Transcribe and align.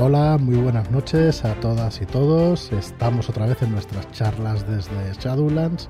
Hola, 0.00 0.38
muy 0.38 0.54
buenas 0.54 0.92
noches 0.92 1.44
a 1.44 1.54
todas 1.54 2.00
y 2.00 2.06
todos. 2.06 2.70
Estamos 2.70 3.28
otra 3.28 3.46
vez 3.46 3.60
en 3.62 3.72
nuestras 3.72 4.08
charlas 4.12 4.64
desde 4.64 5.12
Shadowlands 5.20 5.88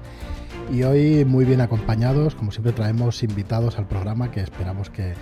y 0.72 0.82
hoy 0.84 1.26
muy 1.26 1.44
bien 1.44 1.60
acompañados, 1.60 2.34
como 2.34 2.50
siempre 2.50 2.72
traemos 2.72 3.22
invitados 3.22 3.76
al 3.76 3.86
programa 3.86 4.30
que 4.30 4.40
esperamos 4.40 4.88
que, 4.88 5.14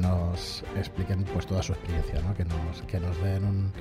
nos 0.00 0.64
expliquen 0.76 1.22
pues 1.22 1.46
toda 1.46 1.62
su 1.62 1.74
experiencia, 1.74 2.20
¿no? 2.22 2.34
que, 2.34 2.44
nos, 2.44 2.82
que 2.88 2.98
nos 2.98 3.16
den 3.22 3.44
un, 3.44 3.72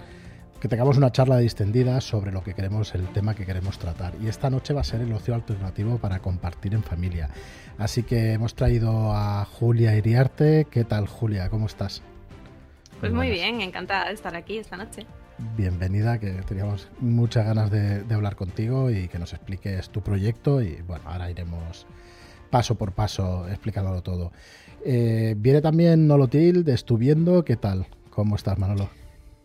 que 0.59 0.67
tengamos 0.67 0.97
una 0.97 1.11
charla 1.11 1.39
distendida 1.39 1.99
sobre 1.99 2.31
lo 2.31 2.43
que 2.43 2.53
queremos, 2.53 2.93
el 2.93 3.07
tema 3.07 3.33
que 3.33 3.47
queremos 3.47 3.79
tratar. 3.79 4.13
Y 4.21 4.27
esta 4.27 4.51
noche 4.51 4.75
va 4.75 4.81
a 4.81 4.83
ser 4.83 5.01
el 5.01 5.11
ocio 5.13 5.33
alternativo 5.33 5.97
para 5.97 6.19
compartir 6.19 6.75
en 6.75 6.83
familia. 6.83 7.31
Así 7.79 8.03
que 8.03 8.33
hemos 8.33 8.53
traído 8.53 9.13
a 9.13 9.45
Julia 9.45 9.95
Iriarte. 9.95 10.67
¿Qué 10.69 10.83
tal, 10.83 11.07
Julia? 11.07 11.49
¿Cómo 11.49 11.65
estás? 11.65 12.03
Pues 13.03 13.11
muy 13.11 13.29
bien, 13.31 13.59
encantada 13.59 14.07
de 14.07 14.13
estar 14.13 14.33
aquí 14.33 14.59
esta 14.59 14.77
noche. 14.77 15.05
Bienvenida, 15.57 16.19
que 16.19 16.31
teníamos 16.47 16.87
muchas 17.01 17.45
ganas 17.45 17.69
de, 17.69 18.01
hablar 18.15 18.37
contigo 18.37 18.91
y 18.91 19.09
que 19.09 19.19
nos 19.19 19.33
expliques 19.33 19.89
tu 19.89 19.99
proyecto 19.99 20.61
y 20.61 20.81
bueno, 20.83 21.03
ahora 21.07 21.29
iremos 21.29 21.85
paso 22.49 22.75
por 22.75 22.93
paso 22.93 23.45
explicándolo 23.49 24.01
todo. 24.03 24.31
Eh, 24.85 25.35
viene 25.37 25.59
también 25.59 26.07
Nolotil 26.07 26.63
de 26.63 26.73
Estuviendo, 26.73 27.43
¿qué 27.43 27.57
tal? 27.57 27.87
¿Cómo 28.09 28.37
estás, 28.37 28.57
Manolo? 28.57 28.87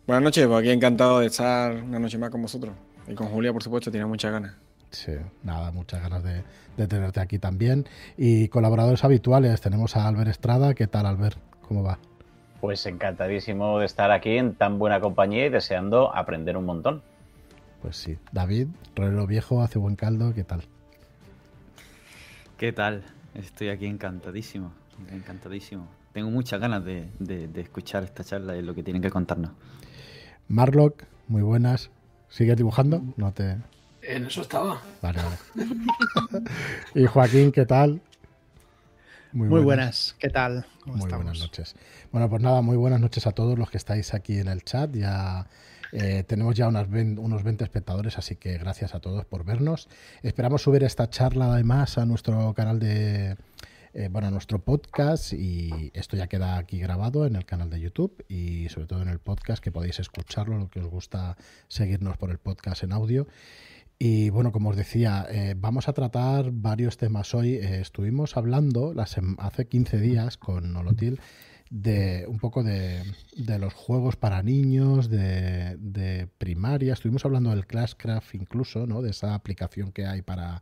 Buenas 0.07 0.23
noches, 0.23 0.47
pues 0.47 0.59
aquí 0.61 0.69
encantado 0.69 1.19
de 1.19 1.25
estar 1.25 1.83
una 1.83 1.99
noche 1.99 2.17
más 2.17 2.29
con 2.29 2.41
vosotros. 2.41 2.73
Y 3.09 3.13
con 3.13 3.27
Julia, 3.27 3.51
por 3.51 3.61
supuesto, 3.61 3.91
tiene 3.91 4.05
muchas 4.05 4.31
ganas. 4.31 4.55
Sí, 4.91 5.11
nada, 5.43 5.73
muchas 5.73 6.01
ganas 6.01 6.23
de, 6.23 6.43
de 6.77 6.87
tenerte 6.87 7.19
aquí 7.19 7.39
también. 7.39 7.89
Y 8.15 8.47
colaboradores 8.47 9.03
habituales, 9.03 9.59
tenemos 9.59 9.97
a 9.97 10.07
Albert 10.07 10.29
Estrada. 10.29 10.73
¿Qué 10.75 10.87
tal, 10.87 11.05
Albert? 11.05 11.37
¿Cómo 11.67 11.83
va? 11.83 11.99
Pues 12.61 12.85
encantadísimo 12.85 13.79
de 13.79 13.85
estar 13.85 14.11
aquí 14.11 14.37
en 14.37 14.53
tan 14.53 14.79
buena 14.79 14.99
compañía 14.99 15.45
y 15.45 15.49
deseando 15.49 16.13
aprender 16.13 16.57
un 16.57 16.65
montón. 16.65 17.01
Pues 17.81 17.95
sí. 17.95 18.17
David, 18.31 18.67
Rolero 18.95 19.25
Viejo, 19.27 19.61
hace 19.61 19.79
buen 19.79 19.95
caldo, 19.95 20.33
¿qué 20.33 20.43
tal? 20.43 20.63
¿Qué 22.57 22.73
tal? 22.73 23.03
Estoy 23.35 23.69
aquí 23.69 23.85
encantadísimo, 23.85 24.73
encantadísimo. 25.11 25.87
Tengo 26.11 26.29
muchas 26.29 26.59
ganas 26.59 26.83
de, 26.83 27.07
escuchar 27.55 28.03
esta 28.03 28.23
charla 28.23 28.57
y 28.57 28.61
lo 28.61 28.75
que 28.75 28.83
tienen 28.83 29.01
que 29.01 29.09
contarnos. 29.09 29.51
Marlock, 30.49 31.03
muy 31.27 31.41
buenas. 31.41 31.89
¿Sigues 32.27 32.57
dibujando? 32.57 33.01
No 33.15 33.31
te... 33.31 33.57
En 34.01 34.25
eso 34.25 34.41
estaba. 34.41 34.81
Vale, 35.01 35.19
vale. 35.23 36.45
y 36.95 37.05
Joaquín, 37.05 37.51
¿qué 37.51 37.65
tal? 37.65 38.01
Muy 39.31 39.61
buenas. 39.61 40.15
¿qué 40.19 40.29
tal? 40.29 40.65
muy 40.85 41.09
buenas 41.09 41.39
noches. 41.39 41.75
Bueno, 42.11 42.27
pues 42.27 42.41
nada, 42.41 42.63
muy 42.63 42.75
buenas 42.75 42.99
noches 42.99 43.27
a 43.27 43.33
todos 43.33 43.59
los 43.59 43.69
que 43.69 43.77
estáis 43.77 44.15
aquí 44.15 44.39
en 44.39 44.47
el 44.47 44.63
chat. 44.63 44.95
Ya 44.95 45.45
eh, 45.91 46.23
tenemos 46.25 46.55
ya 46.55 46.67
unos 46.67 46.89
20 47.43 47.63
espectadores, 47.63 48.17
así 48.17 48.35
que 48.35 48.57
gracias 48.57 48.95
a 48.95 48.99
todos 48.99 49.25
por 49.25 49.45
vernos. 49.45 49.87
Esperamos 50.23 50.63
subir 50.63 50.83
esta 50.83 51.07
charla 51.11 51.53
además 51.53 51.99
a 51.99 52.05
nuestro 52.07 52.51
canal 52.55 52.79
de, 52.79 53.37
eh, 53.93 54.09
bueno, 54.09 54.29
a 54.29 54.31
nuestro 54.31 54.57
podcast 54.57 55.33
y 55.33 55.91
esto 55.93 56.17
ya 56.17 56.25
queda 56.25 56.57
aquí 56.57 56.79
grabado 56.79 57.27
en 57.27 57.35
el 57.35 57.45
canal 57.45 57.69
de 57.69 57.79
YouTube 57.79 58.25
y 58.27 58.69
sobre 58.69 58.87
todo 58.87 59.03
en 59.03 59.09
el 59.09 59.19
podcast 59.19 59.63
que 59.63 59.71
podéis 59.71 59.99
escucharlo, 59.99 60.57
lo 60.57 60.67
que 60.67 60.79
os 60.79 60.87
gusta 60.87 61.37
seguirnos 61.67 62.17
por 62.17 62.31
el 62.31 62.39
podcast 62.39 62.81
en 62.81 62.91
audio. 62.91 63.27
Y 63.99 64.31
bueno, 64.31 64.51
como 64.51 64.69
os 64.69 64.75
decía, 64.75 65.27
eh, 65.29 65.53
vamos 65.55 65.87
a 65.87 65.93
tratar 65.93 66.49
varios 66.53 66.97
temas 66.97 67.35
hoy. 67.35 67.53
Estuvimos 67.53 68.35
hablando 68.35 68.95
hace 68.97 69.67
15 69.67 69.99
días 69.99 70.37
con 70.37 70.73
Nolotil 70.73 71.19
de 71.69 72.25
un 72.27 72.39
poco 72.39 72.63
de, 72.63 73.03
los 73.35 73.73
juegos 73.73 74.15
para 74.15 74.41
niños, 74.43 75.09
de, 75.09 76.27
primaria. 76.37 76.93
Estuvimos 76.93 77.25
hablando 77.25 77.51
del 77.51 77.67
Clashcraft 77.67 78.35
incluso, 78.35 78.87
¿no? 78.87 79.01
De 79.01 79.11
esa 79.11 79.35
aplicación 79.35 79.91
que 79.91 80.05
hay 80.05 80.21
para, 80.21 80.61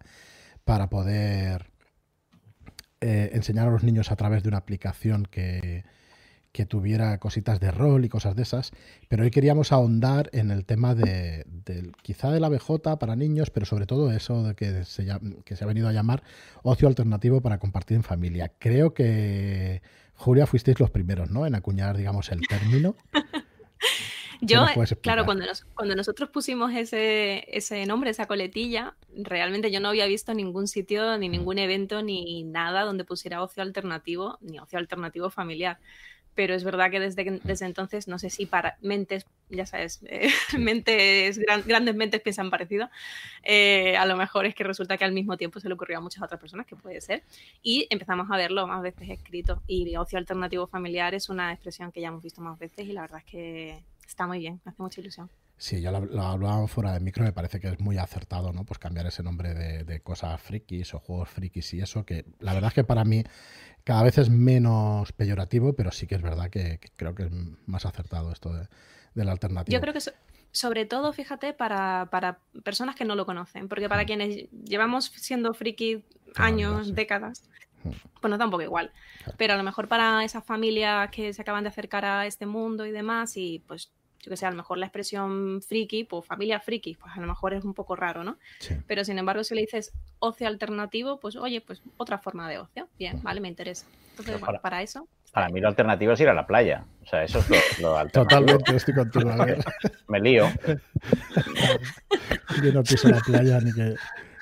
para 0.66 0.89
poder 0.89 1.71
eh, 3.02 3.32
enseñar 3.33 3.67
a 3.67 3.71
los 3.71 3.83
niños 3.83 4.11
a 4.11 4.15
través 4.15 4.43
de 4.43 4.49
una 4.49 4.58
aplicación 4.58 5.26
que, 5.26 5.83
que 6.58 6.65
tuviera 6.65 7.20
cositas 7.20 7.59
de 7.59 7.70
rol 7.70 8.03
y 8.03 8.09
cosas 8.09 8.36
de 8.36 8.42
esas, 8.42 8.71
pero 9.08 9.23
hoy 9.23 9.30
queríamos 9.30 9.71
ahondar 9.71 10.32
en 10.33 10.49
el 10.49 10.65
tema 10.65 10.95
de, 10.95 11.45
quizá 12.02 12.32
de 12.32 12.39
la 12.39 12.49
BJ 12.49 12.98
para 12.98 13.15
niños, 13.15 13.52
pero 13.52 13.67
sobre 13.67 13.86
todo 13.86 14.11
eso 14.11 14.42
de 14.42 14.55
que 14.55 14.83
se, 14.83 15.05
que 15.45 15.55
se 15.55 15.64
ha 15.64 15.67
venido 15.67 15.87
a 15.87 15.93
llamar 15.93 16.23
ocio 16.64 16.87
alternativo 16.87 17.42
para 17.42 17.59
compartir 17.59 17.98
en 17.98 18.02
familia. 18.02 18.53
Creo 18.58 18.95
que, 18.95 19.83
Julia, 20.17 20.45
fuisteis 20.45 20.80
los 20.80 20.92
primeros, 20.92 21.30
¿no? 21.30 21.45
En 21.45 21.55
acuñar, 21.55 21.95
digamos, 21.95 22.32
el 22.32 22.42
término. 22.48 22.95
Yo, 24.42 24.66
claro, 25.02 25.26
cuando, 25.26 25.45
cuando 25.73 25.95
nosotros 25.95 26.30
pusimos 26.30 26.72
ese, 26.73 27.45
ese 27.55 27.86
nombre, 27.88 28.11
esa 28.11 28.27
coletilla, 28.27 28.95
realmente 29.16 29.72
yo 29.72 29.80
no 29.80 29.89
había 29.89 30.06
visto 30.06 30.32
ningún 30.36 30.67
sitio, 30.67 31.17
ni 31.17 31.27
mm. 31.27 31.32
ningún 31.32 31.58
evento, 31.58 32.04
ni 32.04 32.44
nada 32.44 32.83
donde 32.83 33.04
pusiera 33.04 33.42
ocio 33.42 33.64
alternativo, 33.64 34.38
ni 34.42 34.60
ocio 34.60 34.77
alternativo 34.77 35.32
familiar 35.32 35.80
pero 36.37 36.53
es 36.53 36.64
verdad 36.64 36.92
que 36.92 36.99
desde, 36.99 37.42
desde 37.43 37.65
entonces, 37.65 38.08
no 38.08 38.20
sé 38.20 38.30
si 38.30 38.45
para 38.45 38.77
mentes, 38.80 39.25
ya 39.49 39.65
sabes, 39.65 40.02
eh, 40.05 40.30
mentes, 40.59 41.39
grandes 41.65 41.95
mentes 41.95 42.37
han 42.37 42.52
parecido, 42.52 42.92
eh, 43.42 43.98
a 43.98 44.05
lo 44.05 44.15
mejor 44.15 44.45
es 44.45 44.53
que 44.53 44.64
resulta 44.64 44.99
que 44.99 45.03
al 45.03 45.14
mismo 45.14 45.36
tiempo 45.36 45.59
se 45.59 45.67
le 45.67 45.73
ocurrió 45.73 45.97
a 45.97 46.02
muchas 46.02 46.21
otras 46.21 46.39
personas, 46.39 46.67
que 46.67 46.76
puede 46.76 47.02
ser, 47.02 47.23
y 47.64 47.87
empezamos 47.89 48.30
a 48.30 48.37
verlo 48.37 48.67
más 48.67 48.83
veces 48.83 49.09
escrito. 49.09 49.64
Y 49.65 49.95
ocio 49.95 50.20
alternativo 50.20 50.67
familiar 50.67 51.15
es 51.15 51.27
una 51.30 51.52
expresión 51.52 51.92
que 51.92 52.02
ya 52.02 52.09
hemos 52.09 52.21
visto 52.21 52.39
más 52.39 52.59
veces 52.59 52.87
y 52.87 52.93
la 52.93 53.02
verdad 53.02 53.21
es 53.26 53.31
que 53.31 53.83
está 54.05 54.27
muy 54.27 54.37
bien, 54.37 54.61
me 54.64 54.70
hace 54.70 54.83
mucha 54.83 55.02
ilusión. 55.02 55.31
Sí, 55.58 55.82
yo 55.82 55.92
lo, 55.92 56.22
hablaba 56.22 56.68
fuera 56.68 56.94
de 56.94 57.00
micro, 57.00 57.23
me 57.23 57.34
parece 57.34 57.60
que 57.60 57.68
es 57.68 57.80
muy 57.80 57.98
acertado, 57.98 58.54
¿no? 58.54 58.64
Pues 58.64 58.78
cambiar 58.78 59.08
ese 59.08 59.23
nombre 59.23 59.56
de, 59.56 59.84
de 59.84 60.02
cosas 60.02 60.40
frikis 60.40 60.94
o 60.94 61.00
juegos 61.00 61.30
frikis 61.30 61.73
y 61.73 61.82
eso, 61.82 62.06
que 62.06 62.26
la 62.40 62.54
verdad 62.54 62.70
es 62.70 62.76
que 62.76 62.84
para 62.84 63.04
mí 63.04 63.23
cada 63.88 64.04
vez 64.04 64.18
es 64.18 64.30
menos 64.30 65.14
peyorativo, 65.14 65.72
pero 65.72 65.92
sí 65.94 66.08
que 66.08 66.16
es 66.16 66.22
verdad 66.22 66.50
que, 66.50 66.82
creo 66.98 67.16
que 67.16 67.23
es 67.23 67.32
más 67.68 67.86
acertado 67.86 68.34
esto 68.34 68.52
de, 68.54 68.68
la 69.23 69.32
alternativa. 69.32 69.73
Yo 69.73 69.80
creo 69.80 69.94
que 69.94 70.02
sobre 70.52 70.86
todo, 70.86 71.14
fíjate, 71.14 71.54
para, 71.54 72.10
personas 72.66 72.98
que 72.98 73.06
no 73.06 73.16
lo 73.16 73.26
conocen, 73.26 73.70
porque 73.70 73.88
para 73.88 74.04
mm. 74.04 74.06
quienes 74.06 74.52
llevamos 74.52 75.06
siendo 75.06 75.54
friki 75.54 76.04
años, 76.36 76.95
décadas, 76.95 77.45
mm. 77.86 77.92
pues 78.20 78.30
nos 78.30 78.38
da 78.38 78.44
un 78.44 78.52
poco 78.52 78.64
igual. 78.64 78.92
Pero 79.38 79.54
a 79.54 79.58
lo 79.58 79.64
mejor 79.64 79.88
para 79.88 80.22
esas 80.26 80.44
familias 80.44 81.10
que 81.10 81.32
se 81.32 81.42
acaban 81.42 81.64
de 81.64 81.70
acercar 81.70 82.04
a 82.04 82.26
este 82.26 82.45
mundo 82.45 82.86
y 82.86 82.92
demás, 82.92 83.38
y 83.38 83.64
pues 83.68 83.94
yo 84.22 84.30
que 84.30 84.38
sé, 84.38 84.45
a 84.45 84.52
lo 84.52 84.58
mejor 84.58 84.78
la 84.78 84.86
expresión 84.86 85.61
friki, 85.61 86.04
pues 86.04 86.26
familia 86.26 86.60
friki, 86.60 86.95
pues 86.95 87.14
a 87.16 87.20
lo 87.20 87.28
mejor 87.28 87.54
es 87.54 87.64
un 87.64 87.73
poco 87.73 87.95
raro, 87.95 88.23
¿no? 88.23 88.38
Pero 88.88 89.04
sin 89.04 89.17
embargo, 89.17 89.44
si 89.44 89.55
le 89.55 89.61
dices 89.61 89.94
ocio 90.20 90.48
alternativo, 90.48 91.20
pues 91.20 91.36
oye, 91.36 91.61
pues 91.61 91.82
otra 91.98 92.17
forma 92.17 92.50
de 92.50 92.60
ocio. 92.60 92.88
Bien, 92.98 93.22
vale, 93.23 93.42
me 93.42 93.48
interesa. 93.48 93.86
Entonces, 94.11 94.39
bueno, 94.39 94.60
para, 94.61 94.82
eso. 94.82 95.08
Para 95.32 95.50
mí 95.50 95.60
lo 95.60 95.67
alternativo 95.67 96.14
es 96.14 96.20
ir 96.20 96.30
a 96.30 96.33
la 96.33 96.48
playa. 96.48 96.86
O 97.04 97.08
sea, 97.08 97.23
eso 97.23 97.39
es 97.39 97.80
lo, 97.80 97.98
alternativo. 98.00 98.45
Totalmente, 98.45 98.76
estoy 98.76 98.94
contigo. 98.95 99.32
me 100.08 100.20
lío. 100.20 100.48
Yo 102.64 102.73
no 102.73 102.83
piso 102.83 103.10
la 103.10 103.20
playa 103.20 103.60
ni 103.60 103.72
que 103.73 103.95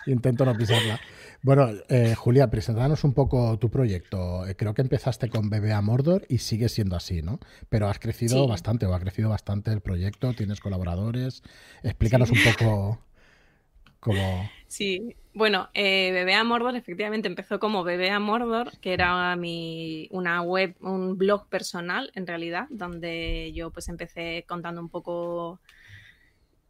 intento 0.08 0.46
no 0.46 0.56
pisarla. 0.56 1.00
Bueno, 1.46 1.70
eh, 1.90 2.16
Julia, 2.16 2.50
preséntanos 2.50 3.04
un 3.04 3.14
poco 3.14 3.60
tu 3.60 3.70
proyecto. 3.70 4.48
Eh, 4.48 4.56
creo 4.56 4.74
que 4.74 4.82
empezaste 4.82 5.30
con 5.30 5.52
BBA 5.52 5.80
Mordor 5.82 6.26
y 6.28 6.40
sigue 6.40 6.70
siendo 6.70 6.96
así, 6.96 7.22
¿no? 7.22 7.40
Pero 7.70 7.88
has 7.88 8.00
crecido 8.00 8.48
bastante, 8.48 8.88
o 8.88 8.96
ha 8.96 9.00
crecido 9.00 9.30
bastante 9.30 9.72
el 9.72 9.80
proyecto, 9.80 10.34
tienes 10.34 10.60
colaboradores. 10.60 11.44
Explícanos 11.84 12.32
un 12.32 12.40
poco 12.44 13.00
cómo... 14.00 14.50
Sí, 14.66 15.16
bueno, 15.36 15.70
eh, 15.76 16.26
BBA 16.26 16.44
Mordor 16.46 16.76
efectivamente 16.78 17.28
empezó 17.28 17.60
como 17.60 17.84
BBA 17.84 18.20
Mordor, 18.20 18.80
que 18.80 18.94
era 18.94 19.36
mi, 19.36 20.08
una 20.10 20.42
web, 20.42 20.76
un 20.82 21.16
blog 21.16 21.48
personal 21.48 22.10
en 22.16 22.26
realidad, 22.26 22.66
donde 22.72 23.52
yo 23.54 23.70
pues 23.70 23.88
empecé 23.88 24.46
contando 24.48 24.82
un 24.82 24.90
poco 24.90 25.60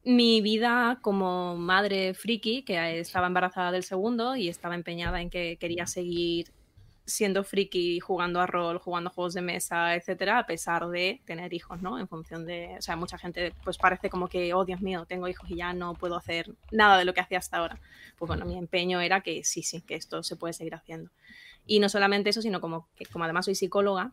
mi 0.05 0.39
vida 0.41 0.99
como 1.01 1.57
madre 1.57 2.13
friki, 2.13 2.63
que 2.63 2.99
estaba 2.99 3.27
embarazada 3.27 3.71
del 3.71 3.83
segundo 3.83 4.35
y 4.35 4.49
estaba 4.49 4.75
empeñada 4.75 5.19
en 5.19 5.29
que 5.29 5.57
quería 5.57 5.87
seguir 5.87 6.51
siendo 7.05 7.43
friki, 7.43 7.99
jugando 7.99 8.39
a 8.39 8.47
rol, 8.47 8.79
jugando 8.79 9.09
juegos 9.09 9.33
de 9.33 9.41
mesa, 9.41 9.95
etcétera, 9.95 10.39
a 10.39 10.45
pesar 10.45 10.87
de 10.89 11.21
tener 11.25 11.53
hijos, 11.53 11.81
¿no? 11.81 11.99
En 11.99 12.07
función 12.07 12.45
de, 12.45 12.75
o 12.77 12.81
sea, 12.81 12.95
mucha 12.95 13.17
gente 13.17 13.53
pues 13.63 13.77
parece 13.77 14.09
como 14.09 14.27
que, 14.27 14.53
oh 14.53 14.65
Dios 14.65 14.81
mío, 14.81 15.05
tengo 15.07 15.27
hijos 15.27 15.49
y 15.49 15.55
ya 15.55 15.73
no 15.73 15.93
puedo 15.93 16.15
hacer 16.15 16.51
nada 16.71 16.97
de 16.97 17.05
lo 17.05 17.13
que 17.13 17.21
hacía 17.21 17.37
hasta 17.37 17.57
ahora. 17.57 17.79
Pues 18.17 18.27
bueno, 18.27 18.45
mi 18.45 18.57
empeño 18.57 19.01
era 19.01 19.21
que 19.21 19.43
sí, 19.43 19.61
sí, 19.61 19.81
que 19.81 19.95
esto 19.95 20.23
se 20.23 20.35
puede 20.35 20.53
seguir 20.53 20.73
haciendo. 20.75 21.11
Y 21.67 21.79
no 21.79 21.89
solamente 21.89 22.29
eso, 22.29 22.41
sino 22.41 22.61
como 22.61 22.87
que 22.95 23.05
como 23.05 23.23
además 23.23 23.45
soy 23.45 23.55
psicóloga, 23.55 24.11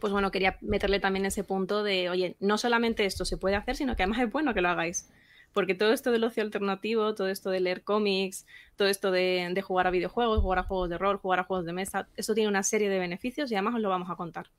pues 0.00 0.12
bueno, 0.12 0.30
quería 0.30 0.56
meterle 0.60 1.00
también 1.00 1.26
ese 1.26 1.44
punto 1.44 1.82
de, 1.82 2.10
oye, 2.10 2.36
no 2.40 2.58
solamente 2.58 3.04
esto 3.04 3.24
se 3.24 3.36
puede 3.36 3.56
hacer, 3.56 3.76
sino 3.76 3.96
que 3.96 4.02
además 4.02 4.20
es 4.20 4.32
bueno 4.32 4.54
que 4.54 4.60
lo 4.60 4.68
hagáis. 4.68 5.10
Porque 5.52 5.74
todo 5.74 5.92
esto 5.92 6.10
del 6.10 6.24
ocio 6.24 6.42
alternativo, 6.42 7.14
todo 7.14 7.28
esto 7.28 7.50
de 7.50 7.60
leer 7.60 7.82
cómics, 7.82 8.46
todo 8.76 8.88
esto 8.88 9.10
de, 9.10 9.62
jugar 9.66 9.86
a 9.86 9.90
videojuegos, 9.90 10.40
jugar 10.40 10.60
a 10.60 10.62
juegos 10.62 10.90
de 10.90 10.98
rol, 10.98 11.16
jugar 11.16 11.40
a 11.40 11.44
juegos 11.44 11.66
de 11.66 11.72
mesa, 11.72 12.08
eso 12.16 12.34
tiene 12.34 12.48
una 12.48 12.62
serie 12.62 12.88
de 12.88 12.98
beneficios 12.98 13.50
y 13.50 13.54
además 13.54 13.74
os 13.74 13.80
lo 13.80 13.88
vamos 13.88 14.10
a 14.10 14.16
contar. 14.16 14.50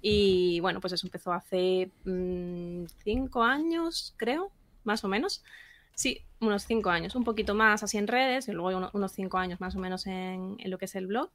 Y 0.00 0.60
bueno, 0.60 0.80
pues 0.80 0.92
eso 0.92 1.06
empezó 1.06 1.32
hace 1.32 1.90
mm, 2.04 2.84
cinco 3.02 3.42
años, 3.42 4.14
creo, 4.16 4.52
más 4.84 5.02
o 5.04 5.08
menos. 5.08 5.42
Sí, 5.94 6.24
unos 6.40 6.64
cinco 6.64 6.90
años, 6.90 7.16
un 7.16 7.24
poquito 7.24 7.54
más 7.56 7.82
así 7.82 7.98
en 7.98 8.06
redes 8.06 8.46
y 8.46 8.52
luego 8.52 8.90
unos 8.92 9.12
cinco 9.12 9.38
años 9.38 9.60
más 9.60 9.74
o 9.74 9.80
menos 9.80 10.06
en, 10.06 10.56
lo 10.64 10.78
que 10.78 10.84
es 10.84 10.94
el 10.94 11.08
blog. 11.08 11.30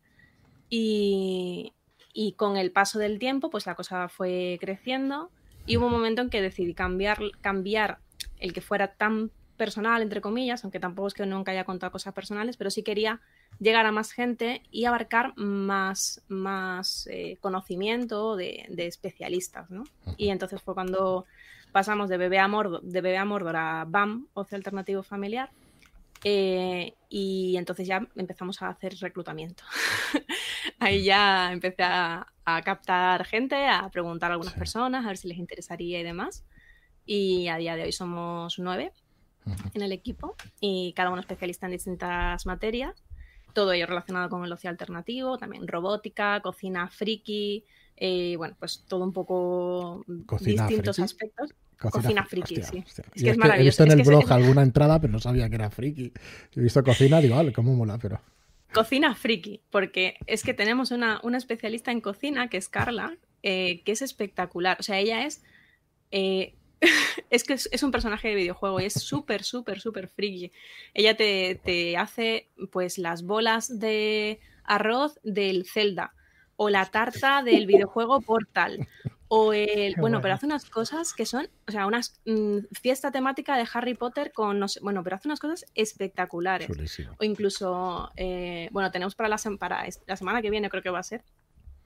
Y, 0.70 1.74
y, 2.14 2.34
con 2.34 2.58
el 2.58 2.72
paso 2.72 3.00
del 3.00 3.20
tiempo, 3.20 3.50
pues 3.50 3.66
la 3.66 3.76
cosa 3.76 4.08
fue 4.08 4.58
creciendo 4.62 5.32
y 5.66 5.78
hubo 5.78 5.88
un 5.88 5.92
momento 5.92 6.22
en 6.22 6.30
que 6.30 6.42
decidí 6.42 6.74
cambiar, 6.74 7.20
cambiar 7.42 8.00
el 8.40 8.54
que 8.54 8.62
fuera 8.62 8.94
tan 8.94 9.32
personal, 9.58 10.02
entre 10.02 10.22
comillas, 10.22 10.64
aunque 10.64 10.80
tampoco 10.80 11.08
es 11.08 11.14
que 11.14 11.26
nunca 11.26 11.52
haya 11.52 11.64
contado 11.64 11.92
cosas 11.92 12.14
personales, 12.14 12.58
pero 12.58 12.70
sí 12.70 12.84
quería 12.84 13.22
llegar 13.60 13.86
a 13.86 13.92
más 13.92 14.12
gente 14.12 14.62
y 14.72 14.86
abarcar 14.86 15.34
más, 15.38 16.22
más 16.28 17.08
eh, 17.12 17.38
conocimiento 17.40 18.36
de, 18.36 18.66
especialistas, 18.78 19.70
¿no? 19.70 19.84
Y 20.18 20.30
entonces 20.30 20.62
fue 20.62 20.74
cuando 20.74 21.26
pasamos 21.72 22.10
de 22.10 22.18
bebé 22.18 22.40
a 22.40 22.48
Mordor, 22.48 22.82
de 22.82 23.02
bebé 23.02 23.18
a, 23.18 23.26
Mordor 23.26 23.56
a 23.56 23.86
BAM, 23.88 24.28
Ocio 24.34 24.58
Alternativo 24.58 25.04
Familiar, 25.04 25.50
eh, 26.24 26.96
y 27.10 27.58
entonces 27.58 27.88
ya 27.88 28.08
empezamos 28.16 28.62
a 28.62 28.70
hacer 28.70 28.96
reclutamiento. 29.00 29.64
Ahí 30.80 31.04
ya 31.04 31.52
empecé 31.52 31.84
a, 31.84 32.28
captar 32.64 33.26
gente, 33.26 33.68
a 33.68 33.90
preguntar 33.90 34.32
a 34.32 34.34
algunas 34.36 34.54
personas, 34.54 35.06
a 35.06 35.10
ver 35.10 35.18
si 35.18 35.28
les 35.28 35.38
interesaría 35.38 36.00
y 36.00 36.04
demás. 36.04 36.46
Y 37.06 37.48
a 37.48 37.58
día 37.58 37.76
de 37.76 37.84
hoy 37.84 37.92
somos 37.92 38.58
nueve 38.60 38.92
en 39.74 39.82
el 39.82 39.92
equipo 39.92 40.36
y 40.62 40.94
cada 40.94 41.10
uno 41.10 41.20
especialista 41.20 41.66
en 41.66 41.74
distintas 41.74 42.46
materias. 42.46 43.04
Todo 43.54 43.74
ello 43.74 43.86
relacionado 43.86 44.30
con 44.30 44.44
el 44.46 44.52
ocio 44.52 44.70
alternativo, 44.70 45.38
también 45.38 45.68
robótica, 45.68 46.42
cocina 46.42 46.90
friki, 46.90 47.66
eh, 47.98 48.36
bueno, 48.38 48.56
pues 48.58 48.86
todo 48.88 49.04
un 49.04 49.14
poco 49.14 50.04
distintos 50.40 51.00
aspectos. 51.00 51.54
Cocina, 51.92 52.26
friki, 52.26 52.62
sí. 52.64 52.84
Es 53.16 53.24
que 53.24 53.30
es, 53.32 53.38
maravilloso. 53.38 53.84
He 53.84 53.86
visto 53.86 53.94
en 53.94 54.00
el 54.00 54.06
blog 54.06 54.32
alguna 54.32 54.64
entrada, 54.64 55.00
pero 55.00 55.14
no 55.14 55.20
sabía 55.20 55.50
que 55.50 55.56
era 55.56 55.70
friki. 55.70 56.12
He 56.56 56.62
visto 56.62 56.84
cocina, 56.84 57.20
digo, 57.20 57.36
vale, 57.36 57.54
cómo 57.54 57.74
mola, 57.74 57.98
pero. 57.98 58.22
Cocina 58.74 59.14
friki, 59.16 59.62
porque 59.70 60.18
es 60.26 60.44
que 60.44 60.54
tenemos 60.54 60.92
una, 60.92 61.22
especialista 61.38 61.92
en 61.92 62.02
cocina, 62.02 62.50
que 62.50 62.58
es 62.58 62.70
Carla, 62.70 63.18
eh, 63.44 63.82
que 63.84 63.92
es 63.92 64.02
espectacular. 64.02 64.78
O 64.80 64.84
sea, 64.84 65.00
ella 65.00 65.26
es 65.26 65.44
eh, 66.12 66.56
es 67.30 67.44
que 67.44 67.54
es, 67.54 67.84
un 67.84 67.92
personaje 67.92 68.30
de 68.30 68.36
videojuego 68.36 68.80
y 68.80 68.86
es 68.86 68.94
súper, 68.94 69.44
súper, 69.44 69.80
súper 69.80 70.08
friki. 70.08 70.52
Ella 70.94 71.16
te, 71.16 71.98
hace 71.98 72.50
pues 72.72 72.98
las 72.98 73.24
bolas 73.24 73.80
de 73.80 74.40
arroz 74.64 75.20
del 75.24 75.66
Zelda 75.66 76.14
o 76.56 76.70
la 76.70 76.86
tarta 76.86 77.44
del 77.44 77.66
videojuego 77.66 78.22
Portal 78.22 78.88
o 79.28 79.54
el 79.54 79.96
bueno, 79.96 80.22
pero 80.22 80.36
hace 80.36 80.46
unas 80.46 80.70
cosas 80.70 81.14
que 81.14 81.26
son, 81.26 81.50
o 81.68 81.72
sea, 81.72 81.88
una 81.88 82.02
mm, 82.26 82.60
fiesta 82.72 83.12
temática 83.12 83.58
de 83.58 83.68
Harry 83.74 83.96
Potter 83.96 84.32
con 84.32 84.60
no 84.60 84.68
sé, 84.68 84.80
bueno, 84.82 85.04
pero 85.04 85.16
hace 85.16 85.28
unas 85.28 85.40
cosas 85.40 85.66
espectaculares. 85.76 86.70
O 87.18 87.24
incluso, 87.24 88.12
eh, 88.16 88.70
bueno, 88.72 88.92
tenemos 88.92 89.16
para 89.16 89.30
la, 89.30 89.38
para 89.58 89.86
la 90.06 90.18
semana 90.18 90.42
que 90.42 90.50
viene, 90.50 90.70
creo 90.70 90.84
que 90.84 90.90
va 90.90 91.00
a 91.00 91.04
ser, 91.04 91.24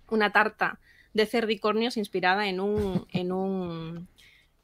una 0.09 0.31
tarta 0.31 0.79
de 1.13 1.25
cerdicornios 1.25 1.97
inspirada 1.97 2.47
en 2.47 2.59
un, 2.59 3.07
en 3.11 3.31
un 3.31 4.07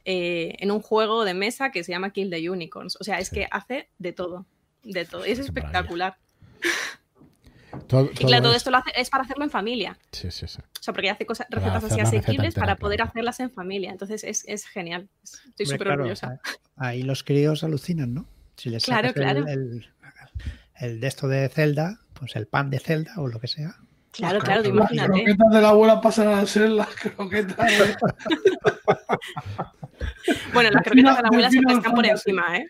eh, 0.05 0.57
en 0.59 0.69
un 0.69 0.81
juego 0.81 1.23
de 1.23 1.33
mesa 1.33 1.71
que 1.71 1.83
se 1.83 1.93
llama 1.93 2.11
Kill 2.11 2.29
the 2.29 2.49
Unicorns. 2.49 2.97
O 2.99 3.05
sea, 3.05 3.19
es 3.19 3.29
que 3.29 3.47
hace 3.49 3.89
de 3.99 4.11
todo, 4.11 4.45
de 4.83 5.05
todo. 5.05 5.23
Es 5.23 5.39
espectacular. 5.39 6.17
y 7.73 8.25
claro, 8.25 8.43
todo 8.43 8.55
esto 8.55 8.71
lo 8.71 8.77
hace, 8.77 8.91
es 8.95 9.09
para 9.09 9.23
hacerlo 9.23 9.43
en 9.43 9.49
familia. 9.49 9.97
Sí, 10.11 10.31
sí, 10.31 10.47
sí. 10.47 10.59
O 10.61 10.83
sea, 10.83 10.93
porque 10.93 11.09
hace 11.09 11.25
cosas, 11.25 11.47
recetas 11.49 11.83
así 11.83 11.99
asequibles 11.99 12.55
para 12.55 12.75
poder 12.75 13.01
hacerlas 13.01 13.39
en 13.39 13.51
familia. 13.51 13.91
Entonces 13.91 14.23
es, 14.23 14.65
genial. 14.65 15.09
Estoy 15.23 15.65
súper 15.65 15.89
orgullosa. 15.89 16.39
Ahí 16.75 17.03
los 17.03 17.23
críos 17.23 17.63
alucinan, 17.63 18.13
¿no? 18.13 18.27
Si 18.55 18.69
les 18.69 18.85
claro, 18.85 19.13
claro. 19.13 19.47
El, 19.47 19.87
el, 20.75 20.99
de 20.99 21.07
esto 21.07 21.27
de 21.27 21.49
Zelda, 21.49 22.01
pues 22.13 22.35
el 22.35 22.47
pan 22.47 22.69
de 22.69 22.79
Zelda 22.79 23.13
o 23.17 23.27
lo 23.27 23.39
que 23.39 23.47
sea. 23.47 23.77
Claro, 24.13 24.39
claro, 24.39 24.63
imagínate. 24.63 25.10
Las 25.10 25.24
croquetas 25.24 25.51
de 25.51 25.62
la 25.62 25.69
abuela 25.69 26.00
pasan 26.00 26.27
a 26.27 26.45
ser 26.45 26.69
las 26.69 26.88
croquetas. 26.95 27.57
De... 27.57 27.95
Bueno, 30.54 30.69
las 30.71 30.83
croquetas 30.83 31.18
de 31.18 31.21
la 31.21 31.27
abuela 31.27 31.50
siempre 31.50 31.74
están 31.75 31.94
por 31.94 32.06
encima, 32.06 32.57
¿eh? 32.57 32.68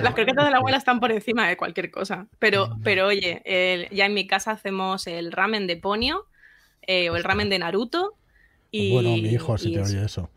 Las 0.00 0.14
croquetas 0.14 0.44
de 0.44 0.50
la 0.50 0.58
abuela 0.58 0.76
están 0.76 1.00
por 1.00 1.10
encima 1.12 1.48
de 1.48 1.56
cualquier 1.56 1.90
cosa. 1.90 2.26
Pero, 2.38 2.76
pero 2.82 3.06
oye, 3.06 3.88
ya 3.92 4.06
en 4.06 4.14
mi 4.14 4.26
casa 4.26 4.52
hacemos 4.52 5.06
el 5.06 5.32
ramen 5.32 5.66
de 5.66 5.76
Ponio 5.76 6.26
eh, 6.82 7.10
o 7.10 7.16
el 7.16 7.24
ramen 7.24 7.50
de 7.50 7.58
Naruto. 7.58 8.14
Y, 8.70 8.92
bueno, 8.92 9.10
mi 9.10 9.28
hijo, 9.28 9.56
si 9.58 9.72
te 9.72 9.80
oye 9.80 10.04
eso. 10.04 10.30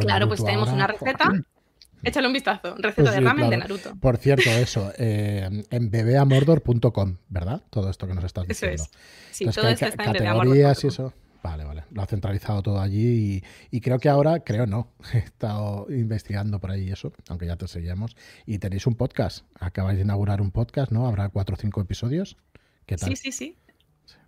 claro, 0.00 0.28
pues 0.28 0.44
tenemos 0.44 0.70
una 0.70 0.86
receta. 0.86 1.30
Échale 2.02 2.26
un 2.26 2.32
vistazo. 2.32 2.74
Receta 2.76 3.02
pues 3.02 3.14
de 3.14 3.20
ramen 3.20 3.50
de 3.50 3.56
Naruto. 3.56 3.94
Por 3.96 4.16
cierto, 4.18 4.50
eso, 4.50 4.92
eh, 4.98 5.64
en 5.70 5.90
bebeamordor.com, 5.90 7.16
¿verdad? 7.28 7.62
Todo 7.70 7.90
esto 7.90 8.06
que 8.06 8.14
nos 8.14 8.24
estás 8.24 8.46
diciendo. 8.46 8.82
Eso 8.82 8.90
es. 8.92 9.36
Sí, 9.36 9.44
todo 9.46 9.68
esto 9.68 9.86
está 9.86 10.04
en 10.04 10.12
categorías 10.12 10.84
y 10.84 10.86
eso. 10.88 11.12
Vale, 11.42 11.64
vale. 11.64 11.84
Lo 11.92 12.02
ha 12.02 12.06
centralizado 12.06 12.62
todo 12.62 12.80
allí 12.80 13.42
y, 13.70 13.80
creo 13.80 13.98
que 13.98 14.08
ahora, 14.08 14.40
creo 14.40 14.66
no, 14.66 14.92
he 15.14 15.18
estado 15.18 15.86
investigando 15.88 16.58
por 16.60 16.70
ahí 16.70 16.90
eso, 16.90 17.12
aunque 17.28 17.46
ya 17.46 17.56
te 17.56 17.68
seguíamos. 17.68 18.16
Y 18.46 18.58
tenéis 18.58 18.86
un 18.86 18.94
podcast. 18.94 19.44
Acabáis 19.58 19.98
de 19.98 20.04
inaugurar 20.04 20.40
un 20.40 20.50
podcast, 20.50 20.92
¿no? 20.92 21.06
Habrá 21.06 21.28
cuatro 21.28 21.54
o 21.54 21.58
cinco 21.58 21.80
episodios. 21.80 22.36
¿Qué 22.86 22.96
tal? 22.96 23.10
Sí, 23.10 23.16
sí, 23.16 23.32
sí. 23.32 23.56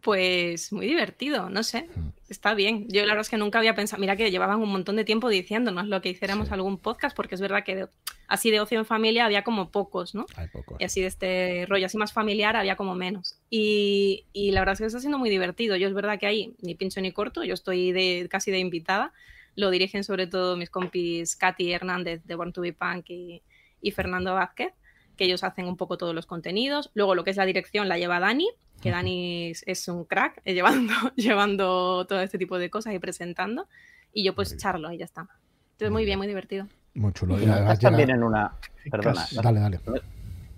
Pues 0.03 0.73
muy 0.73 0.87
divertido, 0.87 1.51
no 1.51 1.63
sé, 1.63 1.83
mm. 1.95 2.31
está 2.31 2.55
bien. 2.55 2.87
Yo 2.89 3.03
la 3.03 3.09
verdad 3.09 3.23
es 3.23 3.29
que 3.29 3.37
nunca 3.37 3.59
había 3.59 3.75
pensado, 3.75 4.01
mira 4.01 4.17
que 4.17 4.31
llevaban 4.31 4.61
un 4.61 4.71
montón 4.71 4.97
de 4.97 5.05
tiempo 5.05 5.29
diciéndonos 5.29 5.87
lo 5.89 6.01
que 6.01 6.09
hiciéramos 6.09 6.51
algún 6.53 6.79
podcast, 6.79 7.15
porque 7.15 7.35
es 7.35 7.41
verdad 7.41 7.65
que 7.65 7.87
así 8.27 8.51
de 8.51 8.61
ocio 8.61 8.79
en 8.79 8.87
familia 8.87 9.27
había 9.27 9.45
como 9.45 9.71
pocos, 9.71 10.15
¿no? 10.15 10.27
Hay 10.37 10.49
pocos. 10.49 10.77
Y 10.81 10.85
así 10.85 11.01
de 11.03 11.09
este 11.09 11.67
rollo 11.69 11.87
así 11.87 11.99
más 11.99 12.13
familiar 12.13 12.57
había 12.57 12.77
como 12.77 12.95
menos. 12.95 13.39
Y, 13.51 14.25
y, 14.33 14.53
la 14.53 14.61
verdad 14.61 14.75
es 14.75 14.79
que 14.79 14.87
está 14.87 15.01
siendo 15.01 15.19
muy 15.19 15.29
divertido. 15.29 15.77
Yo 15.77 15.89
es 15.89 15.95
verdad 15.95 16.19
que 16.19 16.27
ahí 16.27 16.55
ni 16.63 16.75
pincho 16.75 17.01
ni 17.01 17.13
corto, 17.13 17.45
yo 17.45 17.55
estoy 17.55 17.93
de, 17.93 18.27
casi 18.31 18.51
de 18.51 18.59
invitada. 18.59 19.13
Lo 19.57 19.71
dirigen 19.71 20.05
sobre 20.05 20.27
todo 20.27 20.57
mis 20.57 20.71
compis 20.71 21.37
Katy 21.37 21.73
Hernández 21.73 22.23
de 22.25 22.35
Born 22.37 22.53
to 22.53 22.63
Be 22.63 22.73
Punk 22.73 23.11
y, 23.11 23.43
y 23.83 23.91
Fernando 23.91 24.33
Vázquez 24.35 24.73
que 25.21 25.27
ellos 25.27 25.45
hacen 25.45 25.67
un 25.67 25.77
poco 25.77 25.99
todos 25.99 26.15
los 26.15 26.25
contenidos. 26.25 26.91
Luego 26.95 27.15
lo 27.15 27.25
que 27.25 27.31
es 27.31 27.37
la 27.37 27.45
dirección 27.45 27.91
la 27.91 27.99
lleva 27.99 28.21
Dani, 28.21 28.49
que 28.81 28.91
Dani 28.91 29.53
es 29.67 29.89
un 29.89 30.05
crack 30.05 30.41
eh, 30.45 30.55
llevando, 30.55 30.95
llevando 31.17 32.07
todo 32.07 32.21
este 32.21 32.39
tipo 32.39 32.59
de 32.59 32.71
cosas 32.71 32.95
y 32.95 32.99
presentando. 32.99 33.69
Y 34.13 34.25
yo 34.25 34.35
pues 34.35 34.57
charlo 34.57 34.91
y 34.93 34.99
ya 34.99 35.05
está. 35.05 35.29
Entonces 35.73 35.91
muy 35.91 36.05
bien, 36.05 36.19
muy 36.19 36.27
divertido. 36.27 36.67
Muy 36.95 37.13
chulo. 37.13 37.39
estás 37.39 37.79
también 37.79 38.11
en 38.11 38.23
una... 38.23 38.53
Perdona. 38.91 39.27
Dale, 39.33 39.61
dale. 39.61 39.81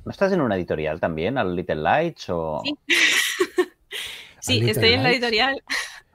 ¿No 0.05 0.11
estás 0.11 0.33
en 0.33 0.41
una 0.41 0.57
editorial 0.57 0.99
también, 0.99 1.39
al 1.39 1.55
Little 1.55 1.77
Lights 1.77 2.31
o...? 2.31 2.63
Sí, 2.65 2.77
sí 4.41 4.71
estoy 4.71 4.93
en 4.93 5.03
la 5.03 5.11
editorial 5.11 5.63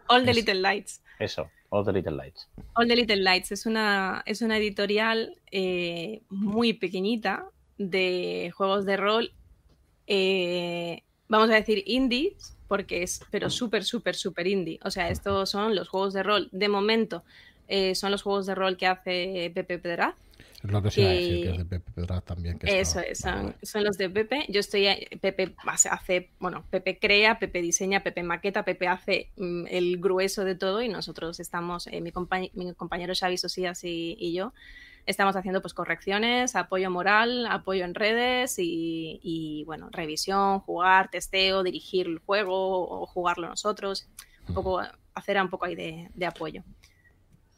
All 0.07 0.25
the 0.25 0.33
Little 0.33 0.55
Lights. 0.55 1.01
Eso, 1.19 1.49
All 1.69 1.85
the 1.85 1.93
Little 1.93 2.15
Lights. 2.15 2.49
All 2.73 2.87
the 2.87 2.95
Little 2.95 3.21
Lights 3.21 3.51
es 3.51 3.65
una, 3.65 4.23
es 4.25 4.41
una 4.41 4.57
editorial 4.57 5.39
eh, 5.51 6.21
muy 6.29 6.73
pequeñita, 6.73 7.45
de 7.77 8.51
juegos 8.55 8.85
de 8.85 8.97
rol, 8.97 9.31
eh, 10.07 11.03
vamos 11.27 11.49
a 11.49 11.55
decir 11.55 11.83
indies, 11.85 12.55
porque 12.67 13.03
es, 13.03 13.21
pero 13.31 13.49
súper, 13.49 13.83
súper, 13.83 14.15
súper 14.15 14.47
indie. 14.47 14.79
O 14.83 14.91
sea, 14.91 15.09
estos 15.09 15.49
son 15.49 15.75
los 15.75 15.89
juegos 15.89 16.13
de 16.13 16.23
rol, 16.23 16.49
de 16.51 16.69
momento, 16.69 17.23
eh, 17.67 17.95
son 17.95 18.11
los 18.11 18.21
juegos 18.23 18.45
de 18.45 18.55
rol 18.55 18.77
que 18.77 18.87
hace 18.87 19.51
Pepe 19.53 19.79
Pedraz. 19.79 20.15
Es 20.63 20.71
lo 20.71 20.81
que 20.81 20.89
se 20.89 21.01
iba 21.01 21.09
a 21.09 21.13
decir, 21.13 21.43
que 21.43 21.51
es 21.51 21.57
de 21.57 21.65
Pepe 21.65 21.91
Pedraz 21.93 22.23
también. 22.25 22.59
eso 22.63 22.99
es, 22.99 23.19
son, 23.19 23.83
los 23.83 23.97
de 23.97 24.09
Pepe. 24.09 24.45
Yo 24.49 24.59
estoy, 24.59 24.87
Pepe 25.21 25.53
hace, 25.65 26.29
bueno, 26.39 26.65
Pepe 26.69 26.97
crea, 26.99 27.39
Pepe 27.39 27.61
diseña, 27.61 28.01
Pepe 28.03 28.23
maqueta, 28.23 28.65
Pepe 28.65 28.87
hace 28.87 29.29
mm, 29.37 29.65
el 29.69 29.97
grueso 29.97 30.43
de 30.45 30.55
todo 30.55 30.81
y 30.81 30.89
nosotros 30.89 31.39
estamos, 31.39 31.87
eh, 31.87 32.01
mi, 32.01 32.11
mi, 32.53 32.73
compañero 32.73 33.13
Xavi 33.13 33.37
Sosías 33.37 33.83
y 33.83 34.33
yo, 34.33 34.51
estamos 35.07 35.35
haciendo 35.35 35.61
pues 35.61 35.73
correcciones, 35.73 36.55
apoyo 36.55 36.91
moral, 36.91 37.47
apoyo 37.47 37.85
en 37.85 37.95
redes 37.95 38.55
y, 38.59 39.63
bueno, 39.65 39.89
revisión, 39.91 40.59
jugar, 40.59 41.09
testeo, 41.09 41.63
dirigir 41.63 42.07
el 42.07 42.19
juego 42.19 42.87
o 42.87 43.07
jugarlo 43.07 43.47
nosotros, 43.47 44.07
un 44.47 44.53
poco 44.53 44.81
hacer 45.15 45.41
un 45.41 45.49
poco 45.49 45.65
ahí 45.65 45.75
de, 45.75 46.25
apoyo. 46.25 46.61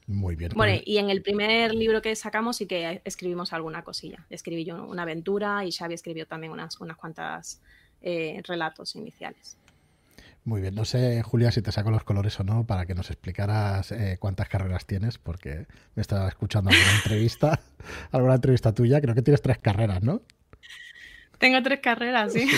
Muy 0.07 0.35
bien. 0.35 0.51
Bueno, 0.55 0.73
pues 0.73 0.87
y 0.87 0.97
en 0.97 1.09
el 1.09 1.21
primer 1.21 1.73
libro 1.73 2.01
que 2.01 2.15
sacamos 2.15 2.57
sí 2.57 2.67
que 2.67 3.01
escribimos 3.03 3.51
alguna 3.51 3.83
cosilla. 3.83 4.25
Escribí 4.29 4.63
yo 4.63 4.85
una 4.85 5.03
aventura 5.03 5.65
y 5.65 5.71
Xavi 5.71 5.93
escribió 5.93 6.25
también 6.25 6.51
unas, 6.51 6.79
unas 6.79 6.97
cuantas 6.97 7.61
eh, 8.01 8.41
relatos 8.45 8.95
iniciales. 8.95 9.57
Muy 10.49 10.61
bien, 10.61 10.73
no 10.73 10.83
sé, 10.83 11.21
Julia, 11.21 11.51
si 11.51 11.61
te 11.61 11.71
saco 11.71 11.91
los 11.91 12.03
colores 12.03 12.39
o 12.39 12.43
no 12.43 12.65
para 12.65 12.87
que 12.87 12.95
nos 12.95 13.11
explicaras 13.11 13.91
eh, 13.91 14.17
cuántas 14.19 14.49
carreras 14.49 14.87
tienes, 14.87 15.19
porque 15.19 15.67
me 15.93 16.01
estaba 16.01 16.27
escuchando 16.27 16.71
alguna 16.71 16.91
entrevista, 17.03 17.59
alguna 18.11 18.33
entrevista 18.33 18.73
tuya, 18.73 18.99
creo 18.99 19.13
que 19.13 19.21
tienes 19.21 19.43
tres 19.43 19.59
carreras, 19.59 20.01
¿no? 20.01 20.23
Tengo 21.37 21.61
tres 21.61 21.81
carreras, 21.81 22.33
sí. 22.33 22.49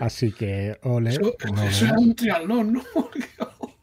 Así 0.00 0.32
que, 0.32 0.76
ole. 0.82 1.10
Eso, 1.10 1.36
es 1.68 1.82
un 1.82 2.16
triatlón, 2.16 2.72
¿no? 2.72 2.82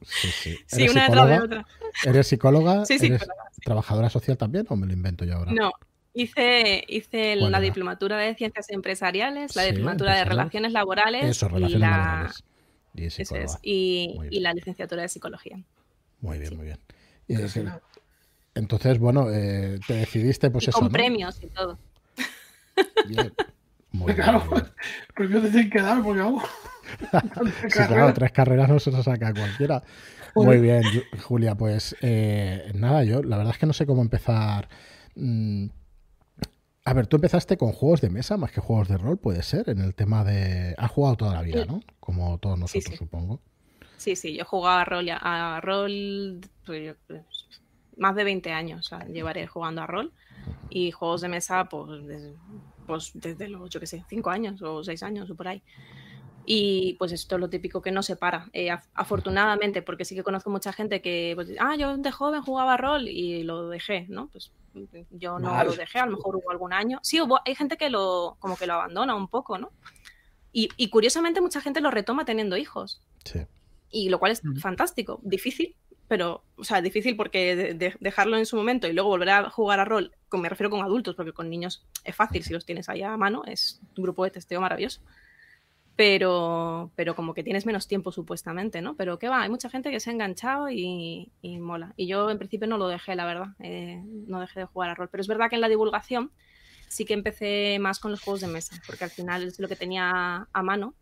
Sí, 0.02 0.28
sí. 0.28 0.58
Sí, 0.68 0.82
¿Eres 0.82 0.92
una 0.92 1.04
detrás 1.06 1.30
de 1.30 1.40
otra. 1.40 1.66
¿Eres 2.04 2.28
psicóloga? 2.28 2.86
Sí, 2.86 3.00
sí, 3.00 3.06
¿Eres 3.06 3.22
psicóloga, 3.22 3.50
sí. 3.54 3.62
trabajadora 3.64 4.10
social 4.10 4.38
también 4.38 4.66
o 4.68 4.76
me 4.76 4.88
lo 4.88 4.92
invento 4.92 5.24
yo 5.24 5.36
ahora? 5.36 5.54
No, 5.54 5.72
hice, 6.14 6.84
hice 6.90 7.38
¿Cuál 7.40 7.54
la 7.54 7.62
diplomatura 7.62 8.18
de 8.18 8.36
ciencias 8.36 8.70
empresariales, 8.72 9.56
la 9.56 9.64
Sí, 9.64 9.70
diplomatura 9.70 10.16
de 10.16 10.26
relaciones 10.26 10.74
laborales 10.74 11.24
Eso, 11.24 11.46
y, 11.46 11.50
relaciones 11.54 11.80
la, 11.80 11.90
laborales. 11.90 12.44
Y 12.96 13.06
eso 13.06 13.18
psicóloga. 13.18 13.46
es, 13.46 13.60
y, 13.62 14.14
Muy 14.16 14.28
y 14.28 14.30
bien. 14.32 14.44
la 14.44 14.54
licenciatura 14.54 15.02
de 15.02 15.10
psicología. 15.10 15.60
Muy 16.22 16.38
bien, 16.40 16.50
sí. 16.50 16.56
muy 16.56 16.66
bien. 16.66 16.80
Y 17.28 17.34
es 17.42 17.54
que- 17.54 17.66
entonces, 18.56 19.00
bueno, 19.00 19.30
eh, 19.32 19.80
te 19.86 19.96
decidiste, 19.96 20.50
pues 20.50 20.66
y 20.68 20.70
eso. 20.70 20.80
con 20.80 20.88
¿no? 20.88 20.94
premios 20.94 21.38
y 21.44 21.48
todo. 21.48 21.78
Bien. 23.08 23.34
Muy 23.92 24.08
bien, 24.14 24.18
Claro, 24.24 24.44
muy 24.46 24.60
bien. 24.62 24.74
premios 25.16 25.44
te 25.44 25.50
tienen 25.52 25.70
que 25.70 25.82
dar 25.82 26.04
porque 26.04 26.20
vamos. 26.22 26.44
Sí, 27.70 27.80
claro, 27.88 28.14
tres 28.14 28.32
carreras 28.32 28.70
no 28.70 28.78
se 28.80 28.92
saca 29.04 29.34
cualquiera. 29.34 29.82
Muy 30.36 30.60
bien, 30.60 30.92
Ju- 30.92 31.08
Julia, 31.22 31.56
pues 31.56 31.96
eh, 32.02 32.72
nada, 32.76 33.04
yo 33.06 33.24
la 33.24 33.38
verdad 33.38 33.54
es 33.54 33.58
que 33.60 33.66
no 33.66 33.74
sé 33.74 33.86
cómo 33.86 34.02
empezar. 34.02 34.68
Mm, 35.16 35.68
A 36.88 36.94
ver, 36.94 37.08
tú 37.08 37.16
empezaste 37.18 37.58
con 37.58 37.72
juegos 37.72 38.02
de 38.02 38.12
mesa 38.12 38.38
más 38.38 38.52
que 38.52 38.62
juegos 38.62 38.88
de 38.88 38.98
rol, 39.00 39.18
puede 39.18 39.42
ser, 39.42 39.70
en 39.70 39.80
el 39.82 39.96
tema 39.96 40.24
de... 40.24 40.76
Has 40.78 40.92
jugado 40.92 41.16
toda 41.18 41.34
la 41.34 41.42
vida, 41.42 41.64
Sí. 41.64 41.68
¿no? 41.68 41.82
Como 42.00 42.38
todos 42.38 42.60
nosotros, 42.60 42.84
sí. 42.92 42.96
supongo. 42.96 43.42
Sí, 43.98 44.16
sí, 44.16 44.36
yo 44.38 44.46
jugaba 44.46 44.82
a 44.82 44.86
rol, 44.86 45.08
a 45.10 45.60
rol 45.62 46.42
pues, 46.64 46.86
yo- 46.86 46.94
pues, 47.08 47.24
más 47.98 48.16
de 48.16 48.24
20 48.24 48.52
años, 48.52 48.82
o 48.82 48.84
sea, 48.90 49.08
llevaré 49.08 49.48
jugando 49.48 49.82
a 49.82 49.88
rol 49.88 50.14
y 50.70 50.92
juegos 50.92 51.22
de 51.22 51.30
mesa 51.30 51.66
pues 51.66 52.06
desde, 52.06 52.36
pues, 52.86 53.12
desde 53.16 53.48
los, 53.48 53.68
yo 53.72 53.80
qué 53.80 53.88
sé, 53.88 54.04
5 54.08 54.30
años 54.30 54.62
o 54.62 54.84
6 54.84 55.02
años 55.02 55.28
o 55.32 55.36
por 55.36 55.48
ahí. 55.48 55.64
Y 56.46 56.94
pues 57.00 57.12
esto 57.14 57.36
es 57.36 57.42
lo 57.42 57.50
típico 57.50 57.82
que 57.82 57.92
no 57.92 58.04
se 58.04 58.16
para. 58.16 58.48
Eh, 58.54 58.68
af- 58.68 58.84
afortunadamente, 58.94 59.82
porque 59.82 60.06
sí 60.06 60.14
que 60.14 60.22
conozco 60.22 60.52
mucha 60.52 60.72
gente 60.72 61.02
que, 61.02 61.32
pues, 61.34 61.50
ah, 61.60 61.76
yo 61.78 61.98
de 61.98 62.12
joven 62.12 62.44
jugaba 62.44 62.76
a 62.76 62.78
rol 62.78 63.08
y 63.08 63.42
lo 63.44 63.70
dejé, 63.70 64.06
¿no? 64.10 64.28
Pues 64.28 64.52
yo 65.12 65.40
no 65.40 65.64
lo 65.64 65.74
dejé, 65.74 66.00
a 66.00 66.06
lo 66.06 66.18
mejor 66.18 66.36
hubo 66.36 66.52
algún 66.52 66.74
año. 66.74 67.00
Sí, 67.04 67.20
hubo, 67.22 67.40
hay 67.46 67.56
gente 67.56 67.78
que 67.78 67.90
lo, 67.90 68.38
como 68.40 68.56
que 68.58 68.68
lo 68.68 68.74
abandona 68.74 69.16
un 69.16 69.28
poco, 69.28 69.58
¿no? 69.58 69.72
Y, 70.52 70.70
y 70.78 70.90
curiosamente 70.90 71.42
mucha 71.42 71.62
gente 71.62 71.82
lo 71.82 71.92
retoma 71.92 72.24
teniendo 72.26 72.56
hijos 72.58 73.02
Sí. 73.26 73.40
y 73.90 74.10
lo 74.10 74.20
cual 74.20 74.32
es 74.32 74.42
fantástico, 74.62 75.20
difícil, 75.24 75.76
pero, 76.08 76.44
o 76.56 76.64
sea, 76.64 76.82
difícil 76.82 77.16
porque 77.18 77.56
de- 77.56 77.74
de- 77.74 77.96
dejarlo 78.00 78.38
en 78.38 78.46
su 78.46 78.56
momento 78.56 78.88
y 78.88 78.94
luego 78.94 79.10
volver 79.10 79.30
a 79.32 79.50
jugar 79.50 79.80
a 79.80 79.86
rol, 79.86 80.12
con, 80.30 80.40
me 80.42 80.50
refiero 80.50 80.70
con 80.70 80.82
adultos, 80.82 81.16
porque 81.16 81.34
con 81.34 81.50
niños 81.50 81.86
es 82.04 82.16
fácil 82.16 82.44
si 82.44 82.54
los 82.54 82.66
tienes 82.66 82.88
ahí 82.90 83.02
a 83.02 83.18
mano, 83.18 83.44
es 83.46 83.82
un 83.98 84.04
grupo 84.04 84.24
de 84.24 84.32
testeo 84.32 84.62
maravilloso. 84.62 85.02
Pero, 85.98 86.92
pero 86.96 87.16
como 87.16 87.34
que 87.34 87.44
tienes 87.44 87.66
menos 87.66 87.88
tiempo 87.88 88.12
supuestamente, 88.12 88.82
¿no? 88.82 88.96
Pero 88.98 89.18
que 89.18 89.30
va, 89.30 89.44
hay 89.44 89.50
mucha 89.50 89.70
gente 89.70 89.92
que 89.92 90.00
se 90.02 90.10
ha 90.10 90.14
enganchado 90.14 90.70
y, 90.70 91.32
y 91.42 91.60
mola. 91.60 91.94
Y 91.96 92.08
yo 92.08 92.30
en 92.30 92.38
principio 92.38 92.68
no 92.68 92.78
lo 92.78 92.88
dejé, 92.90 93.16
la 93.16 93.26
verdad, 93.26 93.48
eh, 93.60 94.02
no 94.06 94.42
dejé 94.42 94.60
de 94.62 94.66
jugar 94.66 94.90
a 94.90 94.96
rol. 94.96 95.10
Pero 95.10 95.22
es 95.22 95.28
verdad 95.28 95.50
que 95.50 95.56
en 95.56 95.62
la 95.62 95.70
divulgación 95.70 96.32
sí 96.90 97.06
que 97.06 97.14
empecé 97.14 97.78
más 97.80 98.00
con 98.00 98.12
los 98.12 98.22
juegos 98.22 98.42
de 98.42 98.48
mesa, 98.48 98.76
porque 98.88 99.06
al 99.06 99.10
final 99.10 99.44
es 99.44 99.60
lo 99.60 99.68
que 99.70 99.76
tenía 99.78 100.48
a 100.52 100.64
mano 100.64 100.96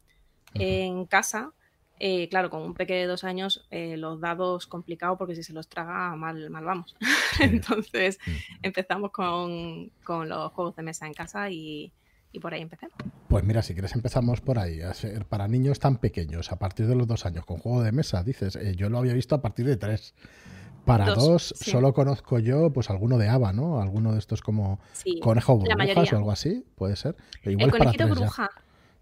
en 0.54 1.06
casa. 1.06 1.54
eh, 2.00 2.28
claro, 2.30 2.50
con 2.50 2.62
un 2.64 2.74
peque 2.74 2.94
de 2.96 3.06
dos 3.08 3.24
años, 3.24 3.66
eh, 3.72 3.98
los 3.98 4.20
dados 4.20 4.68
complicado 4.68 5.18
porque 5.18 5.36
si 5.36 5.44
se 5.44 5.54
los 5.54 5.70
traga, 5.70 6.16
mal, 6.16 6.50
mal 6.50 6.66
vamos. 6.66 6.96
Entonces 7.40 8.20
empezamos 8.62 9.12
con, 9.12 9.90
con 10.04 10.28
los 10.30 10.52
juegos 10.54 10.76
de 10.76 10.84
mesa 10.84 11.08
en 11.08 11.14
casa 11.14 11.50
y, 11.50 11.94
y 12.32 12.40
por 12.40 12.54
ahí 12.54 12.62
empecé. 12.62 12.88
Pues 13.34 13.44
mira, 13.46 13.62
si 13.64 13.74
quieres 13.74 13.94
empezamos 13.96 14.42
por 14.42 14.60
ahí. 14.60 14.82
A 14.82 14.94
ser- 14.94 15.26
Para 15.26 15.48
niños 15.48 15.80
tan 15.80 15.98
pequeños, 15.98 16.52
a 16.52 16.58
partir 16.60 16.88
de 16.88 16.96
los 16.96 17.08
dos 17.08 17.26
años, 17.26 17.46
con 17.46 17.58
juego 17.58 17.82
de 17.82 17.92
mesa, 17.92 18.24
dices, 18.24 18.56
eh, 18.56 18.76
yo 18.76 18.90
lo 18.90 19.00
había 19.00 19.14
visto 19.14 19.36
a 19.36 19.42
partir 19.42 19.66
de 19.66 19.76
tres. 19.78 20.14
Para 20.86 21.06
Dos, 21.08 21.18
dos, 21.28 21.54
sí. 21.58 21.72
solo 21.72 21.94
conozco 21.94 22.40
yo, 22.40 22.72
pues 22.74 22.90
alguno 22.90 23.18
de 23.18 23.30
ABA, 23.30 23.54
¿no? 23.54 23.82
Alguno 23.82 24.12
de 24.14 24.20
estos 24.20 24.42
como 24.42 24.80
Sí, 24.92 25.20
Conejo 25.22 25.56
Burbujas 25.58 26.12
o 26.14 26.18
algo 26.18 26.32
así, 26.32 26.66
puede 26.76 26.96
ser. 26.98 27.16
Pero 27.42 27.46
El 27.46 27.52
igual 27.54 27.70
para 27.72 27.80
conejito 27.86 28.04
tres 28.04 28.10
ya. 28.10 28.20
burbuja. 28.20 28.50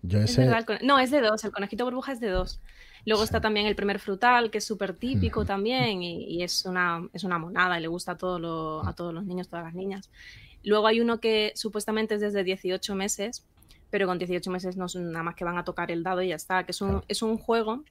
Yo 0.03 0.19
Es 0.19 0.31
ese, 0.31 0.41
verdad, 0.41 0.59
el 0.59 0.65
cone- 0.65 0.79
no, 0.83 0.99
es 0.99 1.09
de 1.11 1.21
dos. 1.21 1.43
El 1.43 1.51
conejito 1.51 1.83
burbuja 1.85 2.11
es 2.11 2.19
de 2.19 2.29
dos. 2.29 2.59
Luego 3.05 3.23
Sí. 3.23 3.25
está 3.25 3.41
también 3.41 3.65
el 3.65 3.75
primer 3.75 3.99
frutal, 3.99 4.51
que 4.51 4.59
es 4.59 4.63
súper 4.63 4.93
típico 4.93 5.43
también 5.43 6.03
y, 6.03 6.23
y 6.25 6.43
es, 6.43 6.65
una, 6.65 7.07
es 7.13 7.23
una 7.23 7.39
monada 7.39 7.77
y 7.79 7.81
le 7.81 7.87
gusta 7.87 8.11
a, 8.13 8.17
todo 8.17 8.37
lo- 8.39 8.87
a 8.87 8.93
todos 8.93 9.11
los 9.13 9.25
niños, 9.25 9.47
todas 9.49 9.65
las 9.65 9.73
niñas. 9.73 10.09
Luego 10.63 10.85
hay 10.85 10.99
uno 11.01 11.19
que 11.19 11.51
supuestamente 11.55 12.13
es 12.15 12.21
desde 12.21 12.43
18 12.43 12.93
meses, 12.93 13.43
pero 13.91 14.07
con 14.07 14.17
18 14.17 14.49
meses 14.49 14.75
no 14.77 14.87
es 14.87 14.95
nada 14.95 15.21
más 15.23 15.35
que 15.35 15.43
van 15.45 15.57
a 15.59 15.63
tocar 15.63 15.91
el 15.91 16.01
dado 16.01 16.21
y 16.23 16.29
ya 16.29 16.35
está. 16.35 16.63
Que 16.63 16.71
es 16.71 16.81
un, 16.81 17.03
es 17.07 17.21
un 17.21 17.37
juego 17.37 17.83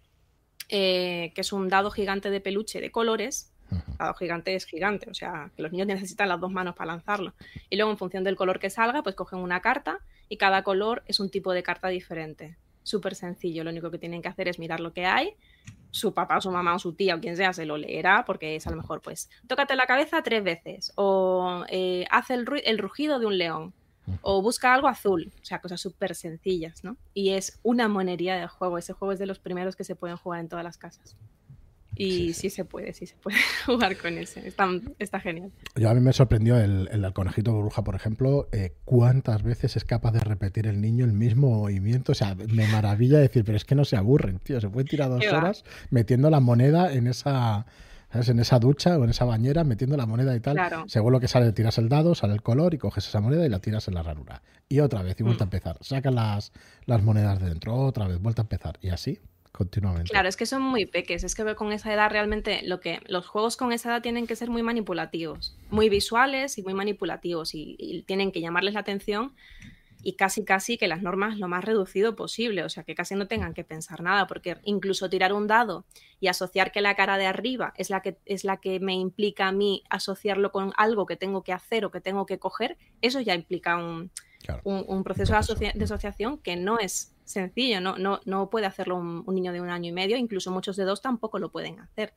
eh, 0.69 1.33
que 1.35 1.41
es 1.43 1.53
un 1.53 1.69
dado 1.69 1.91
gigante 1.91 2.31
de 2.31 2.41
peluche 2.41 2.81
de 2.81 2.91
colores. 2.91 3.53
El 3.71 3.97
dado 3.99 4.15
gigante 4.15 4.55
es 4.57 4.65
gigante, 4.67 5.09
o 5.09 5.15
sea, 5.15 5.51
que 5.55 5.63
los 5.63 5.71
niños 5.71 5.87
necesitan 5.87 6.29
las 6.29 6.41
dos 6.41 6.51
manos 6.51 6.75
para 6.75 6.91
lanzarlo. 6.93 7.35
Y 7.69 7.77
luego, 7.77 7.91
en 7.93 7.99
función 7.99 8.25
del 8.25 8.35
color 8.37 8.59
que 8.59 8.71
salga, 8.71 9.03
pues 9.05 9.15
cogen 9.15 9.39
una 9.39 9.61
carta 9.61 10.01
y 10.29 10.37
cada 10.39 10.63
color 10.65 11.03
es 11.07 11.21
un 11.21 11.31
tipo 11.31 11.53
de 11.53 11.63
carta 11.63 11.87
diferente. 11.89 12.57
Súper 12.83 13.15
sencillo, 13.15 13.63
lo 13.63 13.71
único 13.71 13.91
que 13.91 13.99
tienen 13.99 14.23
que 14.23 14.29
hacer 14.29 14.49
es 14.49 14.59
mirar 14.59 14.81
lo 14.81 14.93
que 14.93 15.07
hay. 15.07 15.35
Su 15.93 16.15
papá 16.15 16.39
o 16.39 16.41
su 16.41 16.51
mamá 16.51 16.75
o 16.75 16.79
su 16.79 16.95
tía 16.95 17.17
o 17.17 17.21
quien 17.21 17.37
sea 17.37 17.53
se 17.53 17.65
lo 17.67 17.77
leerá 17.77 18.25
porque 18.25 18.57
es 18.57 18.67
a 18.67 18.71
lo 18.71 18.77
mejor, 18.77 19.01
pues, 19.03 19.29
tócate 19.49 19.75
la 19.77 19.87
cabeza 19.87 20.23
tres 20.23 20.43
veces 20.45 20.93
o 20.95 21.65
eh, 21.69 22.07
haz 22.11 22.31
el, 22.31 22.47
ru- 22.47 22.63
el 22.65 22.79
rugido 22.79 23.19
de 23.19 23.27
un 23.27 23.39
león 23.39 23.75
o 24.23 24.43
busca 24.43 24.75
algo 24.75 24.89
azul, 24.89 25.33
o 25.41 25.45
sea, 25.45 25.61
cosas 25.61 25.81
súper 25.81 26.15
sencillas, 26.15 26.85
¿no? 26.85 26.97
Y 27.15 27.31
es 27.31 27.59
una 27.63 27.89
monería 27.89 28.37
de 28.37 28.47
juego, 28.47 28.79
ese 28.79 28.93
juego 28.93 29.13
es 29.13 29.19
de 29.19 29.27
los 29.27 29.39
primeros 29.39 29.77
que 29.77 29.85
se 29.85 29.97
pueden 29.97 30.17
jugar 30.17 30.41
en 30.41 30.49
todas 30.49 30.65
las 30.65 30.79
casas. 30.79 31.17
Y 31.97 32.11
Sí, 32.11 32.33
sí, 32.33 32.41
sí. 32.43 32.51
se 32.51 32.65
puede, 32.65 32.93
sí 32.93 33.07
se 33.07 33.17
puede 33.17 33.37
jugar 33.67 33.97
con 33.99 34.17
ese, 34.17 34.47
está, 34.47 34.69
está 34.99 35.21
genial. 35.21 35.51
Yo 35.77 35.91
a 35.91 35.95
mí 35.95 36.01
me 36.01 36.13
sorprendió 36.13 36.57
el, 36.57 36.89
el 36.93 37.03
del 37.03 37.13
conejito 37.13 37.53
burbuja, 37.53 37.83
por 37.83 37.95
ejemplo, 37.95 38.49
eh, 38.53 38.75
cuántas 38.85 39.43
veces 39.43 39.77
es 39.77 39.85
capaz 39.85 40.13
de 40.13 40.21
repetir 40.21 40.67
el 40.67 40.81
niño 40.81 41.05
el 41.05 41.13
mismo 41.13 41.51
movimiento. 41.51 42.13
O 42.13 42.15
sea, 42.15 42.35
me 42.35 42.67
maravilla 42.69 43.19
decir, 43.19 43.45
pero 43.45 43.57
es 43.57 43.65
que 43.65 43.75
no 43.75 43.85
se 43.85 43.97
aburren, 43.97 44.39
tío. 44.39 44.61
Se 44.61 44.69
puede 44.69 44.87
tirar 44.87 45.11
dos 45.11 45.27
horas 45.27 45.65
metiendo 45.91 46.31
la 46.31 46.41
moneda 46.41 46.93
en 46.93 47.07
esa, 47.07 47.67
¿sabes? 48.13 48.29
en 48.29 48.39
esa 48.41 48.59
ducha 48.59 48.99
o 48.99 49.05
en 49.05 49.11
esa 49.11 49.25
bañera, 49.25 49.65
metiendo 49.65 49.97
la 49.97 50.07
moneda 50.07 50.35
y 50.35 50.41
tal. 50.41 50.55
Claro. 50.55 50.85
Según 50.89 51.13
lo 51.13 51.21
que 51.21 51.29
sale, 51.29 51.53
tiras 51.53 51.79
el 51.79 51.89
dado, 51.89 52.15
sale 52.15 52.35
el 52.35 52.43
color 52.43 52.75
y 52.75 52.79
coges 52.79 53.07
esa 53.07 53.21
moneda 53.21 53.45
y 53.47 53.49
la 53.49 53.59
tiras 53.61 53.89
en 53.89 53.95
la 53.95 54.03
ranura. 54.03 54.43
Y 54.69 54.81
otra 54.81 55.03
vez, 55.03 55.19
y 55.19 55.23
vuelta 55.23 55.45
a 55.45 55.47
Mm. 55.47 55.49
empezar. 55.49 55.77
Sacas 55.81 56.13
las, 56.15 56.53
las 56.87 57.03
monedas 57.03 57.41
de 57.41 57.49
dentro, 57.49 57.75
otra 57.77 58.07
vez, 58.07 58.21
vuelta 58.21 58.43
a 58.43 58.45
empezar. 58.45 58.79
Y 58.83 58.91
así, 58.91 59.19
continuamente. 59.53 60.11
Claro, 60.11 60.29
es 60.29 60.37
que 60.37 60.47
son 60.47 60.63
muy 60.63 60.87
peques. 60.87 61.25
Es 61.25 61.35
que 61.35 61.55
con 61.55 61.73
esa 61.73 61.93
edad 61.93 62.11
realmente 62.11 62.61
lo 62.65 62.81
que 62.81 63.01
los 63.09 63.27
juegos 63.27 63.57
con 63.57 63.73
esa 63.73 63.91
edad 63.91 64.03
tienen 64.03 64.27
que 64.27 64.37
ser 64.37 64.49
muy 64.51 64.63
manipulativos, 64.63 65.57
muy 65.71 65.89
visuales 65.89 66.57
y 66.59 66.63
muy 66.63 66.75
manipulativos 66.75 67.55
y, 67.55 67.77
y 67.79 68.03
tienen 68.03 68.31
que 68.33 68.41
llamarles 68.41 68.75
la 68.75 68.81
atención 68.81 69.33
y 70.03 70.15
casi 70.15 70.45
casi 70.45 70.79
que 70.79 70.89
las 70.89 71.03
normas 71.03 71.39
lo 71.39 71.47
más 71.49 71.65
reducido 71.65 72.17
posible, 72.17 72.65
o 72.65 72.69
sea, 72.69 72.85
que 72.85 72.95
casi 72.95 73.15
no 73.15 73.27
tengan 73.27 73.53
que 73.55 73.65
pensar 73.65 74.03
nada, 74.03 74.27
porque 74.27 74.57
incluso 74.65 75.11
tirar 75.11 75.33
un 75.33 75.47
dado 75.47 75.85
y 76.21 76.29
asociar 76.29 76.73
que 76.73 76.81
la 76.81 76.95
cara 76.97 77.19
de 77.19 77.27
arriba 77.27 77.73
es 77.77 77.91
la 77.91 78.01
que 78.01 78.17
es 78.25 78.45
la 78.45 78.57
que 78.59 78.81
me 78.81 78.95
implica 78.95 79.49
a 79.49 79.53
mí 79.53 79.83
asociarlo 79.91 80.53
con 80.53 80.73
algo 80.77 81.07
que 81.07 81.17
tengo 81.17 81.43
que 81.43 81.53
hacer 81.53 81.85
o 81.85 81.91
que 81.91 82.01
tengo 82.01 82.25
que 82.27 82.39
coger, 82.39 82.79
eso 83.03 83.21
ya 83.21 83.35
implica 83.35 83.77
un, 83.77 84.11
Claro. 84.43 84.63
un, 84.65 84.85
un 84.89 85.05
proceso, 85.05 85.35
de 85.35 85.37
proceso. 85.39 85.53
asocia- 85.55 85.73
de 85.75 85.85
asociación 85.85 86.39
que 86.39 86.57
no 86.57 86.79
es 86.79 87.15
sencillo, 87.27 87.81
no, 87.83 87.99
no, 87.99 88.21
no 88.25 88.49
puede 88.49 88.65
hacerlo 88.65 88.97
un, 88.97 89.23
un 89.27 89.35
niño 89.35 89.53
de 89.53 89.61
un 89.61 89.69
año 89.69 89.91
y 89.91 89.93
medio, 89.93 90.17
incluso 90.17 90.51
muchos 90.51 90.77
de 90.77 90.85
dos 90.85 91.03
tampoco 91.03 91.39
lo 91.39 91.51
pueden 91.53 91.79
hacer. 91.79 92.15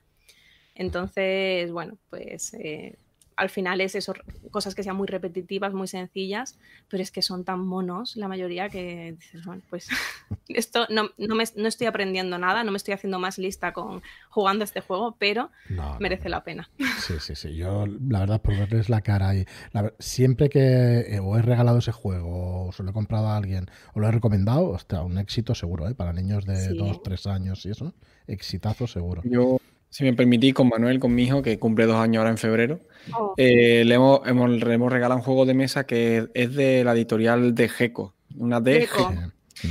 Entonces, 0.76 1.72
bueno, 1.72 1.98
pues 2.10 2.54
eh, 2.56 2.98
al 3.36 3.50
final 3.50 3.82
es 3.82 3.96
eso, 3.96 4.14
cosas 4.52 4.76
que 4.76 4.84
sean 4.84 4.96
muy 4.96 5.08
repetitivas, 5.08 5.74
muy 5.74 5.88
sencillas, 5.88 6.58
pero 6.90 7.02
es 7.04 7.12
que 7.12 7.22
son 7.22 7.44
tan 7.44 7.60
monos 7.66 8.16
la 8.16 8.28
mayoría 8.28 8.70
que 8.70 9.16
dices, 9.20 9.46
bueno, 9.46 9.62
pues 9.70 9.88
esto 10.50 10.86
no, 10.90 11.10
no, 11.18 11.36
me, 11.36 11.44
no 11.56 11.68
estoy 11.68 11.88
aprendiendo 11.88 12.38
nada, 12.38 12.64
no 12.64 12.72
me 12.72 12.78
estoy 12.78 12.94
haciendo 12.94 13.20
más 13.20 13.38
lista 13.38 13.74
con 13.74 14.02
jugando 14.30 14.64
este 14.64 14.82
juego, 14.82 15.16
pero 15.18 15.52
No, 15.70 15.94
no, 15.94 16.00
merece 16.00 16.30
la 16.30 16.44
pena. 16.44 16.70
Sí, 17.00 17.16
sí, 17.20 17.36
sí. 17.36 17.56
Yo, 17.56 17.86
la 17.86 18.20
verdad, 18.20 18.42
por 18.42 18.58
verles 18.58 18.90
la 18.90 19.02
cara 19.02 19.36
y 19.36 19.46
la 19.72 19.94
siempre 20.00 20.50
que 20.50 21.00
eh, 21.02 21.20
o 21.22 21.38
he 21.38 21.42
regalado 21.42 21.80
ese 21.80 21.92
juego, 21.92 22.68
o 22.68 22.72
se 22.72 22.84
lo 22.84 22.92
he 22.92 22.94
comprado 22.94 23.28
a 23.28 23.36
alguien, 23.38 23.66
o 23.94 24.00
lo 24.00 24.08
he 24.08 24.12
recomendado, 24.12 24.70
hostia, 24.70 25.02
un 25.02 25.18
éxito 25.18 25.54
seguro, 25.56 25.88
¿eh? 25.90 25.96
Para 25.96 26.14
niños 26.14 26.46
de 26.46 26.56
Sí. 26.56 26.78
2, 26.78 27.04
3 27.04 27.28
años 27.28 27.66
y 27.66 27.72
eso. 27.72 27.94
Exitazo 28.28 28.88
seguro. 28.88 29.22
Yo, 29.26 29.58
si 29.94 30.04
me 30.04 30.14
permitís, 30.14 30.56
con 30.56 30.70
Manuel, 30.70 31.00
con 31.00 31.14
mi 31.14 31.22
hijo, 31.24 31.44
que 31.44 31.60
cumple 31.60 31.86
dos 31.86 31.98
años 31.98 32.18
ahora 32.22 32.32
en 32.32 32.38
febrero, 32.40 32.80
Oh, 33.16 33.34
eh, 33.38 33.84
le, 33.86 33.94
hemos, 33.96 34.22
hemos- 34.28 34.50
le 34.50 34.74
hemos 34.74 34.92
regalado 34.92 35.20
un 35.20 35.24
juego 35.26 35.46
de 35.46 35.54
mesa 35.54 35.86
que 35.86 36.30
es 36.34 36.56
de 36.56 36.84
la 36.84 36.94
editorial 36.94 37.54
de 37.54 37.70
Geco. 37.70 38.16
Una 38.38 38.60
de. 38.60 38.78
Eh, 38.84 38.88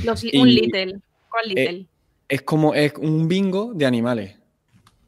los- 0.05 0.23
y- 0.23 0.37
un 0.37 0.47
Little. 0.47 0.99
¿Cuál 1.29 1.47
Little? 1.49 1.87
Es 2.29 2.41
como 2.43 2.73
es 2.73 2.93
un 3.01 3.27
bingo 3.27 3.73
de 3.73 3.85
animales. 3.85 4.35
Y 4.35 4.39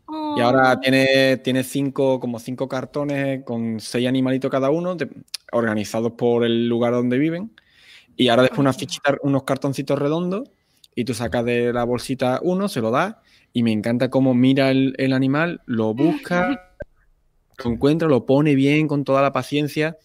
Oh. 0.07 0.41
ahora 0.43 0.79
tiene, 0.81 1.37
tiene 1.37 1.63
cinco, 1.63 2.19
como 2.19 2.39
cinco 2.39 2.67
cartones 2.67 3.43
con 3.45 3.79
seis 3.79 4.07
animalitos 4.07 4.51
cada 4.51 4.69
uno, 4.69 4.95
de- 4.95 5.07
organizados 5.53 6.11
por 6.13 6.43
el 6.43 6.67
lugar 6.67 6.91
donde 6.93 7.17
viven. 7.17 7.51
Y 8.17 8.27
ahora 8.27 8.41
después 8.43 8.59
unas 8.59 8.75
fichitas, 8.77 9.15
unos 9.21 9.43
cartoncitos 9.43 9.97
redondos 9.97 10.49
y 10.95 11.05
tú 11.05 11.13
sacas 11.13 11.45
de 11.45 11.71
la 11.71 11.83
bolsita 11.85 12.39
uno, 12.41 12.67
se 12.67 12.81
lo 12.81 12.89
das 12.91 13.15
y 13.55 13.63
me 13.63 13.71
encanta 13.71 14.09
cómo 14.09 14.33
mira 14.33 14.69
el, 14.69 15.13
animal, 15.13 15.61
lo 15.65 15.93
busca, 15.93 16.75
lo 17.63 17.71
encuentra, 17.71 18.05
lo 18.09 18.25
pone 18.25 18.53
bien 18.53 18.85
con 18.85 19.05
toda 19.05 19.21
la 19.21 19.31
paciencia 19.31 19.95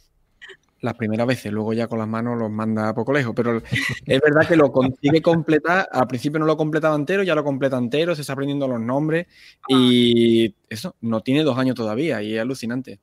las 0.81 0.95
primeras 0.95 1.27
veces, 1.27 1.53
luego 1.53 1.73
ya 1.73 1.89
con 1.89 1.99
las 1.99 2.07
manos 2.07 2.39
los 2.39 2.49
manda 2.49 2.89
a 2.89 2.95
poco 2.95 3.13
lejos, 3.13 3.35
pero 3.35 3.61
es 4.07 4.21
verdad 4.21 4.47
que 4.47 4.55
lo 4.55 4.71
consigue 4.71 5.21
completar, 5.21 5.89
al 5.91 6.07
principio 6.07 6.39
no 6.39 6.47
lo 6.47 6.57
completaba 6.57 6.95
entero, 6.95 7.25
ya 7.25 7.35
lo 7.35 7.43
completa 7.43 7.77
entero, 7.77 8.15
se 8.15 8.21
está 8.21 8.35
aprendiendo 8.35 8.69
los 8.69 8.81
nombres 8.81 9.27
y 9.67 10.55
eso, 10.69 10.95
no 11.01 11.21
tiene 11.21 11.43
dos 11.43 11.59
años 11.59 11.75
todavía 11.75 12.23
y 12.23 12.37
es 12.37 12.41
alucinante. 12.41 13.01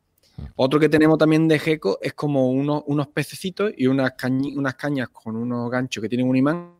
Otro 0.55 0.79
que 0.79 0.87
tenemos 0.87 1.17
también 1.17 1.45
de 1.49 1.59
Gecko 1.59 1.99
es 2.01 2.13
como 2.13 2.49
unos, 2.49 2.83
unos 2.87 3.09
pececitos 3.09 3.73
y 3.75 3.87
unas, 3.87 4.15
cañi- 4.15 4.57
unas 4.57 4.75
cañas 4.75 5.09
con 5.09 5.35
unos 5.35 5.69
ganchos 5.69 6.01
que 6.01 6.07
tienen 6.07 6.29
un 6.29 6.37
imán 6.37 6.76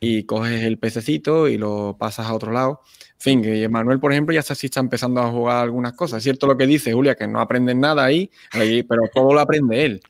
y 0.00 0.24
coges 0.24 0.62
el 0.62 0.78
pececito 0.78 1.48
y 1.48 1.58
lo 1.58 1.96
pasas 1.98 2.26
a 2.26 2.34
otro 2.34 2.52
lado. 2.52 2.82
En 3.12 3.20
fin, 3.20 3.42
que 3.42 3.68
Manuel, 3.68 3.98
por 3.98 4.12
ejemplo, 4.12 4.32
ya 4.32 4.40
está, 4.40 4.54
sí 4.54 4.66
está 4.66 4.80
empezando 4.80 5.20
a 5.20 5.30
jugar 5.30 5.64
algunas 5.64 5.94
cosas. 5.94 6.18
Es 6.18 6.24
cierto 6.24 6.46
lo 6.46 6.56
que 6.56 6.66
dice 6.66 6.92
Julia, 6.92 7.16
que 7.16 7.26
no 7.26 7.40
aprenden 7.40 7.80
nada 7.80 8.04
ahí, 8.04 8.30
ahí, 8.52 8.82
pero 8.82 9.02
todo 9.12 9.34
lo 9.34 9.40
aprende 9.40 9.84
él. 9.84 10.00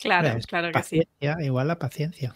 Claro, 0.00 0.28
Es 0.38 0.46
claro 0.46 0.70
que 0.72 0.82
sí. 0.82 1.02
igual 1.40 1.68
la 1.68 1.78
paciencia. 1.78 2.34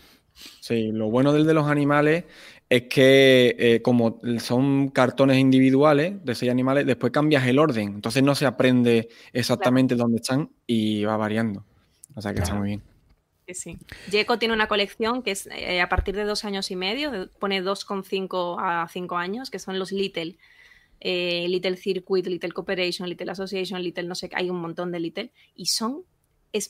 Sí, 0.61 0.91
lo 0.93 1.11
bueno 1.11 1.33
del 1.33 1.47
de 1.47 1.55
los 1.55 1.69
animales 1.69 2.25
es 2.69 2.83
que 2.85 3.55
eh, 3.59 3.83
como 3.83 4.21
son 4.39 4.89
cartones 4.89 5.39
individuales 5.39 6.25
de 6.25 6.35
seis 6.35 6.51
animales, 6.51 6.87
después 6.87 7.13
cambias 7.13 7.47
el 7.47 7.59
orden. 7.59 7.95
Entonces 7.95 8.23
no 8.23 8.35
se 8.35 8.47
aprende 8.47 9.09
exactamente 9.33 9.95
dónde 9.95 10.17
están 10.17 10.51
y 10.67 11.05
va 11.05 11.17
variando. 11.17 11.65
O 12.15 12.21
sea 12.21 12.35
que 12.35 12.41
está 12.41 12.55
muy 12.55 12.69
bien. 12.69 12.94
Sí, 13.47 13.55
sí. 13.55 13.79
Jeco 14.11 14.39
tiene 14.39 14.55
una 14.55 14.69
colección 14.69 15.23
que 15.23 15.33
es 15.33 15.47
eh, 15.49 15.81
a 15.81 15.89
partir 15.89 16.15
de 16.17 16.25
dos 16.25 16.45
años 16.45 16.71
y 16.71 16.77
medio, 16.77 17.29
pone 17.39 17.63
2,5 17.63 18.57
a 18.59 18.89
5 18.89 19.17
años, 19.17 19.51
que 19.51 19.59
son 19.59 19.79
los 19.79 19.93
Little. 19.93 20.37
eh, 21.01 21.47
Little 21.49 21.77
Circuit, 21.77 22.27
Little 22.27 22.53
Cooperation, 22.53 23.07
Little 23.09 23.31
Association, 23.31 23.83
Little 23.83 24.05
no 24.05 24.15
sé, 24.15 24.31
qué, 24.31 24.37
hay 24.37 24.49
un 24.49 24.57
montón 24.61 24.91
de 24.93 25.01
Little. 25.01 25.31
Y 25.55 25.67
son 25.67 26.05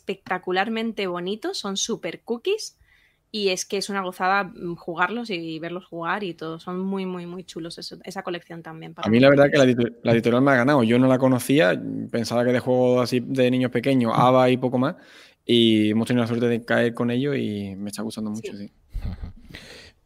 espectacularmente 0.05 1.07
bonitos, 1.07 1.59
son 1.59 1.77
super 1.77 2.23
cookies. 2.23 2.77
Y 3.31 3.49
es 3.49 3.65
que 3.65 3.79
es 3.79 3.89
una 3.91 4.01
gozada 4.03 4.45
mm, 4.45 4.77
jugarlos 4.77 5.29
y 5.31 5.59
verlos 5.59 5.87
jugar 5.87 6.23
y 6.23 6.35
todo. 6.35 6.61
Son 6.61 6.79
muy, 6.81 7.05
muy, 7.05 7.27
muy 7.27 7.43
chulos 7.43 7.79
eso- 7.79 7.99
esa 8.05 8.23
colección 8.23 8.63
también. 8.63 8.95
para 8.95 9.09
A 9.09 9.11
mí 9.11 9.19
la 9.19 9.29
verdad 9.29 9.51
que 9.51 9.59
la, 9.59 9.65
editor- 9.65 9.93
la 10.05 10.13
editorial 10.13 10.43
me 10.43 10.53
ha 10.53 10.57
ganado. 10.57 10.85
Yo 10.85 10.99
no 11.01 11.09
la 11.09 11.19
conocía, 11.19 11.81
pensaba 12.13 12.45
que 12.45 12.53
de 12.53 12.61
juegos 12.61 13.03
así 13.03 13.19
de 13.21 13.51
niños 13.51 13.73
pequeños, 13.73 14.13
ABA 14.15 14.51
y 14.51 14.57
poco 14.57 14.79
más. 14.79 14.95
Y 15.45 15.91
hemos 15.91 16.07
tenido 16.07 16.23
la 16.23 16.29
suerte 16.29 16.47
de 16.47 16.65
caer 16.65 16.95
con 16.95 17.11
ellos 17.11 17.37
y 17.37 17.75
me 17.77 17.91
está 17.91 18.03
gustando 18.03 18.31
mucho, 18.31 18.57
sí. 18.57 18.73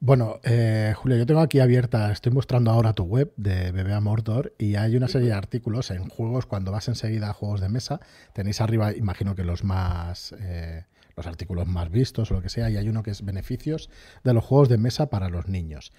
Bueno, 0.01 0.39
eh, 0.45 0.95
Julio, 0.97 1.19
yo 1.19 1.27
tengo 1.27 1.41
aquí 1.41 1.59
abierta, 1.59 2.13
estoy 2.13 2.31
mostrando 2.31 2.71
ahora 2.71 2.93
tu 2.93 3.03
web 3.03 3.33
de 3.37 3.73
BBA 3.73 4.01
Mordor 4.01 4.55
y 4.57 4.77
hay 4.77 4.95
una 4.95 5.09
serie 5.09 5.29
de 5.29 5.35
artículos 5.35 5.91
en 5.91 6.09
juegos, 6.09 6.47
cuando 6.47 6.71
vas 6.71 6.87
enseguida 6.87 7.31
a 7.31 7.33
juegos 7.33 7.61
de 7.61 7.69
mesa, 7.69 8.01
tenéis 8.33 8.61
arriba, 8.61 8.93
imagino 8.93 9.35
que 9.35 9.43
los 9.43 9.65
más, 9.65 10.37
eh, 10.39 10.85
los 11.17 11.27
artículos 11.27 11.67
más 11.67 11.91
vistos 11.91 12.31
o 12.31 12.35
lo 12.35 12.43
que 12.43 12.49
sea, 12.49 12.71
y 12.71 12.77
hay 12.77 12.89
uno 12.89 13.03
que 13.03 13.11
es 13.11 13.25
beneficios 13.25 13.91
de 14.23 14.35
los 14.35 14.45
juegos 14.45 14.69
de 14.69 14.79
mesa 14.79 15.11
para 15.11 15.29
los 15.31 15.49
niños. 15.49 15.93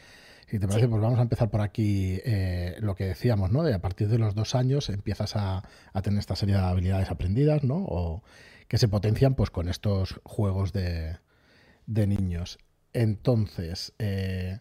Si 0.47 0.59
te 0.59 0.67
parece, 0.67 0.87
pues 0.87 1.01
vamos 1.01 1.19
a 1.19 1.23
empezar 1.23 1.49
por 1.49 1.59
aquí 1.59 2.21
eh, 2.23 2.77
lo 2.79 2.95
que 2.95 3.03
decíamos, 3.03 3.51
¿no? 3.51 3.63
De 3.63 3.73
a 3.73 3.79
partir 3.79 4.07
de 4.07 4.17
los 4.17 4.33
dos 4.33 4.55
años 4.55 4.89
empiezas 4.89 5.35
a, 5.35 5.63
a 5.93 6.01
tener 6.01 6.19
esta 6.19 6.35
serie 6.37 6.55
de 6.55 6.61
habilidades 6.61 7.11
aprendidas, 7.11 7.63
¿no? 7.65 7.85
O 7.85 8.23
que 8.69 8.77
se 8.77 8.87
potencian 8.87 9.35
pues 9.35 9.49
con 9.49 9.67
estos 9.67 10.21
juegos 10.23 10.71
de, 10.71 11.17
de 11.87 12.07
niños. 12.07 12.57
Entonces, 12.93 13.93
eh, 13.99 14.59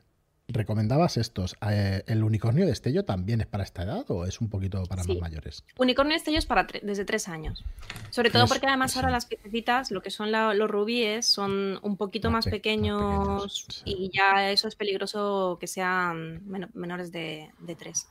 ¿recomendabas 0.48 1.18
estos? 1.18 1.56
Eh, 1.70 2.02
¿El 2.06 2.24
unicornio 2.24 2.64
de 2.64 2.72
Estello 2.72 3.04
también 3.04 3.42
es 3.42 3.46
para 3.46 3.64
esta 3.64 3.82
edad 3.82 4.10
o 4.10 4.24
es 4.24 4.40
un 4.40 4.48
poquito 4.48 4.82
para 4.86 5.02
Sí. 5.04 5.12
más 5.12 5.20
mayores? 5.20 5.62
Unicornio 5.78 6.16
Estello 6.16 6.38
es 6.38 6.46
para 6.46 6.66
tre- 6.66 6.80
desde 6.82 7.04
tres 7.04 7.28
años. 7.28 7.64
Sobre 8.10 8.30
todo 8.30 8.46
porque 8.46 8.66
además 8.66 8.96
ahora 8.96 9.10
las 9.10 9.26
piececitas, 9.26 9.90
lo 9.90 10.00
que 10.02 10.10
son 10.10 10.32
la- 10.32 10.54
los 10.54 10.70
rubíes, 10.70 11.26
son 11.26 11.78
un 11.82 11.96
poquito 11.98 12.30
Más 12.30 12.38
más, 12.38 12.44
pe- 12.46 12.50
más 12.50 12.56
pequeños, 12.56 13.00
pequeños, 13.02 13.66
sí. 13.68 13.82
y 13.84 14.10
ya 14.16 14.50
eso 14.50 14.68
es 14.68 14.74
peligroso 14.74 15.58
que 15.60 15.66
sean 15.66 16.46
men- 16.48 16.70
menores 16.72 17.12
de, 17.12 17.50
de 17.60 17.74
tres. 17.76 18.08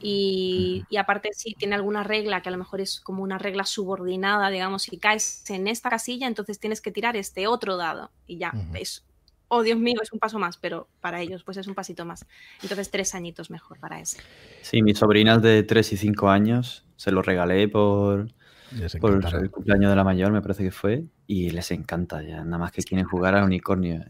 Y, 0.00 0.84
y 0.90 0.98
aparte 0.98 1.30
si 1.32 1.54
tiene 1.54 1.74
alguna 1.74 2.02
regla 2.02 2.42
que 2.42 2.48
a 2.50 2.52
lo 2.52 2.58
mejor 2.58 2.80
es 2.80 3.00
como 3.00 3.22
una 3.22 3.38
regla 3.38 3.64
subordinada, 3.64 4.50
digamos, 4.50 4.82
si 4.82 4.98
caes 4.98 5.48
en 5.50 5.68
esta 5.68 5.88
casilla, 5.88 6.26
entonces 6.26 6.58
tienes 6.58 6.80
que 6.80 6.90
tirar 6.90 7.16
este 7.16 7.46
otro 7.46 7.76
dado 7.76 8.10
y 8.26 8.38
ya, 8.38 8.52
es, 8.74 9.06
oh 9.48 9.62
Dios 9.62 9.78
mío, 9.78 10.00
es 10.02 10.12
un 10.12 10.18
paso 10.18 10.38
más, 10.38 10.58
pero 10.58 10.88
para 11.00 11.20
ellos 11.20 11.44
pues 11.44 11.56
es 11.56 11.66
un 11.66 11.74
pasito 11.74 12.04
más. 12.04 12.26
Entonces 12.62 12.90
tres 12.90 13.14
añitos 13.14 13.50
mejor 13.50 13.78
para 13.78 14.00
ese. 14.00 14.18
Sí, 14.62 14.82
mis 14.82 14.98
sobrinas 14.98 15.42
de 15.42 15.62
3 15.62 15.92
y 15.92 15.96
5 15.96 16.28
años 16.28 16.84
se 16.96 17.10
lo 17.10 17.22
regalé 17.22 17.68
por, 17.68 18.28
Les 18.72 18.96
por 18.96 19.12
el 19.12 19.50
cumpleaños 19.50 19.90
de 19.90 19.96
la 19.96 20.04
mayor, 20.04 20.32
me 20.32 20.42
parece 20.42 20.64
que 20.64 20.72
fue, 20.72 21.04
y 21.26 21.50
les 21.50 21.70
encanta 21.70 22.22
ya, 22.22 22.44
nada 22.44 22.58
más 22.58 22.72
que 22.72 22.82
quieren 22.82 23.06
jugar 23.06 23.34
al 23.34 23.44
unicornio. 23.44 24.04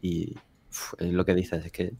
Y 0.00 0.34
uf, 0.72 0.94
es 0.98 1.12
lo 1.12 1.24
que 1.24 1.34
dices, 1.34 1.64
es 1.64 1.70
que 1.72 1.92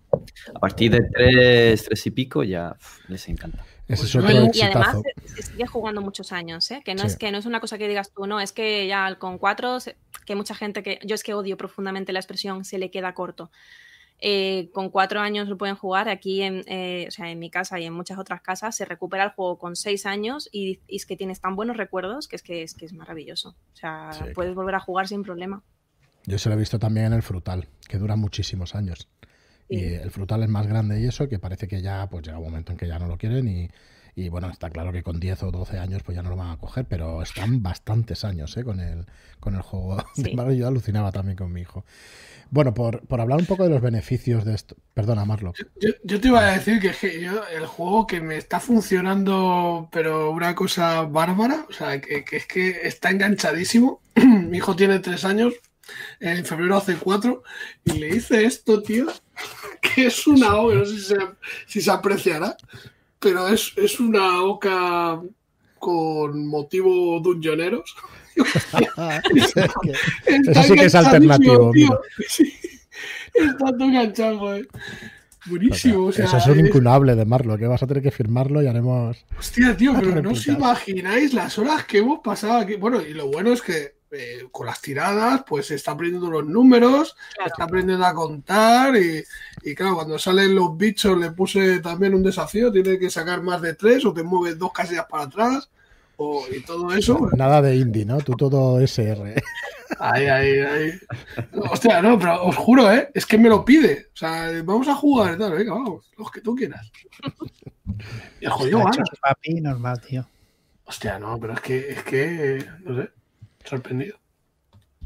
a 0.54 0.58
partir 0.58 0.90
de 0.90 1.02
3, 1.02 1.84
3 1.84 2.06
y 2.06 2.10
pico 2.10 2.42
ya 2.42 2.74
uf, 2.78 3.08
les 3.08 3.28
encanta. 3.28 3.64
Ese 3.88 4.04
es 4.04 4.16
otro 4.16 4.30
yo- 4.30 4.48
Y 4.52 4.62
además 4.62 4.96
se, 5.36 5.42
sigue 5.42 5.66
jugando 5.66 6.00
muchos 6.00 6.32
años, 6.32 6.70
¿eh? 6.70 6.80
que 6.84 6.94
no 6.94 7.02
Sí. 7.02 7.06
es 7.08 7.16
que 7.16 7.30
no 7.30 7.38
es 7.38 7.46
una 7.46 7.60
cosa 7.60 7.78
que 7.78 7.88
digas 7.88 8.10
tú, 8.12 8.26
no, 8.26 8.40
es 8.40 8.52
que 8.52 8.86
ya 8.86 9.16
con 9.16 9.38
cuatro, 9.38 9.78
que 10.24 10.34
mucha 10.34 10.54
gente 10.54 10.82
que 10.82 10.98
yo 11.04 11.14
es 11.14 11.22
que 11.22 11.34
odio 11.34 11.56
profundamente 11.56 12.12
la 12.12 12.18
expresión 12.20 12.64
se 12.64 12.78
le 12.78 12.90
queda 12.90 13.12
corto. 13.14 13.50
Eh, 14.24 14.70
con 14.72 14.88
cuatro 14.90 15.18
años 15.18 15.48
lo 15.48 15.58
pueden 15.58 15.74
jugar. 15.74 16.08
Aquí, 16.08 16.42
en, 16.42 16.62
eh, 16.68 17.06
o 17.08 17.10
sea, 17.10 17.28
en 17.32 17.40
mi 17.40 17.50
casa 17.50 17.80
y 17.80 17.86
en 17.86 17.92
muchas 17.92 18.18
otras 18.18 18.40
casas, 18.40 18.76
se 18.76 18.84
recupera 18.84 19.24
el 19.24 19.30
juego 19.30 19.58
con 19.58 19.74
seis 19.74 20.06
años 20.06 20.48
y, 20.52 20.78
y 20.86 20.96
es 20.96 21.06
que 21.06 21.16
tienes 21.16 21.40
tan 21.40 21.56
buenos 21.56 21.76
recuerdos 21.76 22.28
que 22.28 22.36
es 22.36 22.42
que 22.44 22.62
es, 22.62 22.74
que 22.74 22.84
es 22.86 22.92
maravilloso. 22.92 23.48
O 23.72 23.76
sea, 23.76 24.12
Sí, 24.12 24.22
puedes 24.32 24.54
volver 24.54 24.76
a 24.76 24.80
jugar 24.80 25.08
sin 25.08 25.24
problema. 25.24 25.64
Yo 26.26 26.38
se 26.38 26.48
lo 26.48 26.54
he 26.54 26.58
visto 26.58 26.78
también 26.78 27.06
en 27.06 27.12
el 27.14 27.22
frutal, 27.22 27.68
que 27.88 27.98
dura 27.98 28.16
muchísimos 28.16 28.74
años. 28.74 29.08
Y 29.68 29.94
el 29.94 30.10
frutal 30.10 30.42
es 30.42 30.48
más 30.48 30.66
grande 30.66 31.00
y 31.00 31.06
eso, 31.06 31.28
que 31.28 31.38
parece 31.38 31.66
que 31.66 31.80
ya 31.80 32.06
pues 32.10 32.24
llega 32.24 32.38
un 32.38 32.44
momento 32.44 32.72
en 32.72 32.78
que 32.78 32.86
ya 32.86 32.98
no 32.98 33.06
lo 33.06 33.16
quieren 33.16 33.48
y, 33.48 33.70
y, 34.14 34.28
bueno, 34.28 34.50
está 34.50 34.68
claro 34.68 34.92
que 34.92 35.02
con 35.02 35.18
10 35.18 35.44
o 35.44 35.50
12 35.50 35.78
años 35.78 36.02
pues 36.02 36.14
ya 36.14 36.22
no 36.22 36.28
lo 36.28 36.36
van 36.36 36.50
a 36.50 36.58
coger, 36.58 36.84
pero 36.84 37.22
están 37.22 37.62
bastantes 37.62 38.24
años 38.24 38.54
¿eh? 38.58 38.64
con, 38.64 38.80
el, 38.80 39.06
con 39.40 39.54
el 39.54 39.62
juego 39.62 39.96
Sí. 40.14 40.34
Mario. 40.34 40.52
Yo 40.52 40.68
alucinaba 40.68 41.10
también 41.10 41.36
con 41.38 41.50
mi 41.50 41.62
hijo. 41.62 41.86
Bueno, 42.50 42.74
por, 42.74 43.06
por 43.06 43.22
hablar 43.22 43.38
un 43.38 43.46
poco 43.46 43.64
de 43.64 43.70
los 43.70 43.80
beneficios 43.80 44.44
de 44.44 44.54
esto. 44.54 44.76
Perdona, 44.92 45.24
Marlo. 45.24 45.54
Yo, 45.80 45.88
yo 46.04 46.20
te 46.20 46.28
iba 46.28 46.40
a 46.40 46.52
decir 46.52 46.78
que, 46.78 46.88
es 46.88 46.98
que 46.98 47.18
yo, 47.18 47.40
el 47.48 47.64
juego 47.64 48.06
que 48.06 48.20
me 48.20 48.36
está 48.36 48.60
funcionando, 48.60 49.88
pero 49.90 50.30
una 50.30 50.54
cosa 50.54 51.02
bárbara, 51.04 51.64
o 51.70 51.72
sea, 51.72 51.98
que, 51.98 52.24
que 52.24 52.36
es 52.36 52.46
que 52.46 52.86
está 52.86 53.08
enganchadísimo. 53.08 54.02
Mi 54.16 54.58
hijo 54.58 54.76
tiene 54.76 54.98
tres 54.98 55.24
años, 55.24 55.54
en 56.20 56.44
febrero 56.44 56.76
hace 56.76 56.96
cuatro, 56.96 57.42
y 57.84 57.92
le 57.92 58.16
hice 58.16 58.44
esto, 58.44 58.82
tío, 58.82 59.06
que 59.80 60.06
es 60.06 60.26
una 60.26 60.56
oca, 60.56 60.74
no 60.76 60.84
sé 60.84 60.96
si 60.96 61.02
se, 61.02 61.16
si 61.66 61.80
se 61.80 61.90
apreciará, 61.90 62.56
pero 63.18 63.48
es, 63.48 63.72
es 63.76 64.00
una 64.00 64.42
oca 64.42 65.20
con 65.78 66.46
motivo 66.46 67.18
dungeoneros. 67.20 67.94
Está 68.34 68.78
Eso 70.26 70.62
sí 70.62 70.74
que 70.74 70.84
es 70.84 70.94
alternativo, 70.94 71.70
tío. 71.72 72.00
Sí, 72.28 72.52
está 73.34 73.66
todo 73.66 73.84
enganchado, 73.84 74.38
joder. 74.38 74.68
Buenísimo, 75.46 76.06
o 76.06 76.12
sea, 76.12 76.26
Eso 76.26 76.36
es 76.36 76.46
un 76.46 76.64
incunable 76.64 77.16
de 77.16 77.24
Marlo, 77.24 77.58
que 77.58 77.66
vas 77.66 77.82
a 77.82 77.86
tener 77.88 78.00
que 78.02 78.12
firmarlo 78.12 78.62
y 78.62 78.68
haremos... 78.68 79.24
Hostia, 79.36 79.76
tío, 79.76 79.92
pero 79.98 80.22
no 80.22 80.30
os 80.30 80.46
imagináis 80.46 81.34
las 81.34 81.58
horas 81.58 81.84
que 81.84 81.98
hemos 81.98 82.20
pasado 82.20 82.58
aquí. 82.58 82.76
Bueno, 82.76 83.02
y 83.02 83.12
lo 83.12 83.26
bueno 83.26 83.52
es 83.52 83.60
que 83.60 84.01
eh, 84.12 84.46
con 84.50 84.66
las 84.66 84.80
tiradas, 84.80 85.42
pues 85.46 85.66
se 85.66 85.74
está 85.76 85.92
aprendiendo 85.92 86.30
los 86.30 86.44
números, 86.46 87.16
Claro. 87.34 87.50
está 87.50 87.64
aprendiendo 87.64 88.04
a 88.04 88.14
contar 88.14 88.94
y, 88.96 89.24
y 89.62 89.74
claro, 89.74 89.94
cuando 89.96 90.18
salen 90.18 90.54
los 90.54 90.76
bichos 90.76 91.18
le 91.18 91.30
puse 91.32 91.80
también 91.80 92.14
un 92.14 92.22
desafío, 92.22 92.70
tiene 92.70 92.98
que 92.98 93.08
sacar 93.10 93.42
más 93.42 93.60
de 93.62 93.74
tres 93.74 94.04
o 94.04 94.12
te 94.12 94.22
mueves 94.22 94.58
dos 94.58 94.72
casillas 94.72 95.06
para 95.08 95.24
atrás 95.24 95.70
o, 96.16 96.44
y 96.54 96.60
todo 96.62 96.92
eso. 96.92 97.28
Nada 97.36 97.62
de 97.62 97.76
indie, 97.76 98.04
¿no? 98.04 98.18
Tú 98.18 98.34
todo 98.36 98.78
SR. 98.80 99.34
Ahí, 99.98 100.26
ahí, 100.26 100.58
ahí. 100.60 100.92
Hostia, 101.70 102.00
no, 102.02 102.18
pero 102.18 102.44
os 102.44 102.56
juro, 102.56 102.90
¿eh? 102.92 103.10
Es 103.14 103.26
que 103.26 103.38
me 103.38 103.48
lo 103.48 103.64
pide. 103.64 104.08
O 104.14 104.16
sea, 104.16 104.50
vamos 104.64 104.88
a 104.88 104.94
jugar 104.94 105.34
y 105.34 105.38
tal. 105.38 105.52
Venga, 105.52 105.72
vamos, 105.74 106.10
los 106.16 106.30
que 106.30 106.40
tú 106.40 106.54
quieras. 106.54 106.90
Y 108.40 108.44
el 108.46 108.50
jodido 108.50 108.78
gana. 108.78 109.04
papi 109.20 109.60
normal, 109.60 110.00
tío. 110.00 110.26
Hostia, 110.84 111.18
no, 111.18 111.38
pero 111.38 111.54
es 111.54 111.60
que, 111.60 111.90
es 111.90 112.02
que, 112.02 112.66
no 112.84 112.96
sé, 113.02 113.10
sorprendido. 113.64 114.18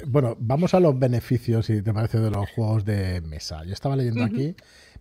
Bueno, 0.06 0.36
vamos 0.38 0.74
a 0.74 0.80
los 0.80 0.98
beneficios, 0.98 1.66
si 1.66 1.80
te 1.82 1.92
parece, 1.92 2.18
de 2.18 2.30
los 2.30 2.50
juegos 2.50 2.84
de 2.84 3.20
mesa. 3.22 3.64
Yo 3.64 3.72
estaba 3.72 3.96
leyendo 3.96 4.22
aquí 4.24 4.54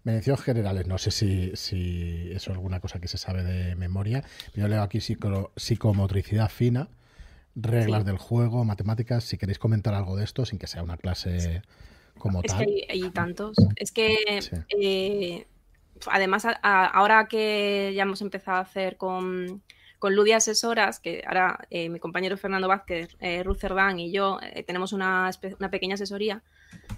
beneficios 0.05 0.41
generales. 0.41 0.87
No 0.87 0.97
sé 0.97 1.11
si, 1.11 1.51
si 1.55 2.29
eso 2.31 2.51
es 2.51 2.55
alguna 2.57 2.79
cosa 2.79 2.99
que 3.01 3.07
se 3.09 3.17
sabe 3.17 3.43
de 3.43 3.75
memoria. 3.75 4.23
Yo 4.53 4.67
leo 4.67 4.81
aquí 4.81 4.99
psico- 4.99 5.51
psicomotricidad 5.57 6.49
fina, 6.49 6.87
reglas 7.55 8.01
Sí. 8.03 8.05
del 8.07 8.17
juego, 8.17 8.63
matemáticas. 8.63 9.25
Si 9.25 9.37
queréis 9.37 9.59
comentar 9.59 9.93
algo 9.93 10.15
de 10.15 10.23
esto, 10.23 10.45
sin 10.45 10.59
que 10.59 10.67
sea 10.67 10.81
una 10.83 10.95
clase 10.97 11.61
como 12.17 12.41
Es 12.43 12.51
tal. 12.53 12.65
que 12.65 12.85
hay, 12.89 13.01
hay 13.03 13.09
tantos. 13.09 13.57
Es 13.75 13.91
que 13.91 14.15
Sí. 14.41 14.55
eh, 14.81 15.47
además 16.07 16.45
a- 16.45 16.59
a- 16.63 16.85
ahora 16.85 17.27
que 17.27 17.91
ya 17.95 18.03
hemos 18.03 18.21
empezado 18.21 18.57
a 18.57 18.61
hacer 18.61 18.95
con, 18.95 19.61
con 19.99 20.15
Ludia 20.15 20.38
Asesoras, 20.38 20.99
que 20.99 21.23
ahora 21.25 21.60
eh, 21.69 21.89
mi 21.89 21.99
compañero 21.99 22.38
Fernando 22.38 22.67
Vázquez, 22.67 23.15
eh, 23.19 23.43
Ruth 23.43 23.58
Cerdán 23.58 23.99
y 23.99 24.12
yo 24.12 24.39
eh, 24.41 24.63
tenemos 24.63 24.93
una, 24.93 25.29
una 25.60 25.69
pequeña 25.69 25.95
asesoría 25.95 26.41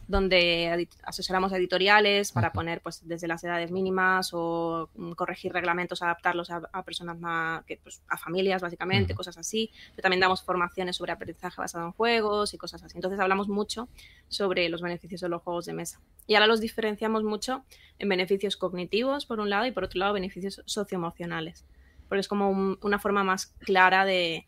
donde 0.07 0.87
asesoramos 1.03 1.51
a 1.51 1.57
editoriales 1.57 2.31
para 2.31 2.51
poner 2.51 2.81
pues 2.81 3.07
desde 3.07 3.27
las 3.27 3.43
edades 3.43 3.71
mínimas 3.71 4.31
o 4.33 4.89
mm, 4.95 5.11
corregir 5.11 5.51
reglamentos, 5.51 6.01
adaptarlos 6.01 6.49
a, 6.49 6.61
a 6.71 6.83
personas 6.83 7.19
más, 7.19 7.65
que, 7.65 7.77
pues, 7.77 8.01
a 8.07 8.17
familias 8.17 8.61
básicamente, 8.61 9.13
cosas 9.13 9.37
así. 9.37 9.69
Pero 9.91 10.03
también 10.03 10.21
damos 10.21 10.43
formaciones 10.43 10.95
sobre 10.95 11.11
aprendizaje 11.11 11.59
basado 11.59 11.85
en 11.85 11.91
juegos 11.91 12.53
y 12.53 12.57
cosas 12.57 12.83
así. 12.83 12.97
Entonces 12.97 13.19
hablamos 13.19 13.49
mucho 13.49 13.89
sobre 14.29 14.69
los 14.69 14.81
beneficios 14.81 15.21
de 15.21 15.29
los 15.29 15.41
juegos 15.41 15.65
de 15.65 15.73
mesa. 15.73 15.99
Y 16.25 16.35
ahora 16.35 16.47
los 16.47 16.61
diferenciamos 16.61 17.23
mucho 17.23 17.63
en 17.99 18.09
beneficios 18.09 18.57
cognitivos, 18.57 19.25
por 19.25 19.39
un 19.39 19.49
lado, 19.49 19.65
y 19.65 19.71
por 19.71 19.83
otro 19.83 19.99
lado, 19.99 20.13
beneficios 20.13 20.61
socioemocionales. 20.65 21.65
Porque 22.07 22.21
es 22.21 22.27
como 22.27 22.49
un- 22.49 22.77
una 22.81 22.99
forma 22.99 23.23
más 23.23 23.47
clara 23.59 24.05
de, 24.05 24.45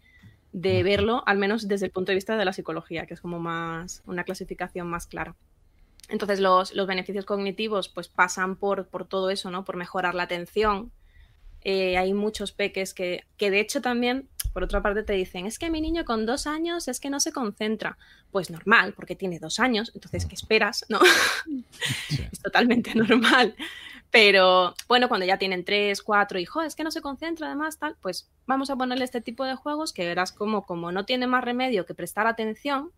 de 0.52 0.84
verlo, 0.84 1.24
al 1.26 1.38
menos 1.38 1.68
desde 1.68 1.86
el 1.88 1.92
punto 1.92 2.12
de 2.12 2.16
vista 2.16 2.38
de 2.38 2.46
la 2.46 2.54
psicología, 2.54 3.06
que 3.06 3.14
es 3.14 3.22
como 3.22 3.40
más 3.40 4.02
una 4.06 4.24
clasificación 4.24 4.88
más 4.90 5.08
clara. 5.08 5.36
Entonces 6.10 6.40
los, 6.40 6.74
los 6.74 6.88
beneficios 6.88 7.26
cognitivos 7.26 7.90
pues 7.90 8.08
pasan 8.08 8.56
por, 8.56 8.88
por 8.88 9.06
todo 9.08 9.30
eso, 9.30 9.52
¿no? 9.52 9.64
Por 9.66 9.76
mejorar 9.78 10.16
la 10.16 10.24
atención. 10.24 10.92
Eh, 11.62 11.98
hay 11.98 12.14
muchos 12.14 12.52
peques 12.54 12.94
que, 12.94 13.26
que 13.38 13.52
de 13.52 13.60
hecho 13.60 13.82
también, 13.82 14.30
por 14.54 14.64
otra 14.64 14.82
parte, 14.82 15.04
te 15.04 15.14
dicen, 15.14 15.46
es 15.46 15.60
que 15.60 15.70
mi 15.70 15.82
niño 15.82 16.06
con 16.06 16.26
dos 16.26 16.48
años 16.48 16.88
es 16.88 17.00
que 17.02 17.10
no 17.10 17.20
se 17.20 17.32
concentra. 17.34 17.98
Pues 18.32 18.50
normal, 18.50 18.94
porque 18.94 19.16
tiene 19.16 19.40
dos 19.40 19.60
años, 19.60 19.92
entonces, 19.94 20.26
¿qué 20.26 20.36
esperas? 20.36 20.86
¿No? 20.90 21.00
Sí. 22.08 22.26
es 22.32 22.40
totalmente 22.40 22.96
normal. 22.96 23.56
Pero 24.12 24.74
bueno, 24.88 25.08
cuando 25.08 25.26
ya 25.26 25.38
tienen 25.38 25.64
tres, 25.64 26.02
cuatro 26.02 26.40
hijos, 26.40 26.66
es 26.66 26.76
que 26.76 26.84
no 26.84 26.92
se 26.92 27.02
concentra, 27.02 27.48
además, 27.48 27.78
tal, 27.78 27.96
pues 28.02 28.30
vamos 28.48 28.70
a 28.72 28.76
ponerle 28.76 29.06
este 29.06 29.22
tipo 29.22 29.46
de 29.46 29.56
juegos 29.56 29.94
que 29.94 30.06
verás 30.06 30.32
como, 30.32 30.66
como 30.66 30.92
no 30.92 31.06
tiene 31.06 31.28
más 31.28 31.44
remedio 31.44 31.86
que 31.86 31.94
prestar 31.94 32.26
atención 32.26 32.92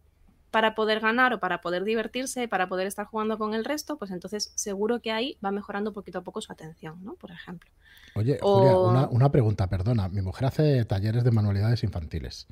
para 0.52 0.76
poder 0.76 1.00
ganar 1.00 1.34
o 1.34 1.39
para 1.39 1.62
poder 1.62 1.84
divertirse, 1.84 2.47
para 2.47 2.67
poder 2.67 2.88
estar 2.88 3.06
jugando 3.06 3.38
con 3.38 3.54
el 3.54 3.65
resto, 3.65 3.97
pues 3.97 4.12
entonces 4.12 4.52
seguro 4.56 5.02
que 5.02 5.12
ahí 5.12 5.38
va 5.43 5.52
mejorando 5.52 5.93
poquito 5.93 6.19
a 6.19 6.24
poco 6.24 6.41
su 6.41 6.52
atención, 6.52 7.04
¿no? 7.04 7.15
Por 7.15 7.32
ejemplo. 7.32 7.69
Oye, 8.15 8.38
O- 8.41 8.54
Julia, 8.54 8.78
una, 8.78 9.08
una 9.10 9.32
pregunta, 9.32 9.67
perdona. 9.67 10.10
Mi 10.10 10.21
mujer 10.21 10.45
hace 10.45 10.84
talleres 10.86 11.24
de 11.24 11.32
manualidades 11.32 11.84
infantiles. 11.84 12.47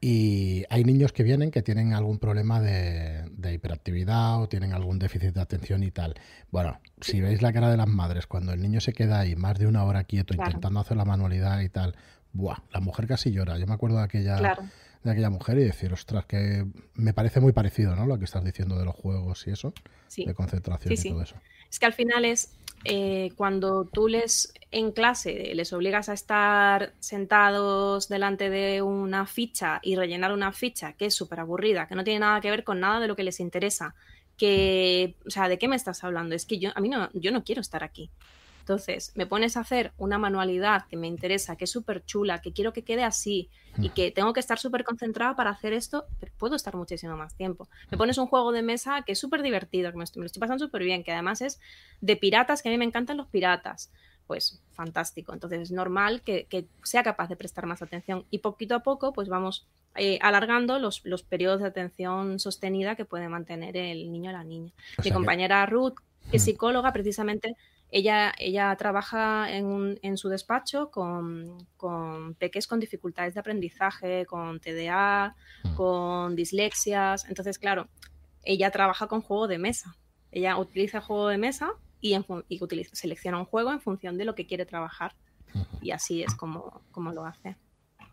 Y 0.00 0.64
hay 0.70 0.84
niños 0.84 1.12
que 1.12 1.24
vienen 1.24 1.50
que 1.50 1.62
tienen 1.62 1.92
algún 1.92 2.18
problema 2.18 2.60
de, 2.60 3.24
de 3.32 3.52
hiperactividad 3.54 4.40
o 4.40 4.48
tienen 4.48 4.72
algún 4.72 4.98
déficit 5.00 5.34
de 5.34 5.40
atención 5.40 5.82
y 5.82 5.90
tal. 5.90 6.14
Bueno, 6.52 6.78
si 7.00 7.20
veis 7.20 7.42
la 7.42 7.52
cara 7.52 7.68
de 7.70 7.76
las 7.76 7.88
madres 7.88 8.26
cuando 8.28 8.52
el 8.52 8.62
niño 8.62 8.80
se 8.80 8.92
queda 8.92 9.18
ahí 9.20 9.34
más 9.34 9.58
de 9.58 9.66
una 9.66 9.82
hora 9.84 10.04
quieto 10.04 10.34
Claro. 10.34 10.50
intentando 10.50 10.78
hacer 10.80 10.96
la 10.96 11.04
manualidad 11.04 11.60
y 11.62 11.68
tal, 11.68 11.96
buah, 12.32 12.58
la 12.72 12.78
mujer 12.80 13.08
casi 13.08 13.32
llora. 13.32 13.58
Yo 13.58 13.66
me 13.66 13.74
acuerdo 13.74 13.96
de 13.98 14.04
aquella, 14.04 14.38
Claro. 14.38 14.62
de 15.02 15.10
aquella 15.10 15.30
mujer 15.30 15.58
y 15.58 15.64
decir, 15.64 15.92
ostras, 15.92 16.26
que 16.26 16.64
me 16.94 17.12
parece 17.12 17.40
muy 17.40 17.52
parecido, 17.52 17.96
¿no? 17.96 18.06
Lo 18.06 18.18
que 18.20 18.24
estás 18.24 18.44
diciendo 18.44 18.78
de 18.78 18.84
los 18.84 18.94
juegos 18.94 19.48
y 19.48 19.50
eso, 19.50 19.72
Sí. 20.06 20.24
de 20.24 20.32
concentración 20.34 20.90
Sí, 20.90 20.94
y 20.94 20.96
sí. 20.96 21.08
todo 21.10 21.22
eso. 21.22 21.34
Es 21.70 21.78
que 21.78 21.86
al 21.86 21.92
final 21.92 22.24
es 22.24 22.52
eh, 22.84 23.32
cuando 23.36 23.84
tú 23.84 24.08
les 24.08 24.52
en 24.70 24.92
clase 24.92 25.52
les 25.54 25.72
obligas 25.72 26.08
a 26.08 26.12
estar 26.12 26.92
sentados 27.00 28.08
delante 28.08 28.50
de 28.50 28.82
una 28.82 29.26
ficha 29.26 29.80
y 29.82 29.96
rellenar 29.96 30.32
una 30.32 30.52
ficha 30.52 30.92
que 30.92 31.06
es 31.06 31.14
súper 31.14 31.40
aburrida, 31.40 31.88
que 31.88 31.94
no 31.94 32.04
tiene 32.04 32.20
nada 32.20 32.40
que 32.40 32.50
ver 32.50 32.64
con 32.64 32.80
nada 32.80 33.00
de 33.00 33.08
lo 33.08 33.16
que 33.16 33.24
les 33.24 33.40
interesa, 33.40 33.94
que, 34.36 35.16
o 35.26 35.30
sea, 35.30 35.48
¿de 35.48 35.58
qué 35.58 35.68
me 35.68 35.76
estás 35.76 36.04
hablando? 36.04 36.34
Es 36.34 36.46
que 36.46 36.58
yo, 36.58 36.70
a 36.74 36.80
mí 36.80 36.88
no, 36.88 37.10
yo 37.14 37.32
no 37.32 37.44
quiero 37.44 37.60
estar 37.60 37.82
aquí. 37.82 38.10
Entonces, 38.72 39.12
me 39.14 39.24
pones 39.24 39.56
a 39.56 39.60
hacer 39.60 39.92
una 39.96 40.18
manualidad 40.18 40.84
que 40.90 40.98
me 40.98 41.06
interesa, 41.06 41.56
que 41.56 41.64
es 41.64 41.70
súper 41.70 42.04
chula, 42.04 42.42
que 42.42 42.52
quiero 42.52 42.74
que 42.74 42.84
quede 42.84 43.02
así 43.02 43.48
y 43.78 43.88
que 43.90 44.10
tengo 44.10 44.34
que 44.34 44.40
estar 44.40 44.58
súper 44.58 44.84
concentrada 44.84 45.34
para 45.36 45.48
hacer 45.48 45.72
esto, 45.72 46.04
pero 46.20 46.32
puedo 46.36 46.54
estar 46.54 46.76
muchísimo 46.76 47.16
más 47.16 47.34
tiempo. 47.34 47.66
Me 47.90 47.96
pones 47.96 48.18
un 48.18 48.26
juego 48.26 48.52
de 48.52 48.60
mesa 48.62 49.00
que 49.06 49.12
es 49.12 49.18
súper 49.18 49.40
divertido, 49.40 49.90
que 49.90 49.96
me, 49.96 50.04
lo 50.14 50.26
estoy 50.26 50.38
pasando 50.40 50.62
súper 50.66 50.82
bien, 50.82 51.02
que 51.02 51.12
además 51.12 51.40
es 51.40 51.60
de 52.02 52.16
piratas, 52.16 52.60
que 52.60 52.68
a 52.68 52.72
mí 52.72 52.76
me 52.76 52.84
encantan 52.84 53.16
los 53.16 53.28
piratas. 53.28 53.90
Pues 54.26 54.60
fantástico. 54.74 55.32
Entonces 55.32 55.60
es 55.62 55.70
normal 55.72 56.20
que, 56.20 56.44
que 56.44 56.66
sea 56.82 57.02
capaz 57.02 57.28
de 57.30 57.36
prestar 57.36 57.64
más 57.64 57.80
atención 57.80 58.26
y 58.30 58.38
poquito 58.40 58.74
a 58.74 58.80
poco 58.82 59.14
pues 59.14 59.30
vamos 59.30 59.66
eh, 59.94 60.18
alargando 60.20 60.78
los, 60.78 61.00
los 61.06 61.22
periodos 61.22 61.60
de 61.62 61.68
atención 61.68 62.38
sostenida 62.38 62.96
que 62.96 63.06
puede 63.06 63.30
mantener 63.30 63.78
el 63.78 64.12
niño 64.12 64.28
o 64.28 64.34
la 64.34 64.44
niña. 64.44 64.72
O 64.98 65.02
Mi 65.02 65.04
que- 65.04 65.14
compañera 65.14 65.64
Ruth, 65.64 65.94
que 66.30 66.36
es 66.36 66.42
Mm. 66.42 66.44
psicóloga, 66.44 66.92
precisamente, 66.92 67.56
ella, 67.90 68.32
ella 68.38 68.74
trabaja 68.76 69.50
en, 69.50 69.66
un- 69.66 69.98
en 70.02 70.16
su 70.16 70.28
despacho 70.28 70.90
con, 70.90 71.66
con 71.76 72.34
peques 72.34 72.66
con 72.66 72.80
dificultades 72.80 73.34
de 73.34 73.40
aprendizaje, 73.40 74.26
con 74.26 74.60
TDA, 74.60 75.34
Mm. 75.64 75.74
con 75.74 76.36
dislexias. 76.36 77.24
Entonces, 77.28 77.58
claro, 77.58 77.88
ella 78.44 78.70
trabaja 78.70 79.06
con 79.08 79.20
juego 79.22 79.48
de 79.48 79.58
mesa. 79.58 79.96
Ella 80.30 80.56
utiliza 80.58 81.00
juego 81.00 81.28
de 81.28 81.38
mesa 81.38 81.70
y, 82.00 82.12
en 82.14 82.24
y 82.48 82.60
utiliza- 82.62 82.94
selecciona 82.94 83.38
un 83.38 83.44
juego 83.46 83.72
en 83.72 83.80
función 83.80 84.18
de 84.18 84.24
lo 84.24 84.34
que 84.34 84.46
quiere 84.46 84.66
trabajar. 84.66 85.14
Y 85.80 85.90
así 85.92 86.22
es 86.22 86.34
como, 86.34 86.82
como 86.92 87.10
lo 87.12 87.24
hace. 87.24 87.56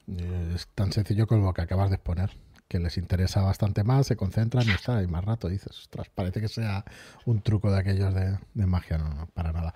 Eh, 0.08 0.52
Es 0.56 0.68
tan 0.70 0.92
sencillo 0.94 1.28
como 1.28 1.48
lo 1.48 1.54
que 1.54 1.62
acabas 1.62 1.90
de 1.90 1.96
exponer, 1.98 2.32
que 2.68 2.80
les 2.80 2.98
interesa 2.98 3.42
bastante 3.42 3.84
más, 3.84 4.08
se 4.08 4.16
concentran 4.16 4.68
y 4.68 4.72
está, 4.72 5.02
y 5.04 5.08
más 5.08 5.24
rato 5.24 5.48
dices, 5.48 5.78
ostras, 5.78 6.10
parece 6.10 6.42
que 6.42 6.48
sea 6.48 6.84
un 7.26 7.42
truco 7.42 7.72
de 7.72 7.80
aquellos 7.80 8.14
de, 8.14 8.40
de 8.54 8.66
magia, 8.66 8.98
no, 8.98 9.14
no, 9.14 9.28
para 9.28 9.52
nada. 9.52 9.74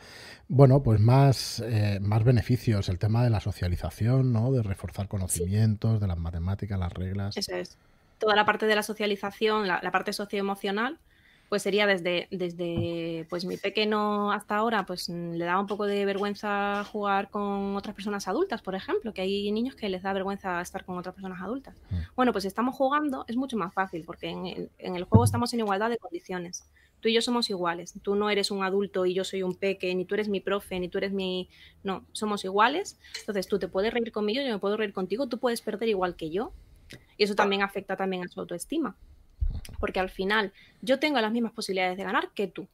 Bueno, 0.48 0.82
pues 0.82 1.00
más, 1.00 1.60
eh, 1.66 2.00
más 2.02 2.24
beneficios, 2.24 2.90
el 2.90 2.98
tema 2.98 3.24
de 3.24 3.30
la 3.30 3.40
socialización, 3.40 4.34
¿no? 4.34 4.52
De 4.52 4.64
reforzar 4.64 5.08
conocimientos, 5.08 6.02
de 6.02 6.08
las 6.08 6.18
matemáticas, 6.18 6.80
las 6.80 6.94
reglas. 6.94 7.38
Eso 7.38 7.56
es. 7.56 7.78
Toda 8.18 8.36
la 8.36 8.46
parte 8.46 8.66
de 8.66 8.76
la 8.76 8.84
socialización, 8.84 9.68
la, 9.68 9.80
la 9.84 9.92
parte 9.92 10.12
socioemocional, 10.12 11.00
pues 11.50 11.64
sería 11.64 11.88
desde, 11.88 12.28
desde 12.32 13.26
pues 13.30 13.44
mi 13.44 13.58
pequeño 13.58 14.32
hasta 14.32 14.56
ahora, 14.58 14.86
pues 14.86 15.10
mm, 15.10 15.32
le 15.34 15.46
daba 15.46 15.60
un 15.60 15.68
poco 15.68 15.86
de 15.88 16.06
vergüenza 16.06 16.84
jugar 16.92 17.30
con 17.32 17.76
otras 17.76 17.96
personas 17.96 18.28
adultas, 18.28 18.62
por 18.62 18.76
ejemplo, 18.76 19.14
que 19.14 19.22
hay 19.22 19.52
niños 19.52 19.76
que 19.76 19.90
les 19.90 20.04
da 20.04 20.14
vergüenza 20.14 20.62
estar 20.62 20.86
con 20.86 20.98
otras 20.98 21.16
personas 21.16 21.42
adultas. 21.42 21.76
Mm. 21.90 21.96
Bueno, 22.16 22.32
pues 22.32 22.44
si 22.44 22.48
estamos 22.48 22.76
jugando, 22.76 23.26
es 23.28 23.36
mucho 23.36 23.58
más 23.58 23.74
fácil, 23.74 24.04
porque 24.06 24.30
en, 24.30 24.46
el- 24.46 24.70
en 24.78 24.96
el 24.96 25.04
juego 25.06 25.26
estamos 25.26 25.52
en 25.54 25.60
igualdad 25.62 25.90
de 25.90 25.98
condiciones. 25.98 26.70
Tú 27.02 27.08
y 27.08 27.14
yo 27.14 27.22
somos 27.22 27.50
iguales. 27.50 27.94
Tú 28.04 28.16
no 28.16 28.30
eres 28.30 28.52
un 28.52 28.62
adulto 28.64 29.06
y 29.06 29.14
yo 29.14 29.24
soy 29.24 29.42
un 29.42 29.56
peque, 29.56 29.96
ni 29.96 30.04
tú 30.06 30.16
eres 30.16 30.28
mi 30.28 30.42
profe, 30.42 30.80
ni 30.80 30.90
tú 30.90 30.98
eres 30.98 31.14
mi... 31.14 31.50
No, 31.82 32.04
somos 32.12 32.44
iguales. 32.44 33.00
Entonces 33.22 33.48
tú 33.48 33.58
te 33.58 33.70
puedes 33.70 33.94
reír 33.94 34.12
conmigo, 34.12 34.42
yo 34.44 34.52
me 34.52 34.60
puedo 34.60 34.76
reír 34.78 34.92
contigo, 34.94 35.28
tú 35.28 35.38
puedes 35.40 35.62
perder 35.62 35.88
igual 35.90 36.16
que 36.18 36.30
yo. 36.30 36.52
Y 37.18 37.24
eso 37.24 37.36
también 37.36 37.62
afecta 37.64 37.96
también 37.96 38.24
a 38.26 38.28
su 38.28 38.40
autoestima. 38.42 38.98
Porque 39.80 40.00
al 40.00 40.10
final 40.10 40.54
yo 40.82 41.00
tengo 41.00 41.20
las 41.20 41.32
mismas 41.32 41.54
posibilidades 41.54 41.98
de 41.98 42.04
ganar 42.04 42.32
que 42.34 42.48
tú. 42.48 42.68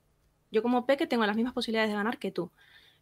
Yo 0.52 0.62
como 0.64 0.86
peque 0.86 1.08
tengo 1.08 1.26
las 1.26 1.36
mismas 1.36 1.54
posibilidades 1.54 1.90
de 1.90 1.96
ganar 1.96 2.18
que 2.18 2.32
tú. 2.32 2.52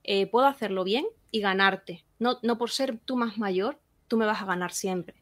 Eh, 0.03 0.27
puedo 0.27 0.47
hacerlo 0.47 0.83
bien 0.83 1.05
y 1.31 1.39
ganarte. 1.39 2.03
No, 2.19 2.39
no 2.41 2.57
por 2.57 2.71
ser 2.71 2.97
tú 3.05 3.15
más 3.15 3.37
mayor, 3.37 3.79
tú 4.07 4.17
me 4.17 4.25
vas 4.25 4.41
a 4.41 4.45
ganar 4.45 4.73
siempre. 4.73 5.15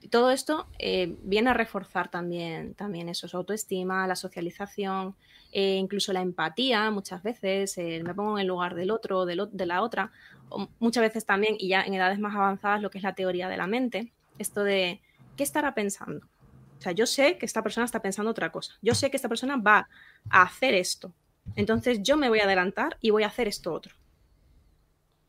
Y 0.00 0.08
todo 0.08 0.30
esto 0.30 0.66
eh, 0.78 1.16
viene 1.22 1.50
a 1.50 1.54
reforzar 1.54 2.10
también, 2.10 2.74
también 2.74 3.08
eso, 3.08 3.28
su 3.28 3.36
autoestima, 3.36 4.06
la 4.06 4.16
socialización, 4.16 5.14
eh, 5.52 5.76
incluso 5.76 6.12
la 6.12 6.22
empatía 6.22 6.90
muchas 6.90 7.22
veces, 7.22 7.76
me 7.76 8.14
pongo 8.14 8.38
en 8.38 8.42
el 8.42 8.46
lugar 8.46 8.74
del 8.74 8.90
otro, 8.90 9.26
de 9.26 9.66
la 9.66 9.82
otra, 9.82 10.10
o 10.48 10.68
muchas 10.78 11.02
veces 11.02 11.26
también, 11.26 11.56
y 11.58 11.68
ya 11.68 11.82
en 11.82 11.92
edades 11.92 12.18
más 12.18 12.34
avanzadas, 12.34 12.80
lo 12.80 12.90
que 12.90 12.98
es 12.98 13.04
la 13.04 13.14
teoría 13.14 13.48
de 13.48 13.58
la 13.58 13.66
mente, 13.66 14.12
esto 14.38 14.64
de, 14.64 15.02
¿qué 15.36 15.42
estará 15.42 15.74
pensando? 15.74 16.26
O 16.80 16.82
sea, 16.82 16.92
yo 16.92 17.06
sé 17.06 17.36
que 17.36 17.44
esta 17.46 17.62
persona 17.62 17.84
está 17.84 18.00
pensando 18.00 18.30
otra 18.30 18.50
cosa, 18.50 18.74
yo 18.80 18.94
sé 18.94 19.10
que 19.10 19.16
esta 19.16 19.28
persona 19.28 19.56
va 19.56 19.86
a 20.30 20.42
hacer 20.42 20.74
esto, 20.74 21.12
entonces 21.54 22.02
yo 22.02 22.16
me 22.16 22.28
voy 22.28 22.40
a 22.40 22.44
adelantar 22.44 22.96
y 23.00 23.10
voy 23.10 23.22
a 23.22 23.26
hacer 23.26 23.48
esto 23.48 23.72
otro 23.72 23.94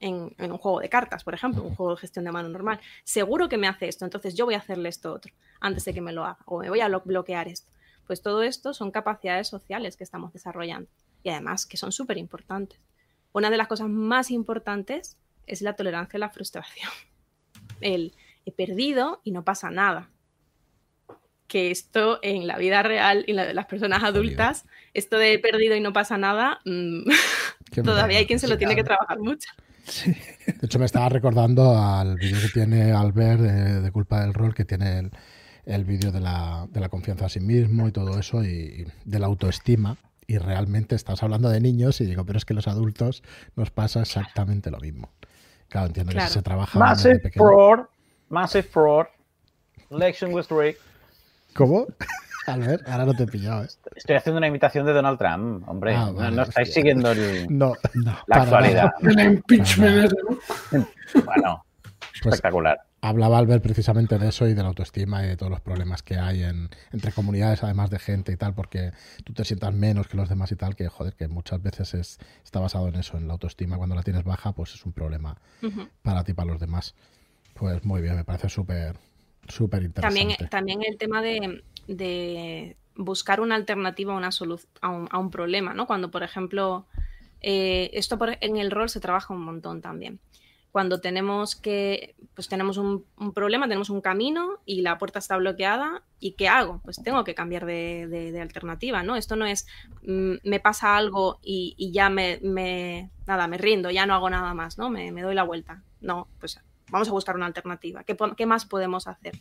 en, 0.02 0.34
un 0.40 0.58
juego 0.58 0.80
de 0.80 0.90
cartas, 0.90 1.24
por 1.24 1.34
ejemplo, 1.34 1.62
un 1.64 1.76
juego 1.76 1.96
de 1.96 2.02
gestión 2.02 2.26
de 2.26 2.32
mano 2.32 2.50
normal. 2.50 2.80
Seguro 3.04 3.48
que 3.48 3.58
me 3.58 3.68
hace 3.68 3.88
esto, 3.88 4.04
entonces 4.04 4.34
yo 4.36 4.46
voy 4.46 4.56
a 4.56 4.60
hacerle 4.60 4.90
esto 4.90 5.14
otro 5.14 5.34
antes 5.60 5.86
de 5.86 5.94
que 5.94 6.02
me 6.02 6.12
lo 6.12 6.26
haga, 6.26 6.40
o 6.46 6.60
me 6.60 6.70
voy 6.70 6.82
a 6.82 6.90
lo- 6.90 7.02
bloquear 7.02 7.48
esto. 7.48 7.72
Pues 8.08 8.22
todo 8.22 8.44
esto 8.44 8.74
son 8.74 8.92
capacidades 8.92 9.48
sociales 9.48 9.96
que 9.96 10.04
estamos 10.04 10.34
desarrollando 10.34 10.90
y 11.24 11.30
además 11.30 11.66
que 11.66 11.78
son 11.78 11.92
súper 11.92 12.18
importantes. 12.18 12.80
Una 13.32 13.50
de 13.50 13.58
las 13.58 13.68
cosas 13.68 13.90
más 13.90 14.32
importantes 14.32 15.18
es 15.46 15.62
la 15.62 15.76
tolerancia 15.76 16.18
a 16.18 16.20
la 16.20 16.30
frustración. 16.30 16.90
El 17.80 18.14
he 18.46 18.52
perdido 18.52 19.22
y 19.24 19.32
no 19.32 19.44
pasa 19.44 19.70
nada. 19.70 20.10
Que 21.52 21.70
esto 21.70 22.20
en 22.22 22.48
la 22.48 22.58
vida 22.58 22.82
real 22.82 23.26
y 23.28 23.34
la 23.34 23.44
de 23.46 23.54
las 23.54 23.66
personas 23.66 24.04
adultas, 24.04 24.64
esto 24.94 25.18
de 25.18 25.34
he 25.34 25.40
perdido 25.40 25.76
y 25.76 25.82
no 25.82 25.92
pasa 25.92 26.18
nada, 26.18 26.62
mm, 26.64 27.02
Qué 27.74 27.82
todavía 27.84 28.20
hay 28.20 28.26
quien 28.26 28.40
se 28.40 28.48
lo 28.48 28.54
Sí, 28.54 28.60
tiene 28.60 28.74
que 28.74 28.86
trabajar 28.86 29.20
mucho. 29.20 29.50
De 30.48 30.66
hecho, 30.66 30.80
me 30.80 30.86
estaba 30.86 31.10
recordando 31.10 31.78
al 31.78 32.16
vídeo 32.16 32.40
que 32.42 32.48
tiene 32.54 32.94
Albert 32.94 33.42
de, 33.42 33.82
de 33.82 33.92
Culpa 33.92 34.22
del 34.22 34.34
Rol, 34.34 34.56
que 34.56 34.64
tiene 34.64 35.00
el, 35.00 35.12
el 35.66 35.84
vídeo 35.84 36.14
de 36.14 36.22
la, 36.22 36.68
de 36.72 36.80
la 36.80 36.88
confianza 36.88 37.26
a 37.26 37.30
sí 37.30 37.42
mismo 37.42 37.86
y 37.90 37.92
todo 37.92 38.18
eso 38.18 38.46
y 38.46 38.88
de 39.04 39.20
la 39.20 39.26
autoestima. 39.26 39.98
Y 40.28 40.38
realmente 40.38 40.96
estás 40.96 41.22
hablando 41.22 41.50
de 41.50 41.60
niños 41.60 42.00
y 42.00 42.06
digo, 42.06 42.26
pero 42.26 42.38
es 42.38 42.46
que 42.46 42.54
los 42.54 42.70
adultos 42.70 43.24
nos 43.58 43.72
pasa 43.72 44.00
exactamente 44.04 44.72
lo 44.72 44.80
mismo. 44.80 45.12
Claro, 45.68 45.88
entiendo 45.88 46.12
que 46.12 46.16
Claro. 46.16 46.30
si 46.30 46.36
se 46.36 46.42
trabaja 46.44 46.80
Massive 46.80 47.20
fraud. 47.32 47.80
Massive 48.30 48.64
fraud. 48.64 49.08
Election 49.90 50.34
was 50.34 50.48
rigged. 50.50 50.80
¿Cómo? 51.56 51.86
Albert, 52.48 52.88
ahora 52.88 53.06
no 53.06 53.14
te 53.14 53.24
he 53.24 53.28
pillado, 53.28 53.64
¿eh? 53.64 53.68
Estoy 53.96 54.16
haciendo 54.16 54.38
una 54.40 54.48
imitación 54.48 54.86
de 54.86 54.94
Donald 54.94 55.18
Trump, 55.20 55.68
hombre. 55.70 55.96
Ah, 55.96 56.06
No- 56.08 56.14
vale, 56.16 56.36
no, 56.36 56.42
estáis 56.44 56.74
siguiendo 56.74 57.12
el- 57.12 57.46
No, 57.56 57.74
no. 57.94 58.18
la 58.28 58.36
actualidad. 58.36 58.90
El 59.02 59.20
impeachment. 59.20 60.12
Bueno, 61.26 61.64
Pues 62.24 62.36
espectacular. 62.36 62.80
hablaba 63.02 63.38
Albert 63.38 63.62
precisamente 63.64 64.18
de 64.18 64.30
eso 64.30 64.48
y 64.48 64.54
de 64.54 64.62
la 64.64 64.70
autoestima 64.70 65.24
y 65.24 65.28
de 65.28 65.38
todos 65.38 65.52
los 65.52 65.62
problemas 65.62 66.02
que 66.02 66.18
hay 66.18 66.44
en, 66.44 66.70
entre 66.92 67.12
comunidades, 67.12 67.64
además 67.64 67.90
de 67.92 68.00
gente 68.00 68.32
y 68.32 68.38
tal, 68.38 68.54
porque 68.56 68.92
tú 69.24 69.34
te 69.34 69.46
sientas 69.46 69.74
menos 69.74 70.08
que 70.08 70.18
los 70.18 70.28
demás 70.30 70.52
y 70.52 70.56
tal, 70.56 70.76
que 70.76 70.88
joder, 70.88 71.14
que 71.16 71.28
muchas 71.28 71.62
veces 71.62 71.94
es, 71.94 72.18
está 72.44 72.60
basado 72.60 72.88
en 72.88 72.96
eso, 72.96 73.18
en 73.18 73.28
la 73.28 73.34
autoestima. 73.34 73.78
Cuando 73.78 73.96
la 73.96 74.04
tienes 74.04 74.24
baja, 74.24 74.54
pues 74.54 74.74
es 74.74 74.84
un 74.86 74.94
problema 74.94 75.38
para 76.02 76.24
ti 76.24 76.32
y 76.32 76.36
para 76.36 76.52
los 76.52 76.60
demás. 76.60 76.96
Pues 77.54 77.84
muy 77.86 78.02
bien, 78.02 78.16
me 78.16 78.24
parece 78.24 78.50
súper, 78.50 78.96
súper 79.48 79.84
interesante. 79.84 80.20
También, 80.38 80.50
también 80.50 80.84
el 80.84 80.98
tema 80.98 81.22
de, 81.22 81.64
de 81.88 82.78
buscar 82.96 83.42
una 83.42 83.56
alternativa 83.56 84.14
a, 84.14 84.18
una 84.18 84.30
solu- 84.30 84.66
a, 84.82 84.90
un, 84.90 85.08
a 85.12 85.18
un 85.18 85.30
problema, 85.32 85.74
¿no? 85.74 85.88
Cuando, 85.88 86.12
por 86.12 86.24
ejemplo, 86.24 86.86
eh, 87.42 87.90
esto 87.94 88.18
por- 88.18 88.38
en 88.42 88.58
el 88.58 88.72
rol 88.72 88.90
se 88.90 89.00
trabaja 89.00 89.34
un 89.34 89.44
montón 89.44 89.82
también. 89.82 90.20
Cuando 90.72 91.02
tenemos 91.02 91.58
que, 91.58 92.16
pues 92.34 92.48
tenemos 92.48 92.78
un, 92.78 93.06
un 93.18 93.34
problema, 93.34 93.68
tenemos 93.68 93.90
un 93.90 94.00
camino 94.00 94.60
y 94.66 94.82
la 94.84 94.98
puerta 94.98 95.20
está 95.20 95.36
bloqueada, 95.36 96.02
¿y 96.22 96.32
qué 96.34 96.48
hago? 96.48 96.80
Pues 96.86 97.02
tengo 97.04 97.26
que 97.26 97.36
cambiar 97.36 97.66
de, 97.66 98.08
de- 98.08 98.32
de 98.32 98.40
alternativa, 98.42 99.04
¿no? 99.04 99.18
Esto 99.18 99.36
no 99.36 99.46
es 99.46 99.68
mm, 100.04 100.36
me 100.46 100.60
pasa 100.62 100.96
algo 100.96 101.40
y, 101.44 101.74
y 101.78 101.92
ya 101.92 102.10
me, 102.10 102.40
me- 102.42 103.10
nada, 103.28 103.48
me 103.48 103.58
rindo, 103.58 103.92
ya 103.92 104.06
no 104.06 104.14
hago 104.14 104.30
nada 104.30 104.54
más, 104.54 104.78
¿no? 104.78 104.90
Me, 104.90 105.12
me 105.12 105.24
doy 105.24 105.36
la 105.36 105.44
vuelta. 105.44 105.84
No, 106.00 106.30
pues 106.40 106.58
vamos 106.92 107.10
a 107.10 107.12
buscar 107.12 107.36
una 107.36 107.46
alternativa. 107.48 108.04
¿Qué, 108.04 108.46
más 108.46 108.66
podemos 108.66 109.08
hacer? 109.08 109.40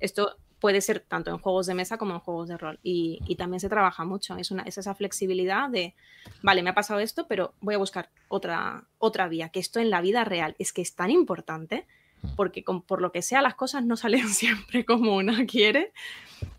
Esto 0.00 0.36
puede 0.58 0.80
ser 0.80 1.00
tanto 1.00 1.30
en 1.30 1.38
juegos 1.38 1.66
de 1.66 1.74
mesa 1.74 1.98
como 1.98 2.14
en 2.14 2.20
juegos 2.20 2.48
de 2.48 2.56
rol. 2.56 2.80
Y, 2.82 3.20
y 3.26 3.36
también 3.36 3.60
se 3.60 3.68
trabaja 3.68 4.04
mucho. 4.04 4.36
Es, 4.36 4.50
una, 4.50 4.62
es 4.64 4.78
esa 4.78 4.94
flexibilidad 4.94 5.68
de, 5.68 5.94
vale, 6.42 6.62
me 6.62 6.70
ha 6.70 6.74
pasado 6.74 7.00
esto, 7.00 7.26
pero 7.28 7.54
voy 7.60 7.74
a 7.74 7.78
buscar 7.78 8.10
otra, 8.28 8.84
otra 8.98 9.28
vía. 9.28 9.50
Que 9.50 9.60
esto 9.60 9.78
en 9.78 9.90
la 9.90 10.00
vida 10.00 10.24
real 10.24 10.56
es 10.58 10.72
que 10.72 10.82
es 10.82 10.94
tan 10.94 11.10
importante 11.10 11.86
porque 12.34 12.64
con- 12.64 12.82
por 12.82 13.00
lo 13.00 13.12
que 13.12 13.22
sea 13.22 13.42
las 13.42 13.54
cosas 13.54 13.84
no 13.84 13.96
salen 13.96 14.28
siempre 14.28 14.84
como 14.84 15.16
una 15.16 15.46
quiere. 15.46 15.92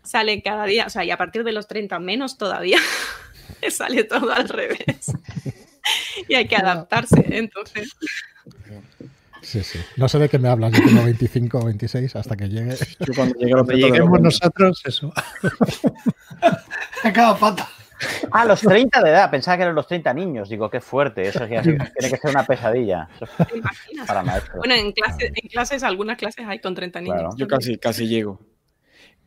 Sale 0.02 0.42
cada 0.42 0.64
día, 0.64 0.86
o 0.86 0.90
sea, 0.90 1.04
y 1.04 1.10
a 1.10 1.18
partir 1.18 1.44
de 1.44 1.52
los 1.52 1.68
30 1.68 1.98
menos 2.00 2.38
todavía, 2.38 2.78
sale 3.70 4.04
todo 4.04 4.32
al 4.32 4.48
revés. 4.48 5.12
y 6.28 6.34
hay 6.34 6.48
que 6.48 6.56
adaptarse. 6.56 7.24
Entonces, 7.36 7.96
Sí, 9.42 9.62
sí. 9.62 9.78
No 9.96 10.08
sé 10.08 10.18
de 10.18 10.28
qué 10.28 10.38
me 10.38 10.48
hablas, 10.48 10.72
yo 10.72 10.84
tengo 10.84 11.04
25 11.04 11.58
o 11.58 11.64
26 11.66 12.16
hasta 12.16 12.36
que 12.36 12.48
llegue. 12.48 12.74
Yo 13.00 13.12
cuando 13.14 13.34
llegue 13.38 13.52
a 13.52 13.56
los 13.56 13.66
Cuando 13.66 13.86
lleguemos 13.86 14.20
nosotros, 14.20 14.82
eso. 14.84 15.12
A 17.04 17.12
cada 17.12 17.36
pata. 17.36 17.68
Ah, 18.30 18.44
los 18.44 18.60
30 18.60 19.02
de 19.02 19.10
edad. 19.10 19.30
Pensaba 19.30 19.56
que 19.56 19.62
eran 19.64 19.74
los 19.74 19.86
30 19.86 20.14
niños. 20.14 20.48
Digo, 20.48 20.70
qué 20.70 20.80
fuerte. 20.80 21.22
Eso 21.28 21.46
ya 21.46 21.62
tiene 21.62 21.78
que 21.98 22.16
ser 22.16 22.30
una 22.30 22.44
pesadilla. 22.44 23.08
Es 23.20 24.06
para 24.06 24.22
maestros. 24.22 24.56
Bueno, 24.58 24.74
en, 24.74 24.92
clase- 24.92 25.32
en 25.34 25.48
clases, 25.48 25.82
algunas 25.82 26.16
clases 26.16 26.46
hay 26.46 26.60
con 26.60 26.74
30 26.74 27.00
niños. 27.00 27.16
Claro. 27.18 27.30
Yo 27.36 27.48
casi, 27.48 27.76
casi 27.78 28.06
llego. 28.06 28.40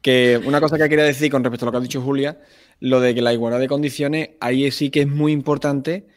Que 0.02 0.40
una 0.46 0.60
cosa 0.62 0.78
que 0.78 0.88
quería 0.90 1.04
decir 1.06 1.30
con 1.32 1.44
respecto 1.44 1.66
a 1.66 1.68
lo 1.68 1.72
que 1.74 1.78
ha 1.78 1.82
dicho 1.82 2.02
Julia, 2.02 2.40
lo 2.80 3.00
de 3.02 3.14
que 3.14 3.22
la 3.22 3.34
igualdad 3.34 3.60
de 3.60 3.68
condiciones, 3.68 4.32
ahí 4.40 4.70
sí 4.72 4.90
que 4.90 5.02
es 5.02 5.08
muy 5.08 5.32
importante 5.32 6.08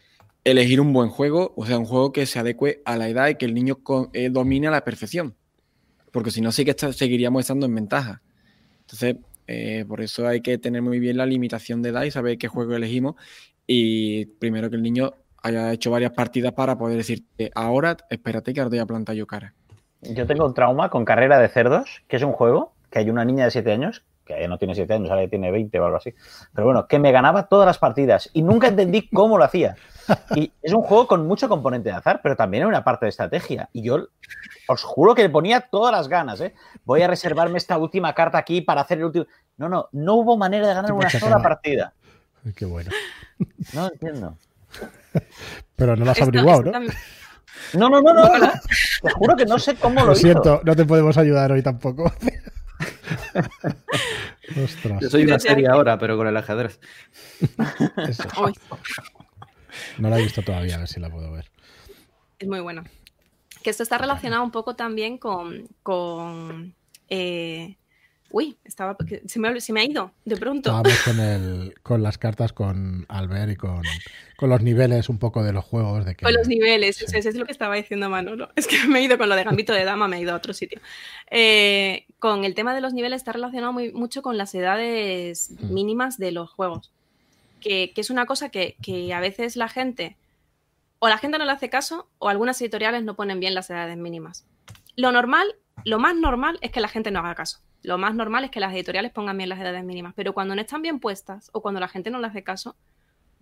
elegir 0.45 0.81
un 0.81 0.93
buen 0.93 1.09
juego, 1.09 1.53
o 1.57 1.67
sea, 1.67 1.79
un 1.79 1.87
juego 1.87 2.13
que 2.13 2.27
se 2.27 2.39
adecue 2.39 2.83
a 2.85 2.97
la 2.97 3.09
edad 3.09 3.29
y 3.29 3.35
que 3.37 3.47
el 3.47 3.55
niño 3.55 3.79
eh, 4.13 4.29
domine 4.31 4.69
a 4.69 4.71
la 4.71 4.85
perfección. 4.85 5.35
Porque 6.13 6.31
si 6.31 6.41
no, 6.41 6.53
sí 6.53 6.65
que 6.65 6.71
está- 6.71 6.93
seguiríamos 6.93 7.41
estando 7.41 7.67
en 7.67 7.75
ventaja. 7.75 8.23
Entonces, 8.81 9.17
eh, 9.47 9.85
por 9.89 10.01
eso 10.01 10.29
hay 10.29 10.41
que 10.41 10.59
tener 10.59 10.83
muy 10.83 10.99
bien 11.01 11.17
la 11.17 11.27
limitación 11.27 11.83
de 11.83 11.89
edad 11.91 12.05
y 12.05 12.11
saber 12.11 12.39
qué 12.39 12.49
juego 12.49 12.75
elegimos. 12.75 13.15
Y 13.67 14.27
primero 14.27 14.69
que 14.71 14.77
el 14.77 14.83
niño 14.83 15.13
haya 15.43 15.73
hecho 15.73 15.91
varias 15.91 16.13
partidas 16.13 16.53
para 16.53 16.77
poder 16.79 16.97
decir, 16.99 17.25
ahora 17.55 17.97
espérate 18.11 18.53
que 18.55 18.61
ahora 18.61 18.71
te 18.71 18.77
voy 18.77 18.83
a 18.83 18.87
plantar 18.87 19.15
yo 19.17 19.27
cara. 19.27 19.55
Yo 20.03 20.27
tengo 20.27 20.47
un 20.47 20.55
trauma 20.55 20.91
con 20.91 21.05
Carrera 21.05 21.39
de 21.39 21.49
Cerdos, 21.49 22.03
que 22.09 22.17
es 22.17 22.23
un 22.23 22.33
juego 22.33 22.75
que 22.91 22.99
hay 23.01 23.11
una 23.11 23.25
niña 23.25 23.47
de 23.47 23.51
7 23.51 23.73
años, 23.73 24.05
que 24.25 24.49
no 24.49 24.59
tiene 24.59 24.75
7 24.75 24.93
años, 24.95 25.11
ahora 25.11 25.25
ya 25.25 25.31
tiene 25.31 25.51
20 25.51 25.79
o 25.81 25.85
algo 25.85 25.97
así, 25.99 26.15
pero 26.55 26.67
bueno, 26.67 26.87
que 26.87 26.99
me 26.99 27.13
ganaba 27.13 27.47
todas 27.47 27.67
las 27.67 27.79
partidas 27.79 28.31
y 28.33 28.43
nunca 28.43 28.69
entendí 28.69 29.09
cómo 29.13 29.39
lo 29.39 29.45
hacía. 29.45 29.77
Y 30.35 30.53
es 30.63 30.73
un 30.73 30.83
juego 30.83 31.07
con 31.07 31.27
mucho 31.27 31.49
componente 31.49 31.89
de 31.89 31.95
azar, 31.97 32.21
pero 32.23 32.37
también 32.37 32.65
hay 32.65 32.69
una 32.69 32.85
parte 32.85 33.07
de 33.07 33.11
estrategia. 33.11 33.71
Y 33.73 33.83
yo 33.83 34.09
os 34.69 34.83
juro 34.83 35.15
que 35.15 35.23
le 35.23 35.31
ponía 35.31 35.63
todas 35.63 35.93
las 35.93 36.09
ganas, 36.09 36.41
¿eh? 36.43 36.55
Voy 36.85 37.01
a 37.01 37.07
reservarme 37.07 37.57
esta 37.57 37.79
última 37.79 38.13
carta 38.13 38.37
aquí 38.37 38.61
para 38.61 38.83
hacer 38.83 38.99
el 38.99 39.05
último... 39.05 39.27
No, 39.57 39.69
no, 39.69 39.89
no 39.93 40.15
hubo 40.17 40.37
manera 40.37 40.69
de 40.69 40.75
ganar 40.75 40.93
una 40.93 41.09
sola 41.09 41.41
partida. 41.41 41.95
Qué 42.55 42.67
bueno. 42.67 42.91
No 43.73 43.87
entiendo. 43.87 44.37
Pero 45.77 45.97
no 45.97 46.05
lo 46.05 46.11
has 46.11 46.21
averiguado, 46.21 46.65
¿no? 46.65 46.81
No, 47.73 47.89
no, 47.89 48.03
no, 48.03 48.13
no. 48.13 48.53
Te 49.03 49.11
juro 49.11 49.37
que 49.37 49.47
no 49.47 49.59
sé 49.59 49.77
cómo 49.77 50.01
lo, 50.01 50.07
Lo 50.07 50.13
hizo. 50.13 50.21
siento, 50.21 50.61
no 50.65 50.77
te 50.77 50.85
podemos 50.85 51.17
ayudar 51.17 51.53
hoy 51.53 51.63
tampoco. 51.63 52.13
Ostras. 54.65 55.01
Yo 55.01 55.11
soy 55.11 55.25
una 55.25 55.39
serie 55.39 55.69
ahora, 55.69 55.99
pero 55.99 56.17
con 56.17 56.27
el 56.27 56.37
ajedrez. 56.37 56.81
eso. 58.09 58.29
No 59.99 60.11
la 60.11 60.19
he 60.19 60.23
visto 60.23 60.43
todavía, 60.43 60.77
a 60.77 60.79
ver 60.79 60.89
si 60.89 61.01
la 61.01 61.11
puedo 61.11 61.33
ver. 61.33 61.51
es 62.39 62.49
muy 62.49 62.61
bueno. 62.61 62.85
Que 63.63 63.71
esto 63.71 63.83
está 63.83 63.99
relacionado 63.99 64.45
un 64.45 64.51
poco 64.51 64.77
también 64.77 65.19
con. 65.19 65.69
con 65.83 66.75
eh, 67.09 67.77
uy, 68.31 68.57
estaba, 68.65 68.97
se, 69.27 69.39
me, 69.39 69.49
ha- 69.49 69.61
se 69.61 69.73
me 69.73 69.81
ha 69.81 69.85
ido 69.85 70.11
de 70.25 70.37
pronto. 70.37 70.71
Estábamos 70.71 70.99
con, 71.05 71.21
el, 71.21 71.75
con 71.83 72.03
las 72.03 72.19
cartas 72.19 72.53
con 72.53 73.07
Albert 73.09 73.53
y 73.53 73.57
con, 73.57 73.83
con 74.37 74.51
los 74.51 74.61
niveles 74.63 75.09
un 75.09 75.19
poco 75.19 75.43
de 75.45 75.53
los 75.53 75.65
juegos. 75.65 76.05
De 76.05 76.15
que, 76.17 76.25
Con 76.25 76.35
los 76.35 76.49
niveles, 76.49 76.97
sí. 76.97 77.05
eso, 77.05 77.17
eso 77.17 77.29
es 77.29 77.37
lo 77.37 77.45
que 77.47 77.53
estaba 77.53 77.77
diciendo 77.77 78.09
Manolo. 78.11 78.51
Es 78.57 78.67
que 78.67 78.85
me 78.89 78.99
he 78.99 79.03
ido 79.03 79.19
con 79.19 79.29
lo 79.29 79.37
de 79.37 79.45
Gambito 79.45 79.73
de 79.73 79.85
Dama, 79.85 80.09
me 80.09 80.17
he 80.17 80.21
ido 80.21 80.33
a 80.33 80.37
otro 80.37 80.53
sitio. 80.53 80.81
Eh, 81.31 82.07
con 82.19 82.45
el 82.45 82.55
tema 82.55 82.75
de 82.75 82.81
los 82.81 82.93
niveles 82.95 83.19
está 83.23 83.33
relacionado 83.33 83.73
muy, 83.73 83.93
mucho 83.93 84.23
con 84.23 84.37
las 84.37 84.55
edades 84.55 85.51
Mm. 85.61 85.73
mínimas 85.75 86.19
de 86.19 86.33
los 86.33 86.51
juegos. 86.51 86.91
Que, 87.61 87.93
que 87.95 88.01
es 88.01 88.11
una 88.11 88.27
cosa 88.27 88.49
que, 88.51 88.77
que 88.83 89.15
a 89.15 89.21
veces 89.21 89.57
la 89.57 89.69
gente, 89.69 90.17
o 90.99 91.09
la 91.09 91.17
gente 91.19 91.39
no 91.39 91.45
le 91.47 91.53
hace 91.53 91.71
caso, 91.71 92.09
o 92.19 92.29
algunas 92.29 92.61
editoriales 92.61 93.05
no 93.05 93.15
ponen 93.15 93.41
bien 93.41 93.55
las 93.55 93.71
edades 93.71 93.97
mínimas. 93.97 94.45
Lo 94.97 95.13
normal, 95.13 95.47
lo 95.85 95.99
más 95.99 96.15
normal 96.15 96.59
es 96.61 96.71
que 96.73 96.81
la 96.81 96.89
gente 96.89 97.11
no 97.11 97.21
haga 97.21 97.35
caso. 97.35 97.61
Lo 97.85 97.99
más 97.99 98.15
normal 98.15 98.45
es 98.45 98.51
que 98.51 98.61
las 98.61 98.73
editoriales 98.73 99.13
pongan 99.13 99.37
bien 99.37 99.51
las 99.51 99.61
edades 99.61 99.85
mínimas. 99.85 100.15
Pero 100.17 100.33
cuando 100.33 100.55
no 100.55 100.61
están 100.61 100.83
bien 100.83 101.01
puestas, 101.01 101.51
o 101.53 101.61
cuando 101.61 101.81
la 101.81 101.89
gente 101.89 102.11
no 102.11 102.19
le 102.19 102.27
hace 102.27 102.43
caso, 102.43 102.77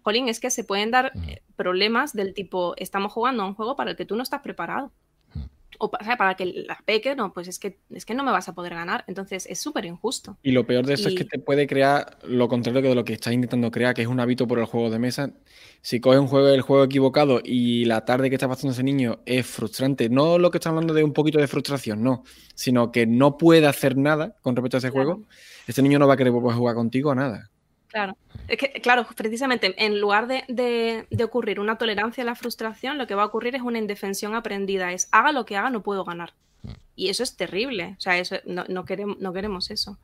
Jolín, 0.03 0.29
es 0.29 0.41
que 0.41 0.51
se 0.51 0.65
pueden 0.65 0.91
dar 0.91 1.13
eh, 1.29 1.43
problemas 1.55 2.13
del 2.13 2.35
tipo, 2.35 2.75
estamos 2.77 3.13
jugando 3.13 3.45
a 3.45 3.47
un 3.47 3.55
juego 3.55 3.77
para 3.77 3.93
el 3.93 3.97
que 3.97 4.05
tú 4.05 4.17
no 4.17 4.23
estás 4.23 4.43
preparado. 4.43 4.91
O 5.79 5.91
sea, 6.05 6.17
para 6.17 6.35
que 6.35 6.47
la 6.47 6.79
peque, 6.85 7.15
no, 7.17 7.33
pues 7.33 7.49
es 7.49 7.59
que, 7.59 7.79
es 7.91 8.05
que 8.05 8.15
no 8.15 8.25
me 8.25 8.33
vas 8.33 8.49
a 8.49 8.55
poder 8.55 8.75
ganar. 8.75 9.05
Entonces 9.07 9.47
es 9.47 9.61
súper 9.61 9.85
injusto. 9.85 10.39
Y 10.43 10.53
lo 10.53 10.67
peor 10.67 10.87
de 10.87 10.95
esto 10.95 11.09
es 11.09 11.15
que 11.15 11.25
te 11.25 11.39
puede 11.39 11.67
crear 11.67 12.19
lo 12.25 12.49
contrario 12.49 12.83
que 12.83 12.89
de 12.89 12.95
lo 12.95 13.05
que 13.05 13.13
estás 13.15 13.33
intentando 13.33 13.71
crear, 13.71 13.95
que 13.95 14.03
es 14.03 14.09
un 14.09 14.21
hábito 14.21 14.47
por 14.47 14.59
el 14.59 14.65
juego 14.67 14.91
de 14.91 14.99
mesa. 14.99 15.33
Si 15.81 16.01
coges 16.01 16.21
un 16.21 16.27
juego 16.29 16.49
el 16.49 16.63
juego 16.63 16.85
equivocado 16.85 17.41
y 17.45 17.85
la 17.87 18.05
tarde 18.05 18.29
que 18.29 18.37
está 18.37 18.49
pasando 18.49 18.73
ese 18.73 18.83
niño 18.83 19.21
es 19.27 19.47
frustrante, 19.47 20.09
no 20.09 20.39
lo 20.39 20.51
que 20.51 20.59
está 20.59 20.71
hablando 20.71 20.95
de 20.95 21.05
un 21.05 21.13
poquito 21.13 21.39
de 21.39 21.49
frustración, 21.49 22.03
no, 22.03 22.25
sino 22.55 22.93
que 22.93 23.07
no 23.07 23.37
puede 23.39 23.67
hacer 23.67 23.97
nada 23.97 24.37
con 24.43 24.57
respecto 24.57 24.77
a 24.77 24.79
ese 24.79 24.91
Claro. 24.91 25.15
juego, 25.15 25.29
ese 25.67 25.83
niño 25.83 25.99
no 25.99 26.07
va 26.09 26.15
a 26.15 26.17
querer 26.17 26.33
volver 26.33 26.53
a 26.53 26.57
jugar 26.57 26.75
contigo 26.75 27.11
a 27.11 27.15
nada. 27.15 27.52
Claro. 27.93 28.17
Es 28.49 28.57
que, 28.59 28.73
claro, 28.81 29.07
precisamente 29.17 29.75
en 29.85 30.01
lugar 30.01 30.27
de, 30.27 30.45
de- 30.49 31.07
de 31.11 31.25
ocurrir 31.25 31.61
una 31.61 31.77
tolerancia 31.79 32.23
a 32.23 32.27
la 32.27 32.35
frustración, 32.35 32.97
lo 32.99 33.07
que 33.07 33.15
va 33.15 33.23
a 33.23 33.27
ocurrir 33.27 33.55
es 33.55 33.63
una 33.63 33.79
indefensión 33.79 34.35
aprendida. 34.35 34.93
Es 34.93 35.09
haga 35.13 35.33
lo 35.33 35.45
que 35.45 35.57
haga, 35.57 35.71
no 35.71 35.83
puedo 35.83 36.05
ganar. 36.05 36.33
Y 36.97 37.09
eso 37.11 37.23
es 37.23 37.37
terrible. 37.37 37.95
O 37.99 38.01
sea, 38.01 38.19
eso, 38.19 38.37
no, 38.47 38.65
no 38.69 38.85
queremos, 38.87 39.19
no 39.19 39.33
queremos 39.33 39.71
eso. 39.71 39.99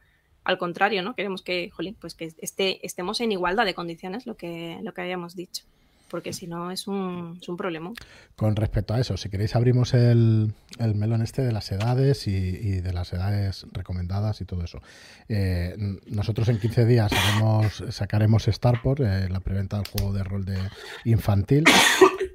Al 0.44 0.58
contrario, 0.58 1.02
¿no? 1.02 1.14
Queremos 1.14 1.42
que, 1.42 1.70
jolín, 1.70 1.96
pues 2.00 2.14
que 2.14 2.32
esté, 2.38 2.84
estemos 2.86 3.20
en 3.20 3.32
igualdad 3.32 3.64
de 3.66 3.74
condiciones, 3.74 4.26
lo 4.26 4.36
que, 4.36 4.78
lo 4.82 4.94
que 4.94 5.02
habíamos 5.02 5.36
dicho. 5.36 5.64
Porque 6.08 6.32
si 6.32 6.46
no 6.46 6.70
es 6.70 6.86
un, 6.88 7.38
es 7.40 7.48
un 7.48 7.56
problema. 7.56 7.92
Con 8.36 8.56
respecto 8.56 8.94
a 8.94 9.00
eso, 9.00 9.16
si 9.16 9.28
queréis 9.28 9.54
abrimos 9.54 9.92
el, 9.94 10.54
el 10.78 10.94
melón 10.94 11.22
este 11.22 11.42
de 11.42 11.52
las 11.52 11.70
edades 11.70 12.26
y, 12.26 12.30
y 12.34 12.80
de 12.80 12.92
las 12.92 13.12
edades 13.12 13.66
recomendadas 13.72 14.40
y 14.40 14.44
todo 14.44 14.64
eso. 14.64 14.80
Eh, 15.28 15.76
nosotros 16.06 16.48
en 16.48 16.58
15 16.58 16.86
días 16.86 17.12
haremos- 17.12 17.84
sacaremos 17.90 18.44
Starport, 18.44 19.00
eh, 19.00 19.28
la 19.28 19.40
preventa 19.40 19.76
del 19.76 19.86
juego 19.88 20.12
de 20.12 20.24
rol 20.24 20.44
de 20.44 20.58
infantil. 21.04 21.64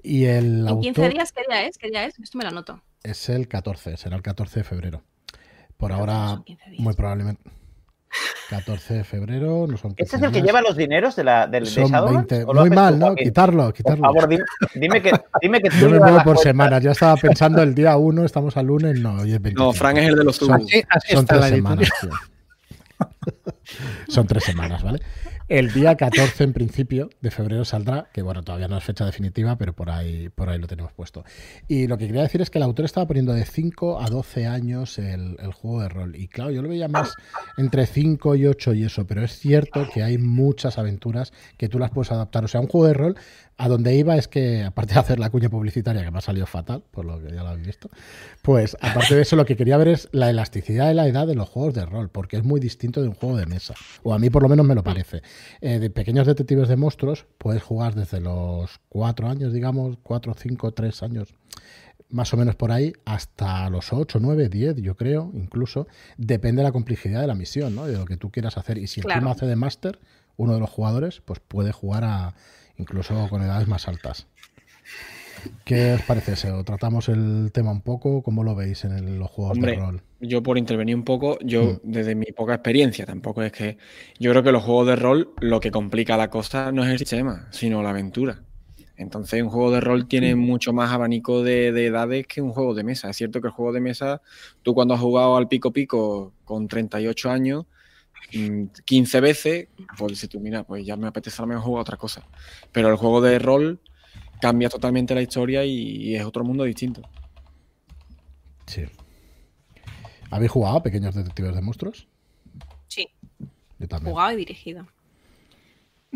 Y 0.04 0.26
el 0.26 0.62
En 0.62 0.68
autor 0.68 0.84
15 0.84 1.10
días, 1.10 1.32
¿qué 1.32 1.42
día 1.50 1.66
es? 1.66 1.78
¿Qué 1.78 1.88
día 1.90 2.06
es? 2.06 2.20
Esto 2.20 2.38
me 2.38 2.44
lo 2.44 2.50
anoto. 2.50 2.82
es 3.04 3.30
el 3.30 3.48
14, 3.48 3.98
será 3.98 4.16
el 4.18 4.22
14 4.22 4.60
de 4.60 4.64
febrero. 4.64 5.02
Por 5.78 5.90
Pero 5.90 6.00
ahora, 6.00 6.28
son 6.30 6.44
15 6.44 6.70
días. 6.70 6.80
muy 6.82 6.94
probablemente. 6.94 7.42
14 8.50 8.94
de 8.96 9.04
febrero, 9.04 9.66
no 9.68 9.78
son 9.78 9.92
¿Este 9.92 10.04
15 10.04 10.16
es 10.18 10.22
el 10.24 10.32
que 10.32 10.42
lleva 10.42 10.62
los 10.62 10.76
dineros 10.78 11.16
de 11.16 11.24
la, 11.24 11.48
del 11.48 11.64
de 11.66 11.70
Son 11.72 11.86
Shadowlands? 11.92 12.28
20. 12.30 12.44
¿O 12.50 12.54
lo 12.54 12.62
Muy 12.62 12.70
mal, 12.70 13.00
¿no? 13.00 13.06
Joaquín? 13.08 13.26
Quitarlo, 13.26 13.64
Por 13.66 13.74
quitarlo. 13.74 14.04
favor, 14.04 14.28
dime, 14.28 14.44
dime 14.76 15.02
que, 15.02 15.12
dime 15.42 15.62
que 15.62 15.70
tú 15.70 15.76
Yo 15.78 15.90
me 15.90 16.00
muevo 16.00 16.16
por 16.18 16.24
cuentas. 16.24 16.44
semanas. 16.44 16.84
Ya 16.84 16.92
estaba 16.92 17.16
pensando 17.18 17.62
el 17.62 17.74
día 17.74 17.98
1, 17.98 18.26
estamos 18.26 18.56
al 18.58 18.66
lunes, 18.68 19.00
no, 19.00 19.14
hoy 19.22 19.34
es 19.34 19.42
25. 19.42 19.64
No, 19.64 19.74
Frank 19.74 19.98
es 19.98 20.08
el 20.10 20.16
de 20.16 20.24
los 20.24 20.36
Son, 20.36 20.60
subs. 20.62 20.66
Así- 20.74 20.84
así 20.90 21.12
son 21.14 21.20
está 21.22 21.34
tres 21.40 21.50
la 21.50 21.56
semanas, 21.56 21.90
tío. 22.02 22.10
Son 24.08 24.28
tres 24.28 24.44
semanas, 24.44 24.84
¿vale? 24.84 25.00
El 25.54 25.72
día 25.72 25.96
14, 25.96 26.46
en 26.46 26.52
principio, 26.52 27.12
de 27.22 27.30
febrero 27.30 27.64
saldrá, 27.64 28.10
que 28.12 28.24
bueno, 28.24 28.42
todavía 28.42 28.68
no 28.68 28.76
es 28.76 28.84
fecha 28.84 29.06
definitiva, 29.06 29.56
pero 29.56 29.74
por 29.74 29.92
ahí, 29.92 30.30
por 30.30 30.50
ahí 30.50 30.58
lo 30.58 30.66
tenemos 30.66 30.92
puesto. 30.94 31.24
Y 31.68 31.86
lo 31.86 31.96
que 32.00 32.08
quería 32.08 32.24
decir 32.24 32.42
es 32.42 32.50
que 32.50 32.58
el 32.58 32.64
autor 32.64 32.86
estaba 32.86 33.06
poniendo 33.06 33.34
de 33.34 33.46
5 33.46 34.02
a 34.02 34.08
12 34.08 34.48
años 34.48 34.98
el, 34.98 35.38
el 35.40 35.54
juego 35.54 35.82
de 35.82 35.90
rol. 35.90 36.16
Y 36.16 36.28
claro, 36.28 36.50
yo 36.50 36.64
lo 36.64 36.70
veía 36.70 36.88
más 36.88 37.14
entre 37.56 37.86
5 37.86 38.36
y 38.36 38.48
8 38.48 38.74
y 38.74 38.84
eso, 38.86 39.06
pero 39.06 39.22
es 39.22 39.38
cierto 39.38 39.88
que 39.94 40.02
hay 40.02 40.18
muchas 40.18 40.80
aventuras 40.80 41.34
que 41.56 41.70
tú 41.70 41.78
las 41.78 41.92
puedes 41.92 42.12
adaptar. 42.12 42.44
O 42.46 42.48
sea, 42.48 42.60
un 42.60 42.68
juego 42.68 42.88
de 42.88 42.94
rol, 42.96 43.16
a 43.58 43.68
donde 43.68 43.96
iba 43.96 44.16
es 44.18 44.28
que, 44.28 44.64
aparte 44.64 44.94
de 44.96 45.00
hacer 45.00 45.20
la 45.20 45.30
cuña 45.30 45.50
publicitaria, 45.50 46.04
que 46.04 46.12
me 46.12 46.18
ha 46.18 46.22
salido 46.22 46.46
fatal, 46.48 46.84
por 46.92 47.06
lo 47.06 47.20
que 47.22 47.30
ya 47.32 47.44
lo 47.44 47.50
habéis 47.50 47.68
visto, 47.68 47.90
pues 48.42 48.76
aparte 48.82 49.16
de 49.16 49.22
eso, 49.22 49.36
lo 49.36 49.46
que 49.46 49.56
quería 49.56 49.78
ver 49.78 49.90
es 49.90 50.10
la 50.12 50.30
elasticidad 50.30 50.88
de 50.88 50.94
la 50.96 51.08
edad 51.08 51.28
de 51.28 51.36
los 51.36 51.50
juegos 51.50 51.74
de 51.74 51.86
rol, 51.86 52.10
porque 52.10 52.38
es 52.38 52.44
muy 52.44 52.60
distinto 52.60 53.02
de 53.02 53.08
un 53.10 53.14
juego 53.16 53.38
de 53.38 53.46
mesa. 53.46 53.74
O 54.04 54.14
a 54.14 54.20
mí 54.20 54.30
por 54.30 54.44
lo 54.44 54.50
menos 54.50 54.66
me 54.66 54.76
lo 54.76 54.84
parece. 54.84 55.22
Eh, 55.62 55.80
de 55.80 55.90
pequeños 55.90 56.26
detectives 56.28 56.68
de 56.68 56.76
monstruos, 56.76 57.26
puedes 57.38 57.62
jugar 57.64 57.96
desde 57.96 58.20
los 58.20 58.80
4 58.90 59.28
años, 59.30 59.54
digamos, 59.54 59.98
4, 60.04 60.34
5, 60.38 60.72
3 60.74 61.04
años, 61.04 61.34
más 62.10 62.34
o 62.34 62.38
menos 62.38 62.56
por 62.56 62.72
ahí, 62.72 62.94
hasta 63.06 63.70
los 63.70 63.92
8, 63.94 64.20
9, 64.22 64.50
10, 64.50 64.78
yo 64.78 64.96
creo, 64.96 65.32
incluso. 65.34 65.88
Depende 66.18 66.62
de 66.62 66.64
la 66.68 66.72
complejidad 66.72 67.22
de 67.22 67.28
la 67.28 67.34
misión, 67.36 67.74
¿no? 67.76 67.86
De 67.88 67.98
lo 67.98 68.06
que 68.06 68.18
tú 68.18 68.30
quieras 68.32 68.58
hacer. 68.58 68.78
Y 68.78 68.86
si 68.88 69.02
Claro. 69.02 69.18
encima 69.20 69.32
hace 69.32 69.46
de 69.48 69.56
máster, 69.56 70.00
uno 70.38 70.54
de 70.54 70.60
los 70.60 70.70
jugadores, 70.70 71.22
pues 71.26 71.40
puede 71.40 71.72
jugar 71.72 72.04
a 72.04 72.36
incluso 72.78 73.28
con 73.30 73.42
edades 73.42 73.68
más 73.68 73.88
altas. 73.88 74.28
¿Qué 75.66 75.94
os 75.94 76.02
parece 76.04 76.34
eso? 76.34 76.64
¿Tratamos 76.64 77.10
el 77.10 77.52
tema 77.54 77.72
un 77.72 77.82
poco? 77.82 78.22
¿Cómo 78.24 78.44
lo 78.44 78.56
veis 78.56 78.86
en 78.86 78.94
el- 78.94 79.20
los 79.20 79.30
juegos 79.30 79.58
Hombre, 79.58 79.74
de 79.74 79.78
rol? 79.80 80.02
Yo 80.22 80.42
por 80.42 80.58
intervenir 80.58 80.96
un 80.96 81.04
poco, 81.04 81.38
yo 81.42 81.80
Mm. 81.84 81.92
desde 81.92 82.16
mi 82.16 82.28
poca 82.28 82.54
experiencia, 82.54 83.06
tampoco 83.06 83.44
es 83.44 83.52
que 83.52 83.78
yo 84.20 84.32
creo 84.32 84.44
que 84.44 84.52
los 84.54 84.64
juegos 84.64 84.88
de 84.88 84.96
rol 84.96 85.32
lo 85.42 85.60
que 85.60 85.72
complica 85.72 86.16
la 86.16 86.30
cosa 86.30 86.72
no 86.72 86.84
es 86.84 86.90
el 86.92 87.00
sistema, 87.00 87.48
sino 87.52 87.84
la 87.84 87.90
aventura. 87.90 88.42
Entonces 88.96 89.42
un 89.42 89.50
juego 89.50 89.72
de 89.72 89.82
rol 89.82 90.08
tiene 90.08 90.36
mucho 90.36 90.72
más 90.72 90.92
abanico 90.94 91.44
de, 91.44 91.72
de 91.74 91.88
edades 91.88 92.26
que 92.28 92.42
un 92.42 92.52
juego 92.52 92.74
de 92.74 92.84
mesa. 92.84 93.10
Es 93.10 93.18
cierto 93.18 93.42
que 93.42 93.48
el 93.48 93.54
juego 93.54 93.74
de 93.74 93.82
mesa, 93.82 94.22
tú 94.62 94.74
cuando 94.74 94.94
has 94.94 95.02
jugado 95.02 95.36
al 95.36 95.48
pico 95.50 95.72
pico 95.74 96.32
con 96.46 96.68
38 96.68 97.30
años, 97.32 97.66
mm, 97.66 97.68
15 98.30 99.22
veces, 99.22 99.68
pues 99.98 100.12
dices 100.14 100.30
tú, 100.30 100.40
mira, 100.40 100.64
pues 100.64 100.86
ya 100.86 100.96
me 100.98 101.08
apetece 101.08 101.42
a 101.42 101.46
lo 101.46 101.48
mejor 101.50 101.64
jugar 101.64 101.82
otra 101.82 101.98
cosa. 101.98 102.26
Pero 102.72 102.90
el 102.90 102.96
juego 102.96 103.22
de 103.22 103.38
rol 103.40 103.80
cambia 104.42 104.70
totalmente 104.70 105.14
la 105.16 105.22
historia 105.22 105.64
y, 105.66 105.72
y 105.98 106.16
es 106.16 106.26
otro 106.26 106.44
mundo 106.44 106.64
distinto. 106.64 107.02
Sí. 108.66 108.86
¿Habéis 110.32 110.52
jugado 110.52 110.78
a 110.78 110.84
Pequeños 110.84 111.14
Detectives 111.16 111.54
de 111.56 111.62
Monstruos? 111.62 112.08
Sí, 112.88 113.08
Yo 113.80 113.88
también. 113.88 114.12
jugado 114.12 114.32
y 114.32 114.36
dirigido. 114.38 114.88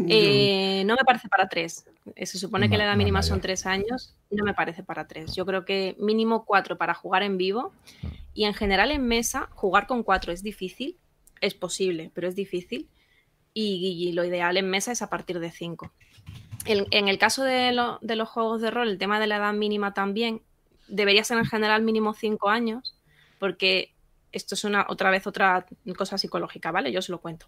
Eh, 0.08 0.84
no 0.86 0.93
me 0.96 1.04
parece 1.06 1.28
para 1.28 1.48
tres. 1.50 1.86
Eh, 2.15 2.26
Se 2.26 2.38
supone 2.38 2.70
que 2.70 2.78
la 2.78 2.86
edad 2.86 2.96
mínima 2.96 3.24
son 3.24 3.41
tres 3.41 3.65
años. 3.65 4.15
No 4.30 4.43
me 4.43 4.54
parece 4.54 4.84
para 4.84 5.08
tres. 5.08 5.36
Yo 5.36 5.46
creo 5.46 5.65
que 5.65 5.96
mínimo 6.00 6.46
cuatro 6.46 6.78
para 6.78 6.93
jugar 6.93 7.24
en 7.24 7.38
vivo. 7.38 7.74
Y 8.34 8.46
en 8.46 8.54
general 8.54 8.91
en 8.91 9.08
mesa, 9.08 9.50
jugar 9.56 9.88
con 9.88 10.04
cuatro 10.04 10.32
es 10.32 10.43
difícil. 10.43 10.98
Es 11.41 11.54
posible, 11.54 12.12
pero 12.13 12.28
es 12.28 12.36
difícil. 12.36 12.88
Y, 13.54 14.12
lo 14.13 14.23
ideal 14.23 14.56
en 14.58 14.69
mesa 14.69 14.91
es 14.91 15.02
a 15.02 15.10
partir 15.10 15.39
de 15.39 15.50
cinco. 15.52 15.91
En, 16.65 16.86
en 16.91 17.08
el 17.08 17.17
caso 17.17 17.43
de, 17.43 17.71
lo- 17.71 17.97
de 18.02 18.15
los 18.15 18.30
juegos 18.30 18.62
de 18.62 18.69
rol, 18.69 18.88
el 18.89 18.97
tema 19.00 19.19
de 19.19 19.26
la 19.28 19.38
edad 19.38 19.54
mínima 19.54 19.93
también 19.95 20.41
debería 20.88 21.23
ser 21.23 21.39
en 21.39 21.45
general 21.45 21.82
mínimo 21.82 22.13
cinco 22.13 22.50
años, 22.50 22.95
porque 23.39 23.93
esto 24.32 24.54
es 24.56 24.63
una 24.63 24.86
otra 24.89 25.10
vez 25.10 25.26
otra 25.26 25.65
cosa 25.97 26.17
psicológica, 26.19 26.71
¿vale? 26.71 26.91
Yo 26.91 27.00
os 27.00 27.10
lo 27.10 27.19
cuento. 27.19 27.47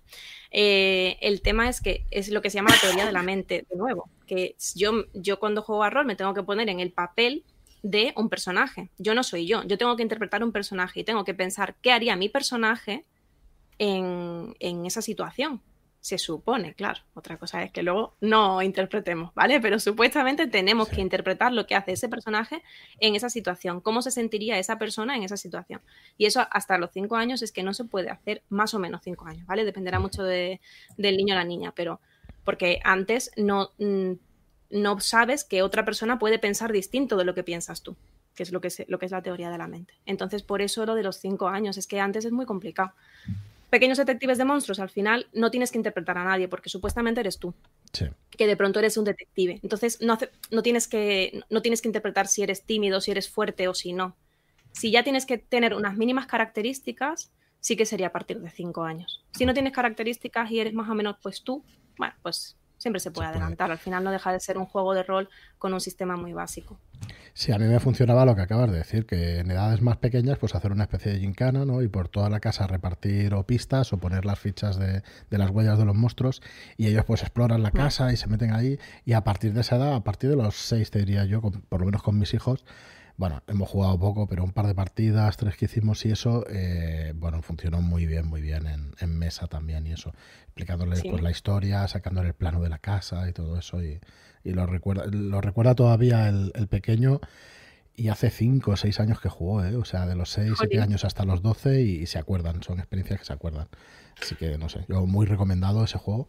Eh, 0.49 1.17
el 1.21 1.41
tema 1.41 1.69
es 1.69 1.79
que 1.81 2.05
es 2.09 2.29
lo 2.29 2.41
que 2.41 2.49
se 2.49 2.55
llama 2.57 2.71
la 2.71 2.79
teoría 2.81 3.05
de 3.05 3.11
la 3.11 3.21
mente, 3.21 3.67
de 3.69 3.75
nuevo, 3.77 4.09
que 4.25 4.55
yo, 4.75 5.05
yo 5.13 5.39
cuando 5.39 5.61
juego 5.61 5.83
a 5.83 5.89
rol 5.91 6.05
me 6.05 6.15
tengo 6.15 6.33
que 6.33 6.41
poner 6.43 6.69
en 6.69 6.79
el 6.79 6.91
papel 6.91 7.43
de 7.83 8.13
un 8.15 8.29
personaje. 8.29 8.89
Yo 8.97 9.13
no 9.13 9.23
soy 9.23 9.45
yo, 9.45 9.63
yo 9.63 9.77
tengo 9.77 9.95
que 9.95 10.03
interpretar 10.03 10.43
un 10.43 10.51
personaje 10.51 11.01
y 11.01 11.03
tengo 11.03 11.23
que 11.23 11.33
pensar 11.35 11.75
qué 11.81 11.91
haría 11.91 12.15
mi 12.15 12.29
personaje 12.29 13.05
en, 13.79 14.55
en 14.59 14.85
esa 14.85 15.01
situación. 15.01 15.61
Se 16.01 16.17
supone, 16.17 16.75
claro. 16.75 17.01
Otra 17.13 17.35
cosa 17.37 17.61
es 17.61 17.71
que 17.73 17.83
luego 17.83 18.13
no 18.21 18.61
interpretemos, 18.61 19.33
¿vale? 19.35 19.59
Pero 19.59 19.79
supuestamente 19.79 20.47
tenemos 20.47 20.87
Sí. 20.87 20.95
que 20.95 21.01
interpretar 21.01 21.51
lo 21.51 21.67
que 21.67 21.75
hace 21.75 21.91
ese 21.91 22.07
personaje 22.07 22.63
en 23.01 23.15
esa 23.15 23.29
situación, 23.29 23.81
cómo 23.81 24.01
se 24.01 24.11
sentiría 24.11 24.57
esa 24.57 24.77
persona 24.79 25.17
en 25.17 25.23
esa 25.23 25.35
situación. 25.35 25.81
Y 26.17 26.25
eso 26.25 26.47
hasta 26.51 26.77
los 26.77 26.91
cinco 26.93 27.17
años 27.17 27.41
es 27.41 27.51
que 27.51 27.63
no 27.63 27.73
se 27.73 27.83
puede 27.83 28.09
hacer 28.11 28.43
más 28.47 28.73
o 28.73 28.79
menos 28.79 29.01
cinco 29.03 29.25
años, 29.25 29.45
¿vale? 29.45 29.65
Dependerá 29.65 29.99
mucho 29.99 30.23
de- 30.23 30.61
del 30.97 31.17
niño 31.17 31.33
o 31.35 31.37
la 31.37 31.43
niña, 31.43 31.73
pero 31.75 31.99
porque 32.45 32.79
antes 32.85 33.31
no, 33.35 33.71
mm, 33.79 34.11
no 34.69 34.99
sabes 35.01 35.43
que 35.43 35.63
otra 35.63 35.83
persona 35.83 36.17
puede 36.17 36.39
pensar 36.39 36.71
distinto 36.71 37.17
de 37.17 37.25
lo 37.25 37.35
que 37.35 37.43
piensas 37.43 37.81
tú, 37.81 37.97
que 38.35 38.43
es 38.43 38.53
lo 38.53 38.61
que, 38.61 38.69
se- 38.69 38.85
lo 38.87 38.99
que 38.99 39.05
es 39.07 39.11
la 39.11 39.21
teoría 39.21 39.49
de 39.49 39.57
la 39.57 39.67
mente. 39.67 39.95
Entonces, 40.05 40.43
por 40.43 40.61
eso 40.61 40.85
lo 40.85 40.95
de 40.95 41.03
los 41.03 41.17
cinco 41.17 41.49
años, 41.49 41.75
es 41.77 41.87
que 41.87 41.99
antes 41.99 42.23
es 42.23 42.31
muy 42.31 42.45
complicado. 42.45 42.93
Pequeños 43.69 43.97
detectives 43.97 44.37
de 44.37 44.45
monstruos, 44.45 44.79
al 44.79 44.89
final 44.89 45.27
no 45.33 45.51
tienes 45.51 45.71
que 45.71 45.77
interpretar 45.77 46.17
a 46.17 46.23
nadie, 46.23 46.47
porque 46.47 46.69
supuestamente 46.69 47.21
eres 47.21 47.37
tú 47.39 47.53
Sí. 47.93 48.05
que 48.31 48.47
de 48.47 48.57
pronto 48.57 48.79
eres 48.79 48.97
un 48.97 49.05
detective. 49.05 49.59
Entonces 49.63 50.01
no, 50.01 50.13
hace- 50.13 50.31
no, 50.51 50.61
tienes 50.63 50.87
que, 50.87 51.43
no 51.49 51.61
tienes 51.61 51.81
que 51.81 51.87
interpretar 51.89 52.27
si 52.27 52.41
eres 52.43 52.63
tímido, 52.65 52.99
si 53.01 53.11
eres 53.11 53.29
fuerte 53.29 53.67
o 53.67 53.73
si 53.73 53.93
no. 53.93 54.15
Si 54.71 54.91
ya 54.91 55.03
tienes 55.03 55.25
que 55.25 55.37
tener 55.37 55.73
unas 55.73 55.95
mínimas 55.97 56.25
características, 56.27 57.31
sí 57.59 57.75
que 57.75 57.85
sería 57.85 58.07
a 58.07 58.11
partir 58.11 58.39
de 58.39 58.49
cinco 58.49 58.83
años. 58.83 59.23
Si 59.33 59.45
no 59.45 59.53
tienes 59.53 59.73
características 59.73 60.49
y 60.51 60.59
eres 60.59 60.73
más 60.73 60.89
o 60.89 60.95
menos 60.95 61.17
pues 61.21 61.43
tú, 61.43 61.63
bueno, 61.97 62.13
pues 62.21 62.55
siempre 62.79 62.99
se 62.99 63.11
puede 63.11 63.27
adelantar. 63.27 63.69
Al 63.69 63.77
final 63.77 64.03
no 64.03 64.09
deja 64.09 64.31
de 64.33 64.39
ser 64.39 64.57
un 64.57 64.65
juego 64.65 64.95
de 64.95 65.03
rol 65.03 65.29
con 65.59 65.71
un 65.75 65.79
sistema 65.79 66.17
muy 66.17 66.33
básico. 66.33 66.79
Sí, 67.33 67.51
a 67.51 67.59
mí 67.59 67.65
me 67.65 67.79
funcionaba 67.79 68.25
lo 68.25 68.35
que 68.35 68.41
acabas 68.41 68.71
de 68.71 68.77
decir, 68.79 69.05
que 69.05 69.37
en 69.39 69.51
edades 69.51 69.81
más 69.81 69.97
pequeñas, 69.97 70.37
pues 70.39 70.55
hacer 70.55 70.71
una 70.71 70.83
especie 70.83 71.13
de 71.13 71.19
gincana, 71.19 71.63
¿no? 71.63 71.81
Y 71.81 71.87
por 71.87 72.09
toda 72.09 72.29
la 72.29 72.39
casa 72.39 72.65
repartir 72.67 73.33
o 73.35 73.43
pistas 73.45 73.93
o 73.93 73.97
poner 73.97 74.25
las 74.25 74.39
fichas 74.39 74.77
de, 74.79 75.03
de 75.29 75.37
las 75.37 75.51
huellas 75.51 75.77
de 75.77 75.85
los 75.85 75.95
monstruos 75.95 76.41
y 76.75 76.87
ellos 76.87 77.05
pues 77.05 77.21
exploran 77.21 77.61
la 77.63 77.71
casa 77.71 78.11
y 78.11 78.17
se 78.17 78.27
meten 78.27 78.51
ahí 78.53 78.79
y 79.05 79.13
a 79.13 79.23
partir 79.23 79.53
de 79.53 79.61
esa 79.61 79.75
edad, 79.77 79.93
a 79.93 80.03
partir 80.03 80.29
de 80.31 80.35
los 80.35 80.55
seis, 80.55 80.89
te 80.91 80.99
diría 80.99 81.23
yo, 81.25 81.41
con- 81.41 81.61
por 81.61 81.79
lo 81.79 81.85
menos 81.85 82.01
con 82.03 82.17
mis 82.17 82.33
hijos, 82.33 82.65
bueno, 83.19 83.43
hemos 83.47 83.67
jugado 83.67 83.99
poco, 83.99 84.27
pero 84.27 84.45
un 84.45 84.53
par 84.53 84.65
de 84.65 84.73
partidas, 84.73 85.35
tres 85.35 85.57
que 85.57 85.65
hicimos 85.65 86.05
y 86.05 86.11
eso, 86.11 86.45
eh, 86.49 87.11
bueno, 87.17 87.41
funcionó 87.41 87.81
muy 87.81 88.05
bien, 88.05 88.25
muy 88.25 88.39
bien 88.41 88.65
en, 88.65 88.93
en 88.97 89.19
mesa 89.19 89.47
también 89.47 89.85
y 89.85 89.91
eso, 89.91 90.13
explicándoles 90.45 90.99
Sí. 90.99 91.09
pues 91.09 91.21
la 91.21 91.29
historia, 91.29 91.85
sacándole 91.89 92.29
el 92.29 92.33
plano 92.33 92.61
de 92.61 92.69
la 92.69 92.77
casa 92.79 93.27
y 93.29 93.33
todo 93.33 93.59
eso 93.59 93.83
y, 93.83 93.99
y 94.45 94.51
lo 94.53 94.65
recuerda, 94.65 95.05
lo 95.07 95.41
recuerda 95.41 95.75
todavía 95.75 96.29
el, 96.29 96.53
el 96.55 96.69
pequeño 96.69 97.19
y 97.97 98.07
hace 98.07 98.29
5 98.29 98.71
o 98.71 98.77
6 98.77 98.97
años 99.01 99.19
que 99.19 99.27
jugó, 99.27 99.65
¿eh? 99.65 99.75
o 99.75 99.83
sea, 99.83 100.05
de 100.07 100.15
los 100.15 100.29
6, 100.29 100.53
7 100.57 100.77
Jolín. 100.77 100.79
años 100.79 101.03
hasta 101.03 101.25
los 101.25 101.41
12 101.41 101.81
y, 101.81 102.05
se 102.05 102.19
acuerdan, 102.19 102.63
son 102.63 102.79
experiencias 102.79 103.19
que 103.19 103.25
se 103.25 103.33
acuerdan. 103.33 103.67
Así 104.21 104.35
que 104.35 104.57
no 104.57 104.69
sé, 104.69 104.85
yo 104.87 105.05
muy 105.05 105.25
recomendado 105.25 105.83
ese 105.83 105.97
juego. 105.97 106.25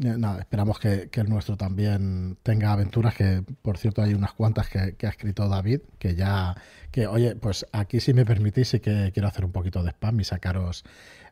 Eh, 0.00 0.16
Nada, 0.18 0.40
esperamos 0.40 0.78
que, 0.80 1.08
que 1.08 1.20
el 1.20 1.28
nuestro 1.28 1.56
también 1.56 2.36
tenga 2.42 2.72
aventuras, 2.72 3.14
que 3.14 3.44
por 3.62 3.78
cierto 3.78 4.02
hay 4.02 4.14
unas 4.14 4.32
cuantas 4.32 4.68
que, 4.68 4.96
que 4.96 5.06
ha 5.06 5.10
escrito 5.10 5.48
David, 5.48 5.80
que 5.98 6.16
ya, 6.16 6.56
que 6.90 7.06
oye, 7.06 7.36
pues 7.36 7.64
aquí 7.72 8.00
si 8.00 8.12
me 8.12 8.24
permitís 8.24 8.68
sí 8.68 8.80
que 8.80 9.10
quiero 9.12 9.28
hacer 9.28 9.44
un 9.44 9.52
poquito 9.52 9.82
de 9.84 9.90
spam 9.90 10.18
y 10.20 10.24
sacaros 10.24 10.84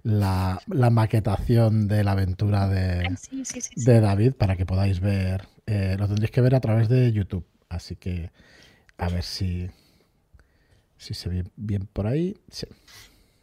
la, 0.05 0.61
la 0.69 0.91
maquetación 0.91 1.89
de 1.89 2.05
la 2.05 2.13
aventura 2.13 2.69
de, 2.69 3.17
Sí, 3.21 3.45
sí, 3.45 3.61
sí. 3.61 3.85
de 3.85 4.01
David 4.01 4.35
para 4.35 4.57
que 4.57 4.65
podáis 4.67 5.01
ver. 5.01 5.49
eh, 5.67 5.97
lo 5.99 6.07
tendréis 6.07 6.31
que 6.31 6.41
ver 6.41 6.55
a 6.55 6.61
través 6.61 6.89
de 6.89 7.11
YouTube. 7.13 7.47
Así 7.69 7.97
que 7.97 8.31
a 8.99 9.09
ver 9.09 9.23
si, 9.25 9.71
si 10.99 11.15
se 11.15 11.29
ve 11.29 11.45
bien 11.57 11.87
por 11.93 12.07
ahí. 12.07 12.37
Sí. 12.49 12.67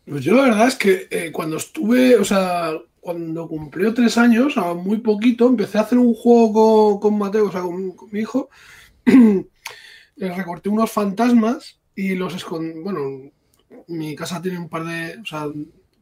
Pues 0.09 0.23
yo 0.23 0.33
la 0.33 0.43
verdad 0.43 0.67
es 0.67 0.75
que 0.75 1.07
eh, 1.11 1.31
cuando 1.31 1.57
estuve, 1.57 2.15
o 2.17 2.25
sea, 2.25 2.71
cuando 2.99 3.47
cumplió 3.47 3.93
tres 3.93 4.17
años, 4.17 4.57
a 4.57 4.73
muy 4.73 4.97
poquito, 4.97 5.47
empecé 5.47 5.77
a 5.77 5.81
hacer 5.81 5.99
un 5.99 6.15
juego 6.15 6.99
con, 6.99 7.11
con 7.11 7.19
Mateo, 7.19 7.47
o 7.47 7.51
sea, 7.51 7.61
con, 7.61 7.91
con 7.91 8.09
mi 8.11 8.21
hijo. 8.21 8.49
Le 9.05 10.35
recorté 10.35 10.69
unos 10.69 10.91
fantasmas 10.91 11.79
y 11.95 12.15
los 12.15 12.33
escondí. 12.33 12.79
Bueno, 12.79 13.31
mi 13.87 14.15
casa 14.15 14.41
tiene 14.41 14.57
un 14.57 14.67
par 14.67 14.83
de. 14.85 15.19
O 15.21 15.25
sea, 15.25 15.47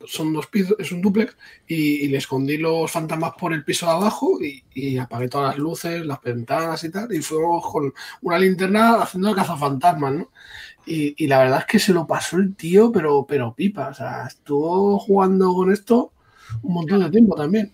son 0.07 0.33
dos 0.33 0.47
pisos, 0.47 0.75
es 0.79 0.91
un 0.91 1.01
duplex, 1.01 1.35
y, 1.67 2.05
y 2.05 2.07
le 2.07 2.17
escondí 2.17 2.57
los 2.57 2.89
fantasmas 2.89 3.33
por 3.37 3.53
el 3.53 3.63
piso 3.63 3.85
de 3.85 3.91
abajo 3.91 4.39
y, 4.41 4.63
y 4.73 4.97
apagué 4.97 5.27
todas 5.27 5.49
las 5.49 5.57
luces, 5.57 6.05
las 6.05 6.21
ventanas 6.21 6.83
y 6.83 6.89
tal, 6.89 7.13
y 7.13 7.21
fuimos 7.21 7.65
con 7.71 7.93
una 8.21 8.39
linterna 8.39 9.01
haciendo 9.01 9.35
cazafantasmas, 9.35 10.13
¿no? 10.13 10.29
Y, 10.85 11.21
y 11.21 11.27
la 11.27 11.39
verdad 11.39 11.59
es 11.59 11.65
que 11.65 11.79
se 11.79 11.93
lo 11.93 12.07
pasó 12.07 12.37
el 12.37 12.55
tío, 12.55 12.91
pero, 12.91 13.25
pero 13.27 13.53
pipa. 13.53 13.89
O 13.89 13.93
sea, 13.93 14.25
estuvo 14.27 14.97
jugando 14.99 15.53
con 15.53 15.71
esto 15.71 16.13
un 16.63 16.73
montón 16.75 17.01
de 17.01 17.09
tiempo 17.09 17.35
también. 17.35 17.71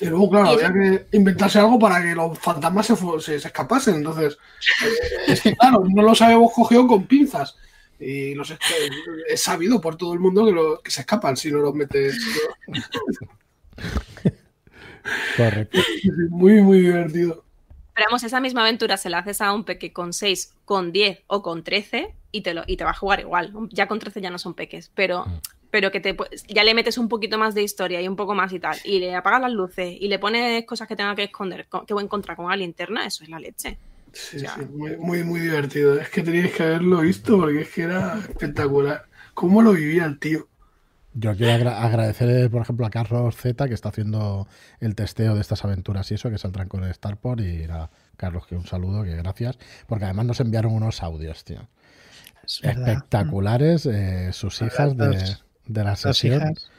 Y 0.00 0.06
luego, 0.06 0.30
claro, 0.30 0.50
había 0.50 0.72
que 0.72 1.06
inventarse 1.16 1.58
algo 1.58 1.76
para 1.76 2.00
que 2.00 2.14
los 2.14 2.38
fantasmas 2.38 2.86
se, 2.86 2.96
se, 2.96 3.40
se 3.40 3.48
escapasen. 3.48 3.96
Entonces, 3.96 4.38
es 5.26 5.40
que, 5.40 5.56
claro, 5.56 5.82
no 5.92 6.02
los 6.02 6.22
habíamos 6.22 6.52
cogido 6.52 6.86
con 6.86 7.04
pinzas. 7.04 7.56
Y 8.00 8.34
los 8.34 8.50
es, 8.50 8.58
es 9.28 9.42
sabido 9.42 9.80
por 9.80 9.96
todo 9.96 10.12
el 10.14 10.20
mundo 10.20 10.44
que, 10.46 10.52
lo- 10.52 10.80
que 10.80 10.90
se 10.90 11.00
escapan 11.00 11.36
si 11.36 11.50
no 11.50 11.58
los 11.58 11.74
metes. 11.74 12.16
Correcto. 15.36 15.78
Muy, 16.30 16.60
muy 16.62 16.80
divertido. 16.80 17.44
Pero 17.94 18.06
vamos, 18.10 18.22
esa 18.22 18.40
misma 18.40 18.62
aventura 18.62 18.96
se 18.96 19.10
la 19.10 19.18
haces 19.18 19.40
a 19.40 19.52
un 19.52 19.64
peque 19.64 19.92
con 19.92 20.12
6, 20.12 20.54
con 20.64 20.92
10 20.92 21.20
o 21.26 21.42
con 21.42 21.64
13 21.64 22.14
y 22.30 22.42
te, 22.42 22.54
lo, 22.54 22.62
y 22.66 22.76
te 22.76 22.84
va 22.84 22.90
a 22.90 22.94
jugar 22.94 23.20
igual. 23.20 23.52
Ya 23.70 23.88
con 23.88 23.98
13 23.98 24.20
ya 24.20 24.30
no 24.30 24.38
son 24.38 24.54
peques, 24.54 24.90
pero, 24.94 25.24
Mm. 25.26 25.40
pero 25.70 25.90
que 25.90 26.00
te, 26.00 26.16
ya 26.48 26.62
le 26.62 26.74
metes 26.74 26.98
un 26.98 27.08
poquito 27.08 27.38
más 27.38 27.54
de 27.54 27.62
historia 27.62 28.00
y 28.00 28.06
un 28.06 28.14
poco 28.16 28.34
más 28.34 28.52
y 28.52 28.60
tal, 28.60 28.76
y 28.84 29.00
le 29.00 29.14
apagas 29.16 29.40
las 29.40 29.52
luces 29.52 29.96
y 29.98 30.06
le 30.08 30.18
pones 30.18 30.64
cosas 30.64 30.86
que 30.86 30.94
tenga 30.96 31.16
que 31.16 31.24
esconder, 31.24 31.66
co- 31.68 31.84
que 31.86 31.94
voy 31.94 32.02
a 32.02 32.04
encontrar 32.04 32.36
con 32.36 32.46
una 32.46 32.56
linterna, 32.56 33.04
eso 33.06 33.24
es 33.24 33.30
la 33.30 33.40
leche. 33.40 33.78
Sí, 34.12 34.38
Ya. 34.40 34.54
sí, 34.54 34.62
muy, 34.72 34.96
muy, 34.96 35.24
muy 35.24 35.40
divertido. 35.40 35.98
Es 36.00 36.08
que 36.10 36.22
teníais 36.22 36.52
que 36.52 36.62
haberlo 36.62 37.00
visto 37.00 37.38
porque 37.38 37.62
es 37.62 37.68
que 37.70 37.82
era 37.82 38.18
espectacular. 38.18 39.06
¿Cómo 39.34 39.62
lo 39.62 39.72
vivía 39.72 40.04
el 40.04 40.18
tío? 40.18 40.48
Yo 41.14 41.34
quiero 41.36 41.52
agra- 41.52 41.82
agradecer, 41.82 42.50
por 42.50 42.62
ejemplo, 42.62 42.86
a 42.86 42.90
Carlos 42.90 43.36
Z, 43.36 43.66
que 43.66 43.74
está 43.74 43.88
haciendo 43.88 44.46
el 44.80 44.94
testeo 44.94 45.34
de 45.34 45.40
estas 45.40 45.64
aventuras 45.64 46.10
y 46.10 46.14
eso, 46.14 46.30
que 46.30 46.38
saldrán 46.38 46.68
con 46.68 46.84
el 46.84 46.94
Starport. 46.94 47.40
Y 47.40 47.66
nada, 47.66 47.90
Carlos, 48.16 48.46
que 48.46 48.54
un 48.56 48.66
saludo, 48.66 49.02
que 49.04 49.16
gracias. 49.16 49.58
Porque 49.86 50.04
además 50.04 50.26
nos 50.26 50.40
enviaron 50.40 50.72
unos 50.72 51.02
audios, 51.02 51.44
tío. 51.44 51.68
Es. 52.44 52.60
Espectaculares, 52.62 53.86
eh, 53.86 54.32
sus 54.32 54.62
hijas 54.62 54.96
de, 54.96 55.36
de 55.66 55.84
la 55.84 55.96
sesión. 55.96 56.42
hijas. 56.42 56.70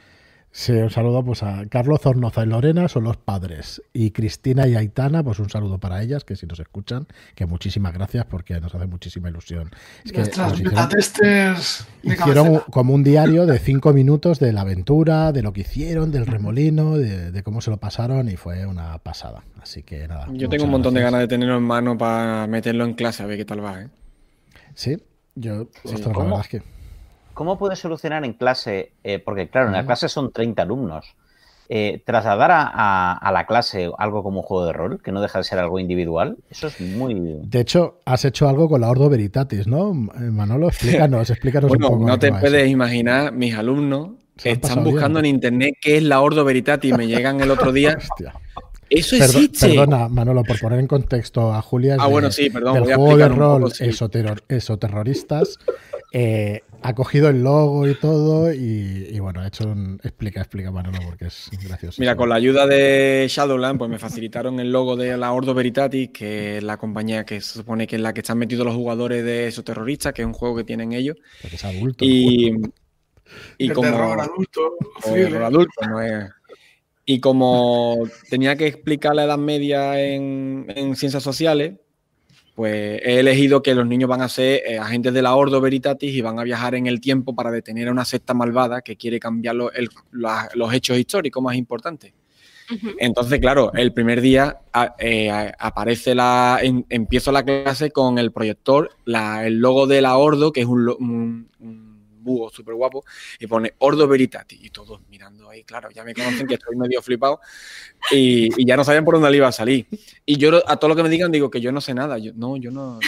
Sí, 0.52 0.72
un 0.72 0.90
saludo 0.90 1.24
pues 1.24 1.44
a 1.44 1.64
Carlos 1.68 2.00
Zornoza 2.00 2.42
y 2.42 2.46
Lorena, 2.46 2.88
son 2.88 3.04
los 3.04 3.16
padres. 3.16 3.80
Y 3.92 4.10
Cristina 4.10 4.66
y 4.66 4.74
Aitana, 4.74 5.22
pues 5.22 5.38
un 5.38 5.48
saludo 5.48 5.78
para 5.78 6.02
ellas, 6.02 6.24
que 6.24 6.34
si 6.34 6.44
nos 6.46 6.58
escuchan, 6.58 7.06
que 7.36 7.46
muchísimas 7.46 7.92
gracias 7.94 8.24
porque 8.26 8.60
nos 8.60 8.74
hace 8.74 8.86
muchísima 8.86 9.28
ilusión. 9.28 9.70
Es 10.04 10.10
que 10.10 10.18
Nuestras 10.18 10.58
hicieron- 12.02 12.52
de 12.54 12.60
como 12.70 12.94
un 12.94 13.04
diario 13.04 13.46
de 13.46 13.58
cinco 13.58 13.92
minutos 13.92 14.40
de 14.40 14.52
la 14.52 14.62
aventura, 14.62 15.30
de 15.32 15.42
lo 15.42 15.52
que 15.52 15.60
hicieron, 15.60 16.10
del 16.10 16.26
remolino, 16.26 16.96
de, 16.96 17.30
de 17.30 17.42
cómo 17.42 17.60
se 17.60 17.70
lo 17.70 17.76
pasaron 17.76 18.28
y 18.28 18.36
fue 18.36 18.66
una 18.66 18.98
pasada. 18.98 19.44
Así 19.62 19.82
que 19.84 20.08
nada. 20.08 20.26
Yo 20.32 20.48
tengo 20.48 20.64
un 20.64 20.70
montón 20.70 20.94
de 20.94 21.02
ganas 21.02 21.20
de 21.20 21.28
tenerlo 21.28 21.56
en 21.58 21.62
mano 21.62 21.96
para 21.96 22.46
meterlo 22.48 22.84
en 22.84 22.94
clase, 22.94 23.22
a 23.22 23.26
ver 23.26 23.36
qué 23.38 23.44
tal 23.44 23.64
va, 23.64 23.82
¿eh? 23.82 23.88
Sí, 24.74 24.96
yo, 25.34 25.68
Sí. 25.84 25.94
ostras, 25.94 26.06
la 26.06 26.12
¿Cómo? 26.12 26.24
verdad 26.26 26.40
es 26.40 26.48
que 26.48 26.62
¿Cómo 27.40 27.56
puedes 27.56 27.78
solucionar 27.78 28.22
en 28.26 28.34
clase? 28.34 28.92
eh, 29.02 29.18
porque 29.18 29.48
claro, 29.48 29.68
en 29.68 29.72
la 29.72 29.86
clase 29.86 30.10
son 30.10 30.30
30 30.30 30.60
alumnos. 30.60 31.14
eh, 31.70 32.02
trasladar 32.04 32.50
a, 32.50 32.62
a- 32.70 33.12
a 33.16 33.32
la 33.32 33.46
clase 33.46 33.90
algo 33.96 34.22
como 34.22 34.40
un 34.40 34.42
juego 34.46 34.66
de 34.66 34.72
rol, 34.74 35.00
que 35.02 35.10
no 35.10 35.22
deja 35.22 35.38
de 35.38 35.44
ser 35.44 35.58
algo 35.58 35.78
individual, 35.78 36.36
eso 36.50 36.66
es 36.66 36.78
muy... 36.82 37.14
De 37.44 37.60
hecho, 37.60 38.00
has 38.04 38.24
hecho 38.26 38.46
algo 38.48 38.68
con 38.68 38.80
la 38.82 38.90
Ordo 38.90 39.08
Veritatis, 39.08 39.66
¿no? 39.68 39.94
Manolo, 39.94 40.68
explícanos, 40.68 41.30
explícanos 41.34 41.68
Bueno, 41.68 41.88
un 41.88 41.92
poco. 42.00 42.06
no 42.08 42.18
te 42.18 42.30
puedes 42.30 42.62
eso. 42.64 42.66
imaginar, 42.66 43.32
mis 43.32 43.54
alumnos 43.56 44.10
están 44.44 44.82
buscando 44.84 45.20
bien. 45.22 45.30
en 45.30 45.34
internet 45.36 45.74
qué 45.80 45.96
es 45.96 46.02
la 46.02 46.20
Ordo 46.20 46.44
Veritatis, 46.44 46.94
me 46.94 47.06
llegan 47.12 47.40
el 47.40 47.50
otro 47.52 47.72
día. 47.72 47.96
Hostia. 47.96 48.34
Eso 48.90 49.16
Perdo- 49.16 49.24
existe. 49.38 49.68
perdona, 49.68 50.08
Manolo, 50.08 50.42
por 50.42 50.58
poner 50.58 50.80
en 50.80 50.88
contexto 50.88 51.54
a 51.54 51.62
Julia. 51.62 51.96
Ah, 52.00 52.06
de- 52.06 52.12
bueno, 52.12 52.30
sí, 52.32 52.50
perdón, 52.50 52.74
Del 52.74 52.82
voy 52.82 52.92
a 52.92 52.96
juego 52.96 53.16
de 53.16 53.22
explicar 53.22 53.32
un 53.32 53.38
rol 53.38 53.62
poco, 53.62 53.74
sí. 53.76 53.84
esoterror- 53.84 54.42
esoterroristas. 54.48 55.56
eh, 56.12 56.62
ha 56.82 56.94
cogido 56.94 57.28
el 57.28 57.42
logo 57.42 57.86
y 57.88 57.94
todo. 57.94 58.52
Y, 58.52 59.08
y 59.10 59.18
bueno, 59.20 59.40
ha 59.40 59.46
hecho 59.48 59.64
un. 59.68 60.00
Explica, 60.02 60.40
explica, 60.40 60.70
Manolo, 60.70 60.98
porque 61.04 61.26
es 61.26 61.50
gracioso. 61.66 62.00
Mira, 62.00 62.16
con 62.16 62.28
la 62.28 62.36
ayuda 62.36 62.66
de 62.66 63.26
Shadowland, 63.28 63.78
pues 63.78 63.90
me 63.90 63.98
facilitaron 63.98 64.58
el 64.60 64.70
logo 64.72 64.96
de 64.96 65.16
la 65.16 65.32
Ordo 65.32 65.54
Veritatis, 65.54 66.10
que 66.10 66.58
es 66.58 66.62
la 66.64 66.76
compañía 66.76 67.24
que 67.24 67.40
se 67.40 67.54
supone 67.58 67.86
que 67.86 67.96
es 67.96 68.02
la 68.02 68.12
que 68.12 68.20
están 68.20 68.38
metidos 68.38 68.64
los 68.66 68.74
jugadores 68.74 69.24
de 69.24 69.46
esos 69.48 69.64
terroristas, 69.64 70.12
que 70.12 70.22
es 70.22 70.26
un 70.26 70.34
juego 70.34 70.56
que 70.56 70.64
tienen 70.64 70.92
ellos. 70.92 71.16
Porque 71.42 71.56
es 71.56 71.64
adulto. 71.64 72.04
Y, 72.04 72.56
y 73.58 73.68
como 73.70 73.90
terror 73.90 74.20
adulto. 74.20 74.76
sí, 75.04 75.10
terror 75.10 75.42
adulto, 75.44 75.86
no 75.88 76.00
es- 76.02 76.30
Y 77.04 77.20
como 77.20 77.98
tenía 78.28 78.56
que 78.56 78.66
explicar 78.66 79.14
la 79.14 79.24
Edad 79.24 79.38
Media 79.38 80.00
en, 80.00 80.66
en 80.68 80.94
ciencias 80.96 81.22
sociales, 81.22 81.74
pues 82.60 83.00
he 83.02 83.20
elegido 83.20 83.62
que 83.62 83.74
los 83.74 83.86
niños 83.86 84.06
van 84.10 84.20
a 84.20 84.28
ser 84.28 84.60
eh, 84.66 84.78
agentes 84.78 85.14
de 85.14 85.22
la 85.22 85.34
Ordo 85.34 85.62
Veritatis 85.62 86.12
y 86.14 86.20
van 86.20 86.38
a 86.38 86.42
viajar 86.44 86.74
en 86.74 86.86
el 86.88 87.00
tiempo 87.00 87.34
para 87.34 87.50
detener 87.50 87.88
a 87.88 87.90
una 87.90 88.04
secta 88.04 88.34
malvada 88.34 88.82
que 88.82 88.96
quiere 88.96 89.18
cambiar 89.18 89.54
lo- 89.54 89.72
el- 89.72 89.88
la- 90.12 90.46
los 90.54 90.70
hechos 90.74 90.98
históricos 90.98 91.42
más 91.42 91.56
importantes. 91.56 92.12
Entonces, 92.98 93.40
claro, 93.40 93.72
el 93.72 93.94
primer 93.94 94.20
día 94.20 94.58
a- 94.74 94.94
eh, 94.98 95.30
a- 95.30 95.54
aparece 95.58 96.14
la. 96.14 96.58
en- 96.62 96.84
empiezo 96.90 97.32
la 97.32 97.42
clase 97.44 97.90
con 97.92 98.18
el 98.18 98.30
proyector, 98.30 98.90
la- 99.06 99.46
el 99.46 99.56
logo 99.58 99.86
de 99.86 100.02
la 100.02 100.18
Ordo, 100.18 100.52
que 100.52 100.60
es 100.60 100.66
un, 100.66 100.86
un- 100.98 101.48
un 101.60 101.89
búho 102.20 102.50
súper 102.50 102.74
guapo, 102.74 103.04
y 103.38 103.46
pone 103.46 103.74
Ordo 103.78 104.06
Veritatis. 104.06 104.62
Y 104.62 104.70
todos 104.70 105.00
mirando 105.08 105.50
ahí, 105.50 105.64
claro, 105.64 105.90
ya 105.90 106.04
me 106.04 106.14
conocen 106.14 106.46
que 106.46 106.54
estoy 106.54 106.76
medio 106.76 107.02
flipado 107.02 107.40
y, 108.10 108.48
y 108.60 108.66
ya 108.66 108.76
no 108.76 108.84
sabían 108.84 109.04
por 109.04 109.14
dónde 109.14 109.30
le 109.30 109.38
iba 109.38 109.48
a 109.48 109.52
salir. 109.52 109.86
Y 110.24 110.36
yo 110.36 110.62
a 110.68 110.76
todo 110.76 110.88
lo 110.88 110.96
que 110.96 111.02
me 111.02 111.08
digan 111.08 111.32
digo 111.32 111.50
que 111.50 111.60
yo 111.60 111.72
no 111.72 111.80
sé 111.80 111.94
nada. 111.94 112.18
Yo, 112.18 112.32
no, 112.34 112.56
yo 112.56 112.70
no. 112.70 113.00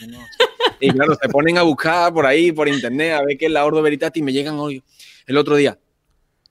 yo 0.00 0.06
no 0.08 0.18
sé. 0.18 0.44
Y 0.80 0.90
claro, 0.90 1.16
se 1.20 1.28
ponen 1.28 1.58
a 1.58 1.62
buscar 1.62 2.12
por 2.12 2.26
ahí, 2.26 2.52
por 2.52 2.68
internet, 2.68 3.14
a 3.14 3.24
ver 3.24 3.38
qué 3.38 3.46
es 3.46 3.52
la 3.52 3.64
Ordo 3.64 3.80
Veritatis 3.82 4.20
y 4.20 4.24
me 4.24 4.32
llegan 4.32 4.58
hoy, 4.58 4.82
el 5.26 5.38
otro 5.38 5.56
día. 5.56 5.78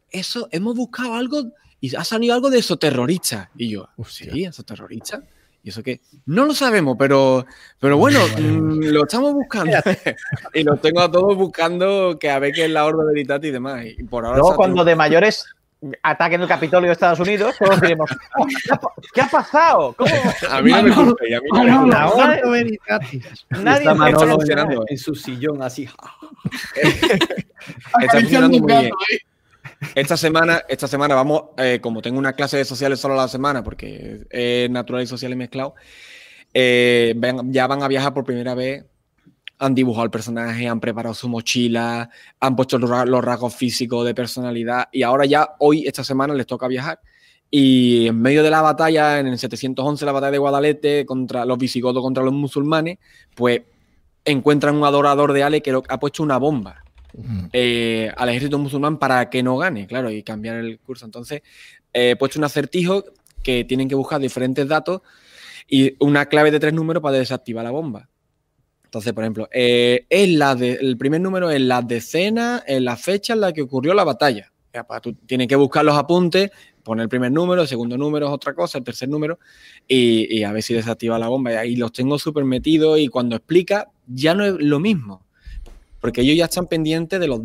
Eso, 0.10 0.48
hemos 0.52 0.76
buscado 0.76 1.14
algo 1.14 1.52
y 1.80 1.96
ha 1.96 2.04
salido 2.04 2.34
algo 2.34 2.50
de 2.50 2.60
esoterrorista. 2.60 3.52
Y 3.56 3.70
yo, 3.70 3.88
sí, 4.08 4.44
esoterrorista. 4.44 5.22
¿Y 5.66 5.70
eso 5.70 5.82
qué? 5.82 6.00
No 6.28 6.46
lo 6.46 6.54
sabemos, 6.54 6.96
pero, 7.00 7.44
pero 7.80 7.98
bueno, 7.98 8.20
mm, 8.38 8.84
lo 8.84 9.02
estamos 9.04 9.34
buscando. 9.34 9.76
y 10.54 10.64
los 10.64 10.80
tengo 10.80 11.02
a 11.02 11.12
todos 11.12 11.36
buscando 11.36 12.20
que 12.20 12.30
a 12.30 12.38
ver 12.38 12.54
qué 12.54 12.66
es 12.66 12.70
la 12.70 12.86
Ordo 12.86 13.04
Veritatis 13.08 13.50
y 13.50 13.52
demás. 13.52 13.84
Y 13.84 14.04
por 14.04 14.26
ahora 14.28 14.38
Luego 14.38 14.56
cuando 14.56 14.86
de 14.86 14.96
mayores 14.96 15.44
ataquen 16.04 16.42
el 16.44 16.48
Capitolio 16.48 16.88
de 16.90 16.94
Estados 16.94 17.20
Unidos, 17.20 17.56
todos 17.58 17.82
diremos, 17.82 18.10
"Oh, 18.38 18.46
¿qué 18.46 18.74
ha 18.74 18.76
pa- 18.78 18.94
¿qué 19.12 19.22
ha 19.22 19.28
pasado? 19.28 19.96
¿Cómo? 19.98 20.12
a 20.52 20.62
mí 20.62 20.70
no 20.72 20.84
me 20.84 20.90
Manolo, 20.92 21.16
culpéis, 21.16 21.36
a 21.36 21.42
mí 21.42 21.48
no. 21.72 21.88
La 21.88 22.42
Veritatis. 22.48 23.26
Nadie 23.50 23.78
Está 23.80 23.94
Manolo 23.96 24.24
en, 24.24 24.32
funcionando. 24.34 24.86
en 24.88 24.98
su 25.00 25.16
sillón 25.16 25.64
así. 25.64 25.90
Está 28.02 28.20
funcionando 28.20 28.58
un 28.58 28.64
muy 28.64 28.72
gato 28.72 28.96
bien. 29.10 29.20
Esta 29.94 30.18
semana, 30.18 30.62
esta 30.68 30.88
semana 30.88 31.16
vamos, 31.16 31.44
eh, 31.58 31.80
como 31.82 32.02
tengo 32.02 32.18
una 32.20 32.34
clase 32.34 32.58
de 32.58 32.66
sociales 32.66 33.00
solo 33.00 33.14
a 33.14 33.18
la 33.18 33.28
semana, 33.28 33.64
porque 33.64 34.26
es 34.30 34.70
natural 34.70 35.04
y 35.04 35.08
social 35.08 35.32
y 35.32 35.36
mezclado, 35.36 35.76
eh, 36.54 37.14
ya 37.46 37.68
van 37.68 37.84
a 37.84 37.88
viajar 37.88 38.14
por 38.14 38.24
primera 38.24 38.56
vez. 38.56 38.86
Han 39.58 39.74
dibujado 39.74 40.04
el 40.04 40.12
personaje, 40.12 40.68
han 40.68 40.80
preparado 40.82 41.14
su 41.16 41.30
mochila, 41.30 42.10
han 42.42 42.56
puesto 42.56 42.78
los, 42.78 42.90
ra- 42.90 43.06
los 43.06 43.24
rasgos 43.24 43.56
físicos 43.56 44.06
de 44.06 44.14
personalidad 44.14 44.90
y 44.92 45.04
ahora 45.04 45.26
ya 45.26 45.52
hoy, 45.60 45.88
esta 45.88 46.04
semana, 46.04 46.34
les 46.34 46.46
toca 46.46 46.68
viajar. 46.68 47.00
Y 47.50 48.08
en 48.08 48.22
medio 48.22 48.44
de 48.44 48.50
la 48.50 48.62
batalla, 48.62 49.20
en 49.20 49.28
el 49.28 49.38
711, 49.40 50.06
la 50.06 50.12
batalla 50.12 50.32
de 50.32 50.38
Guadalete, 50.40 51.06
contra 51.06 51.46
los 51.46 51.58
visigodos 51.58 52.04
contra 52.04 52.24
los 52.24 52.34
musulmanes, 52.34 52.98
pues 53.34 53.62
encuentran 54.26 54.76
un 54.76 54.84
adorador 54.84 55.32
de 55.32 55.44
Ale 55.44 55.62
que 55.62 55.72
ha 55.88 56.00
puesto 56.00 56.22
una 56.24 56.38
bomba. 56.38 56.84
Eh, 57.54 58.12
al 58.16 58.30
ejército 58.30 58.58
musulmán 58.58 58.98
para 59.00 59.30
que 59.30 59.42
no 59.44 59.58
gane, 59.58 59.88
claro, 59.88 60.12
y 60.12 60.24
cambiar 60.24 60.58
el 60.58 60.80
curso. 60.80 61.06
Entonces, 61.06 61.42
eh, 61.94 62.12
he 62.12 62.16
puesto 62.16 62.40
un 62.40 62.46
acertijo 62.46 63.04
que 63.44 63.64
tienen 63.64 63.88
que 63.88 63.96
buscar 63.96 64.20
diferentes 64.20 64.68
datos 64.68 65.02
y 65.68 65.96
una 66.00 66.26
clave 66.28 66.52
de 66.52 66.60
tres 66.60 66.74
números 66.74 67.02
para 67.02 67.18
desactivar 67.18 67.64
la 67.64 67.72
bomba. 67.72 68.10
Entonces, 68.84 69.14
por 69.14 69.24
ejemplo, 69.24 69.50
eh, 69.52 70.06
es 70.10 70.30
la 70.30 70.56
de- 70.56 70.74
el 70.74 70.98
primer 70.98 71.22
número 71.22 71.52
es 71.52 71.62
la 71.62 71.82
decena, 71.82 72.64
en 72.66 72.86
la 72.86 72.96
fecha 72.96 73.34
en 73.34 73.42
la 73.42 73.52
que 73.52 73.62
ocurrió 73.62 73.94
la 73.94 74.04
batalla. 74.04 74.52
Ya, 74.74 74.84
pa, 74.84 75.00
tú 75.02 75.14
tienes 75.14 75.48
que 75.48 75.56
buscar 75.56 75.84
los 75.84 75.96
apuntes, 75.98 76.52
poner 76.84 77.04
el 77.04 77.10
primer 77.10 77.32
número, 77.32 77.62
el 77.64 77.68
segundo 77.68 77.98
número 77.98 78.28
es 78.28 78.32
otra 78.32 78.54
cosa, 78.54 78.78
el 78.78 78.84
tercer 78.84 79.10
número, 79.10 79.40
y, 79.88 80.38
y 80.38 80.44
a 80.44 80.52
ver 80.52 80.62
si 80.64 80.74
desactiva 80.74 81.18
la 81.18 81.28
bomba. 81.28 81.54
Y 81.54 81.56
ahí 81.56 81.76
los 81.76 81.92
tengo 81.92 82.20
súper 82.20 82.46
metidos 82.46 83.00
y 83.00 83.08
cuando 83.08 83.36
explica 83.36 83.90
ya 84.06 84.34
no 84.36 84.46
es 84.46 84.54
lo 84.60 84.80
mismo 84.80 85.25
porque 86.06 86.22
ellos 86.22 86.38
ya 86.38 86.46
están 86.46 86.68
pendientes 86.68 87.20
de 87.20 87.28
los, 87.28 87.42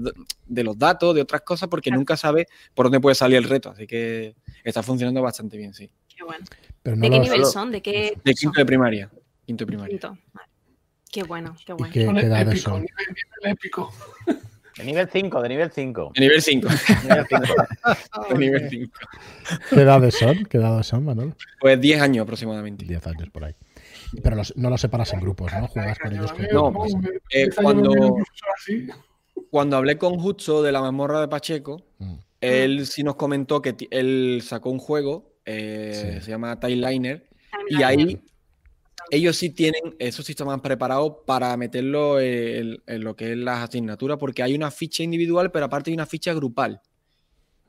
de 0.47 0.65
los 0.65 0.79
datos, 0.79 1.15
de 1.15 1.23
otras 1.23 1.41
cosas, 1.41 1.71
porque 1.71 1.91
nunca 1.91 2.15
sabe 2.15 2.47
por 2.75 2.85
dónde 2.85 3.01
puede 3.01 3.15
salir 3.15 3.39
el 3.39 3.45
reto. 3.45 3.71
Así 3.71 3.87
que 3.87 4.35
está 4.63 4.83
funcionando 4.83 5.23
bastante 5.23 5.57
bien, 5.57 5.73
sí. 5.73 5.91
Qué 6.15 6.23
bueno. 6.23 6.45
Pero 6.83 6.97
no 6.97 7.03
¿De 7.03 7.09
qué 7.09 7.21
nivel 7.21 7.47
son? 7.47 7.71
¿De 7.73 7.81
qué 7.81 8.19
De 8.23 8.33
son? 8.33 8.35
quinto 8.35 8.61
de 8.61 8.67
primaria. 8.67 9.11
Quinto 9.47 9.63
de 9.63 9.67
primaria. 9.67 9.91
Quinto. 9.93 10.19
Vale. 10.35 10.49
Qué 11.11 11.23
bueno, 11.23 11.57
qué 11.65 11.73
¿Y 11.73 11.75
bueno. 11.75 11.93
qué, 11.95 12.01
qué 12.05 12.27
edades 12.27 12.49
épico, 12.49 12.71
son? 12.71 12.81
nivel, 12.83 13.07
nivel 13.41 13.53
épico. 13.53 13.93
De 14.77 14.85
nivel 14.85 15.09
5, 15.11 15.43
de 15.43 15.49
nivel 15.49 15.71
5. 15.75 16.13
De 16.15 16.21
nivel 16.21 16.43
5. 16.43 16.69
Nivel 17.03 17.27
5. 17.29 17.55
de 18.29 18.39
nivel 18.39 18.69
5. 18.71 18.93
¿Qué 19.71 19.81
edades 19.81 20.15
son? 20.19 20.45
¿Qué 20.45 20.59
edades 20.59 20.87
son, 20.87 21.05
Manolo? 21.07 21.35
Pues 21.61 21.81
10 21.81 22.03
años 22.03 22.25
aproximadamente. 22.25 22.85
10 22.85 23.07
años 23.07 23.31
por 23.31 23.45
ahí. 23.47 23.55
Pero 24.23 24.37
los- 24.37 24.57
no 24.57 24.71
los 24.71 24.81
separas 24.81 25.13
en 25.13 25.21
grupos, 25.21 25.53
¿no? 25.59 25.67
Juegas 25.69 25.99
con 25.99 26.13
ellos 26.13 26.33
con 26.33 26.43
No, 26.53 26.71
grupos. 26.71 26.93
eh, 27.31 27.49
cuando-. 27.63 28.17
Cuando 29.51 29.77
hablé 29.77 29.99
con 29.99 30.19
Justo 30.19 30.63
de 30.63 30.71
la 30.73 30.81
mazmorra 30.81 31.21
de 31.21 31.29
Pacheco, 31.29 31.83
Mm. 31.99 32.15
él 32.41 32.87
sí 32.87 33.03
nos 33.03 33.17
comentó 33.17 33.61
que 33.63 33.75
él 33.91 34.41
sacó 34.45 34.71
un 34.71 34.79
juego, 34.79 35.35
eh, 35.45 36.15
Sí. 36.19 36.25
se 36.25 36.31
llama 36.31 36.59
Timeliner, 36.61 37.29
y 37.69 37.83
ahí 37.83 38.21
ellos 39.11 39.37
sí 39.37 39.51
tienen, 39.51 39.97
eso 39.99 40.23
sí 40.23 40.33
estaban 40.33 40.61
preparados 40.61 41.15
para 41.27 41.57
meterlo 41.57 42.21
en, 42.21 42.81
en 42.87 43.03
lo 43.05 43.17
que 43.17 43.33
es 43.33 43.39
las 43.39 43.69
asignaturas, 43.69 44.19
porque 44.19 44.43
hay 44.43 44.55
una 44.55 44.71
ficha 44.71 45.03
individual, 45.03 45.51
pero 45.51 45.65
aparte 45.67 45.91
hay 45.91 45.95
una 45.95 46.07
ficha 46.07 46.33
grupal, 46.33 46.81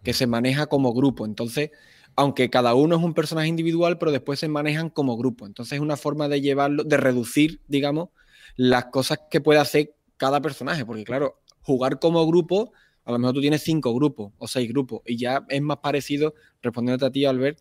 que 0.04 0.14
se 0.14 0.28
maneja 0.28 0.68
como 0.68 0.94
grupo. 0.94 1.26
Entonces, 1.26 1.72
aunque 2.16 2.49
cada 2.49 2.74
uno 2.74 2.95
es 2.95 3.01
un 3.01 3.14
personaje 3.14 3.47
individual, 3.47 3.97
pero 3.97 4.12
después 4.12 4.39
se 4.39 4.47
manejan 4.47 4.89
como 4.89 5.18
grupo. 5.18 5.45
Entonces 5.45 5.74
es 5.74 5.80
una 5.80 5.97
forma 5.97 6.28
de 6.28 6.41
llevarlo, 6.41 6.84
de 6.84 6.97
reducir, 6.97 7.62
digamos, 7.68 8.09
las 8.55 8.86
cosas 8.86 9.20
que 9.30 9.41
puede 9.41 9.59
hacer 9.59 9.95
cada 10.18 10.41
personaje, 10.41 10.86
porque 10.86 11.03
claro, 11.03 11.41
jugar 11.62 11.99
como 11.99 12.26
grupo, 12.28 12.74
a 13.05 13.12
lo 13.12 13.20
mejor 13.20 13.36
tú 13.36 13.41
tienes 13.41 13.64
cinco 13.64 13.93
grupos 13.93 14.34
o 14.38 14.47
seis 14.47 14.70
grupos, 14.70 15.01
y 15.05 15.18
ya 15.18 15.45
es 15.49 15.62
más 15.62 15.78
parecido, 15.78 16.36
respondiéndote 16.62 17.05
a 17.05 17.12
ti, 17.12 17.26
Albert, 17.26 17.59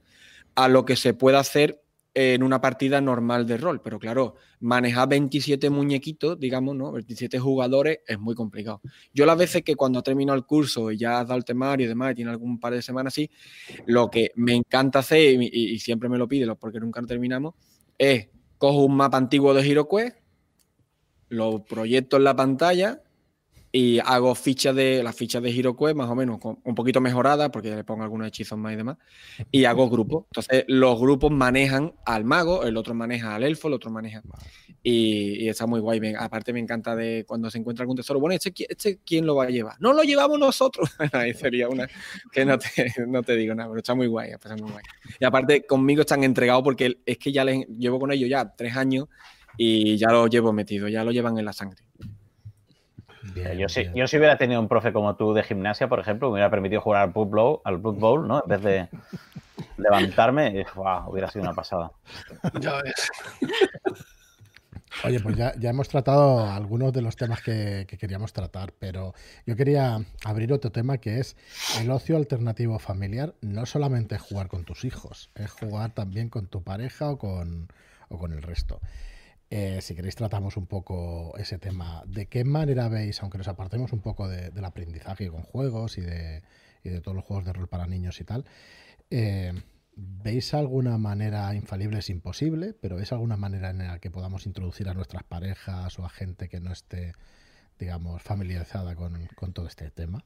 a 0.55 0.69
lo 0.69 0.85
que 0.85 0.97
se 0.97 1.15
puede 1.15 1.39
hacer 1.39 1.83
en 2.15 2.43
una 2.43 2.61
partida 2.61 3.01
normal 3.01 3.47
de 3.47 3.57
rol. 3.57 3.81
Pero 3.81 3.99
claro, 3.99 4.35
manejar 4.61 5.09
27 5.09 5.71
muñequitos, 5.71 6.39
digamos, 6.39 6.75
¿no? 6.77 6.93
27 6.93 7.39
jugadores 7.39 8.01
es 8.07 8.19
muy 8.19 8.35
complicado. 8.35 8.81
Yo 9.13 9.27
las 9.27 9.39
veces 9.39 9.63
que 9.63 9.77
cuando 9.77 9.99
ha 9.99 10.03
terminado 10.03 10.37
el 10.37 10.45
curso 10.45 10.91
y 10.91 10.99
ya 10.99 11.21
has 11.21 11.29
dado 11.29 11.39
el 11.39 11.45
temario 11.45 11.87
y 11.87 11.89
demás, 11.89 12.13
y 12.13 12.17
tiene 12.17 12.31
algún 12.31 12.59
par 12.59 12.73
de 12.73 12.83
semanas 12.83 13.15
así, 13.15 13.31
lo 13.87 14.11
que 14.11 14.33
me 14.37 14.55
encanta 14.55 15.01
hacer, 15.01 15.41
y, 15.41 15.79
siempre 15.79 16.09
me 16.09 16.19
lo 16.19 16.29
pide 16.29 16.53
porque 16.57 16.81
nunca 16.81 17.01
terminamos, 17.03 17.55
es 17.97 18.29
cojo 18.59 18.85
un 18.85 18.97
mapa 18.97 19.17
antiguo 19.17 19.55
de 19.55 19.63
HeroQuest, 19.63 20.17
lo 21.29 21.65
proyecto 21.65 22.17
en 22.17 22.25
la 22.25 22.35
pantalla 22.35 23.03
y 23.73 24.01
hago 24.01 24.35
fichas 24.35 24.75
de 24.75 25.01
las 25.03 25.15
fichas 25.15 25.41
de 25.43 25.51
HeroQuest 25.53 25.97
más 25.97 26.11
o 26.11 26.15
menos 26.17 26.39
con- 26.39 26.59
un 26.65 26.75
poquito 26.75 27.01
mejoradas 27.01 27.51
porque 27.51 27.75
le 27.75 27.85
pongo 27.85 28.03
algunos 28.03 28.27
hechizos 28.27 28.59
más 28.59 28.73
y 28.73 28.77
demás 28.77 28.97
y 29.53 29.65
hago 29.65 29.89
grupos. 29.89 30.25
Entonces 30.31 30.65
los 30.67 30.99
grupos 31.01 31.31
manejan 31.31 31.95
al 32.05 32.25
mago, 32.25 32.65
el 32.65 32.77
otro 32.77 32.95
maneja 32.95 33.35
al 33.37 33.45
elfo, 33.45 33.69
el 33.69 33.75
otro 33.75 33.91
maneja 33.93 34.23
y, 34.83 35.45
y 35.45 35.49
está 35.49 35.67
muy 35.67 35.79
guay. 35.79 36.01
Me- 36.01 36.17
aparte 36.17 36.53
me 36.53 36.59
encanta 36.59 36.97
de 36.97 37.25
cuando 37.29 37.49
se 37.51 37.59
encuentra 37.59 37.85
algún 37.85 37.97
tesoro. 37.97 38.19
Bueno, 38.19 38.35
este, 38.35 38.53
este 38.69 38.99
quién 39.05 39.25
lo 39.25 39.37
va 39.37 39.45
a 39.45 39.51
llevar. 39.51 39.77
No 39.79 39.93
lo 39.93 40.03
llevamos 40.03 40.39
nosotros. 40.39 40.91
Ahí 41.13 41.33
sería 41.35 41.69
una 41.69 41.87
que 42.33 42.45
no 42.45 42.59
te, 42.59 42.93
no 43.07 43.23
te 43.23 43.37
digo 43.37 43.55
nada, 43.55 43.69
pero 43.69 43.79
está 43.79 43.95
muy 43.95 44.09
guay, 44.09 44.31
está 44.33 44.57
muy 44.57 44.71
guay. 44.71 44.83
Y 45.21 45.25
aparte 45.25 45.65
conmigo 45.65 46.01
están 46.01 46.25
entregados 46.25 46.65
porque 46.65 46.99
es 47.07 47.19
que 47.19 47.31
ya 47.31 47.45
les 47.45 47.67
llevo 47.79 48.01
con 48.01 48.11
ellos 48.11 48.29
ya 48.29 48.53
tres 48.57 48.77
años 48.77 49.07
y 49.57 49.97
ya 49.97 50.09
lo 50.11 50.27
llevo 50.27 50.53
metido, 50.53 50.89
ya 50.89 51.05
lo 51.05 51.13
llevan 51.13 51.39
en 51.39 51.45
la 51.45 51.53
sangre. 51.53 51.83
Bien, 53.23 53.59
Yo 53.59 53.69
si, 53.69 53.89
yo 53.95 54.07
si 54.07 54.17
hubiera 54.17 54.39
tenido 54.39 54.61
un 54.61 54.69
profe 54.69 54.93
como 54.93 55.15
tú 55.17 55.35
de 55.35 55.43
gimnasia, 55.43 55.89
por 55.89 56.01
ejemplo, 56.01 56.29
me 56.29 56.35
hubiera 56.35 56.51
permitido 56.51 56.81
jugar 56.81 57.03
al 57.03 57.11
Blood 57.11 57.29
Bowl, 57.29 57.61
al 57.65 57.77
Blood 57.77 57.97
Bowl 57.97 58.29
¿no? 58.29 58.43
En 58.43 58.49
vez 58.49 58.63
de 58.63 58.89
levantarme, 59.77 60.61
y, 60.61 60.65
guau, 60.75 61.11
hubiera 61.11 61.31
sido 61.31 61.43
una 61.43 61.55
pasada. 61.55 61.93
Ya 62.61 62.81
ves. 62.83 63.11
Oye, 65.05 65.21
pues 65.21 65.37
ya, 65.37 65.55
ya 65.59 65.71
hemos 65.71 65.89
tratado 65.89 66.51
algunos 66.51 66.93
de 66.93 67.01
los 67.01 67.17
temas 67.17 67.41
que, 67.43 67.87
que 67.89 67.97
queríamos 67.97 68.33
tratar, 68.33 68.73
pero 68.73 69.15
yo 69.47 69.57
quería 69.57 69.99
abrir 70.25 70.53
otro 70.53 70.73
tema 70.73 70.99
que 70.99 71.21
es 71.21 71.37
el 71.81 71.91
ocio 71.91 72.17
alternativo 72.17 72.79
familiar. 72.79 73.35
No 73.41 73.67
solamente 73.67 74.17
es 74.17 74.21
jugar 74.21 74.49
con 74.49 74.65
tus 74.65 74.85
hijos, 74.85 75.31
es 75.35 75.51
jugar 75.51 75.93
también 75.93 76.29
con 76.29 76.49
tu 76.49 76.63
pareja 76.63 77.11
o 77.11 77.19
con, 77.19 77.69
o 78.09 78.19
con 78.19 78.33
el 78.33 78.43
resto. 78.43 78.81
Eh, 79.53 79.81
si 79.83 79.95
queréis 79.97 80.15
tratamos 80.15 80.57
un 80.57 80.67
poco 80.67 81.37
ese 81.37 81.59
tema. 81.59 82.05
¿De 82.07 82.27
qué 82.27 82.45
manera 82.45 82.89
veis, 82.89 83.21
aunque 83.23 83.39
nos 83.39 83.49
apartemos 83.49 83.93
un 83.93 84.01
poco 84.01 84.29
de- 84.29 84.51
del 84.51 84.65
aprendizaje 84.65 85.29
con 85.29 85.43
juegos 85.43 85.99
y 85.99 86.03
de, 86.03 86.43
y 86.85 86.91
de 86.91 87.01
todos 87.01 87.17
los 87.17 87.25
juegos 87.25 87.45
de 87.45 87.53
rol 87.53 87.69
para 87.69 87.87
niños 87.87 88.21
y 88.21 88.25
tal, 88.25 88.45
eh, 89.11 89.53
¿veis 89.97 90.55
alguna 90.55 90.99
manera 90.99 91.55
infalible? 91.55 91.99
Es 91.99 92.11
imposible, 92.11 92.75
pero 92.75 92.97
¿veis 92.97 93.13
alguna 93.13 93.37
manera 93.37 93.71
en 93.71 93.79
la 93.79 93.99
que 94.01 94.11
podamos 94.11 94.47
introducir 94.47 94.89
a 94.89 94.95
nuestras 94.95 95.25
parejas 95.25 95.99
o 95.99 96.05
a 96.05 96.11
gente 96.11 96.49
que 96.49 96.61
no 96.61 96.73
esté, 96.73 97.15
digamos, 97.79 98.23
familiarizada 98.23 98.95
con, 98.97 99.27
con 99.37 99.53
todo 99.53 99.67
este 99.67 99.91
tema? 99.91 100.25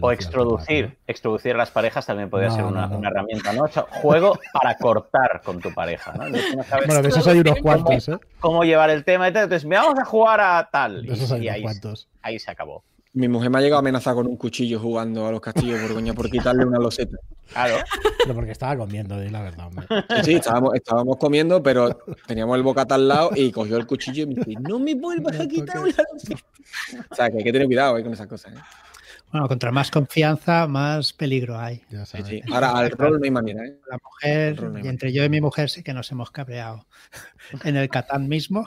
O 0.00 0.10
extroducir, 0.10 0.76
alternativo? 0.84 1.02
extroducir 1.06 1.54
a 1.54 1.58
las 1.58 1.70
parejas 1.70 2.04
también 2.06 2.28
podría 2.30 2.48
No, 2.48 2.54
ser 2.56 2.64
una, 2.64 2.82
no, 2.82 2.88
no. 2.94 2.98
una 2.98 3.08
herramienta, 3.08 3.52
¿no? 3.52 3.62
O 3.64 3.68
sea, 3.68 3.84
juego 4.02 4.38
para 4.52 4.76
cortar 4.78 5.42
con 5.44 5.60
tu 5.60 5.72
pareja, 5.72 6.12
¿no? 6.14 6.24
Sabes 6.64 6.86
Bueno, 6.86 7.02
de 7.02 7.08
esos 7.08 7.26
hay 7.28 7.38
unos 7.40 7.58
cuantos, 7.60 8.08
¿eh? 8.08 8.18
cómo 8.40 8.64
llevar 8.64 8.90
el 8.90 9.04
tema 9.04 9.28
y 9.28 9.32
tal, 9.32 9.44
entonces, 9.44 9.64
"Mira, 9.66 9.82
vamos 9.82 9.98
a 10.00 10.04
jugar 10.04 10.40
a 10.40 10.68
tal. 10.72 11.06
De 11.06 11.12
esos 11.12 11.30
hay 11.32 11.44
Y, 11.44 11.48
ahí, 11.48 11.62
cuantos. 11.62 12.08
ahí 12.22 12.38
se 12.38 12.50
acabó. 12.50 12.82
Mi 13.12 13.28
mujer 13.28 13.48
me 13.48 13.58
ha 13.58 13.60
llegado 13.62 13.76
a 13.78 13.80
amenazar 13.80 14.14
con 14.14 14.26
un 14.26 14.36
cuchillo 14.36 14.78
jugando 14.78 15.26
a 15.26 15.30
los 15.30 15.40
castillos 15.40 15.78
de 15.80 15.86
Borgoña 15.86 16.12
por 16.12 16.28
quitarle 16.30 16.66
una 16.66 16.78
loseta. 16.78 17.16
Claro. 17.50 17.76
Pero 18.22 18.34
porque 18.34 18.50
estaba 18.50 18.76
comiendo, 18.76 19.18
di 19.18 19.30
la 19.30 19.40
verdad, 19.40 19.68
hombre. 19.68 19.86
Sí, 20.16 20.24
sí, 20.24 20.34
estábamos, 20.34 20.74
estábamos 20.74 21.16
comiendo, 21.16 21.62
pero 21.62 21.96
teníamos 22.26 22.56
el 22.56 22.62
bocata 22.62 22.96
al 22.96 23.08
lado 23.08 23.30
y 23.34 23.50
cogió 23.52 23.76
el 23.78 23.86
cuchillo 23.86 24.24
y 24.24 24.26
me 24.26 24.34
dice, 24.34 24.60
no 24.60 24.78
me 24.78 24.94
vuelvas 24.96 25.38
a 25.40 25.46
quitar 25.48 25.78
una 25.78 25.94
loseta. 26.12 26.40
O 27.10 27.14
sea, 27.14 27.30
que 27.30 27.38
hay 27.38 27.44
que 27.44 27.52
tener 27.52 27.66
cuidado 27.68 27.96
eh, 27.96 28.02
con 28.02 28.12
esas 28.12 28.26
cosas. 28.26 28.52
¿eh? 28.52 28.58
Bueno, 29.32 29.48
contra 29.48 29.70
más 29.72 29.90
confianza, 29.90 30.66
más 30.66 31.12
peligro 31.12 31.58
hay. 31.58 31.82
Ya 31.90 32.06
Sí, 32.06 32.12
sabes. 32.18 32.26
sí. 32.28 32.40
Ahora, 32.52 32.70
al 32.70 32.90
rol 32.90 33.18
no 33.18 33.24
hay 33.24 33.30
manera. 33.30 33.64
¿eh? 33.66 33.76
La 33.90 33.98
mujer, 34.02 34.62
no 34.62 34.78
y 34.78 34.88
entre 34.88 35.12
yo 35.12 35.24
y 35.24 35.28
mi 35.28 35.40
mujer 35.40 35.68
sí 35.68 35.82
que 35.82 35.92
nos 35.92 36.10
hemos 36.12 36.30
cabreado. 36.30 36.86
En 37.64 37.76
el 37.76 37.88
Catán 37.88 38.28
mismo, 38.28 38.66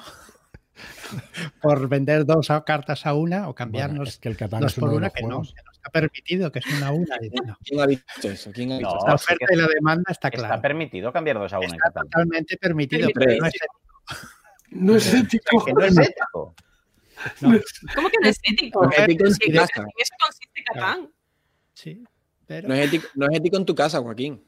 por 1.62 1.88
vender 1.88 2.26
dos 2.26 2.50
cartas 2.66 3.06
a 3.06 3.14
una 3.14 3.38
o 3.38 3.42
Bueno, 3.42 3.56
cambiarnos 3.56 4.10
es 4.10 4.18
que 4.20 4.30
el 4.30 4.38
Catán 4.38 4.62
dos 4.62 4.74
es 4.74 4.80
por 4.80 4.90
una, 4.90 5.10
que 5.10 5.24
no, 5.24 5.42
que 5.42 5.62
no 5.64 5.72
está 5.72 5.90
permitido, 5.92 6.52
que 6.52 6.60
es 6.60 6.66
una 6.68 6.88
a 6.88 6.92
una. 6.92 7.16
No. 7.46 7.58
¿Quién 7.64 7.80
ha 7.82 7.88
dicho 7.88 8.04
eso? 8.24 8.52
¿Quién 8.52 8.72
ha 8.74 8.78
dicho 8.78 8.90
No, 8.90 8.98
eso? 8.98 9.08
La 9.08 9.18
sí 9.18 9.24
oferta 9.26 9.46
que 9.48 9.54
y 9.56 9.58
la 9.58 9.68
demanda 9.68 10.12
está 10.12 10.28
Está 10.28 10.38
claro. 10.48 10.62
permitido 10.62 11.12
cambiar 11.14 11.40
dos 11.40 11.54
a 11.54 11.58
una 11.60 11.68
en 11.68 11.74
Está 11.74 11.88
Catán. 11.88 12.04
totalmente 12.10 12.58
permitido, 12.58 13.10
Pero- 13.14 13.26
pero 13.28 13.42
no 13.42 13.48
es 13.48 13.54
No 14.72 14.96
es 14.96 15.14
ético. 15.14 15.66
Que 15.66 15.74
no 15.74 15.82
es 15.84 15.98
ético. 15.98 16.54
¿Cómo 17.96 18.08
que 18.10 18.18
no 18.22 18.30
es 18.30 18.40
ético? 18.44 18.84
No 18.86 18.92
es 18.92 19.00
ético 19.00 19.26
en 19.26 19.34
Sí, 19.34 19.40
tu 19.40 19.52
que- 19.52 19.58
casa. 19.58 19.84
Catán. 20.74 21.10
Sí, 21.74 22.04
pero 22.46 22.68
No 22.68 22.74
es, 22.76 22.88
ético, 22.88 23.08
no 23.16 23.28
es 23.30 23.38
ético 23.38 23.58
en 23.58 23.66
tu 23.66 23.76
casa, 23.76 24.00
Joaquín. 24.00 24.44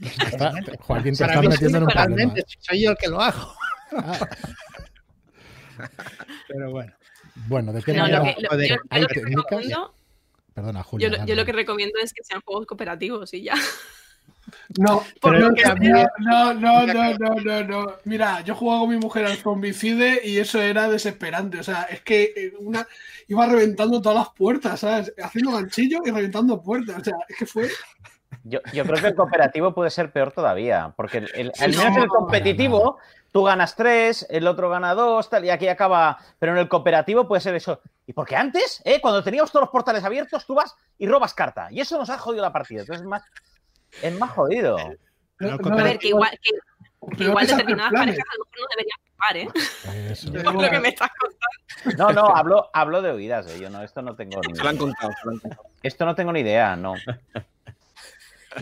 Está- 0.00 0.52
Joaquín, 0.80 1.14
te 1.16 1.24
mí 1.40 1.48
metiendo 1.48 1.78
en 1.78 1.84
un 1.84 1.90
problema. 1.90 2.16
realmente 2.16 2.44
soy 2.60 2.82
yo 2.82 2.90
el 2.90 2.96
que 2.96 3.08
lo 3.08 3.20
hago. 3.20 3.54
Ah, 3.92 4.28
Pero 6.48 6.70
bueno. 6.70 6.92
bueno, 7.46 7.72
¿de 7.72 7.82
qué 7.82 7.92
No, 7.92 8.02
manera? 8.02 8.18
lo 8.20 8.24
que, 8.24 8.40
lo- 8.42 8.50
yo, 8.62 8.66
yo 8.74 8.76
hay 8.90 9.02
lo 9.02 9.08
que 9.08 9.14
técnicas. 9.20 9.64
Perdona, 10.54 10.82
Julia. 10.82 11.08
yo, 11.10 11.24
yo 11.26 11.34
lo 11.34 11.44
que 11.44 11.52
recomiendo 11.52 11.98
es 12.02 12.12
que 12.14 12.24
sean 12.24 12.40
juegos 12.40 12.66
cooperativos 12.66 13.32
y 13.34 13.42
ya. 13.42 13.54
No, 14.78 15.02
Por 15.20 15.38
no, 15.38 15.50
no, 15.50 16.54
no, 16.54 16.86
no, 16.86 17.34
no, 17.44 17.64
no. 17.64 17.92
Mira, 18.04 18.40
yo 18.42 18.54
jugaba 18.54 18.80
con 18.80 18.90
mi 18.90 18.96
mujer 18.98 19.26
al 19.26 19.36
zombicide 19.36 20.20
y 20.24 20.38
eso 20.38 20.60
era 20.60 20.88
desesperante. 20.88 21.58
O 21.58 21.62
sea, 21.62 21.82
es 21.84 22.00
que 22.02 22.32
eh, 22.36 22.52
una 22.58 22.86
iba 23.28 23.46
reventando 23.46 24.00
todas 24.00 24.18
las 24.18 24.28
puertas, 24.30 24.80
¿sabes? 24.80 25.12
Haciendo 25.22 25.52
ganchillo 25.52 25.98
y 26.04 26.10
reventando 26.10 26.60
puertas. 26.62 26.98
O 27.00 27.04
sea, 27.04 27.14
es 27.28 27.36
que 27.36 27.46
fue. 27.46 27.68
Yo, 28.44 28.60
yo 28.72 28.84
creo 28.84 29.00
que 29.00 29.06
el 29.08 29.14
cooperativo 29.14 29.74
puede 29.74 29.90
ser 29.90 30.12
peor 30.12 30.30
todavía, 30.32 30.92
porque 30.96 31.18
el, 31.18 31.30
el- 31.34 31.52
al 31.58 31.70
menos 31.70 31.84
no, 31.84 31.96
en 31.96 32.02
el 32.02 32.08
competitivo 32.08 32.98
tú 33.32 33.42
ganas 33.42 33.74
tres, 33.76 34.26
el 34.30 34.46
otro 34.46 34.70
gana 34.70 34.94
dos, 34.94 35.28
tal, 35.28 35.44
y 35.44 35.50
aquí 35.50 35.66
acaba. 35.68 36.18
Pero 36.38 36.52
en 36.52 36.58
el 36.58 36.68
cooperativo 36.68 37.26
puede 37.26 37.40
ser 37.40 37.54
eso. 37.56 37.80
Y 38.06 38.12
porque 38.12 38.36
antes, 38.36 38.80
¿eh? 38.84 39.00
cuando 39.00 39.22
teníamos 39.22 39.50
todos 39.50 39.62
los 39.64 39.70
portales 39.70 40.04
abiertos, 40.04 40.46
tú 40.46 40.54
vas 40.54 40.76
y 40.98 41.06
robas 41.08 41.34
carta. 41.34 41.68
Y 41.70 41.80
eso 41.80 41.98
nos 41.98 42.08
ha 42.10 42.18
jodido 42.18 42.42
la 42.42 42.52
partida. 42.52 42.80
Entonces 42.82 43.02
es 43.02 43.08
más, 43.08 43.22
es 44.02 44.18
más 44.18 44.30
jodido. 44.30 44.76
No, 45.38 45.48
el 45.48 45.72
A 45.72 45.84
ver, 45.84 45.98
que 45.98 46.08
igual, 46.08 46.30
que, 46.42 47.16
que 47.16 47.24
igual 47.24 47.46
que 47.46 47.52
determinadas 47.52 47.92
parejas 47.92 48.24
a 48.26 48.38
lo 48.38 48.44
mejor 48.44 48.60
no 48.60 48.66
deberían 48.76 48.98
jugar, 49.12 49.36
¿eh? 49.36 50.10
Eso. 50.12 50.32
Por 50.52 50.62
lo 50.62 50.70
que 50.70 50.80
me 50.80 50.88
estás 50.88 51.10
contando. 51.18 52.04
No, 52.04 52.12
no, 52.12 52.34
hablo, 52.36 52.70
hablo 52.72 53.02
de 53.02 53.10
oídas 53.10 53.46
de 53.46 53.56
ello, 53.56 53.70
no, 53.70 53.82
esto 53.82 54.02
no 54.02 54.16
tengo 54.16 54.40
ni 54.48 54.54
Se 54.56 54.62
lo 54.62 54.68
han 54.68 54.76
contado. 54.76 55.12
se 55.12 55.26
lo 55.26 55.32
han 55.32 55.38
contado. 55.40 55.62
Esto 55.82 56.04
no 56.06 56.14
tengo 56.14 56.32
ni 56.32 56.40
idea, 56.40 56.74
no. 56.76 56.94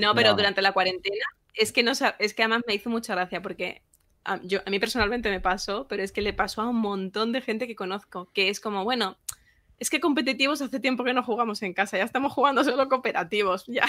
No, 0.01 0.15
pero 0.15 0.31
No. 0.31 0.37
durante 0.37 0.63
la 0.63 0.73
cuarentena 0.73 1.25
es 1.55 1.73
que 1.73 1.83
no 1.85 1.93
es 2.19 2.35
que 2.35 2.43
además 2.43 2.63
me 2.67 2.75
hizo 2.75 2.91
mucha 2.91 3.15
gracia 3.15 3.41
porque 3.41 3.83
a, 4.25 4.41
yo, 4.43 4.61
a 4.67 4.71
mí 4.71 4.79
personalmente 4.81 5.31
me 5.31 5.41
pasó, 5.41 5.87
pero 5.87 6.03
es 6.03 6.11
que 6.11 6.23
le 6.23 6.33
pasó 6.33 6.63
a 6.63 6.69
un 6.69 6.77
montón 6.81 7.31
de 7.33 7.41
gente 7.41 7.67
que 7.69 7.77
conozco, 7.77 8.29
que 8.33 8.49
es 8.49 8.59
como, 8.59 8.83
bueno, 8.83 9.17
es 9.79 9.91
que 9.91 10.01
competitivos 10.01 10.61
hace 10.63 10.81
tiempo 10.81 11.05
que 11.05 11.13
no 11.15 11.23
jugamos 11.23 11.63
en 11.63 11.73
casa, 11.75 11.99
ya 11.99 12.05
estamos 12.05 12.33
jugando 12.33 12.65
solo 12.65 12.89
cooperativos, 12.89 13.67
ya. 13.67 13.85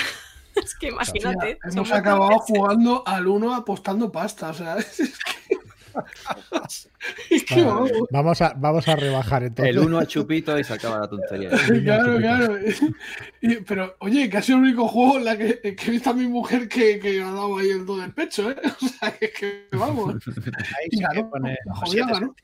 Es 0.64 0.76
que 0.76 0.88
imagínate. 0.90 1.60
Hemos 1.64 1.92
acabado 1.92 2.30
veces. 2.30 2.44
jugando 2.48 3.04
al 3.06 3.28
uno 3.28 3.54
apostando 3.54 4.12
pasta. 4.12 4.50
O 4.50 4.54
sea, 4.54 4.78
es 4.78 4.98
que. 4.98 5.56
es 7.36 7.44
que 7.46 7.56
Vale, 7.56 7.66
vamos. 7.66 7.92
Vamos 8.12 8.42
a, 8.42 8.54
vamos 8.58 8.88
a 8.88 8.96
rebajar 8.96 9.44
entonces. 9.44 9.76
El 9.76 9.82
uno 9.82 9.98
a 10.00 10.06
chupito 10.06 10.58
y 10.60 10.64
se 10.64 10.74
acaba 10.74 11.00
la 11.00 11.08
tontería. 11.10 11.50
Claro, 11.84 12.18
claro. 12.18 12.58
Y- 13.42 13.56
pero, 13.58 13.96
oye, 14.00 14.30
sido 14.42 14.58
el 14.58 14.64
único 14.66 14.88
juego 14.88 15.18
en 15.18 15.26
la 15.26 15.38
que, 15.38 15.60
que 15.62 15.88
he 15.88 15.92
visto 15.92 16.10
a 16.10 16.14
mi 16.14 16.28
mujer 16.28 16.68
que, 16.68 17.00
que 17.00 17.22
ha 17.22 17.26
dado 17.32 17.58
ahí 17.58 17.70
el 17.70 17.86
do 17.86 17.98
del 17.98 18.12
pecho, 18.14 18.52
¿eh? 18.52 18.56
O 18.82 18.88
sea, 18.88 19.12
que, 19.12 19.32
que 19.32 19.68
vamos. 19.72 20.16
Ahí 20.16 20.90
sí 20.92 20.98
Venga, 20.98 21.10
que 21.12 21.22
no, 21.24 21.30
pone 21.30 21.58
jodida 21.76 22.08
ganó. 22.08 22.36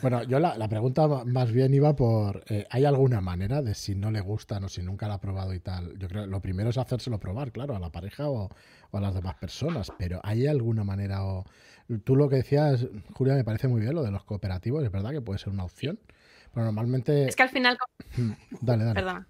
Bueno, 0.00 0.22
yo 0.24 0.38
la, 0.38 0.56
la 0.56 0.68
pregunta 0.68 1.06
más 1.24 1.52
bien 1.52 1.72
iba 1.74 1.94
por, 1.94 2.44
eh, 2.48 2.66
¿hay 2.70 2.84
alguna 2.84 3.20
manera 3.20 3.62
de 3.62 3.74
si 3.74 3.94
no 3.94 4.10
le 4.10 4.20
gustan 4.20 4.64
o 4.64 4.68
si 4.68 4.82
nunca 4.82 5.08
la 5.08 5.14
ha 5.14 5.20
probado 5.20 5.54
y 5.54 5.60
tal? 5.60 5.96
Yo 5.98 6.08
creo 6.08 6.24
que 6.24 6.30
lo 6.30 6.40
primero 6.40 6.70
es 6.70 6.78
hacérselo 6.78 7.18
probar, 7.18 7.52
claro, 7.52 7.74
a 7.76 7.78
la 7.78 7.90
pareja 7.90 8.28
o, 8.28 8.50
o 8.90 8.96
a 8.98 9.00
las 9.00 9.14
demás 9.14 9.36
personas, 9.36 9.92
pero 9.98 10.20
¿hay 10.22 10.46
alguna 10.46 10.84
manera 10.84 11.24
o... 11.24 11.44
Tú 12.04 12.16
lo 12.16 12.28
que 12.28 12.36
decías, 12.36 12.86
Julia, 13.12 13.34
me 13.34 13.44
parece 13.44 13.68
muy 13.68 13.80
bien 13.80 13.94
lo 13.94 14.02
de 14.02 14.10
los 14.10 14.24
cooperativos, 14.24 14.82
es 14.84 14.90
verdad 14.90 15.10
que 15.10 15.20
puede 15.20 15.38
ser 15.38 15.52
una 15.52 15.64
opción, 15.64 15.98
pero 16.54 16.64
normalmente... 16.66 17.28
Es 17.28 17.36
que 17.36 17.42
al 17.42 17.50
final, 17.50 17.76
Dale, 18.60 18.84
dale. 18.84 18.94
perdona. 18.94 19.28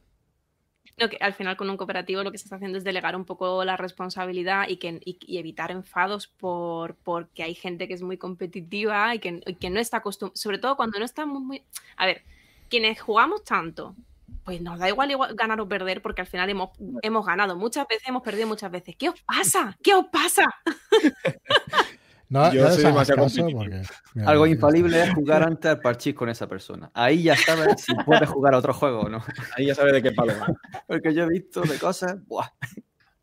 No, 0.98 1.08
que 1.08 1.16
al 1.20 1.32
final 1.32 1.56
con 1.56 1.70
un 1.70 1.76
cooperativo 1.76 2.22
lo 2.22 2.30
que 2.30 2.38
se 2.38 2.44
está 2.44 2.56
haciendo 2.56 2.78
es 2.78 2.84
delegar 2.84 3.16
un 3.16 3.24
poco 3.24 3.64
la 3.64 3.76
responsabilidad 3.76 4.68
y, 4.68 4.76
que, 4.76 5.00
y, 5.04 5.18
y 5.26 5.38
evitar 5.38 5.70
enfados 5.70 6.26
por 6.26 6.96
porque 6.96 7.42
hay 7.42 7.54
gente 7.54 7.88
que 7.88 7.94
es 7.94 8.02
muy 8.02 8.18
competitiva 8.18 9.14
y 9.14 9.18
que, 9.18 9.40
y 9.46 9.54
que 9.54 9.70
no 9.70 9.80
está 9.80 9.98
acostumbrada, 9.98 10.36
sobre 10.36 10.58
todo 10.58 10.76
cuando 10.76 10.98
no 10.98 11.04
está 11.04 11.24
muy, 11.26 11.40
muy... 11.42 11.62
A 11.96 12.06
ver, 12.06 12.22
quienes 12.68 13.00
jugamos 13.00 13.42
tanto, 13.44 13.96
pues 14.44 14.60
nos 14.60 14.78
da 14.78 14.88
igual, 14.88 15.10
igual 15.10 15.34
ganar 15.34 15.60
o 15.60 15.68
perder 15.68 16.02
porque 16.02 16.22
al 16.22 16.26
final 16.26 16.50
hemos, 16.50 16.70
hemos 17.02 17.24
ganado 17.24 17.56
muchas 17.56 17.86
veces, 17.88 18.08
hemos 18.08 18.22
perdido 18.22 18.46
muchas 18.46 18.70
veces. 18.70 18.96
¿Qué 18.96 19.08
os 19.08 19.20
pasa? 19.22 19.76
¿Qué 19.82 19.94
os 19.94 20.06
pasa? 20.06 20.46
No, 22.32 22.50
Yo 22.50 22.64
no 22.64 22.70
soy 22.70 22.84
demasiado 22.84 23.24
caso 23.24 23.42
competitivo. 23.42 23.58
porque, 23.60 23.94
mira, 24.14 24.30
Algo 24.30 24.46
infalible 24.46 25.02
es 25.02 25.12
jugar 25.14 25.42
antes 25.46 25.70
al 25.70 25.80
parchís 25.80 26.14
con 26.14 26.30
esa 26.30 26.46
persona. 26.48 26.90
Ahí 26.94 27.24
ya 27.24 27.36
sabes 27.36 27.82
si 27.84 27.94
puedes 28.06 28.26
jugar 28.28 28.54
a 28.54 28.58
otro 28.58 28.72
juego 28.72 29.00
o 29.02 29.08
no. 29.10 29.22
Ahí 29.56 29.66
ya 29.66 29.74
sabes 29.74 29.92
de 29.92 30.02
qué 30.02 30.12
palo 30.12 30.32
va. 30.40 30.46
Porque 30.86 31.12
yo 31.12 31.24
he 31.24 31.28
visto 31.28 31.60
de 31.60 31.78
cosas. 31.78 32.16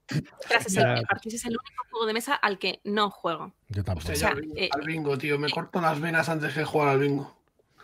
es 0.07 0.77
el, 0.77 0.87
el 0.87 1.03
Parchís 1.05 1.33
es 1.33 1.45
el 1.45 1.51
único 1.53 1.83
juego 1.89 2.05
de 2.05 2.13
mesa 2.13 2.35
al 2.35 2.59
que 2.59 2.81
no 2.83 3.09
juego. 3.09 3.53
Yo 3.69 3.83
tampoco. 3.83 4.09
O 4.09 4.11
yo 4.13 4.15
sea, 4.19 4.29
al 4.29 4.41
bingo, 4.41 4.55
eh, 4.57 4.69
al 4.71 4.81
bingo, 4.85 5.17
tío. 5.17 5.39
Me 5.39 5.49
corto 5.49 5.81
las 5.81 5.99
venas 5.99 6.29
antes 6.29 6.53
que 6.53 6.63
jugar 6.63 6.89
al 6.89 6.99
bingo. 6.99 7.35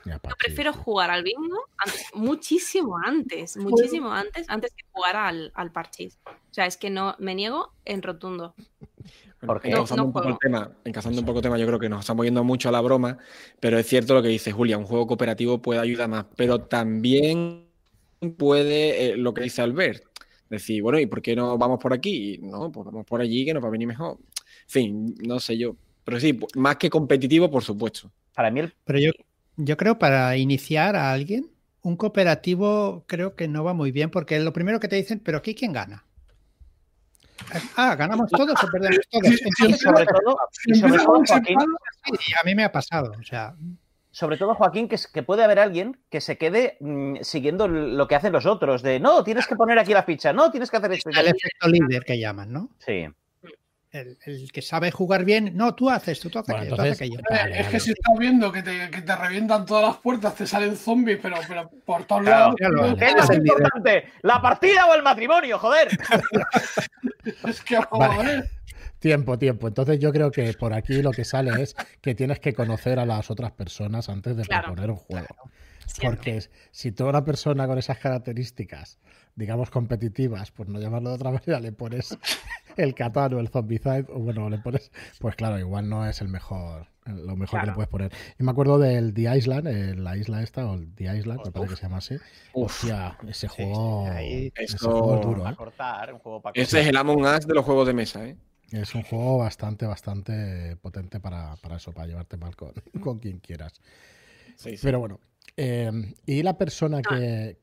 Yo 0.06 0.20
prefiero 0.38 0.72
jugar 0.74 1.10
al 1.10 1.24
bingo 1.24 1.58
antes- 1.78 2.06
muchísimo 2.14 3.00
antes, 3.04 3.58
muchísimo 3.58 4.12
antes, 4.12 4.48
antes 4.48 4.72
que 4.76 4.84
jugar 4.92 5.16
al, 5.16 5.52
al 5.56 5.72
parchís. 5.72 6.20
O 6.28 6.54
sea, 6.54 6.68
es 6.68 6.78
que 6.78 6.92
no, 6.92 7.16
me 7.18 7.34
niego 7.34 7.74
en 7.84 8.04
rotundo. 8.04 8.54
Porque- 9.46 9.70
No, 9.70 9.86
no 9.96 10.06
un 10.06 10.14
poco 10.14 10.30
el 10.30 10.38
tema, 10.40 10.72
encauzando 10.84 11.20
un 11.20 11.26
poco 11.26 11.40
el 11.40 11.44
tema, 11.44 11.58
yo 11.58 11.68
creo 11.68 11.80
que 11.80 11.90
nos 11.90 12.00
estamos 12.02 12.26
yendo 12.26 12.44
mucho 12.44 12.70
a 12.70 12.72
la 12.72 12.82
broma, 12.82 13.18
pero 13.60 13.78
es 13.78 13.86
cierto 13.88 14.14
lo 14.14 14.22
que 14.24 14.30
dice 14.30 14.52
Julia, 14.52 14.78
un 14.78 14.86
juego 14.86 15.08
cooperativo 15.08 15.62
puede 15.62 15.80
ayudar 15.80 16.10
más, 16.10 16.26
pero 16.36 16.62
también 16.62 17.66
puede, 18.38 19.12
eh, 19.12 19.18
lo 19.18 19.34
que 19.34 19.44
dice 19.44 19.62
Albert, 19.62 20.04
decir, 20.50 20.82
bueno, 20.82 21.00
¿y 21.00 21.06
por 21.06 21.22
qué 21.22 21.36
no 21.36 21.58
vamos 21.58 21.80
por 21.80 21.94
aquí? 21.94 22.40
No, 22.42 22.72
pues 22.72 22.86
vamos 22.86 23.06
por 23.06 23.22
allí 23.22 23.46
que 23.46 23.54
nos 23.54 23.64
va 23.64 23.68
a 23.68 23.72
venir 23.72 23.88
mejor. 23.88 24.18
En 24.20 24.70
fin, 24.70 25.16
no 25.26 25.40
sé 25.40 25.58
yo. 25.58 25.76
Pero 26.04 26.20
sí, 26.20 26.40
más 26.56 26.78
que 26.78 26.90
competitivo, 26.90 27.50
por 27.50 27.64
supuesto. 27.64 28.12
Para 28.34 28.52
mí 28.52 28.60
el 28.62 28.74
Pero 28.86 29.00
yo, 29.00 29.12
yo 29.58 29.76
creo 29.78 29.98
para 30.00 30.38
iniciar 30.38 30.96
a 30.96 31.12
alguien, 31.12 31.50
un 31.82 31.98
cooperativo 31.98 33.04
creo 33.08 33.36
que 33.36 33.48
no 33.48 33.64
va 33.64 33.74
muy 33.74 33.92
bien 33.92 34.10
porque 34.10 34.40
lo 34.40 34.54
primero 34.54 34.80
que 34.80 34.88
te 34.88 34.96
dicen, 34.96 35.20
pero 35.20 35.40
aquí 35.40 35.56
quién 35.56 35.74
gana. 35.74 36.05
Ah, 37.76 37.96
ganamos 37.96 38.30
todos 38.32 38.56
o 38.64 38.68
perdemos 38.72 39.00
todos. 39.10 39.28
Sí, 39.58 39.74
sobre 39.74 40.06
todo, 40.06 40.38
y 40.66 40.76
sobre 40.76 40.98
todo 40.98 41.22
Joaquín, 41.28 41.58
sí, 42.20 42.34
a 42.42 42.44
mí 42.46 42.56
me 42.56 42.64
ha 42.64 42.72
pasado. 42.72 43.12
O 43.20 43.24
sea, 43.24 43.56
sobre 44.12 44.38
todo 44.38 44.56
Joaquín, 44.56 44.88
que, 44.88 44.96
es- 44.96 45.08
que 45.08 45.24
puede 45.24 45.44
haber 45.44 45.60
alguien 45.60 45.98
que 46.10 46.22
se 46.22 46.38
quede 46.38 46.78
mm, 46.80 47.18
siguiendo 47.22 47.68
lo 47.68 48.08
que 48.08 48.16
hacen 48.16 48.32
los 48.34 48.46
otros, 48.46 48.82
de 48.82 49.00
no, 49.00 49.24
tienes 49.24 49.48
que 49.48 49.56
poner 49.56 49.78
aquí 49.80 49.94
la 49.94 50.04
ficha, 50.04 50.34
no, 50.34 50.50
tienes 50.52 50.72
que 50.72 50.78
hacer 50.78 50.92
esto. 50.94 51.10
el 51.10 51.16
tal". 51.16 51.28
efecto 51.28 51.68
líder 51.68 52.04
que 52.04 52.20
llaman, 52.20 52.52
¿no? 52.52 52.70
Sí. 52.80 53.08
El, 53.96 54.18
el 54.26 54.52
que 54.52 54.62
sabe 54.62 54.92
jugar 54.92 55.24
bien, 55.24 55.52
no, 55.56 55.74
tú 55.74 55.90
haces, 55.90 56.20
tú, 56.20 56.30
tú 56.30 56.40
haces 56.40 56.48
Bueno, 56.54 56.62
aquello, 56.64 56.76
tú 56.76 56.82
haces 56.82 57.02
entonces- 57.02 57.20
aquello. 57.30 57.44
Vale, 57.44 57.52
Eh, 57.56 57.60
es 57.60 57.66
vale. 57.66 57.72
que 57.72 57.80
si 57.80 57.92
estás 57.92 58.14
viendo 58.20 58.52
que 58.52 58.62
te, 58.62 58.90
que 58.92 59.02
te 59.02 59.16
revientan 59.16 59.66
todas 59.66 59.84
las 59.88 59.98
puertas, 59.98 60.36
te 60.36 60.46
salen 60.46 60.76
zombies, 60.76 61.20
pero, 61.22 61.38
pero 61.48 61.70
por 61.86 62.04
todos 62.06 62.24
Claro, 62.24 62.56
lados. 62.60 62.82
vale. 62.82 62.98
¿Qué 62.98 63.06
es 63.06 63.16
más 63.16 63.38
importante? 63.38 64.06
¿La 64.24 64.42
partida 64.42 64.86
o 64.88 64.96
el 64.96 65.02
matrimonio? 65.04 65.58
Joder. 65.60 65.88
Es 67.48 67.62
que 67.62 67.76
vamos 67.78 68.00
Vale. 68.00 68.14
a 68.14 68.24
ver. 68.24 68.50
Tiempo, 69.00 69.38
tiempo. 69.38 69.68
Entonces 69.68 70.00
yo 70.00 70.12
creo 70.12 70.32
que 70.32 70.54
por 70.54 70.74
aquí 70.74 71.02
lo 71.02 71.12
que 71.12 71.26
sale 71.26 71.62
es 71.62 71.76
que 72.02 72.16
tienes 72.16 72.40
que 72.40 72.54
conocer 72.54 73.00
a 73.00 73.06
las 73.06 73.30
otras 73.32 73.52
personas 73.52 74.10
antes 74.10 74.36
de 74.38 74.44
Claro. 74.44 74.68
proponer 74.68 74.90
un 74.92 74.98
juego. 74.98 75.28
Siempre. 75.86 76.18
Porque 76.18 76.48
si 76.72 76.92
toda 76.92 77.10
una 77.12 77.24
persona 77.24 77.68
con 77.68 77.78
esas 77.78 77.98
características, 78.00 79.00
digamos 79.36 79.70
competitivas, 79.70 80.52
pues 80.52 80.70
no 80.70 80.80
llamarlo 80.80 81.10
de 81.10 81.16
otra 81.16 81.32
manera, 81.32 81.60
le 81.60 81.72
pones 81.72 82.18
el 82.78 82.96
Catán 82.96 83.34
o 83.34 83.40
el 83.40 83.50
Zombicide, 83.50 84.06
o 84.10 84.20
bueno, 84.20 84.50
le 84.50 84.58
pones, 84.60 84.92
pues 85.20 85.36
claro, 85.36 85.60
igual 85.60 85.90
no 85.90 86.08
es 86.08 86.22
el 86.22 86.30
mejor, 86.30 86.88
lo 87.06 87.36
mejor 87.36 87.62
que 87.62 87.68
le 87.68 87.74
puedes 87.74 87.90
poner. 87.90 88.12
Yo 88.38 88.46
me 88.46 88.52
acuerdo 88.52 88.80
del 88.80 89.14
The 89.14 89.38
Island, 89.38 89.68
eh, 89.68 89.96
la 89.96 90.18
isla 90.18 90.42
esta, 90.42 90.66
o 90.66 90.76
el 90.76 90.94
The 90.96 91.18
Island, 91.18 91.42
me 91.46 91.52
parece 91.52 91.72
que 91.72 91.76
se 91.78 91.84
llama 91.84 91.98
así. 91.98 92.18
Hostia, 92.54 93.18
ese 93.28 93.48
juego, 93.48 94.08
ese 94.08 94.52
es 94.64 94.82
duro, 94.82 95.48
¿eh? 95.48 95.56
cortar, 95.56 96.14
un 96.14 96.20
juego 96.20 96.42
para 96.42 96.60
Ese 96.60 96.82
es 96.82 96.88
el 96.88 96.98
Among 96.98 97.24
Us 97.24 97.46
de 97.46 97.54
los 97.54 97.66
juegos 97.66 97.88
de 97.88 97.94
mesa, 97.94 98.26
¿eh? 98.26 98.38
Es 98.72 98.96
un 98.96 99.04
juego 99.04 99.38
bastante, 99.38 99.86
bastante 99.86 100.76
potente 100.78 101.20
para, 101.20 101.56
para 101.58 101.78
eso, 101.78 101.92
para 101.92 102.08
llevarte 102.08 102.36
mal 102.38 102.56
con, 102.56 102.74
con 103.02 103.20
quien 103.20 103.40
quieras. 103.40 103.80
Sí, 104.56 104.72
sí. 104.72 104.80
Pero 104.82 105.00
bueno, 105.00 105.20
eh, 105.58 105.92
y 106.26 106.44
la 106.44 106.58
persona 106.58 107.02
que... 107.02 107.58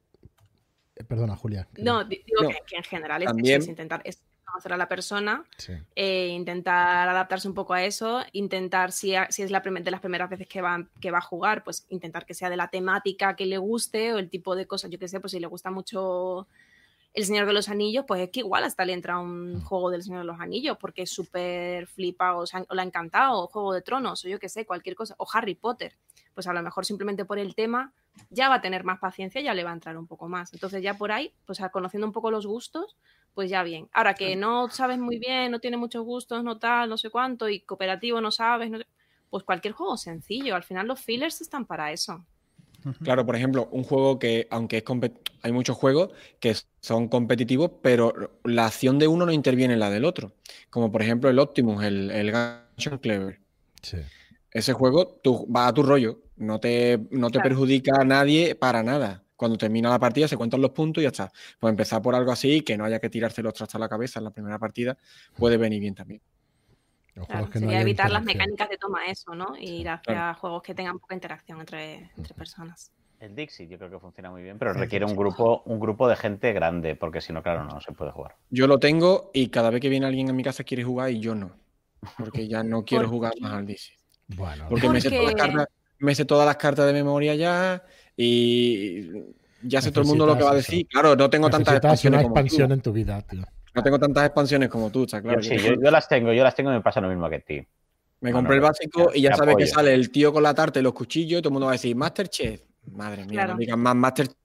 eh, 0.96 1.04
Perdona, 1.08 1.36
Julia. 1.36 1.66
que- 1.74 1.82
No, 1.82 2.04
di- 2.04 2.22
digo 2.26 2.42
No, 2.42 2.48
que, 2.50 2.58
que 2.66 2.76
en 2.76 2.84
general 2.84 3.22
es, 3.22 3.26
eso, 3.26 3.34
también- 3.36 3.60
es 3.62 3.68
intentar 3.68 4.02
es 4.04 4.22
conocer 4.44 4.72
a 4.74 4.76
la 4.76 4.86
persona, 4.88 5.44
Sí. 5.56 5.72
eh, 5.96 6.28
intentar 6.28 7.08
adaptarse 7.08 7.48
un 7.48 7.54
poco 7.54 7.72
a 7.72 7.82
eso, 7.84 8.22
intentar, 8.32 8.92
si, 8.92 9.14
a- 9.14 9.30
si 9.30 9.42
es 9.42 9.50
la 9.50 9.62
primer- 9.62 9.82
de 9.82 9.90
las 9.90 10.00
primeras 10.00 10.28
veces 10.28 10.46
que 10.46 10.60
va, 10.60 10.86
que 11.00 11.10
va 11.10 11.18
a 11.18 11.22
jugar, 11.22 11.64
pues 11.64 11.86
intentar 11.88 12.26
que 12.26 12.34
sea 12.34 12.50
de 12.50 12.56
la 12.58 12.68
temática 12.68 13.34
que 13.34 13.46
le 13.46 13.56
guste 13.58 14.12
o 14.12 14.18
el 14.18 14.28
tipo 14.28 14.54
de 14.54 14.66
cosas, 14.66 14.90
yo 14.90 14.98
qué 14.98 15.08
sé, 15.08 15.20
pues 15.20 15.32
si 15.32 15.40
le 15.40 15.46
gusta 15.46 15.70
mucho 15.70 16.46
El 17.14 17.24
Señor 17.26 17.46
de 17.46 17.52
los 17.52 17.68
Anillos, 17.68 18.04
pues 18.08 18.20
es 18.22 18.30
que 18.30 18.40
igual 18.40 18.64
hasta 18.64 18.84
le 18.86 18.92
entra 18.94 19.18
un 19.18 19.60
juego 19.62 19.90
del 19.90 20.02
Señor 20.02 20.20
de 20.20 20.24
los 20.26 20.40
Anillos 20.40 20.76
porque 20.80 21.02
es 21.02 21.10
súper 21.10 21.86
flipa 21.86 22.34
o, 22.36 22.46
se 22.46 22.56
ha- 22.58 22.66
o 22.68 22.74
le 22.74 22.80
ha 22.82 22.84
encantado, 22.84 23.38
o 23.42 23.46
Juego 23.48 23.72
de 23.74 23.82
Tronos, 23.82 24.24
o 24.24 24.28
yo 24.28 24.38
qué 24.38 24.48
sé, 24.48 24.64
cualquier 24.66 24.94
cosa, 24.96 25.14
o 25.18 25.26
Harry 25.32 25.54
Potter. 25.54 25.94
Pues 26.34 26.46
a 26.46 26.52
lo 26.52 26.62
mejor 26.62 26.84
simplemente 26.86 27.24
por 27.24 27.38
el 27.38 27.54
tema 27.54 27.92
ya 28.30 28.48
va 28.48 28.56
a 28.56 28.60
tener 28.60 28.84
más 28.84 28.98
paciencia, 28.98 29.40
ya 29.40 29.54
le 29.54 29.64
va 29.64 29.70
a 29.70 29.74
entrar 29.74 29.96
un 29.96 30.06
poco 30.06 30.28
más. 30.28 30.52
Entonces 30.52 30.82
ya 30.82 30.94
por 30.94 31.12
ahí, 31.12 31.32
pues 31.46 31.60
conociendo 31.72 32.06
un 32.06 32.12
poco 32.12 32.30
los 32.30 32.46
gustos, 32.46 32.96
pues 33.34 33.50
ya 33.50 33.62
bien. 33.62 33.88
Ahora 33.92 34.14
que 34.14 34.36
no 34.36 34.68
sabes 34.68 34.98
muy 34.98 35.18
bien, 35.18 35.50
no 35.50 35.60
tiene 35.60 35.76
muchos 35.76 36.04
gustos, 36.04 36.44
no 36.44 36.58
tal, 36.58 36.88
no 36.88 36.98
sé 36.98 37.10
cuánto, 37.10 37.48
y 37.48 37.60
cooperativo 37.60 38.20
no 38.20 38.30
sabes, 38.30 38.70
no 38.70 38.78
sé- 38.78 38.86
pues 39.30 39.44
cualquier 39.44 39.72
juego 39.74 39.96
sencillo. 39.96 40.54
Al 40.54 40.62
final 40.62 40.86
los 40.86 41.00
fillers 41.00 41.40
están 41.40 41.64
para 41.64 41.92
eso. 41.92 42.24
Claro, 43.02 43.24
por 43.24 43.36
ejemplo, 43.36 43.68
un 43.70 43.84
juego 43.84 44.18
que, 44.18 44.48
aunque 44.50 44.78
es 44.78 44.82
hay 45.42 45.52
muchos 45.52 45.76
juegos 45.76 46.10
que 46.40 46.54
son 46.80 47.08
competitivos, 47.08 47.70
pero 47.80 48.12
la 48.44 48.66
acción 48.66 48.98
de 48.98 49.06
uno 49.06 49.24
no 49.24 49.32
interviene 49.32 49.74
en 49.74 49.80
la 49.80 49.88
del 49.88 50.04
otro. 50.04 50.32
Como 50.68 50.90
por 50.90 51.00
ejemplo 51.02 51.30
el 51.30 51.38
Optimus, 51.38 51.82
el, 51.84 52.10
el 52.10 52.32
Clever. 53.00 53.40
Sí. 53.82 53.98
Ese 54.52 54.72
juego 54.72 55.20
tú 55.22 55.46
vas 55.48 55.68
a 55.70 55.74
tu 55.74 55.82
rollo, 55.82 56.20
no 56.36 56.60
te, 56.60 56.98
no 57.10 57.28
te 57.28 57.38
Claro. 57.38 57.48
perjudica 57.50 58.00
a 58.00 58.04
nadie 58.04 58.54
para 58.54 58.82
nada. 58.82 59.24
Cuando 59.36 59.56
termina 59.58 59.90
la 59.90 59.98
partida 59.98 60.28
se 60.28 60.36
cuentan 60.36 60.60
los 60.60 60.70
puntos 60.70 61.00
y 61.00 61.04
ya 61.04 61.08
está. 61.08 61.32
Pues 61.58 61.70
empezar 61.70 62.00
por 62.02 62.14
algo 62.14 62.30
así, 62.30 62.60
que 62.62 62.76
no 62.76 62.84
haya 62.84 63.00
que 63.00 63.10
tirarse 63.10 63.42
los 63.42 63.54
trastos 63.54 63.74
a 63.76 63.78
la 63.78 63.88
cabeza 63.88 64.20
en 64.20 64.24
la 64.24 64.30
primera 64.30 64.58
partida, 64.58 64.96
puede 65.36 65.56
venir 65.56 65.80
bien 65.80 65.94
también. 65.94 66.20
Claro, 67.26 67.50
que 67.50 67.58
sería 67.58 67.80
evitar 67.80 68.10
las 68.10 68.24
mecánicas 68.24 68.68
de 68.68 68.76
toma 68.78 69.04
eso, 69.06 69.34
¿no? 69.34 69.54
Y 69.58 69.80
ir 69.80 69.88
hacia 69.88 70.02
Claro. 70.02 70.38
juegos 70.38 70.62
que 70.62 70.74
tengan 70.74 70.98
poca 70.98 71.14
interacción 71.14 71.60
entre, 71.60 72.10
entre 72.16 72.34
personas. 72.34 72.90
El 73.20 73.34
Dixie 73.36 73.68
yo 73.68 73.78
creo 73.78 73.90
que 73.90 73.98
funciona 74.00 74.30
muy 74.30 74.42
bien, 74.42 74.58
pero 74.58 74.72
requiere 74.72 75.04
un 75.04 75.14
grupo, 75.14 75.62
un 75.66 75.78
grupo 75.78 76.08
de 76.08 76.16
gente 76.16 76.52
grande, 76.52 76.96
porque 76.96 77.20
si 77.20 77.32
no, 77.32 77.42
claro, 77.42 77.64
no 77.64 77.80
se 77.80 77.92
puede 77.92 78.10
jugar. 78.10 78.36
Yo 78.50 78.66
lo 78.66 78.78
tengo 78.78 79.30
y 79.32 79.48
cada 79.48 79.70
vez 79.70 79.80
que 79.80 79.88
viene 79.88 80.06
alguien 80.06 80.28
a 80.30 80.32
mi 80.32 80.42
casa 80.42 80.64
quiere 80.64 80.82
jugar 80.84 81.10
y 81.10 81.20
yo 81.20 81.34
no. 81.34 81.52
Porque 82.18 82.48
ya 82.48 82.62
no 82.64 82.84
quiero 82.84 83.04
¿Por 83.04 83.10
jugar 83.10 83.32
más 83.40 83.52
al 83.52 83.66
DC. 83.66 83.92
Bueno, 84.28 84.66
Porque 84.68 84.88
me 84.88 85.00
sé, 85.00 85.10
todas 85.10 85.24
las 85.24 85.32
Porque- 85.34 85.52
cartas, 85.52 85.66
me 85.98 86.14
sé 86.14 86.24
todas 86.24 86.46
las 86.46 86.56
cartas 86.56 86.86
de 86.86 86.92
memoria 86.92 87.34
ya 87.34 87.82
y 88.16 89.10
ya 89.62 89.80
sé 89.82 89.90
todo 89.90 90.02
el 90.02 90.08
mundo 90.08 90.26
lo 90.26 90.36
que 90.36 90.44
va 90.44 90.52
a 90.52 90.54
decir. 90.56 90.86
Claro, 90.88 91.14
no 91.16 91.28
tengo 91.30 91.48
tantas 91.50 91.74
expansiones 91.76 92.18
una 92.18 92.22
como 92.22 92.34
tú. 92.34 92.40
expansión 92.40 92.72
en 92.72 92.80
tu 92.80 92.92
vida, 92.92 93.20
tío. 93.22 93.42
No 93.74 93.82
tengo 93.82 93.98
tantas 93.98 94.26
expansiones 94.26 94.68
como 94.68 94.90
tú, 94.90 95.04
está 95.04 95.22
claro. 95.22 95.40
Yo 95.40 95.48
sí, 95.50 95.56
yo, 95.58 95.74
yo 95.80 95.90
las 95.90 96.08
tengo, 96.08 96.32
yo 96.32 96.42
las 96.44 96.54
tengo 96.54 96.70
y 96.70 96.74
me 96.74 96.80
pasa 96.82 97.00
lo 97.00 97.08
mismo 97.08 97.28
que 97.30 97.36
a 97.36 97.40
ti. 97.40 97.54
Me 97.54 97.66
Bueno, 98.30 98.38
compré 98.38 98.54
el 98.56 98.60
básico 98.60 99.10
y 99.14 99.22
ya 99.22 99.34
sabes 99.34 99.56
que 99.56 99.66
sale 99.66 99.94
el 99.94 100.10
tío 100.10 100.32
con 100.32 100.42
la 100.42 100.54
tarta 100.54 100.78
y 100.78 100.82
los 100.82 100.92
cuchillos 100.92 101.38
y 101.38 101.42
todo 101.42 101.48
el 101.48 101.52
mundo 101.54 101.66
va 101.66 101.72
a 101.72 101.74
decir 101.74 101.94
Masterchef. 101.96 102.62
Madre 102.92 103.22
mía, 103.24 103.32
Claro. 103.32 103.52
no 103.54 103.58
digan 103.58 103.80
más 103.80 103.94
Masterchef, 103.96 104.36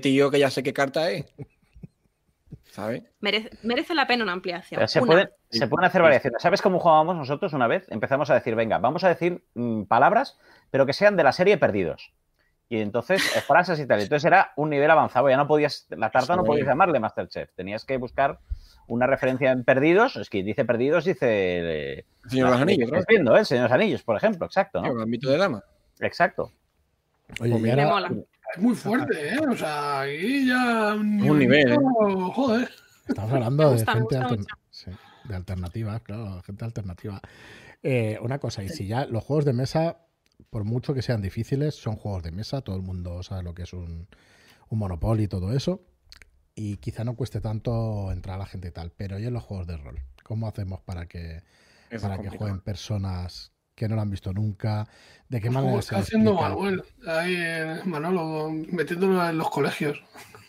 tío, 0.00 0.30
que 0.30 0.38
ya 0.38 0.50
sé 0.50 0.62
qué 0.62 0.72
carta 0.72 1.10
es. 1.10 1.24
Merece, 3.20 3.50
merece 3.62 3.94
la 3.94 4.06
pena 4.06 4.24
una 4.24 4.32
ampliación. 4.32 4.78
Pero 4.78 4.88
se, 4.88 5.00
Una. 5.00 5.06
pueden, 5.06 5.30
se 5.50 5.66
pueden 5.66 5.86
hacer 5.86 6.02
variaciones. 6.02 6.40
¿Sabes 6.42 6.62
cómo 6.62 6.78
jugábamos 6.80 7.16
nosotros 7.16 7.52
una 7.52 7.66
vez? 7.66 7.86
Empezamos 7.90 8.30
a 8.30 8.34
decir, 8.34 8.54
venga, 8.54 8.78
vamos 8.78 9.04
a 9.04 9.08
decir 9.08 9.44
mm, 9.54 9.82
palabras, 9.84 10.38
pero 10.70 10.86
que 10.86 10.92
sean 10.92 11.16
de 11.16 11.24
la 11.24 11.32
serie 11.32 11.58
Perdidos. 11.58 12.12
Y 12.68 12.80
entonces, 12.80 13.20
eh, 13.36 13.40
frases 13.42 13.78
y 13.80 13.86
tal. 13.86 14.00
Entonces 14.00 14.24
era 14.24 14.52
un 14.56 14.70
nivel 14.70 14.90
avanzado. 14.90 15.28
Ya 15.28 15.36
no 15.36 15.46
podías, 15.46 15.86
la 15.90 16.10
tarta 16.10 16.36
no 16.36 16.44
podías 16.44 16.66
llamarle 16.66 16.98
Masterchef. 17.00 17.50
Tenías 17.54 17.84
que 17.84 17.98
buscar 17.98 18.38
una 18.86 19.06
referencia 19.06 19.52
en 19.52 19.62
Perdidos. 19.64 20.16
Es 20.16 20.30
que 20.30 20.42
dice 20.42 20.64
Perdidos, 20.64 21.04
dice. 21.04 21.26
eh, 21.28 22.04
El 22.24 22.30
Señor 22.30 22.46
de 22.46 22.52
los 22.52 22.62
Anillos, 22.62 22.90
¿no? 22.90 22.98
viendo, 23.06 23.36
¿eh? 23.36 23.40
El 23.40 23.46
Señor 23.46 23.64
de 23.64 23.68
los 23.68 23.74
Anillos, 23.74 24.02
por 24.02 24.16
ejemplo, 24.16 24.46
exacto, 24.46 24.80
¿no? 24.80 24.90
El 24.92 25.02
ámbito 25.02 25.30
de 25.30 25.36
dama. 25.36 25.62
Exacto. 26.00 26.50
Oye, 27.40 27.50
Pues 27.50 27.62
Me 27.62 27.70
ahora, 27.72 27.88
mola. 27.88 28.10
Es 28.54 28.60
muy 28.60 28.74
fuerte, 28.74 29.34
¿eh? 29.34 29.40
O 29.48 29.56
sea, 29.56 30.00
ahí 30.00 30.46
ya. 30.46 30.94
Un 30.94 31.38
nivel, 31.38 31.72
¿eh? 31.72 31.76
Joder. 32.34 32.70
estamos 33.08 33.32
hablando 33.32 33.64
de 33.64 33.72
gusta, 33.74 33.92
gente 33.92 34.20
mucho. 34.20 34.56
sí, 34.70 34.90
de 35.24 35.34
alternativas, 35.34 36.02
claro, 36.02 36.42
gente 36.42 36.64
alternativa. 36.64 37.20
Eh, 37.82 38.18
una 38.20 38.38
cosa, 38.38 38.62
y 38.62 38.68
si 38.68 38.86
ya 38.86 39.06
los 39.06 39.24
juegos 39.24 39.44
de 39.44 39.52
mesa, 39.54 39.98
por 40.50 40.64
mucho 40.64 40.92
que 40.94 41.02
sean 41.02 41.22
difíciles, 41.22 41.74
son 41.74 41.96
juegos 41.96 42.22
de 42.22 42.32
mesa, 42.32 42.60
todo 42.60 42.76
el 42.76 42.82
mundo 42.82 43.22
sabe 43.22 43.42
lo 43.42 43.54
que 43.54 43.62
es 43.62 43.72
un, 43.72 44.06
un 44.68 44.78
Monopoly 44.78 45.24
y 45.24 45.28
todo 45.28 45.52
eso, 45.52 45.82
y 46.54 46.76
quizá 46.76 47.04
no 47.04 47.16
cueste 47.16 47.40
tanto 47.40 48.12
entrar 48.12 48.36
a 48.36 48.40
la 48.40 48.46
gente 48.46 48.68
y 48.68 48.70
tal, 48.70 48.92
pero 48.92 49.18
¿y 49.18 49.24
en 49.24 49.32
los 49.32 49.42
juegos 49.42 49.66
de 49.66 49.78
rol? 49.78 50.02
¿Cómo 50.22 50.46
hacemos 50.46 50.80
para 50.80 51.06
que, 51.06 51.42
Eso 51.90 52.02
para 52.06 52.18
que 52.18 52.28
jueguen 52.28 52.60
personas 52.60 53.51
que 53.74 53.88
no 53.88 53.96
lo 53.96 54.02
han 54.02 54.10
visto 54.10 54.32
nunca? 54.32 54.86
¿De 55.28 55.40
qué 55.40 55.50
manera 55.50 55.74
se 55.74 55.78
está 55.80 55.98
haciendo 55.98 56.32
explica? 56.32 56.54
Manuel, 56.54 56.82
ahí 57.06 57.34
en 57.34 57.90
Manolo, 57.90 58.50
metiéndolo 58.50 59.26
en 59.28 59.38
los 59.38 59.50
colegios. 59.50 59.98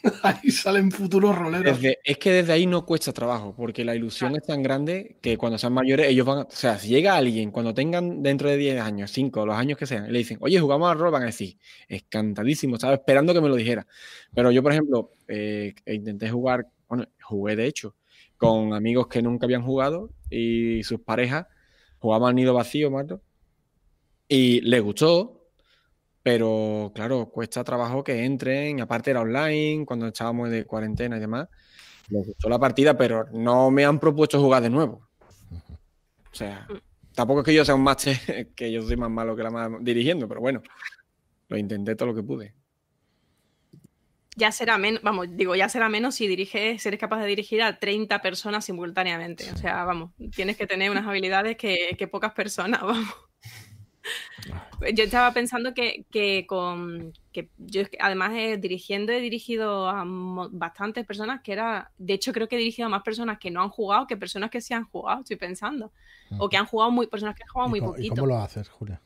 ahí 0.23 0.51
salen 0.51 0.91
futuros 0.91 1.33
roleros. 1.37 1.77
Desde- 1.79 1.99
es 2.03 2.17
que 2.17 2.31
desde 2.31 2.51
ahí 2.51 2.65
no 2.65 2.85
cuesta 2.85 3.13
trabajo, 3.13 3.55
porque 3.55 3.85
la 3.85 3.95
ilusión 3.95 4.35
es 4.35 4.43
tan 4.43 4.61
grande 4.61 5.17
que 5.21 5.37
cuando 5.37 5.57
sean 5.57 5.71
mayores, 5.71 6.07
ellos 6.09 6.25
van 6.25 6.39
a. 6.39 6.41
O 6.41 6.47
sea, 6.51 6.77
si 6.77 6.89
llega 6.89 7.15
alguien, 7.15 7.51
cuando 7.51 7.73
tengan 7.73 8.21
dentro 8.21 8.49
de 8.49 8.57
10 8.57 8.81
años, 8.81 9.11
5, 9.11 9.45
los 9.45 9.55
años 9.55 9.77
que 9.77 9.85
sean, 9.85 10.05
y 10.07 10.11
le 10.11 10.17
dicen, 10.19 10.37
oye, 10.41 10.59
jugamos 10.59 10.91
al 10.91 10.99
rol, 10.99 11.11
van 11.11 11.23
a 11.23 11.27
decir, 11.27 11.57
encantadísimo, 11.87 12.75
estaba 12.75 12.93
esperando 12.95 13.33
que 13.33 13.39
me 13.39 13.47
lo 13.47 13.55
dijera. 13.55 13.87
Pero 14.33 14.51
yo, 14.51 14.61
por 14.61 14.73
ejemplo, 14.73 15.13
eh, 15.29 15.73
intenté 15.87 16.29
jugar, 16.29 16.67
bueno, 16.89 17.05
jugué 17.21 17.55
de 17.55 17.65
hecho, 17.67 17.95
con 18.35 18.73
amigos 18.73 19.07
que 19.07 19.21
nunca 19.21 19.45
habían 19.45 19.63
jugado 19.63 20.09
y 20.29 20.83
sus 20.83 20.99
parejas, 20.99 21.45
jugaban 22.03 22.31
al 22.31 22.35
nido 22.35 22.53
vacío, 22.53 22.91
Marto, 22.91 23.21
y 24.27 24.59
les 24.59 24.81
gustó, 24.81 25.47
pero 26.21 26.91
claro, 26.93 27.29
cuesta 27.29 27.63
trabajo 27.63 28.03
que 28.03 28.25
entren, 28.25 28.81
aparte 28.81 29.11
era 29.11 29.21
online, 29.21 29.85
cuando 29.85 30.07
estábamos 30.07 30.49
de 30.49 30.65
cuarentena 30.65 31.15
y 31.15 31.21
demás. 31.21 31.47
Les 32.09 32.27
gustó 32.27 32.49
la 32.49 32.59
partida, 32.59 32.97
pero 32.97 33.27
no 33.31 33.71
me 33.71 33.85
han 33.85 34.01
propuesto 34.01 34.37
jugar 34.41 34.61
de 34.61 34.69
nuevo. 34.69 35.07
O 36.29 36.35
sea, 36.35 36.67
tampoco 37.15 37.39
es 37.39 37.45
que 37.45 37.53
yo 37.53 37.63
sea 37.63 37.75
un 37.75 37.83
máster, 37.83 38.51
que 38.53 38.69
yo 38.69 38.81
soy 38.81 38.97
más 38.97 39.09
malo 39.09 39.33
que 39.33 39.43
la 39.43 39.49
más 39.49 39.71
dirigiendo, 39.79 40.27
pero 40.27 40.41
bueno, 40.41 40.61
lo 41.47 41.57
intenté 41.57 41.95
todo 41.95 42.09
lo 42.09 42.15
que 42.15 42.23
pude. 42.23 42.53
Ya 44.35 44.51
será 44.51 44.77
menos, 44.77 45.01
vamos, 45.03 45.27
digo, 45.31 45.55
ya 45.55 45.69
será 45.69 45.89
menos 45.89 46.15
si 46.15 46.27
diriges, 46.27 46.81
si 46.81 46.87
eres 46.87 46.99
capaz 46.99 47.19
de 47.21 47.27
dirigir 47.27 47.61
a 47.61 47.77
30 47.77 48.21
personas 48.21 48.65
simultáneamente. 48.65 49.51
O 49.51 49.57
sea, 49.57 49.83
vamos, 49.85 50.11
tienes 50.35 50.57
que 50.57 50.65
tener 50.65 50.89
unas 50.89 51.05
habilidades 51.05 51.55
que, 51.57 51.95
que 51.97 52.07
pocas 52.07 52.33
personas, 52.33 52.81
vamos. 52.81 53.13
Yo 54.93 55.03
estaba 55.05 55.31
pensando 55.33 55.73
que, 55.73 56.05
que 56.11 56.45
con 56.45 57.13
que 57.31 57.49
yo 57.57 57.83
además 57.99 58.33
eh, 58.35 58.57
dirigiendo 58.57 59.13
he 59.13 59.19
dirigido 59.21 59.87
a 59.89 60.03
bastantes 60.05 61.05
personas 61.05 61.41
que 61.41 61.53
era, 61.53 61.91
de 61.97 62.13
hecho 62.13 62.33
creo 62.33 62.49
que 62.49 62.55
he 62.55 62.59
dirigido 62.59 62.87
a 62.87 62.89
más 62.89 63.03
personas 63.03 63.39
que 63.39 63.49
no 63.49 63.61
han 63.61 63.69
jugado 63.69 64.07
que 64.07 64.17
personas 64.17 64.49
que 64.49 64.59
sí 64.59 64.73
han 64.73 64.83
jugado, 64.83 65.21
estoy 65.21 65.37
pensando. 65.37 65.91
O 66.37 66.49
que 66.49 66.57
han 66.57 66.65
jugado 66.65 66.89
muy, 66.91 67.07
personas 67.07 67.35
que 67.35 67.43
han 67.43 67.49
jugado 67.49 67.67
¿Y 67.67 67.71
muy 67.71 67.79
cómo, 67.79 67.91
y 67.91 67.95
poquito. 67.95 68.15
cómo 68.15 68.27
lo 68.27 68.37
haces, 68.37 68.67
Julia? 68.69 68.99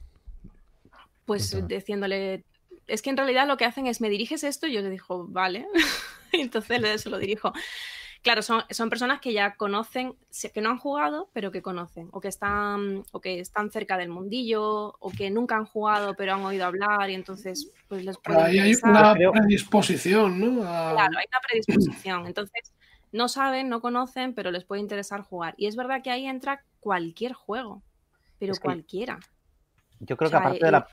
Pues 1.25 1.67
diciéndole, 1.67 2.45
es 2.87 3.01
que 3.01 3.09
en 3.09 3.17
realidad 3.17 3.47
lo 3.47 3.57
que 3.57 3.65
hacen 3.65 3.87
es, 3.87 4.01
¿me 4.01 4.09
diriges 4.09 4.43
esto? 4.43 4.67
Y 4.67 4.73
yo 4.73 4.81
le 4.81 4.89
digo, 4.89 5.25
vale. 5.27 5.67
Y 6.33 6.41
Entonces 6.41 7.01
se 7.01 7.09
lo 7.09 7.19
dirijo. 7.19 7.53
Claro, 8.21 8.41
son, 8.41 8.63
son 8.69 8.89
personas 8.89 9.21
que 9.21 9.31
ya 9.31 9.55
conocen, 9.55 10.15
que 10.53 10.59
no 10.59 10.69
han 10.71 10.77
jugado, 10.77 11.29
pero 11.31 11.51
que 11.51 11.61
conocen, 11.61 12.09
o 12.11 12.19
que 12.19 12.27
están, 12.27 13.03
o 13.13 13.21
que 13.21 13.39
están 13.39 13.71
cerca 13.71 13.97
del 13.97 14.09
mundillo, 14.09 14.95
o 14.99 15.09
que 15.15 15.29
nunca 15.29 15.55
han 15.55 15.65
jugado, 15.65 16.15
pero 16.17 16.33
han 16.33 16.41
oído 16.43 16.65
hablar, 16.65 17.09
y 17.09 17.13
entonces 17.13 17.71
pues 17.87 18.03
les 18.03 18.17
Pero 18.17 18.39
puede 18.39 18.49
ahí 18.49 18.59
hay 18.59 18.75
una 18.83 19.13
predisposición, 19.31 20.39
¿no? 20.39 20.63
A- 20.63 20.91
Claro, 20.93 21.17
hay 21.17 21.25
una 21.29 21.39
predisposición. 21.47 22.27
Entonces, 22.27 22.73
no 23.13 23.29
saben, 23.29 23.69
no 23.69 23.79
conocen, 23.79 24.33
pero 24.33 24.51
les 24.51 24.65
puede 24.65 24.81
interesar 24.81 25.21
jugar. 25.21 25.53
Y 25.57 25.67
es 25.67 25.75
verdad 25.77 26.01
que 26.03 26.11
ahí 26.11 26.25
entra 26.25 26.65
cualquier 26.81 27.31
juego, 27.33 27.83
pero 28.39 28.51
Es 28.51 28.59
que- 28.59 28.65
cualquiera. 28.65 29.19
Yo 29.99 30.17
creo 30.17 30.27
O 30.27 30.29
sea, 30.29 30.39
que 30.41 30.45
aparte 30.47 30.63
eh, 30.63 30.65
de 30.65 30.71
la. 30.71 30.87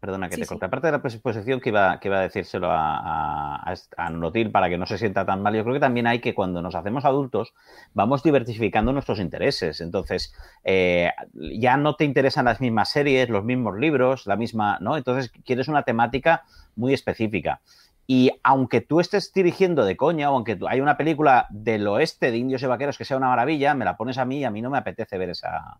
Perdona 0.00 0.30
que 0.30 0.36
sí, 0.36 0.40
te 0.40 0.44
sí. 0.46 0.48
corte. 0.48 0.64
Aparte 0.64 0.86
de 0.86 0.92
la 0.92 1.02
predisposición 1.02 1.60
que 1.60 1.68
iba, 1.68 2.00
que 2.00 2.08
iba 2.08 2.18
a 2.18 2.22
decírselo 2.22 2.70
a, 2.70 2.96
a, 2.96 3.70
a, 3.70 4.06
a 4.06 4.10
Notil 4.10 4.50
para 4.50 4.70
que 4.70 4.78
no 4.78 4.86
se 4.86 4.96
sienta 4.96 5.26
tan 5.26 5.42
mal, 5.42 5.54
yo 5.54 5.62
creo 5.62 5.74
que 5.74 5.80
también 5.80 6.06
hay 6.06 6.20
que 6.20 6.34
cuando 6.34 6.62
nos 6.62 6.74
hacemos 6.74 7.04
adultos 7.04 7.52
vamos 7.92 8.22
diversificando 8.22 8.94
nuestros 8.94 9.20
intereses. 9.20 9.82
Entonces, 9.82 10.34
eh, 10.64 11.10
ya 11.34 11.76
no 11.76 11.96
te 11.96 12.06
interesan 12.06 12.46
las 12.46 12.62
mismas 12.62 12.90
series, 12.90 13.28
los 13.28 13.44
mismos 13.44 13.78
libros, 13.78 14.26
la 14.26 14.36
misma. 14.36 14.78
¿no? 14.80 14.96
Entonces, 14.96 15.30
quieres 15.44 15.68
una 15.68 15.82
temática 15.82 16.44
muy 16.76 16.94
específica. 16.94 17.60
Y 18.06 18.32
aunque 18.42 18.80
tú 18.80 19.00
estés 19.00 19.32
dirigiendo 19.32 19.84
de 19.84 19.96
coña, 19.96 20.30
o 20.30 20.34
aunque 20.34 20.58
hay 20.68 20.80
una 20.80 20.96
película 20.96 21.46
del 21.50 21.86
oeste 21.86 22.30
de 22.30 22.38
indios 22.38 22.62
y 22.62 22.66
vaqueros 22.66 22.96
que 22.96 23.04
sea 23.04 23.18
una 23.18 23.28
maravilla, 23.28 23.74
me 23.74 23.84
la 23.84 23.96
pones 23.96 24.18
a 24.18 24.24
mí 24.24 24.38
y 24.38 24.44
a 24.44 24.50
mí 24.50 24.62
no 24.62 24.70
me 24.70 24.78
apetece 24.78 25.18
ver 25.18 25.30
esa, 25.30 25.78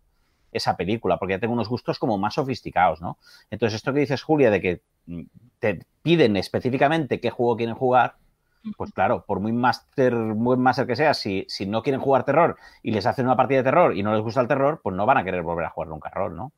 esa 0.53 0.77
película, 0.77 1.17
porque 1.19 1.35
ya 1.35 1.39
tengo 1.39 1.55
unos 1.55 1.69
gustos 1.69 1.99
como 1.99 2.19
más 2.19 2.35
sofisticados, 2.35 3.01
¿no? 3.01 3.19
Entonces, 3.51 3.77
esto 3.77 3.93
que 3.93 4.01
dices, 4.01 4.23
Julia, 4.23 4.51
de 4.51 4.61
que 4.61 4.83
mm, 5.07 5.23
te 5.59 5.85
piden 6.03 6.37
específicamente 6.37 7.21
qué 7.21 7.31
juego 7.31 7.57
quieren 7.57 7.75
jugar, 7.75 8.17
pues 8.77 8.93
claro, 8.93 9.25
por 9.27 9.41
muy 9.41 9.53
máster, 9.53 10.15
muy 10.15 10.57
máster 10.57 10.87
que 10.87 10.97
sea, 10.97 11.15
si, 11.15 11.47
si 11.49 11.67
no 11.67 11.83
quieren 11.83 12.01
jugar 12.01 12.25
terror 12.25 12.59
y 12.83 12.91
les 12.91 13.07
hacen 13.07 13.25
una 13.27 13.37
partida 13.37 13.59
de 13.59 13.65
terror 13.65 13.97
y 13.97 14.03
no 14.03 14.13
les 14.13 14.23
gusta 14.23 14.41
el 14.41 14.49
terror, 14.49 14.81
pues 14.83 14.95
no 14.95 15.07
van 15.07 15.17
a 15.19 15.25
querer 15.25 15.43
volver 15.43 15.65
a 15.65 15.71
jugar 15.71 15.89
nunca 15.89 16.11
rol, 16.11 16.37
¿no? 16.37 16.53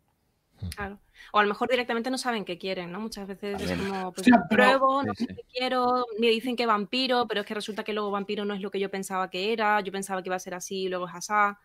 Claro. 0.75 0.99
O 1.33 1.39
a 1.39 1.43
lo 1.43 1.49
mejor 1.49 1.69
directamente 1.69 2.11
no 2.11 2.19
saben 2.19 2.45
qué 2.45 2.59
quieren, 2.59 2.93
¿no? 2.93 3.01
Muchas 3.01 3.27
veces 3.27 3.61
es 3.61 3.79
como, 3.79 4.13
pues 4.13 4.27
pero- 4.29 4.47
pruebo, 4.49 5.03
no 5.03 5.15
sé 5.15 5.27
sí. 5.27 5.35
qué 5.35 5.43
quiero, 5.53 6.07
me 6.19 6.29
dicen 6.29 6.57
que 6.57 6.67
vampiro, 6.67 7.27
pero 7.27 7.41
es 7.41 7.47
que 7.47 7.55
resulta 7.55 7.85
que 7.85 7.93
luego 7.93 8.11
vampiro 8.11 8.45
no 8.45 8.55
es 8.55 8.61
lo 8.61 8.71
que 8.71 8.81
yo 8.81 8.91
pensaba 8.91 9.31
que 9.31 9.53
era, 9.53 9.81
yo 9.81 9.93
pensaba 9.93 10.23
que 10.23 10.29
iba 10.29 10.37
a 10.37 10.41
ser 10.41 10.55
así, 10.55 10.83
y 10.85 10.89
luego 10.89 11.09
es 11.09 11.15
asá, 11.15 11.59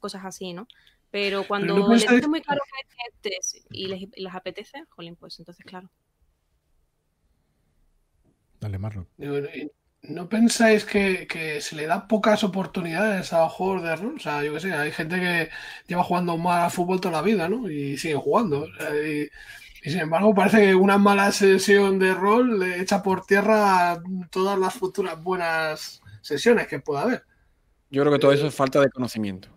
cosas 0.00 0.24
así, 0.24 0.52
¿no? 0.52 0.66
Pero 1.14 1.46
cuando 1.46 1.78
no 1.78 1.94
les 1.94 2.08
dejan 2.08 2.28
muy 2.28 2.40
claro 2.40 2.60
que 3.22 3.30
es 3.38 3.64
y 3.70 3.86
les, 3.86 4.02
y 4.02 4.20
les 4.20 4.34
apetece, 4.34 4.82
jolín, 4.88 5.14
pues 5.14 5.38
entonces, 5.38 5.64
claro. 5.64 5.88
Dale, 8.60 8.80
Marlon. 8.80 9.06
¿y 9.16 9.70
¿No 10.02 10.28
pensáis 10.28 10.84
que, 10.84 11.28
que 11.28 11.60
se 11.60 11.76
le 11.76 11.86
da 11.86 12.08
pocas 12.08 12.42
oportunidades 12.42 13.32
a 13.32 13.48
juegos 13.48 13.84
de 13.84 13.94
rol? 13.94 14.16
O 14.16 14.18
sea, 14.18 14.42
yo 14.42 14.54
qué 14.54 14.58
sé, 14.58 14.72
hay 14.72 14.90
gente 14.90 15.20
que 15.20 15.50
lleva 15.86 16.02
jugando 16.02 16.36
mal 16.36 16.62
al 16.62 16.72
fútbol 16.72 17.00
toda 17.00 17.18
la 17.18 17.22
vida, 17.22 17.48
¿no? 17.48 17.70
Y 17.70 17.96
sigue 17.96 18.16
jugando. 18.16 18.62
O 18.62 18.74
sea, 18.74 18.90
y, 18.96 19.28
y 19.84 19.90
sin 19.90 20.00
embargo, 20.00 20.34
parece 20.34 20.62
que 20.62 20.74
una 20.74 20.98
mala 20.98 21.30
sesión 21.30 22.00
de 22.00 22.12
rol 22.12 22.58
le 22.58 22.80
echa 22.80 23.04
por 23.04 23.24
tierra 23.24 24.02
todas 24.32 24.58
las 24.58 24.74
futuras 24.74 25.22
buenas 25.22 26.02
sesiones 26.22 26.66
que 26.66 26.80
pueda 26.80 27.02
haber. 27.02 27.22
Yo 27.88 28.02
creo 28.02 28.12
que 28.12 28.18
todo 28.18 28.32
eso 28.32 28.48
es 28.48 28.54
falta 28.54 28.80
de 28.80 28.90
conocimiento. 28.90 29.54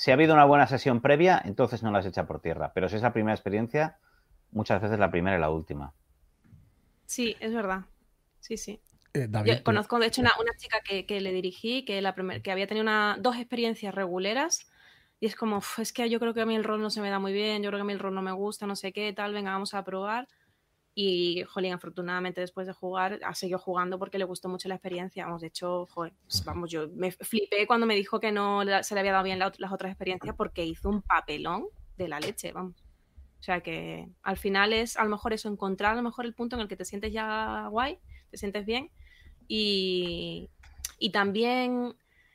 Si 0.00 0.10
ha 0.10 0.14
habido 0.14 0.32
una 0.32 0.46
buena 0.46 0.66
sesión 0.66 1.02
previa, 1.02 1.42
entonces 1.44 1.82
no 1.82 1.90
las 1.90 2.06
echa 2.06 2.26
por 2.26 2.40
tierra. 2.40 2.72
Pero 2.72 2.88
si 2.88 2.96
es 2.96 3.02
la 3.02 3.12
primera 3.12 3.34
experiencia, 3.34 3.98
muchas 4.50 4.80
veces 4.80 4.98
la 4.98 5.10
primera 5.10 5.36
y 5.36 5.40
la 5.40 5.50
última. 5.50 5.92
Sí, 7.04 7.36
es 7.38 7.52
verdad. 7.52 7.80
Sí, 8.38 8.56
sí. 8.56 8.80
Eh, 9.12 9.26
David, 9.28 9.50
Yo 9.50 9.56
tú- 9.58 9.64
conozco, 9.64 9.98
de 9.98 10.06
hecho, 10.06 10.22
una, 10.22 10.32
una 10.40 10.52
chica 10.56 10.78
que, 10.82 11.04
que 11.04 11.20
le 11.20 11.32
dirigí, 11.32 11.84
que, 11.84 12.00
la 12.00 12.14
primer- 12.14 12.40
que 12.40 12.50
había 12.50 12.66
tenido 12.66 12.82
una, 12.82 13.18
dos 13.20 13.36
experiencias 13.36 13.94
reguleras, 13.94 14.70
y 15.20 15.26
es 15.26 15.36
como, 15.36 15.58
"Uf, 15.58 15.80
es 15.80 15.92
que 15.92 16.08
yo 16.08 16.18
creo 16.18 16.32
que 16.32 16.40
a 16.40 16.46
mí 16.46 16.56
el 16.56 16.64
rol 16.64 16.80
no 16.80 16.88
se 16.88 17.02
me 17.02 17.10
da 17.10 17.18
muy 17.18 17.34
bien, 17.34 17.62
yo 17.62 17.68
creo 17.68 17.76
que 17.80 17.82
a 17.82 17.84
mí 17.84 17.92
el 17.92 17.98
rol 17.98 18.14
no 18.14 18.22
me 18.22 18.32
gusta, 18.32 18.66
no 18.66 18.76
sé 18.76 18.94
qué, 18.94 19.12
tal, 19.12 19.34
venga, 19.34 19.50
vamos 19.52 19.74
a 19.74 19.84
probar. 19.84 20.28
Y, 20.94 21.44
jolín, 21.44 21.72
afortunadamente 21.72 22.40
después 22.40 22.66
de 22.66 22.72
jugar, 22.72 23.20
ha 23.24 23.34
seguido 23.34 23.58
jugando 23.58 23.98
porque 23.98 24.18
le 24.18 24.24
gustó 24.24 24.48
mucho 24.48 24.68
la 24.68 24.74
experiencia. 24.74 25.24
Vamos, 25.24 25.40
de 25.40 25.46
hecho, 25.46 25.86
joder, 25.86 26.12
pues, 26.24 26.44
vamos, 26.44 26.70
yo 26.70 26.88
me 26.94 27.12
flipé 27.12 27.66
cuando 27.66 27.86
me 27.86 27.94
dijo 27.94 28.18
que 28.20 28.32
no 28.32 28.62
se 28.82 28.94
le 28.94 29.00
había 29.00 29.12
dado 29.12 29.24
bien 29.24 29.38
la 29.38 29.52
las 29.58 29.72
otras 29.72 29.92
experiencias 29.92 30.34
porque 30.36 30.64
hizo 30.66 30.88
un 30.88 31.00
papelón 31.02 31.66
de 31.96 32.08
la 32.08 32.18
leche, 32.20 32.52
vamos. 32.52 32.84
O 33.38 33.42
sea 33.42 33.60
que 33.62 34.08
al 34.22 34.36
final 34.36 34.72
es 34.72 34.96
a 34.98 35.04
lo 35.04 35.10
mejor 35.10 35.32
eso, 35.32 35.48
encontrar 35.48 35.92
a 35.92 35.96
lo 35.96 36.02
mejor 36.02 36.26
el 36.26 36.34
punto 36.34 36.56
en 36.56 36.62
el 36.62 36.68
que 36.68 36.76
te 36.76 36.84
sientes 36.84 37.12
ya 37.12 37.68
guay, 37.70 37.98
te 38.30 38.36
sientes 38.36 38.66
bien 38.66 38.90
y, 39.48 40.50
y 40.98 41.10
también, 41.10 41.94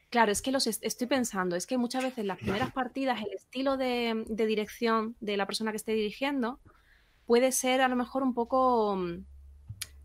claro, 0.09 0.31
es 0.31 0.41
que 0.41 0.51
los 0.51 0.65
est- 0.65 0.83
estoy 0.83 1.07
pensando, 1.07 1.55
es 1.55 1.67
que 1.67 1.77
muchas 1.77 2.03
veces 2.03 2.25
las 2.25 2.39
primeras 2.39 2.71
partidas, 2.71 3.21
el 3.21 3.33
estilo 3.33 3.77
de, 3.77 4.25
de 4.27 4.45
dirección 4.45 5.15
de 5.19 5.37
la 5.37 5.45
persona 5.45 5.71
que 5.71 5.77
esté 5.77 5.93
dirigiendo 5.93 6.59
puede 7.25 7.51
ser 7.51 7.81
a 7.81 7.87
lo 7.87 7.95
mejor 7.95 8.23
un 8.23 8.33
poco 8.33 8.95
mm, 8.95 9.25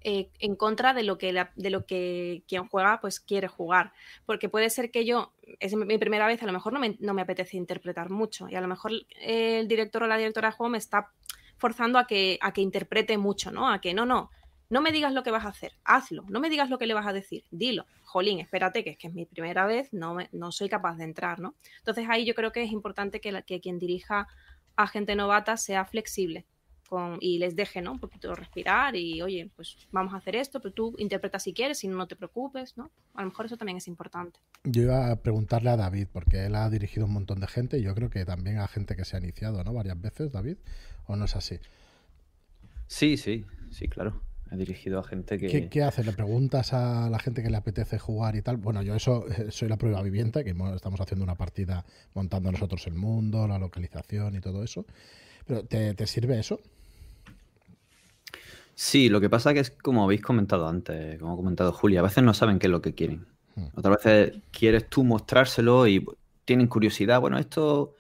eh, 0.02 0.30
en 0.38 0.56
contra 0.56 0.94
de 0.94 1.02
lo 1.02 1.18
que 1.18 2.42
quien 2.48 2.66
juega 2.68 3.00
pues 3.00 3.20
quiere 3.20 3.48
jugar. 3.48 3.92
Porque 4.24 4.48
puede 4.48 4.70
ser 4.70 4.90
que 4.90 5.04
yo, 5.04 5.32
es 5.58 5.74
mi 5.74 5.98
primera 5.98 6.26
vez, 6.26 6.42
a 6.42 6.46
lo 6.46 6.52
mejor 6.52 6.72
no 6.72 7.14
me, 7.14 7.22
apetece 7.22 7.56
interpretar 7.56 8.10
mucho. 8.10 8.48
Y 8.48 8.54
a 8.54 8.60
lo 8.60 8.68
mejor 8.68 8.92
el 9.20 9.68
director 9.68 10.02
o 10.02 10.06
la 10.06 10.16
directora 10.16 10.48
de 10.48 10.56
juego 10.56 10.70
me 10.70 10.78
está 10.78 11.10
forzando 11.58 11.98
a 11.98 12.06
que, 12.06 12.38
a 12.40 12.52
que 12.52 12.62
interprete 12.62 13.18
mucho, 13.18 13.50
¿no? 13.50 13.70
A 13.70 13.80
que 13.80 13.92
no, 13.92 14.06
no, 14.06 14.30
no 14.70 14.80
me 14.80 14.92
digas 14.92 15.12
lo 15.12 15.22
que 15.22 15.30
vas 15.30 15.44
a 15.44 15.48
hacer, 15.48 15.72
hazlo, 15.84 16.24
no 16.28 16.40
me 16.40 16.48
digas 16.48 16.70
lo 16.70 16.78
que 16.78 16.86
le 16.86 16.94
vas 16.94 17.06
a 17.06 17.12
decir, 17.12 17.44
dilo. 17.50 17.84
Jolín, 18.04 18.40
espérate, 18.40 18.82
que 18.82 18.90
es 18.90 18.96
que 18.96 19.08
es 19.08 19.12
mi 19.12 19.26
primera 19.26 19.66
vez, 19.66 19.92
no, 19.92 20.16
no 20.32 20.52
soy 20.52 20.70
capaz 20.70 20.96
de 20.96 21.04
entrar, 21.04 21.38
¿no? 21.38 21.54
Entonces 21.78 22.06
ahí 22.08 22.24
yo 22.24 22.34
creo 22.34 22.52
que 22.52 22.62
es 22.62 22.72
importante 22.72 23.20
que, 23.20 23.42
que 23.42 23.60
quien 23.60 23.78
dirija 23.78 24.26
a 24.76 24.86
gente 24.86 25.14
novata 25.14 25.58
sea 25.58 25.84
flexible 25.84 26.46
con, 26.90 27.16
y 27.20 27.38
les 27.38 27.56
deje, 27.56 27.80
¿no? 27.80 27.92
Un 27.92 28.00
poquito 28.00 28.34
respirar 28.34 28.94
y, 28.96 29.22
oye, 29.22 29.48
pues 29.56 29.78
vamos 29.92 30.12
a 30.12 30.18
hacer 30.18 30.36
esto, 30.36 30.60
pero 30.60 30.74
tú 30.74 30.94
interpreta 30.98 31.38
si 31.38 31.54
quieres, 31.54 31.78
si 31.78 31.88
no, 31.88 31.96
no 31.96 32.06
te 32.06 32.16
preocupes, 32.16 32.76
¿no? 32.76 32.90
A 33.14 33.22
lo 33.22 33.28
mejor 33.28 33.46
eso 33.46 33.56
también 33.56 33.78
es 33.78 33.88
importante. 33.88 34.40
Yo 34.64 34.82
iba 34.82 35.10
a 35.10 35.16
preguntarle 35.16 35.70
a 35.70 35.76
David, 35.76 36.08
porque 36.12 36.44
él 36.46 36.54
ha 36.56 36.68
dirigido 36.68 37.06
un 37.06 37.12
montón 37.14 37.40
de 37.40 37.46
gente 37.46 37.78
y 37.78 37.82
yo 37.82 37.94
creo 37.94 38.10
que 38.10 38.26
también 38.26 38.58
a 38.58 38.68
gente 38.68 38.96
que 38.96 39.04
se 39.06 39.16
ha 39.16 39.20
iniciado, 39.20 39.62
¿no? 39.64 39.72
Varias 39.72 39.98
veces, 40.00 40.32
David, 40.32 40.56
¿o 41.06 41.16
no 41.16 41.24
es 41.24 41.36
así? 41.36 41.58
Sí, 42.86 43.16
sí, 43.16 43.46
sí, 43.70 43.88
claro. 43.88 44.20
He 44.52 44.56
dirigido 44.56 44.98
a 44.98 45.04
gente 45.04 45.38
que... 45.38 45.46
¿Qué, 45.46 45.68
qué 45.68 45.84
haces? 45.84 46.04
¿Le 46.04 46.12
preguntas 46.12 46.72
a 46.72 47.08
la 47.08 47.20
gente 47.20 47.40
que 47.40 47.50
le 47.50 47.56
apetece 47.56 48.00
jugar 48.00 48.34
y 48.34 48.42
tal? 48.42 48.56
Bueno, 48.56 48.82
yo 48.82 48.96
eso 48.96 49.24
eh, 49.28 49.52
soy 49.52 49.68
la 49.68 49.76
prueba 49.76 50.02
viviente, 50.02 50.42
que 50.42 50.54
mo- 50.54 50.74
estamos 50.74 51.00
haciendo 51.00 51.22
una 51.22 51.36
partida 51.36 51.84
montando 52.14 52.50
nosotros 52.50 52.84
el 52.88 52.94
mundo, 52.94 53.46
la 53.46 53.60
localización 53.60 54.34
y 54.34 54.40
todo 54.40 54.64
eso. 54.64 54.86
Pero 55.46 55.64
¿te, 55.64 55.94
te 55.94 56.06
sirve 56.08 56.38
eso? 56.40 56.60
Sí, 58.74 59.08
lo 59.08 59.20
que 59.20 59.28
pasa 59.28 59.52
que 59.52 59.60
es 59.60 59.70
como 59.70 60.04
habéis 60.04 60.22
comentado 60.22 60.66
antes, 60.66 61.18
como 61.18 61.34
ha 61.34 61.36
comentado 61.36 61.72
Julia, 61.72 62.00
a 62.00 62.04
veces 62.04 62.24
no 62.24 62.34
saben 62.34 62.58
qué 62.58 62.66
es 62.66 62.70
lo 62.70 62.80
que 62.80 62.94
quieren. 62.94 63.26
Hmm. 63.54 63.66
Otras 63.74 63.96
veces 63.96 64.42
quieres 64.50 64.88
tú 64.88 65.04
mostrárselo 65.04 65.86
y 65.86 66.04
tienen 66.44 66.66
curiosidad, 66.66 67.20
bueno, 67.20 67.38
esto 67.38 67.94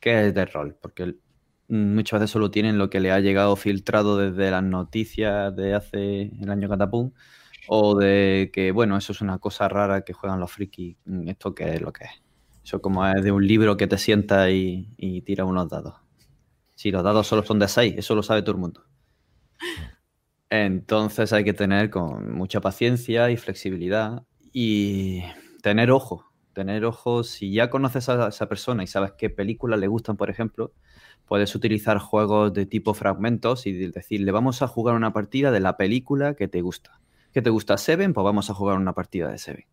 qué 0.00 0.28
es 0.28 0.34
de 0.34 0.46
rol, 0.46 0.76
porque 0.80 1.16
muchas 1.68 2.20
veces 2.20 2.30
solo 2.30 2.50
tienen 2.50 2.78
lo 2.78 2.90
que 2.90 3.00
le 3.00 3.12
ha 3.12 3.20
llegado 3.20 3.56
filtrado 3.56 4.16
desde 4.16 4.50
las 4.50 4.62
noticias 4.62 5.54
de 5.54 5.74
hace 5.74 6.32
el 6.40 6.50
año 6.50 6.68
catapum 6.68 7.12
o 7.68 7.96
de 7.96 8.50
que, 8.52 8.70
bueno, 8.72 8.96
eso 8.96 9.12
es 9.12 9.20
una 9.20 9.38
cosa 9.38 9.68
rara 9.68 10.02
que 10.02 10.12
juegan 10.12 10.40
los 10.40 10.52
frikis, 10.52 10.96
esto 11.26 11.54
qué 11.54 11.74
es 11.74 11.80
lo 11.80 11.92
que 11.92 12.04
es. 12.04 12.10
Eso 12.64 12.80
como 12.80 13.06
es 13.06 13.22
de 13.22 13.32
un 13.32 13.46
libro 13.46 13.76
que 13.76 13.86
te 13.86 13.98
sientas 13.98 14.50
y, 14.50 14.88
y 14.96 15.22
tira 15.22 15.44
unos 15.44 15.68
dados. 15.68 15.94
Si 16.74 16.90
los 16.90 17.02
dados 17.02 17.26
solo 17.26 17.42
son 17.42 17.58
de 17.58 17.68
6, 17.68 17.94
eso 17.96 18.14
lo 18.14 18.22
sabe 18.22 18.42
todo 18.42 18.52
el 18.52 18.60
mundo. 18.60 18.84
Entonces 20.64 21.32
hay 21.32 21.44
que 21.44 21.52
tener 21.52 21.90
con 21.90 22.34
mucha 22.34 22.60
paciencia 22.60 23.30
y 23.30 23.36
flexibilidad 23.36 24.22
y 24.52 25.22
tener 25.62 25.90
ojo. 25.90 26.24
Tener 26.52 26.86
ojo, 26.86 27.22
si 27.22 27.52
ya 27.52 27.68
conoces 27.68 28.08
a 28.08 28.28
esa 28.28 28.48
persona 28.48 28.82
y 28.82 28.86
sabes 28.86 29.12
qué 29.18 29.28
películas 29.28 29.78
le 29.78 29.88
gustan, 29.88 30.16
por 30.16 30.30
ejemplo, 30.30 30.72
puedes 31.26 31.54
utilizar 31.54 31.98
juegos 31.98 32.54
de 32.54 32.64
tipo 32.64 32.94
fragmentos 32.94 33.66
y 33.66 33.72
decirle, 33.72 34.32
vamos 34.32 34.62
a 34.62 34.68
jugar 34.68 34.94
una 34.94 35.12
partida 35.12 35.50
de 35.50 35.60
la 35.60 35.76
película 35.76 36.34
que 36.34 36.48
te 36.48 36.62
gusta. 36.62 37.00
¿Qué 37.32 37.42
te 37.42 37.50
gusta 37.50 37.76
Seven? 37.76 38.14
Pues 38.14 38.24
vamos 38.24 38.48
a 38.48 38.54
jugar 38.54 38.78
una 38.78 38.94
partida 38.94 39.30
de 39.30 39.36
Seven. 39.36 39.66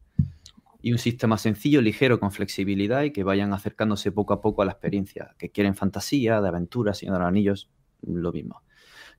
Y 0.82 0.92
un 0.92 0.98
sistema 0.98 1.38
sencillo, 1.38 1.82
ligero, 1.82 2.20
con 2.20 2.32
flexibilidad 2.32 3.04
y 3.04 3.12
que 3.12 3.24
vayan 3.24 3.54
acercándose 3.54 4.12
poco 4.12 4.34
a 4.34 4.42
poco 4.42 4.62
a 4.62 4.66
la 4.66 4.74
experiencia. 4.74 5.34
Que 5.38 5.50
quieren 5.50 5.76
fantasía, 5.76 6.42
de 6.42 6.50
aventura, 6.50 6.94
Señor 6.94 7.14
de 7.14 7.20
los 7.20 7.28
Anillos, 7.30 7.70
lo 8.02 8.34
mismo. 8.34 8.62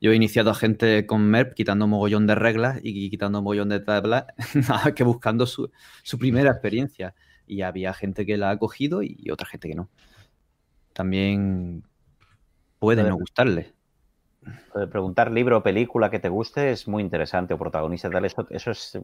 Yo 0.01 0.11
he 0.11 0.15
iniciado 0.15 0.51
a 0.51 0.55
gente 0.55 1.05
con 1.05 1.23
MERP 1.23 1.53
quitando 1.53 1.87
mogollón 1.87 2.27
de 2.27 2.35
reglas 2.35 2.79
y 2.83 3.09
quitando 3.09 3.41
mogollón 3.41 3.69
de 3.69 3.79
tablas, 3.79 4.25
nada 4.69 4.93
que 4.93 5.03
buscando 5.03 5.45
su, 5.45 5.71
su 6.03 6.17
primera 6.19 6.51
experiencia. 6.51 7.15
Y 7.47 7.61
había 7.61 7.93
gente 7.93 8.25
que 8.25 8.37
la 8.37 8.49
ha 8.51 8.57
cogido 8.57 9.01
y 9.03 9.29
otra 9.31 9.47
gente 9.47 9.69
que 9.69 9.75
no. 9.75 9.89
También 10.93 11.83
puede 12.79 13.03
no 13.03 13.15
gustarle. 13.15 13.73
Preguntar 14.91 15.31
libro 15.31 15.57
o 15.57 15.63
película 15.63 16.09
que 16.09 16.19
te 16.19 16.29
guste 16.29 16.71
es 16.71 16.87
muy 16.87 17.01
interesante, 17.01 17.53
o 17.53 17.57
protagonista 17.57 18.09
tal, 18.09 18.25
eso, 18.25 18.45
eso 18.49 18.71
es 18.71 18.97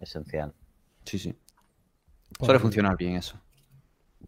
esencial. 0.00 0.52
Sí, 1.04 1.18
sí. 1.18 1.34
Suele 2.38 2.54
el- 2.54 2.60
funcionar 2.60 2.96
bien 2.96 3.16
eso. 3.16 3.38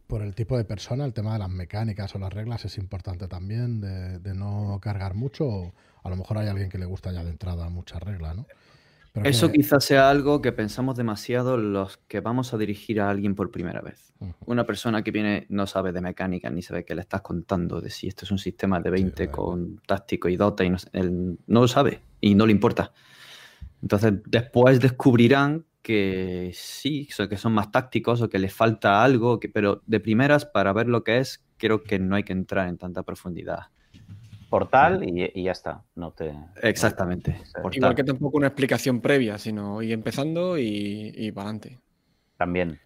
Por 0.07 0.23
el 0.23 0.35
tipo 0.35 0.57
de 0.57 0.65
persona, 0.65 1.05
el 1.05 1.13
tema 1.13 1.33
de 1.35 1.39
las 1.41 1.51
mecánicas 1.51 2.15
o 2.15 2.19
las 2.19 2.33
reglas 2.33 2.65
es 2.65 2.79
importante 2.79 3.27
también, 3.29 3.81
de, 3.81 4.19
de 4.19 4.35
no 4.35 4.79
cargar 4.83 5.15
mucho. 5.15 5.47
o 5.47 5.73
a 6.03 6.11
lo 6.11 6.17
mejor 6.17 6.37
hay 6.39 6.49
alguien 6.49 6.69
que 6.69 6.79
le 6.79 6.85
gusta 6.87 7.13
ya 7.13 7.25
de 7.25 7.31
entrada 7.31 7.69
muchas 7.71 8.03
reglas, 8.03 8.37
¿no? 8.37 8.47
Pero 9.13 9.27
Eso 9.31 9.47
que- 9.47 9.59
quizás 9.59 9.85
sea 9.85 10.11
algo 10.11 10.43
que 10.43 10.51
pensamos 10.53 10.97
demasiado 10.97 11.57
los 11.57 11.99
que 12.09 12.19
vamos 12.21 12.53
a 12.53 12.59
dirigir 12.59 13.01
a 13.01 13.09
alguien 13.11 13.35
por 13.37 13.51
primera 13.53 13.81
vez. 13.81 14.13
Una 14.45 14.65
persona 14.67 15.03
que 15.05 15.13
viene 15.13 15.47
no 15.51 15.67
sabe 15.69 15.93
de 15.93 16.01
mecánica 16.01 16.51
ni 16.51 16.63
sabe 16.63 16.85
qué 16.85 16.95
le 16.97 17.03
estás 17.03 17.21
contando, 17.23 17.81
de 17.81 17.91
si 17.91 18.09
esto 18.09 18.25
es 18.25 18.33
un 18.33 18.39
sistema 18.39 18.81
de 18.81 18.91
20 18.91 19.27
da 19.27 19.33
con 19.33 19.81
táctico 19.87 20.29
y 20.29 20.37
dota, 20.37 20.65
y 20.65 20.71
no, 20.71 20.79
él 20.93 21.39
no 21.47 21.61
lo 21.61 21.69
sabe 21.69 22.01
y 22.21 22.35
no 22.35 22.45
le 22.45 22.53
importa. 22.53 22.93
Entonces 23.83 24.15
después 24.27 24.81
descubrirán 24.81 25.65
que 25.85 26.51
sí, 26.55 27.07
que 27.29 27.37
son 27.37 27.53
más 27.53 27.71
tácticos 27.71 28.23
o 28.23 28.31
que 28.31 28.39
les 28.39 28.55
falta 28.55 29.05
algo, 29.05 29.39
que, 29.39 29.51
pero 29.51 29.83
de 29.85 30.01
primeras 30.01 30.47
para 30.47 30.73
ver 30.73 30.89
lo 30.89 31.05
que 31.05 31.19
es, 31.19 31.45
creo 31.59 31.85
que 31.85 31.99
no 31.99 32.17
hay 32.17 32.23
que 32.25 32.33
entrar 32.33 32.69
en 32.69 32.79
tanta 32.79 33.03
profundidad. 33.03 33.67
Portal 34.49 35.05
y, 35.05 35.31
y 35.35 35.45
ya 35.45 35.53
está. 35.53 35.85
No 35.95 36.13
te. 36.13 36.35
Exactamente. 36.63 37.37
Igual 37.73 37.95
que 37.95 38.03
tampoco 38.03 38.39
una 38.39 38.47
explicación 38.47 39.03
previa, 39.03 39.37
sino 39.37 39.83
ir 39.83 39.93
empezando 39.93 40.57
y, 40.57 41.13
y 41.15 41.33
para 41.33 41.49
adelante. 41.51 41.79
También. 42.39 42.81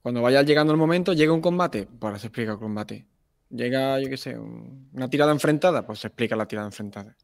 Cuando 0.00 0.22
vaya 0.22 0.42
llegando 0.42 0.72
el 0.72 0.78
momento, 0.78 1.12
llega 1.12 1.32
un 1.32 1.40
combate, 1.40 1.88
pues 1.98 2.20
se 2.20 2.28
explica 2.28 2.52
el 2.52 2.58
combate. 2.58 3.06
Llega, 3.48 3.98
yo 3.98 4.08
qué 4.08 4.16
sé, 4.16 4.38
un- 4.38 4.88
una 4.92 5.10
tirada 5.10 5.32
enfrentada, 5.32 5.84
pues 5.84 5.98
se 5.98 6.06
explica 6.06 6.36
la 6.36 6.46
tirada 6.46 6.68
enfrentada. 6.68 7.16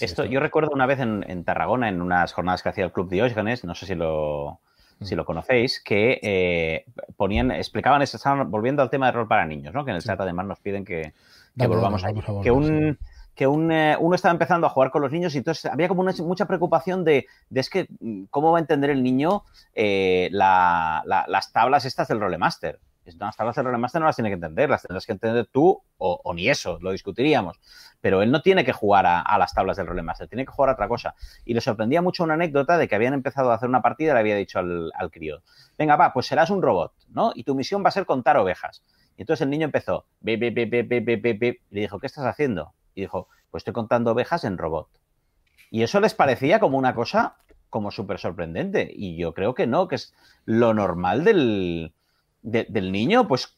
Esto, 0.00 0.24
yo 0.24 0.40
recuerdo 0.40 0.70
una 0.72 0.86
vez 0.86 1.00
en, 1.00 1.24
en 1.28 1.44
Tarragona, 1.44 1.88
en 1.88 2.02
unas 2.02 2.32
jornadas 2.32 2.62
que 2.62 2.68
hacía 2.68 2.84
el 2.84 2.92
Club 2.92 3.08
Diógenes, 3.08 3.64
no 3.64 3.74
sé 3.74 3.86
si 3.86 3.94
lo, 3.94 4.60
si 5.00 5.14
Mm. 5.14 5.18
lo 5.18 5.24
conocéis, 5.24 5.80
que 5.82 6.18
eh, 6.22 6.84
ponían, 7.16 7.50
explicaban, 7.50 8.02
estaban 8.02 8.50
volviendo 8.50 8.82
al 8.82 8.90
tema 8.90 9.06
de 9.06 9.12
rol 9.12 9.28
para 9.28 9.46
niños, 9.46 9.72
¿no? 9.74 9.84
Que 9.84 9.90
en 9.90 9.96
el 9.96 10.02
Sí. 10.02 10.08
chat 10.08 10.20
además 10.20 10.46
nos 10.46 10.60
piden 10.60 10.84
que, 10.84 11.12
que 11.58 11.66
volvamos 11.66 12.02
a 12.04 12.08
que 12.42 12.50
un, 12.50 12.98
que 13.34 13.46
un, 13.46 13.70
eh, 13.70 13.96
uno 14.00 14.14
estaba 14.14 14.32
empezando 14.32 14.66
a 14.66 14.70
jugar 14.70 14.90
con 14.90 15.02
los 15.02 15.12
niños 15.12 15.34
y 15.34 15.38
entonces 15.38 15.66
había 15.70 15.88
como 15.88 16.00
una, 16.00 16.12
mucha 16.20 16.46
preocupación 16.46 17.04
de, 17.04 17.26
de 17.50 17.60
es 17.60 17.68
que 17.70 17.86
mm, 18.00 18.24
cómo 18.30 18.50
va 18.52 18.58
a 18.58 18.60
entender 18.60 18.90
el 18.90 19.02
niño 19.02 19.42
eh, 19.74 20.28
la- 20.32 21.02
la- 21.06 21.26
las 21.28 21.52
tablas 21.52 21.84
estas 21.84 22.08
del 22.08 22.20
Rolemaster. 22.20 22.78
Las 23.14 23.36
tablas 23.36 23.54
del 23.54 23.64
Rolemaster 23.64 24.00
no 24.00 24.06
las 24.06 24.16
tiene 24.16 24.30
que 24.30 24.34
entender, 24.34 24.68
las 24.68 24.82
tendrás 24.82 25.06
que 25.06 25.12
entender 25.12 25.46
tú 25.46 25.80
o, 25.96 26.34
ni 26.34 26.48
eso, 26.48 26.78
lo 26.80 26.90
discutiríamos. 26.90 27.60
Pero 28.00 28.20
él 28.22 28.30
no 28.30 28.42
tiene 28.42 28.64
que 28.64 28.72
jugar 28.72 29.06
a, 29.06 29.38
las 29.38 29.54
tablas 29.54 29.76
del 29.76 29.86
Rolemaster, 29.86 30.28
tiene 30.28 30.44
que 30.44 30.50
jugar 30.50 30.70
a 30.70 30.72
otra 30.72 30.88
cosa. 30.88 31.14
Y 31.44 31.54
le 31.54 31.60
sorprendía 31.60 32.02
mucho 32.02 32.24
una 32.24 32.34
anécdota 32.34 32.76
de 32.78 32.88
que 32.88 32.94
habían 32.96 33.14
empezado 33.14 33.50
a 33.50 33.54
hacer 33.54 33.68
una 33.68 33.80
partida 33.80 34.14
le 34.14 34.20
había 34.20 34.36
dicho 34.36 34.58
al, 34.58 34.92
crío, 35.10 35.42
venga, 35.78 35.96
va, 35.96 36.12
pues 36.12 36.26
serás 36.26 36.50
un 36.50 36.60
robot, 36.60 36.92
¿no? 37.08 37.32
Y 37.34 37.44
tu 37.44 37.54
misión 37.54 37.84
va 37.84 37.88
a 37.88 37.92
ser 37.92 38.06
contar 38.06 38.36
ovejas. 38.36 38.82
Y 39.16 39.22
entonces 39.22 39.44
el 39.44 39.50
niño 39.50 39.64
empezó, 39.64 40.06
"Bip, 40.20 40.40
bip, 40.40 40.54
bip, 40.54 40.70
bip, 40.70 40.88
bip, 40.88 41.04
bip, 41.06 41.22
bip, 41.22 41.40
bip", 41.40 41.60
y 41.70 41.74
le 41.76 41.80
dijo, 41.82 41.98
¿qué 42.00 42.06
estás 42.06 42.26
haciendo? 42.26 42.74
Y 42.94 43.02
dijo, 43.02 43.28
pues 43.50 43.62
estoy 43.62 43.72
contando 43.72 44.10
ovejas 44.12 44.44
en 44.44 44.58
robot. 44.58 44.88
Y 45.70 45.82
eso 45.82 46.00
les 46.00 46.14
parecía 46.14 46.60
como 46.60 46.76
una 46.76 46.94
cosa 46.94 47.36
como 47.70 47.90
súper 47.90 48.18
sorprendente. 48.18 48.90
Y 48.92 49.16
yo 49.16 49.34
creo 49.34 49.54
que 49.54 49.66
no, 49.66 49.88
que 49.88 49.96
es 49.96 50.14
lo 50.44 50.74
normal 50.74 51.24
del, 51.24 51.92
de- 52.46 52.66
del 52.68 52.92
niño, 52.92 53.26
pues 53.26 53.56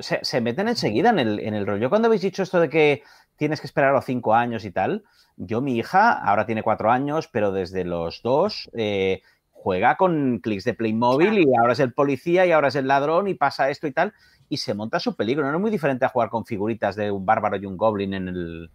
se, 0.00 0.40
meten 0.40 0.68
enseguida 0.68 1.10
en 1.10 1.18
el, 1.20 1.40
en 1.40 1.54
el 1.54 1.66
rol. 1.66 1.80
Yo 1.80 1.88
cuando 1.88 2.06
habéis 2.06 2.22
dicho 2.22 2.42
esto 2.42 2.60
de 2.60 2.68
que 2.68 3.02
tienes 3.36 3.60
que 3.60 3.66
esperar 3.66 3.90
a 3.90 3.94
los 3.94 4.04
cinco 4.04 4.34
años 4.34 4.64
y 4.64 4.70
tal, 4.70 5.04
yo 5.36 5.60
mi 5.60 5.76
hija 5.76 6.12
ahora 6.12 6.44
tiene 6.46 6.62
cuatro 6.62 6.90
años, 6.90 7.28
pero 7.32 7.52
desde 7.52 7.84
los 7.84 8.20
dos 8.22 8.68
eh, 8.76 9.22
juega 9.52 9.96
con 9.96 10.38
clics 10.40 10.64
de 10.64 10.74
Playmobil 10.74 11.38
y 11.38 11.46
ahora 11.56 11.72
es 11.72 11.80
el 11.80 11.92
policía 11.92 12.46
y 12.46 12.52
ahora 12.52 12.68
es 12.68 12.74
el 12.74 12.86
ladrón 12.88 13.28
y 13.28 13.34
pasa 13.34 13.70
esto 13.70 13.86
y 13.86 13.92
tal, 13.92 14.12
y 14.48 14.56
se 14.56 14.74
monta 14.74 14.98
su 15.00 15.16
peligro. 15.16 15.48
No 15.48 15.56
es 15.56 15.60
muy 15.60 15.70
diferente 15.70 16.04
a 16.04 16.08
jugar 16.08 16.30
con 16.30 16.44
figuritas 16.44 16.96
de 16.96 17.10
un 17.10 17.24
bárbaro 17.24 17.56
y 17.56 17.66
un 17.66 17.76
goblin 17.76 18.14
en 18.14 18.28
el, 18.28 18.70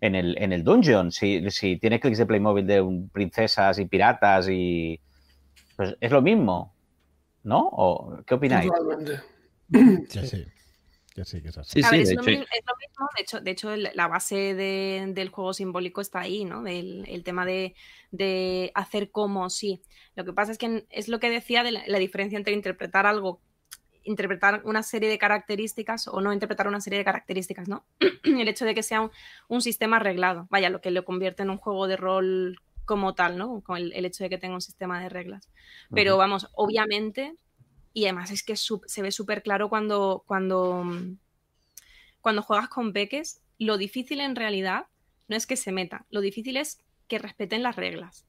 en 0.00 0.14
el, 0.14 0.36
en 0.38 0.52
el 0.52 0.64
dungeon. 0.64 1.10
Si, 1.12 1.48
si 1.50 1.76
tiene 1.76 2.00
clics 2.00 2.18
de 2.18 2.26
Playmobil 2.26 2.66
de 2.66 2.80
un- 2.80 3.08
princesas 3.08 3.78
y 3.78 3.86
piratas 3.86 4.48
y... 4.48 5.00
Pues 5.76 5.96
es 6.00 6.10
lo 6.10 6.20
mismo, 6.20 6.74
¿no? 7.44 7.68
¿O 7.72 8.22
qué 8.26 8.34
opináis? 8.34 8.70
Totalmente. 8.70 9.20
Que 10.10 10.26
sí, 10.26 10.44
que 11.14 11.24
sí, 11.24 11.42
que 11.42 11.48
es 11.48 11.58
así. 11.58 11.82
Sí, 11.82 11.82
sí, 11.82 11.96
ver, 11.96 12.06
de 12.06 12.12
es, 12.12 12.14
lo 12.14 12.20
hecho, 12.22 12.30
mismo, 12.30 12.44
es 12.44 12.64
lo 12.66 12.76
mismo, 12.76 13.08
de 13.16 13.22
hecho, 13.22 13.40
de 13.40 13.50
hecho 13.50 13.70
el- 13.72 13.90
la 13.94 14.08
base 14.08 14.54
de- 14.54 15.04
del 15.14 15.28
juego 15.30 15.52
simbólico 15.54 16.00
está 16.00 16.20
ahí, 16.20 16.44
¿no? 16.44 16.62
Del 16.62 17.04
el 17.08 17.22
tema 17.24 17.44
de, 17.46 17.74
de 18.10 18.70
hacer 18.74 19.10
como 19.10 19.48
sí. 19.50 19.82
Lo 20.14 20.24
que 20.24 20.32
pasa 20.32 20.52
es 20.52 20.58
que 20.58 20.86
es 20.90 21.08
lo 21.08 21.20
que 21.20 21.30
decía 21.30 21.62
de 21.62 21.72
la, 21.72 21.82
la 21.86 21.98
diferencia 21.98 22.36
entre 22.36 22.52
interpretar 22.54 23.06
algo, 23.06 23.40
interpretar 24.04 24.62
una 24.64 24.82
serie 24.82 25.08
de 25.08 25.18
características 25.18 26.08
o 26.08 26.20
no 26.20 26.32
interpretar 26.32 26.66
una 26.68 26.80
serie 26.80 26.98
de 26.98 27.04
características, 27.04 27.68
¿no? 27.68 27.84
el 28.24 28.48
hecho 28.48 28.64
de 28.64 28.74
que 28.74 28.82
sea 28.82 29.00
un, 29.00 29.10
un 29.48 29.62
sistema 29.62 29.96
arreglado, 29.96 30.46
vaya, 30.50 30.70
lo 30.70 30.80
que 30.80 30.90
lo 30.90 31.04
convierte 31.04 31.42
en 31.44 31.50
un 31.50 31.58
juego 31.58 31.86
de 31.86 31.96
rol 31.96 32.60
como 32.84 33.14
tal, 33.14 33.38
¿no? 33.38 33.60
Con 33.62 33.76
el, 33.78 33.92
el 33.92 34.04
hecho 34.04 34.24
de 34.24 34.30
que 34.30 34.38
tenga 34.38 34.54
un 34.54 34.60
sistema 34.60 35.00
de 35.00 35.08
reglas. 35.08 35.48
Pero 35.94 36.16
vamos, 36.16 36.48
obviamente, 36.54 37.34
y 37.92 38.04
además 38.04 38.30
es 38.30 38.42
que 38.42 38.56
su- 38.56 38.82
se 38.86 39.02
ve 39.02 39.12
súper 39.12 39.42
claro 39.42 39.68
cuando, 39.68 40.24
cuando, 40.26 40.84
cuando 42.20 42.42
juegas 42.42 42.68
con 42.68 42.92
peques, 42.92 43.42
lo 43.58 43.76
difícil 43.76 44.20
en 44.20 44.36
realidad 44.36 44.86
no 45.28 45.36
es 45.36 45.46
que 45.46 45.56
se 45.56 45.72
meta, 45.72 46.06
lo 46.10 46.20
difícil 46.20 46.56
es 46.56 46.78
que 47.08 47.18
respeten 47.18 47.62
las 47.62 47.76
reglas. 47.76 48.26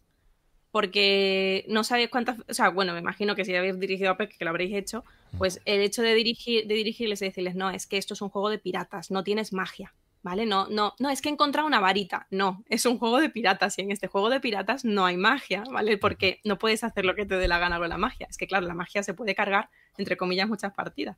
Porque 0.71 1.65
no 1.67 1.83
sabéis 1.83 2.09
cuántas, 2.09 2.39
o 2.49 2.53
sea, 2.53 2.69
bueno, 2.69 2.93
me 2.93 2.99
imagino 2.99 3.35
que 3.35 3.45
si 3.45 3.55
habéis 3.55 3.79
dirigido 3.79 4.09
a 4.11 4.17
peques, 4.17 4.37
que 4.37 4.43
lo 4.45 4.49
habréis 4.49 4.73
hecho, 4.75 5.03
pues 5.37 5.61
el 5.65 5.81
hecho 5.81 6.01
de, 6.01 6.15
dirigir, 6.15 6.65
de 6.65 6.73
dirigirles 6.73 7.21
y 7.21 7.25
decirles, 7.25 7.55
no, 7.55 7.69
es 7.69 7.85
que 7.85 7.97
esto 7.97 8.15
es 8.15 8.21
un 8.21 8.29
juego 8.29 8.49
de 8.49 8.57
piratas, 8.57 9.11
no 9.11 9.23
tienes 9.23 9.53
magia. 9.53 9.93
¿Vale? 10.23 10.45
No, 10.45 10.67
no, 10.69 10.95
no, 10.99 11.09
es 11.09 11.21
que 11.21 11.27
he 11.27 11.31
encontrado 11.33 11.67
una 11.67 11.81
varita. 11.81 12.27
No, 12.31 12.63
es 12.69 12.85
un 12.85 12.97
juego 12.97 13.19
de 13.19 13.29
piratas 13.29 13.77
y 13.77 13.81
en 13.81 13.91
este 13.91 14.07
juego 14.07 14.29
de 14.29 14.39
piratas 14.39 14.85
no 14.85 15.05
hay 15.05 15.17
magia, 15.17 15.65
¿vale? 15.69 15.97
Porque 15.97 16.39
no 16.45 16.57
puedes 16.57 16.85
hacer 16.85 17.03
lo 17.03 17.13
que 17.13 17.25
te 17.25 17.35
dé 17.35 17.49
la 17.49 17.59
gana 17.59 17.77
con 17.77 17.89
la 17.89 17.97
magia. 17.97 18.27
Es 18.29 18.37
que, 18.37 18.47
claro, 18.47 18.65
la 18.65 18.73
magia 18.73 19.03
se 19.03 19.13
puede 19.13 19.35
cargar, 19.35 19.69
entre 19.97 20.15
comillas, 20.15 20.47
muchas 20.47 20.73
partidas. 20.73 21.17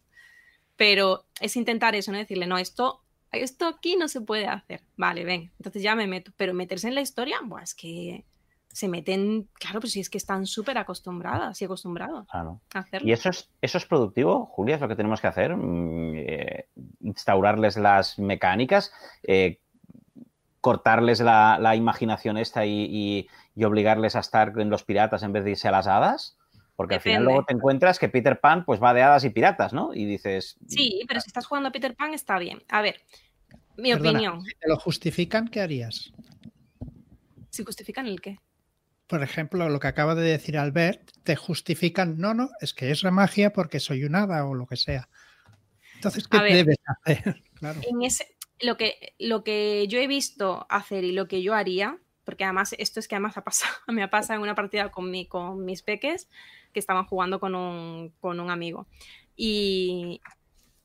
Pero 0.75 1.27
es 1.39 1.55
intentar 1.55 1.95
eso, 1.95 2.11
¿no? 2.11 2.17
Decirle, 2.17 2.47
no, 2.47 2.57
esto, 2.57 3.03
esto 3.31 3.67
aquí 3.67 3.95
no 3.95 4.07
se 4.07 4.21
puede 4.21 4.47
hacer. 4.47 4.81
Vale, 4.97 5.23
ven, 5.23 5.51
entonces 5.59 5.83
ya 5.83 5.93
me 5.95 6.07
meto. 6.07 6.31
Pero 6.35 6.55
meterse 6.55 6.87
en 6.87 6.95
la 6.95 7.01
historia, 7.01 7.39
buah, 7.43 7.61
es 7.61 7.75
que 7.75 8.25
se 8.75 8.89
meten, 8.89 9.47
claro, 9.53 9.79
pues 9.79 9.93
si 9.93 10.01
es 10.01 10.09
que 10.09 10.17
están 10.17 10.45
súper 10.45 10.77
acostumbradas 10.77 11.61
y 11.61 11.63
acostumbrados 11.63 12.27
Claro. 12.29 12.59
a 12.73 12.79
hacerlo. 12.79 13.07
¿Y 13.07 13.13
eso 13.13 13.29
es, 13.29 13.49
eso 13.61 13.77
es 13.77 13.85
productivo, 13.85 14.47
Julia? 14.47 14.75
¿Es 14.75 14.81
lo 14.81 14.89
que 14.89 14.97
tenemos 14.97 15.21
que 15.21 15.27
hacer? 15.27 15.55
Mm, 15.55 16.13
eh, 16.17 16.67
instaurarles 16.99 17.77
las 17.77 18.19
mecánicas, 18.19 18.91
eh, 19.23 19.59
cortarles 20.59 21.21
la, 21.21 21.57
la 21.57 21.77
imaginación 21.77 22.37
esta 22.37 22.65
y, 22.65 22.85
y- 22.89 23.27
y 23.55 23.63
obligarles 23.63 24.17
a 24.17 24.19
estar 24.19 24.51
en 24.59 24.69
los 24.69 24.83
piratas 24.83 25.23
en 25.23 25.31
vez 25.31 25.45
de 25.45 25.51
irse 25.51 25.69
a 25.69 25.71
las 25.71 25.87
hadas? 25.87 26.37
Porque 26.75 26.95
al 26.95 27.01
final 27.01 27.23
luego 27.23 27.45
te 27.45 27.53
encuentras 27.53 27.97
que 27.97 28.09
Peter 28.09 28.41
Pan 28.41 28.65
pues 28.65 28.83
va 28.83 28.93
de 28.93 29.03
hadas 29.03 29.23
y 29.23 29.29
piratas, 29.29 29.71
¿no? 29.71 29.93
Y 29.93 30.03
dices... 30.03 30.57
Sí, 30.67 31.01
pero 31.07 31.21
si 31.21 31.27
estás 31.29 31.45
jugando 31.45 31.69
a 31.69 31.71
Peter 31.71 31.95
Pan 31.95 32.13
está 32.13 32.37
bien. 32.39 32.61
A 32.67 32.81
ver, 32.81 32.97
mi 33.77 33.93
Perdona, 33.93 34.19
opinión. 34.19 34.41
Si 34.43 34.53
te 34.59 34.67
lo 34.67 34.75
justifican, 34.75 35.47
¿qué 35.47 35.61
harías? 35.61 36.11
¿Si 37.51 37.63
justifican 37.63 38.07
el 38.07 38.19
qué? 38.19 38.39
Por 39.07 39.21
ejemplo, 39.21 39.69
lo 39.69 39.79
que 39.79 39.87
acaba 39.87 40.15
de 40.15 40.23
decir 40.23 40.57
Albert, 40.57 41.11
te 41.23 41.35
justifican, 41.35 42.17
no, 42.17 42.33
no, 42.33 42.49
es 42.59 42.73
que 42.73 42.91
es 42.91 43.03
la 43.03 43.11
magia 43.11 43.53
porque 43.53 43.79
soy 43.79 44.03
un 44.03 44.15
hada 44.15 44.45
o 44.45 44.55
lo 44.55 44.65
que 44.65 44.77
sea. 44.77 45.09
Entonces, 45.95 46.27
¿qué 46.27 46.39
ver. 46.39 46.53
debes 46.53 46.77
hacer? 46.85 47.41
Claro. 47.55 47.79
En 47.89 48.03
ese, 48.03 48.35
lo 48.59 48.75
que, 48.75 49.15
lo 49.17 49.45
que 49.45 49.87
yo 49.87 49.97
he 49.97 50.07
visto 50.07 50.65
hacer 50.69 51.05
y 51.05 51.13
lo 51.13 51.29
que 51.29 51.41
yo 51.41 51.53
haría, 51.53 51.99
porque 52.25 52.43
además 52.43 52.75
esto 52.77 52.99
es 52.99 53.07
que 53.07 53.15
además 53.15 53.37
ha 53.37 53.45
pasado, 53.45 53.73
me 53.87 54.03
ha 54.03 54.09
pasado 54.09 54.35
en 54.35 54.43
una 54.43 54.55
partida 54.55 54.91
con, 54.91 55.09
mi, 55.09 55.25
con 55.25 55.63
mis 55.63 55.81
peques 55.81 56.27
que 56.73 56.79
estaban 56.79 57.05
jugando 57.05 57.39
con 57.39 57.55
un, 57.55 58.09
con 58.19 58.41
un 58.41 58.49
amigo. 58.49 58.87
Y, 59.37 60.19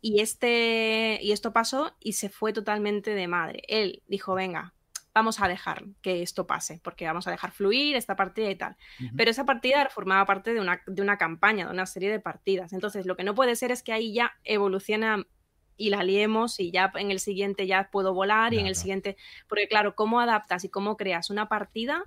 y, 0.01 0.21
este, 0.21 1.19
y 1.21 1.33
esto 1.33 1.53
pasó 1.53 1.97
y 1.99 2.13
se 2.13 2.29
fue 2.29 2.53
totalmente 2.53 3.15
de 3.15 3.27
madre. 3.27 3.63
Él 3.67 4.03
dijo, 4.07 4.35
venga, 4.35 4.75
vamos 5.15 5.41
a 5.41 5.49
dejar 5.49 5.85
que 6.03 6.23
esto 6.23 6.47
pase, 6.47 6.81
porque 6.83 7.07
vamos 7.07 7.27
a 7.27 7.31
dejar 7.31 7.51
fluir 7.51 7.97
esta 7.97 8.17
partida 8.17 8.51
y 8.51 8.57
tal. 8.57 8.77
Pero 9.17 9.31
esa 9.31 9.45
partida 9.45 9.89
formaba 9.91 10.25
parte 10.25 10.55
de 10.55 10.61
una, 10.61 10.83
de 10.87 11.03
una 11.03 11.19
campaña, 11.19 11.67
de 11.67 11.73
una 11.73 11.87
serie 11.87 12.11
de 12.11 12.21
partidas. 12.21 12.73
Entonces, 12.73 13.07
lo 13.07 13.17
que 13.17 13.25
no 13.25 13.35
puede 13.35 13.57
ser 13.57 13.73
es 13.73 13.83
que 13.83 13.93
ahí 13.93 14.13
ya 14.13 14.33
evoluciona 14.45 15.27
y 15.77 15.91
la 15.91 16.05
liemos 16.05 16.61
y 16.61 16.71
ya 16.71 16.93
en 16.95 17.11
el 17.11 17.21
siguiente 17.21 17.67
ya 17.67 17.89
puedo 17.91 18.13
volar 18.13 18.53
y 18.53 18.59
en 18.59 18.67
el 18.67 18.77
siguiente, 18.77 19.17
porque 19.49 19.67
claro, 19.67 19.95
cómo 19.95 20.21
adaptas 20.21 20.65
y 20.65 20.69
cómo 20.69 20.97
creas 20.97 21.31
una 21.31 21.49
partida 21.49 22.05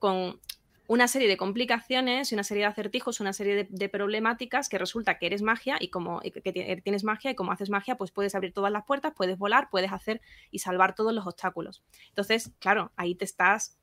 con 0.00 0.40
una 0.86 1.08
serie 1.08 1.28
de 1.28 1.36
complicaciones 1.36 2.30
y 2.30 2.34
una 2.34 2.44
serie 2.44 2.64
de 2.64 2.68
acertijos, 2.68 3.20
una 3.20 3.32
serie 3.32 3.66
de, 3.70 3.88
problemáticas 3.88 4.68
que 4.68 4.78
resulta 4.78 5.18
que 5.18 5.26
eres 5.26 5.42
magia 5.42 5.76
y 5.80 5.88
como 5.88 6.20
que 6.20 6.52
ti- 6.52 6.82
tienes 6.82 7.04
magia 7.04 7.30
y 7.30 7.34
como 7.34 7.52
haces 7.52 7.70
magia, 7.70 7.96
pues 7.96 8.10
puedes 8.10 8.34
abrir 8.34 8.52
todas 8.52 8.70
las 8.70 8.84
puertas, 8.84 9.12
puedes 9.16 9.38
volar, 9.38 9.68
puedes 9.70 9.92
hacer 9.92 10.20
y 10.50 10.58
salvar 10.58 10.94
todos 10.94 11.14
los 11.14 11.26
obstáculos. 11.26 11.82
Entonces, 12.08 12.52
claro, 12.58 12.92
ahí 12.96 13.14
te 13.14 13.24
estás 13.24 13.78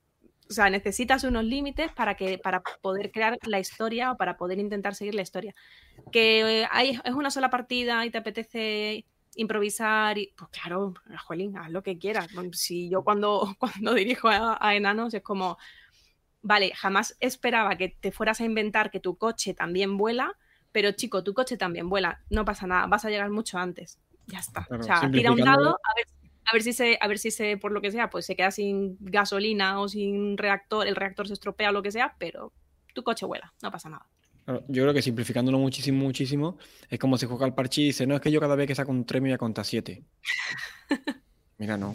o 0.49 0.54
sea, 0.54 0.70
necesitas 0.70 1.24
unos 1.24 1.45
límites 1.45 1.93
para 1.93 2.16
que 2.16 2.38
para 2.38 2.62
poder 2.82 3.12
crear 3.12 3.38
la 3.43 3.60
historia 3.60 4.12
o 4.12 4.18
para 4.18 4.36
poder 4.36 4.60
intentar 4.60 4.95
seguir 4.95 5.16
la 5.16 5.22
historia. 5.22 5.56
Que 6.12 6.68
hay, 6.70 6.99
es 7.06 7.14
una 7.14 7.32
sola 7.32 7.49
partida 7.49 8.06
y 8.06 8.12
te 8.12 8.18
apetece 8.18 9.06
improvisar 9.36 10.18
y 10.18 10.34
pues 10.38 10.49
claro, 10.52 10.93
Jolín, 11.26 11.58
haz 11.58 11.72
lo 11.72 11.82
que 11.84 11.97
quieras. 11.97 12.28
Si 12.52 12.89
yo 12.89 13.02
cuando, 13.02 13.56
cuando 13.60 13.93
dirijo 13.93 14.28
a, 14.28 14.58
a 14.60 14.76
enanos 14.76 15.14
es 15.14 15.24
como, 15.24 15.58
vale, 16.42 16.74
jamás 16.76 17.16
esperaba 17.20 17.78
que 17.78 17.89
te 17.89 18.12
fueras 18.12 18.42
a 18.42 18.46
inventar 18.46 18.92
que 18.92 19.00
tu 19.00 19.18
coche 19.18 19.54
también 19.54 19.98
vuela, 19.98 20.38
pero 20.72 20.92
chico, 20.92 21.24
tu 21.24 21.34
coche 21.34 21.58
también 21.58 21.89
vuela, 21.89 22.22
no 22.30 22.46
pasa 22.46 22.68
nada, 22.68 22.88
vas 22.88 23.06
a 23.06 23.10
llegar 23.10 23.30
mucho 23.30 23.58
antes. 23.58 24.00
Ya 24.28 24.39
está. 24.39 24.66
Claro, 24.66 24.82
o 24.82 24.86
sea, 24.86 25.12
tira 25.12 25.32
un 25.32 25.39
dado 25.39 25.70
a 25.70 25.96
ver, 25.96 26.08
a 26.46 26.54
ver 26.54 26.64
si 26.64 26.74
se, 26.74 26.98
a 27.00 27.08
ver 27.08 27.20
si 27.20 27.32
se, 27.32 27.58
por 27.58 27.72
lo 27.72 27.82
que 27.82 27.92
sea, 27.92 28.10
pues 28.10 28.26
se 28.26 28.36
queda 28.36 28.52
sin 28.52 28.98
gasolina 29.00 29.80
o 29.80 29.88
sin 29.88 30.38
reactor, 30.38 30.88
el 30.88 30.96
reactor 30.96 31.28
se 31.28 31.34
estropea 31.34 31.70
o 31.70 31.74
lo 31.74 31.82
que 31.82 31.92
sea, 31.92 32.16
pero 32.18 32.54
tu 32.94 33.04
coche 33.04 33.26
vuela, 33.26 33.54
no 33.62 33.72
pasa 33.72 33.89
nada. 33.89 34.06
Claro, 34.46 34.64
Yo 34.68 34.84
creo 34.84 34.94
que 34.94 35.02
simplificándolo 35.02 35.60
muchísimo, 35.60 36.04
muchísimo, 36.04 36.58
es 36.89 37.00
como 37.00 37.18
si 37.18 37.26
juega 37.26 37.46
al 37.46 37.54
parche 37.54 37.82
y 37.82 37.86
dice, 37.86 38.08
no, 38.08 38.16
es 38.16 38.22
que 38.22 38.32
yo 38.32 38.39
cada 38.39 38.56
vez 38.56 38.68
que 38.68 38.76
saco 38.76 38.92
un 38.92 39.06
3 39.06 39.22
me 39.22 39.30
voy 39.30 39.36
a 39.36 39.38
contar 39.38 39.66
7. 39.66 40.04
Mira, 41.58 41.78
no. 41.78 41.92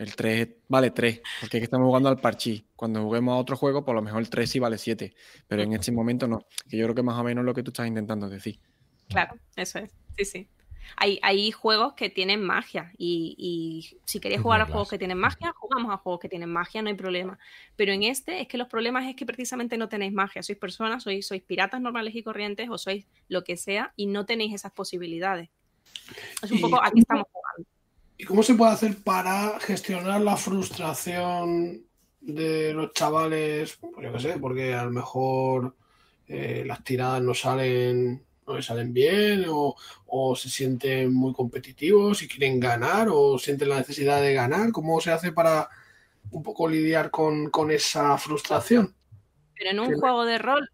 El 0.00 0.16
3 0.16 0.48
vale 0.66 0.92
3, 0.92 1.20
porque 1.40 1.58
es 1.58 1.60
que 1.60 1.64
estamos 1.64 1.84
jugando 1.84 2.08
al 2.08 2.18
parchí. 2.18 2.66
Cuando 2.74 3.02
juguemos 3.02 3.34
a 3.34 3.36
otro 3.36 3.54
juego, 3.54 3.84
por 3.84 3.94
lo 3.94 4.00
mejor 4.00 4.22
el 4.22 4.30
3 4.30 4.48
sí 4.48 4.58
vale 4.58 4.78
7. 4.78 5.14
Pero 5.46 5.60
en 5.60 5.74
este 5.74 5.92
momento 5.92 6.26
no. 6.26 6.46
Que 6.70 6.78
yo 6.78 6.86
creo 6.86 6.94
que 6.94 7.02
más 7.02 7.20
o 7.20 7.22
menos 7.22 7.42
es 7.42 7.46
lo 7.46 7.52
que 7.52 7.62
tú 7.62 7.70
estás 7.70 7.86
intentando 7.86 8.26
decir. 8.26 8.58
Claro, 9.10 9.34
eso 9.56 9.78
es. 9.78 9.90
Sí, 10.16 10.24
sí. 10.24 10.48
Hay, 10.96 11.20
hay 11.22 11.50
juegos 11.50 11.92
que 11.92 12.08
tienen 12.08 12.42
magia 12.42 12.92
y, 12.96 13.34
y 13.36 13.98
si 14.06 14.20
queréis 14.20 14.40
jugar 14.40 14.62
a 14.62 14.64
juegos 14.64 14.88
que 14.88 14.96
tienen 14.96 15.18
magia, 15.18 15.52
jugamos 15.54 15.92
a 15.92 15.98
juegos 15.98 16.20
que 16.20 16.30
tienen 16.30 16.48
magia, 16.48 16.80
no 16.80 16.88
hay 16.88 16.94
problema. 16.94 17.38
Pero 17.76 17.92
en 17.92 18.02
este 18.02 18.40
es 18.40 18.48
que 18.48 18.56
los 18.56 18.68
problemas 18.68 19.06
es 19.06 19.14
que 19.16 19.26
precisamente 19.26 19.76
no 19.76 19.90
tenéis 19.90 20.14
magia. 20.14 20.42
Sois 20.42 20.58
personas, 20.58 21.02
sois, 21.02 21.26
sois 21.26 21.42
piratas 21.42 21.78
normales 21.78 22.14
y 22.14 22.22
corrientes 22.22 22.70
o 22.70 22.78
sois 22.78 23.06
lo 23.28 23.44
que 23.44 23.58
sea 23.58 23.92
y 23.96 24.06
no 24.06 24.24
tenéis 24.24 24.54
esas 24.54 24.72
posibilidades. 24.72 25.50
Es 26.42 26.50
un 26.50 26.56
¿Y 26.56 26.60
poco, 26.62 26.82
aquí 26.82 27.00
estamos 27.00 27.26
jugando. 27.30 27.69
¿Y 28.20 28.24
cómo 28.24 28.42
se 28.42 28.54
puede 28.54 28.72
hacer 28.72 29.02
para 29.02 29.58
gestionar 29.60 30.20
la 30.20 30.36
frustración 30.36 31.86
de 32.20 32.74
los 32.74 32.92
chavales? 32.92 33.78
Pues 33.80 33.94
yo 34.04 34.12
qué 34.12 34.20
sé, 34.20 34.38
porque 34.38 34.74
a 34.74 34.84
lo 34.84 34.90
mejor 34.90 35.74
eh, 36.28 36.62
las 36.66 36.84
tiradas 36.84 37.22
no 37.22 37.32
salen, 37.32 38.22
no 38.46 38.56
les 38.56 38.66
salen 38.66 38.92
bien, 38.92 39.46
o, 39.48 39.74
o 40.04 40.36
se 40.36 40.50
sienten 40.50 41.14
muy 41.14 41.32
competitivos 41.32 42.22
y 42.22 42.28
quieren 42.28 42.60
ganar, 42.60 43.08
o 43.10 43.38
sienten 43.38 43.70
la 43.70 43.78
necesidad 43.78 44.20
de 44.20 44.34
ganar. 44.34 44.70
¿Cómo 44.70 45.00
se 45.00 45.12
hace 45.12 45.32
para 45.32 45.70
un 46.30 46.42
poco 46.42 46.68
lidiar 46.68 47.10
con, 47.10 47.48
con 47.48 47.70
esa 47.70 48.18
frustración? 48.18 48.94
Pero 49.56 49.70
en 49.70 49.80
un 49.80 49.98
juego 49.98 50.26
de 50.26 50.36
rol 50.36 50.68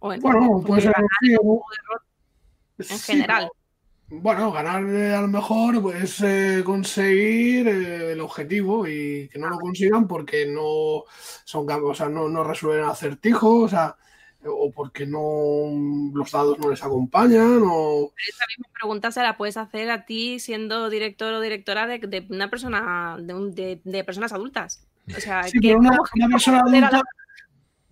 o 0.00 0.12
en, 0.12 0.20
Bueno, 0.20 0.62
puede 0.62 0.82
ser 0.82 0.92
en 1.22 1.38
un 1.38 1.38
o- 1.38 1.42
juego 1.42 1.64
de 1.70 1.88
rol 1.88 2.00
en 2.80 2.98
sí, 2.98 3.12
general. 3.12 3.48
Bueno, 4.08 4.52
ganar 4.52 4.84
eh, 4.88 5.14
a 5.14 5.20
lo 5.20 5.28
mejor 5.28 5.82
pues 5.82 6.20
eh, 6.20 6.62
conseguir 6.64 7.66
eh, 7.66 8.12
el 8.12 8.20
objetivo 8.20 8.86
y 8.86 9.28
que 9.28 9.38
no 9.38 9.48
lo 9.48 9.58
consigan 9.58 10.06
porque 10.06 10.46
no 10.46 11.02
son 11.44 11.68
o 11.68 11.94
sea, 11.94 12.08
no, 12.08 12.28
no 12.28 12.44
resuelven 12.44 12.84
acertijos, 12.84 13.64
o 13.64 13.68
sea, 13.68 13.96
o 14.44 14.70
porque 14.70 15.06
no 15.06 16.10
los 16.14 16.30
dados 16.30 16.56
no 16.60 16.70
les 16.70 16.82
acompañan, 16.84 17.62
o 17.64 18.12
Esa 18.28 18.44
misma 18.56 18.68
pregunta 18.72 19.10
se 19.10 19.22
la 19.22 19.36
puedes 19.36 19.56
hacer 19.56 19.90
a 19.90 20.04
ti 20.06 20.38
siendo 20.38 20.88
director 20.88 21.32
o 21.34 21.40
directora 21.40 21.88
de, 21.88 21.98
de 21.98 22.26
una 22.30 22.48
persona, 22.48 23.16
de, 23.20 23.34
un- 23.34 23.54
de- 23.56 23.80
de 23.82 24.04
personas 24.04 24.32
adultas. 24.32 24.86
O 25.16 25.20
sea, 25.20 25.42
sí, 25.44 25.58
¿qué- 25.60 25.68
pero 25.68 25.78
una, 25.80 26.28
persona 26.30 26.60
adulta. 26.60 27.02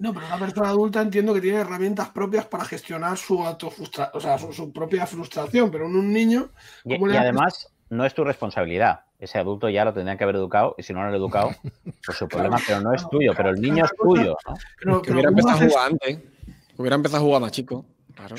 No, 0.04 0.12
pero 0.12 0.26
una 0.26 0.38
persona 0.38 0.68
adulta 0.68 1.00
entiendo 1.00 1.32
que 1.32 1.40
tiene 1.40 1.58
herramientas 1.58 2.10
propias 2.10 2.44
para 2.44 2.64
gestionar 2.66 3.16
su 3.16 3.38
autofrustra- 3.38 4.10
o 4.12 4.20
sea, 4.20 4.36
su, 4.38 4.52
su 4.52 4.70
propia 4.70 5.06
frustración, 5.06 5.70
pero 5.70 5.86
en 5.86 5.96
un 5.96 6.12
niño, 6.12 6.50
Y, 6.84 6.98
¿cómo 6.98 7.10
y 7.10 7.16
además, 7.16 7.72
no 7.88 8.04
es 8.04 8.12
tu 8.12 8.22
responsabilidad. 8.22 9.00
Ese 9.18 9.38
adulto 9.38 9.70
ya 9.70 9.84
lo 9.86 9.94
tendrían 9.94 10.18
que 10.18 10.24
haber 10.24 10.36
educado 10.36 10.74
y 10.76 10.82
si 10.82 10.92
no 10.92 11.00
lo 11.00 11.08
han 11.08 11.14
educado, 11.14 11.50
pues 12.06 12.18
su 12.18 12.28
problema, 12.28 12.58
pero 12.66 12.82
no 12.82 12.92
es 12.92 13.08
tuyo, 13.08 13.32
pero 13.34 13.48
el 13.48 13.60
niño 13.62 13.86
es 13.86 13.92
tuyo. 13.96 14.36
¿no? 14.46 14.54
pero, 14.78 15.02
Que 15.02 15.12
hubiera 15.12 15.28
¿cómo 15.30 15.40
empezado 15.40 15.64
a 15.64 15.68
jugar 15.70 15.90
antes. 15.92 16.18
Hubiera 16.76 16.96
empezado 16.96 17.22
a 17.22 17.24
jugar 17.26 17.40
más 17.40 17.52
chico. 17.52 17.86
Claro. 18.14 18.36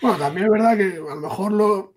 Bueno, 0.00 0.16
también 0.18 0.46
es 0.46 0.52
verdad 0.52 0.76
que 0.76 0.96
a 0.96 1.14
lo 1.14 1.20
mejor 1.20 1.52
lo. 1.52 1.94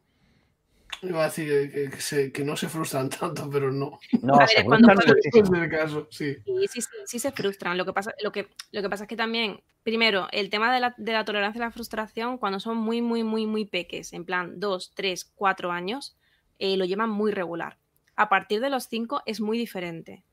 Iba 1.03 1.21
a 1.21 1.25
decir 1.25 1.69
que, 1.71 1.89
que- 1.89 2.01
se- 2.01 2.31
que 2.31 2.43
no 2.43 2.55
se 2.55 2.69
frustran 2.69 3.09
tanto, 3.09 3.49
pero 3.49 3.71
no. 3.71 3.99
No, 4.21 4.35
A 4.35 4.39
ver, 4.39 4.49
se 4.49 4.59
es 4.59 4.65
cuando 4.65 4.87
el 4.91 5.69
caso, 5.69 6.07
sí. 6.09 6.35
Sí, 6.45 6.67
sí, 6.67 6.81
sí, 6.81 6.87
sí 7.05 7.19
se 7.19 7.31
frustran. 7.31 7.77
Lo 7.77 7.85
que 7.85 7.93
pasa, 7.93 8.13
lo 8.21 8.31
que, 8.31 8.47
lo 8.71 8.81
que 8.81 8.89
pasa 8.89 9.03
es 9.03 9.07
que 9.07 9.15
también, 9.15 9.61
primero, 9.83 10.27
el 10.31 10.49
tema 10.49 10.73
de 10.73 10.79
la, 10.79 10.93
de 10.97 11.11
la 11.13 11.25
tolerancia 11.25 11.61
a 11.61 11.65
la 11.67 11.71
frustración, 11.71 12.37
cuando 12.37 12.59
son 12.59 12.77
muy, 12.77 13.01
muy, 13.01 13.23
muy, 13.23 13.45
muy 13.45 13.65
peques, 13.65 14.13
en 14.13 14.25
plan 14.25 14.59
dos, 14.59 14.93
tres, 14.95 15.31
cuatro 15.35 15.71
años, 15.71 16.15
eh, 16.59 16.77
lo 16.77 16.85
llevan 16.85 17.09
muy 17.09 17.31
regular. 17.31 17.77
A 18.15 18.29
partir 18.29 18.59
de 18.61 18.69
los 18.69 18.87
cinco 18.87 19.21
es 19.25 19.41
muy 19.41 19.57
diferente. 19.57 20.23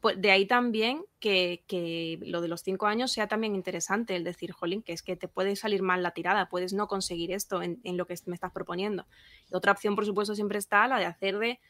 Pues 0.00 0.20
de 0.20 0.30
ahí 0.30 0.46
también 0.46 1.04
que, 1.20 1.64
que 1.66 2.18
lo 2.22 2.40
de 2.40 2.48
los 2.48 2.62
cinco 2.62 2.86
años 2.86 3.12
sea 3.12 3.28
también 3.28 3.54
interesante, 3.54 4.16
el 4.16 4.24
decir, 4.24 4.52
jolín, 4.52 4.82
que 4.82 4.92
es 4.92 5.02
que 5.02 5.16
te 5.16 5.28
puede 5.28 5.56
salir 5.56 5.82
mal 5.82 6.02
la 6.02 6.12
tirada, 6.12 6.48
puedes 6.48 6.72
no 6.72 6.88
conseguir 6.88 7.32
esto 7.32 7.62
en, 7.62 7.80
en 7.84 7.96
lo 7.96 8.06
que 8.06 8.14
me 8.26 8.34
estás 8.34 8.52
proponiendo. 8.52 9.06
Otra 9.52 9.72
opción, 9.72 9.94
por 9.94 10.06
supuesto, 10.06 10.34
siempre 10.34 10.58
está 10.58 10.88
la 10.88 10.98
de 10.98 11.06
hacer 11.06 11.38
de, 11.38 11.60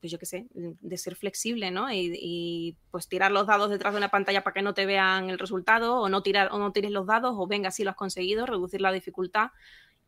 pues 0.00 0.10
yo 0.10 0.18
qué 0.18 0.26
sé, 0.26 0.46
de 0.52 0.96
ser 0.96 1.14
flexible, 1.14 1.70
¿no? 1.70 1.92
Y, 1.92 2.12
y, 2.14 2.76
pues 2.90 3.08
tirar 3.08 3.30
los 3.30 3.46
dados 3.46 3.70
detrás 3.70 3.92
de 3.92 3.98
una 3.98 4.10
pantalla 4.10 4.42
para 4.42 4.54
que 4.54 4.62
no 4.62 4.74
te 4.74 4.86
vean 4.86 5.30
el 5.30 5.38
resultado, 5.38 6.00
o 6.00 6.08
no 6.08 6.22
tirar, 6.22 6.48
o 6.52 6.58
no 6.58 6.72
tires 6.72 6.90
los 6.90 7.06
dados, 7.06 7.34
o 7.36 7.46
venga, 7.46 7.70
si 7.70 7.84
lo 7.84 7.90
has 7.90 7.96
conseguido, 7.96 8.46
reducir 8.46 8.80
la 8.80 8.92
dificultad. 8.92 9.50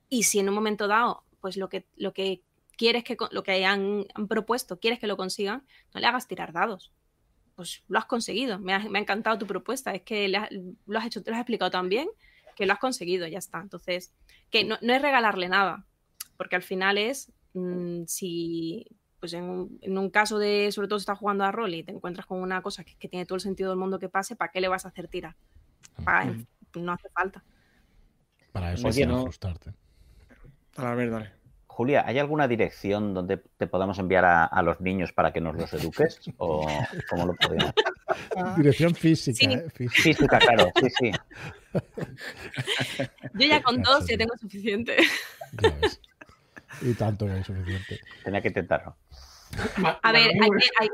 Y 0.08 0.24
si 0.24 0.38
en 0.38 0.48
un 0.48 0.54
momento 0.54 0.88
dado, 0.88 1.24
pues 1.40 1.56
lo 1.56 1.68
que, 1.68 1.86
lo 1.96 2.12
que 2.12 2.42
quieres 2.76 3.04
que 3.04 3.16
lo 3.30 3.42
que 3.42 3.64
han 3.64 4.06
propuesto, 4.28 4.78
quieres 4.78 4.98
que 4.98 5.06
lo 5.06 5.16
consigan, 5.16 5.66
no 5.94 6.00
le 6.00 6.06
hagas 6.06 6.26
tirar 6.26 6.52
dados. 6.52 6.92
Pues 7.54 7.82
lo 7.88 7.98
has 7.98 8.06
conseguido. 8.06 8.58
Me 8.58 8.72
ha, 8.74 8.78
me 8.80 8.98
ha 8.98 9.02
encantado 9.02 9.38
tu 9.38 9.46
propuesta. 9.46 9.92
Es 9.94 10.02
que 10.02 10.28
le 10.28 10.38
has- 10.38 10.50
lo 10.86 10.98
has 10.98 11.06
hecho, 11.06 11.22
te 11.22 11.30
lo 11.30 11.36
has 11.36 11.40
explicado 11.42 11.70
tan 11.70 11.88
bien 11.88 12.08
que 12.56 12.66
lo 12.66 12.72
has 12.72 12.78
conseguido, 12.78 13.26
ya 13.26 13.38
está. 13.38 13.60
Entonces, 13.60 14.12
que 14.50 14.64
no, 14.64 14.76
no 14.82 14.92
es 14.94 15.00
regalarle 15.02 15.48
nada, 15.48 15.86
porque 16.36 16.56
al 16.56 16.62
final 16.62 16.98
es 16.98 17.32
mm, 17.54 18.04
si 18.06 18.86
pues 19.20 19.32
en 19.34 19.44
un, 19.44 19.78
en 19.82 19.96
un 19.98 20.10
caso 20.10 20.38
de, 20.38 20.72
sobre 20.72 20.88
todo 20.88 20.98
si 20.98 21.02
estás 21.04 21.18
jugando 21.18 21.44
a 21.44 21.52
rol 21.52 21.72
y 21.74 21.84
te 21.84 21.92
encuentras 21.92 22.26
con 22.26 22.42
una 22.42 22.60
cosa 22.60 22.82
que, 22.82 22.96
que 22.96 23.08
tiene 23.08 23.24
todo 23.24 23.36
el 23.36 23.40
sentido 23.40 23.70
del 23.70 23.78
mundo 23.78 24.00
que 24.00 24.08
pase, 24.08 24.34
¿para 24.34 24.50
qué 24.50 24.60
le 24.60 24.66
vas 24.66 24.84
a 24.84 24.88
hacer 24.88 25.06
tirar? 25.06 25.36
Pa- 26.04 26.24
no 26.74 26.92
hace 26.92 27.08
falta. 27.10 27.44
Para 28.52 28.72
eso 28.72 28.88
Oye, 28.88 29.04
para 29.06 29.16
no. 29.16 29.22
frustrarte. 29.22 29.72
Dale, 30.76 30.88
a 30.88 30.94
ver, 30.94 31.10
dale. 31.10 31.32
Julia, 31.74 32.04
¿hay 32.06 32.18
alguna 32.18 32.46
dirección 32.48 33.14
donde 33.14 33.38
te 33.38 33.66
podamos 33.66 33.98
enviar 33.98 34.26
a, 34.26 34.44
a 34.44 34.62
los 34.62 34.78
niños 34.82 35.10
para 35.14 35.32
que 35.32 35.40
nos 35.40 35.56
los 35.56 35.72
eduques? 35.72 36.20
¿O 36.36 36.66
cómo 37.08 37.26
lo 37.26 37.34
podemos? 37.34 37.72
Dirección 38.58 38.94
física, 38.94 39.36
Sí. 39.38 39.46
¿eh? 39.52 39.70
Física. 39.74 40.02
Física, 40.02 40.38
claro, 40.38 40.70
sí, 40.78 40.86
sí. 40.90 41.10
Yo 43.34 43.46
ya 43.48 43.62
con 43.62 43.80
dos 43.82 44.06
ya 44.06 44.18
tengo 44.18 44.36
suficiente. 44.36 44.96
Ya 45.62 45.70
ves. 45.80 46.00
Y 46.82 46.92
tanto 46.94 47.24
que 47.26 47.32
hay 47.32 47.44
suficiente. 47.44 48.00
Tenía 48.22 48.42
que 48.42 48.48
intentarlo. 48.48 48.96
A 50.02 50.12
ver, 50.12 50.30
hay 50.42 50.50
que- 50.50 50.68
hay- 50.78 50.88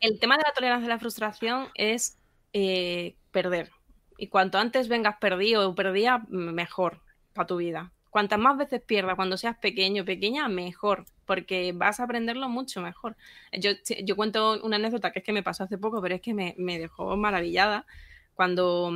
el 0.00 0.18
tema 0.18 0.38
de 0.38 0.44
la 0.44 0.52
tolerancia 0.54 0.86
a 0.86 0.88
la 0.94 0.98
frustración 0.98 1.68
es 1.74 2.16
eh, 2.54 3.14
perder. 3.30 3.70
Y 4.16 4.28
cuanto 4.28 4.56
antes 4.58 4.88
vengas 4.88 5.16
perdido 5.20 5.68
o 5.68 5.74
perdida, 5.74 6.24
mejor 6.28 7.02
para 7.34 7.46
tu 7.46 7.56
vida. 7.58 7.92
Cuantas 8.10 8.38
más 8.38 8.56
veces 8.56 8.80
pierdas 8.80 9.16
cuando 9.16 9.36
seas 9.36 9.56
pequeño 9.58 10.04
pequeña, 10.04 10.48
mejor, 10.48 11.04
porque 11.26 11.72
vas 11.74 12.00
a 12.00 12.04
aprenderlo 12.04 12.48
mucho 12.48 12.80
mejor. 12.80 13.16
Yo, 13.52 13.72
yo 14.04 14.16
cuento 14.16 14.60
una 14.62 14.76
anécdota 14.76 15.12
que 15.12 15.18
es 15.18 15.24
que 15.24 15.32
me 15.32 15.42
pasó 15.42 15.64
hace 15.64 15.78
poco, 15.78 16.00
pero 16.00 16.14
es 16.14 16.20
que 16.20 16.34
me, 16.34 16.78
dejó 16.78 17.16
maravillada. 17.16 17.86
Cuando, 18.34 18.92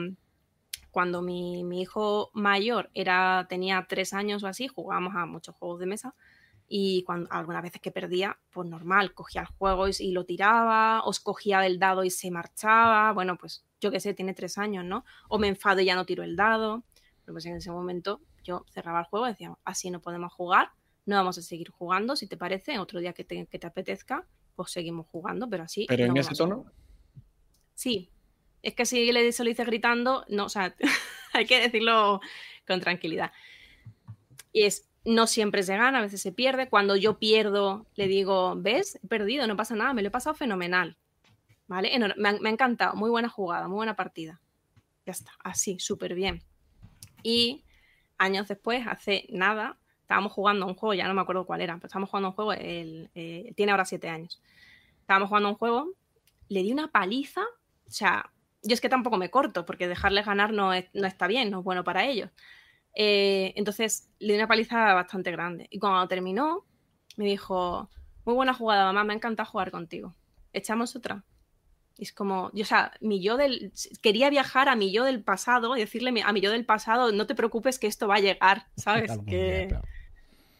cuando 0.90 1.20
mi, 1.20 1.64
mi 1.64 1.82
hijo 1.82 2.30
mayor 2.32 2.90
era, 2.94 3.46
tenía 3.48 3.86
tres 3.88 4.14
años 4.14 4.42
o 4.44 4.46
así, 4.46 4.68
jugábamos 4.68 5.14
a 5.16 5.26
muchos 5.26 5.54
juegos 5.56 5.80
de 5.80 5.86
mesa 5.86 6.14
y 6.74 7.04
algunas 7.28 7.62
veces 7.62 7.82
que 7.82 7.90
perdía, 7.90 8.38
pues 8.50 8.66
normal, 8.66 9.12
cogía 9.12 9.42
el 9.42 9.46
juego 9.46 9.88
y, 9.88 9.92
y 9.98 10.12
lo 10.12 10.24
tiraba, 10.24 11.02
os 11.04 11.20
cogía 11.20 11.60
del 11.60 11.78
dado 11.78 12.02
y 12.02 12.08
se 12.08 12.30
marchaba, 12.30 13.12
bueno, 13.12 13.36
pues 13.36 13.66
yo 13.78 13.90
qué 13.90 14.00
sé, 14.00 14.14
tiene 14.14 14.32
tres 14.32 14.56
años, 14.56 14.82
¿no? 14.82 15.04
O 15.28 15.38
me 15.38 15.48
enfado 15.48 15.82
y 15.82 15.84
ya 15.84 15.96
no 15.96 16.06
tiro 16.06 16.22
el 16.22 16.34
dado. 16.34 16.82
Pero 17.24 17.34
pues 17.34 17.44
en 17.44 17.56
ese 17.56 17.70
momento 17.70 18.22
yo 18.42 18.64
cerraba 18.70 19.00
el 19.00 19.06
juego 19.06 19.26
y 19.26 19.30
decía, 19.30 19.56
así 19.64 19.90
no 19.90 20.00
podemos 20.00 20.32
jugar, 20.32 20.70
no 21.06 21.16
vamos 21.16 21.38
a 21.38 21.42
seguir 21.42 21.70
jugando, 21.70 22.16
si 22.16 22.26
te 22.26 22.36
parece, 22.36 22.78
otro 22.78 23.00
día 23.00 23.12
que 23.12 23.24
te, 23.24 23.46
que 23.46 23.58
te 23.58 23.66
apetezca, 23.66 24.26
pues 24.54 24.70
seguimos 24.70 25.06
jugando, 25.06 25.48
pero 25.48 25.64
así... 25.64 25.86
Pero 25.88 26.06
no 26.06 26.12
en 26.12 26.18
ese 26.18 26.34
tono, 26.34 26.56
jugar". 26.56 26.72
Sí, 27.74 28.10
es 28.62 28.74
que 28.74 28.86
si 28.86 29.10
le, 29.10 29.32
se 29.32 29.44
lo 29.44 29.48
dice 29.48 29.64
gritando, 29.64 30.24
no, 30.28 30.46
o 30.46 30.48
sea, 30.48 30.74
hay 31.32 31.46
que 31.46 31.60
decirlo 31.60 32.20
con 32.66 32.80
tranquilidad. 32.80 33.32
Y 34.52 34.64
es, 34.64 34.88
no 35.04 35.26
siempre 35.26 35.62
se 35.62 35.76
gana, 35.76 35.98
a 35.98 36.02
veces 36.02 36.20
se 36.20 36.32
pierde. 36.32 36.68
Cuando 36.68 36.94
yo 36.96 37.18
pierdo, 37.18 37.86
le 37.96 38.06
digo, 38.06 38.54
¿ves? 38.56 39.00
He 39.02 39.06
perdido, 39.08 39.46
no 39.46 39.56
pasa 39.56 39.74
nada, 39.74 39.94
me 39.94 40.02
lo 40.02 40.08
he 40.08 40.12
pasado 40.12 40.34
fenomenal. 40.34 40.96
¿Vale? 41.66 41.98
Me 42.16 42.28
ha, 42.28 42.32
me 42.34 42.48
ha 42.48 42.52
encantado, 42.52 42.94
muy 42.94 43.08
buena 43.08 43.28
jugada, 43.28 43.66
muy 43.66 43.76
buena 43.76 43.96
partida. 43.96 44.40
Ya 45.06 45.12
está, 45.12 45.32
así, 45.42 45.78
súper 45.80 46.14
bien. 46.14 46.42
Y 47.22 47.64
años 48.22 48.48
después, 48.48 48.86
hace 48.86 49.26
nada, 49.30 49.78
estábamos 50.02 50.32
jugando 50.32 50.66
a 50.66 50.68
un 50.68 50.74
juego, 50.74 50.94
ya 50.94 51.08
no 51.08 51.14
me 51.14 51.20
acuerdo 51.22 51.46
cuál 51.46 51.60
era, 51.60 51.74
pero 51.76 51.86
estábamos 51.86 52.10
jugando 52.10 52.28
a 52.28 52.30
un 52.30 52.34
juego, 52.36 52.52
él, 52.54 53.10
eh, 53.14 53.52
tiene 53.56 53.72
ahora 53.72 53.84
siete 53.84 54.08
años. 54.08 54.42
Estábamos 55.00 55.28
jugando 55.28 55.48
a 55.48 55.52
un 55.52 55.58
juego, 55.58 55.88
le 56.48 56.62
di 56.62 56.72
una 56.72 56.90
paliza, 56.92 57.42
o 57.42 57.90
sea, 57.90 58.32
yo 58.62 58.74
es 58.74 58.80
que 58.80 58.88
tampoco 58.88 59.16
me 59.18 59.30
corto, 59.30 59.66
porque 59.66 59.88
dejarles 59.88 60.26
ganar 60.26 60.52
no, 60.52 60.72
es- 60.72 60.88
no 60.94 61.06
está 61.06 61.26
bien, 61.26 61.50
no 61.50 61.60
es 61.60 61.64
bueno 61.64 61.84
para 61.84 62.06
ellos. 62.06 62.30
Eh, 62.94 63.52
entonces 63.56 64.10
le 64.18 64.34
di 64.34 64.38
una 64.38 64.48
paliza 64.48 64.94
bastante 64.94 65.30
grande. 65.32 65.66
Y 65.70 65.78
cuando 65.78 66.06
terminó, 66.08 66.66
me 67.16 67.26
dijo, 67.26 67.90
muy 68.24 68.34
buena 68.34 68.54
jugada, 68.54 68.84
mamá, 68.86 69.04
me 69.04 69.12
ha 69.14 69.16
encantado 69.16 69.50
jugar 69.50 69.70
contigo. 69.70 70.14
¿Echamos 70.52 70.96
otra? 70.96 71.24
Y 72.02 72.04
es 72.04 72.12
como, 72.12 72.50
yo, 72.52 72.62
o 72.62 72.66
sea, 72.66 72.90
mi 73.00 73.22
yo 73.22 73.36
del. 73.36 73.70
Quería 74.02 74.28
viajar 74.28 74.68
a 74.68 74.74
mi 74.74 74.90
yo 74.90 75.04
del 75.04 75.22
pasado 75.22 75.76
y 75.76 75.80
decirle 75.80 76.12
a 76.24 76.32
mi 76.32 76.40
yo 76.40 76.50
del 76.50 76.64
pasado, 76.64 77.12
no 77.12 77.28
te 77.28 77.36
preocupes 77.36 77.78
que 77.78 77.86
esto 77.86 78.08
va 78.08 78.16
a 78.16 78.18
llegar, 78.18 78.66
¿sabes? 78.76 79.12
Que- 79.24 79.66
claro. 79.68 79.84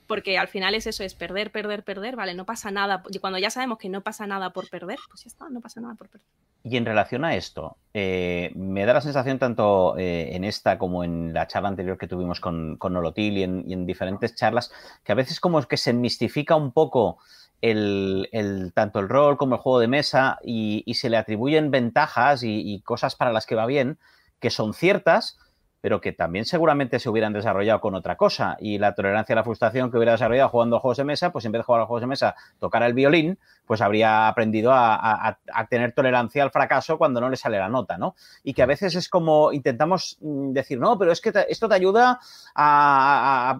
Porque 0.07 0.39
al 0.39 0.47
final 0.47 0.75
es 0.77 0.87
eso, 0.87 1.03
es 1.03 1.15
perder, 1.15 1.51
perder, 1.51 1.83
perder, 1.83 2.15
¿vale? 2.15 2.35
No 2.35 2.45
pasa 2.45 2.71
nada. 2.71 3.03
Y 3.11 3.19
cuando 3.19 3.41
ya 3.41 3.51
sabemos 3.51 3.79
que 3.79 3.89
no 3.89 4.03
pasa 4.03 4.25
nada 4.27 4.51
por 4.51 4.69
perder, 4.71 4.99
pues 5.09 5.25
ya 5.25 5.29
está, 5.29 5.49
no 5.49 5.61
pasa 5.61 5.81
nada 5.81 5.95
por 5.97 6.09
perder. 6.09 6.27
Y 6.63 6.77
en 6.77 6.85
relación 6.85 7.25
a 7.25 7.35
esto, 7.35 7.77
eh, 7.93 8.53
me 8.55 8.85
da 8.87 8.93
la 8.95 9.01
sensación 9.01 9.41
tanto 9.41 9.97
eh, 9.99 10.37
en 10.37 10.45
esta 10.45 10.79
como 10.79 11.03
en 11.03 11.33
la 11.33 11.49
charla 11.49 11.71
anterior 11.71 11.99
que 11.99 12.07
tuvimos 12.07 12.39
con, 12.39 12.77
con 12.77 12.93
Nolotil 12.93 13.39
y 13.39 13.43
en, 13.43 13.65
y 13.67 13.73
en 13.73 13.85
diferentes 13.85 14.37
charlas, 14.37 14.71
que 15.03 15.11
a 15.11 15.17
veces 15.17 15.41
como 15.41 15.59
es 15.59 15.67
que 15.67 15.77
se 15.77 15.93
mistifica 15.93 16.55
un 16.55 16.71
poco 16.71 17.19
el, 17.63 18.29
el- 18.33 18.73
tanto 18.75 19.01
el 19.01 19.09
rol 19.09 19.37
como 19.39 19.55
el 19.57 19.61
juego 19.61 19.79
de 19.81 19.89
mesa 19.89 20.39
y, 20.45 20.83
y 20.87 20.95
se 20.95 21.11
le 21.11 21.17
atribuyen 21.17 21.71
ventajas 21.71 22.43
y, 22.43 22.61
y 22.75 22.81
cosas 22.83 23.17
para 23.17 23.33
las 23.33 23.47
que 23.47 23.55
va 23.55 23.67
bien, 23.67 23.99
que 24.41 24.51
son 24.51 24.75
ciertas, 24.75 25.39
pero 25.83 26.01
que 26.01 26.13
también 26.13 26.45
seguramente 26.45 27.01
se 27.01 27.11
hubieran 27.11 27.33
desarrollado 27.33 27.81
con 27.81 27.97
otra 27.97 28.17
cosa. 28.17 28.57
Y 28.61 28.79
la 28.79 28.95
tolerancia 28.95 29.35
a 29.35 29.37
la 29.37 29.43
frustración 29.45 29.91
que 29.91 29.97
hubiera 29.99 30.13
desarrollado 30.13 30.49
jugando 30.49 30.77
a 30.77 30.81
juegos 30.81 30.97
de 30.99 31.05
mesa, 31.05 31.33
pues 31.33 31.45
en 31.45 31.51
vez 31.51 31.59
de 31.59 31.65
jugar 31.65 31.83
a 31.83 31.87
juegos 31.87 32.03
de 32.03 32.07
mesa, 32.07 32.37
tocar 32.61 32.85
el 32.85 32.95
violín, 32.95 33.37
pues 33.67 33.81
habría 33.81 34.29
aprendido 34.29 34.71
a, 34.73 35.39
tener 35.69 35.93
tolerancia 35.93 36.45
al 36.45 36.53
fracaso 36.53 36.97
cuando 36.99 37.21
no 37.21 37.29
le 37.29 37.37
sale 37.37 37.59
la 37.59 37.69
nota, 37.69 37.99
¿no? 37.99 38.15
Y 38.45 38.55
que 38.55 38.63
a 38.63 38.67
veces 38.67 38.95
es 38.95 39.09
como 39.09 39.53
intentamos 39.53 40.19
mm, 40.21 40.53
decir, 40.53 40.79
no, 40.79 40.97
pero 40.97 41.11
es 41.11 41.21
que 41.21 41.33
te- 41.33 41.51
esto 41.51 41.69
te 41.69 41.75
ayuda 41.75 42.21
a, 42.55 43.57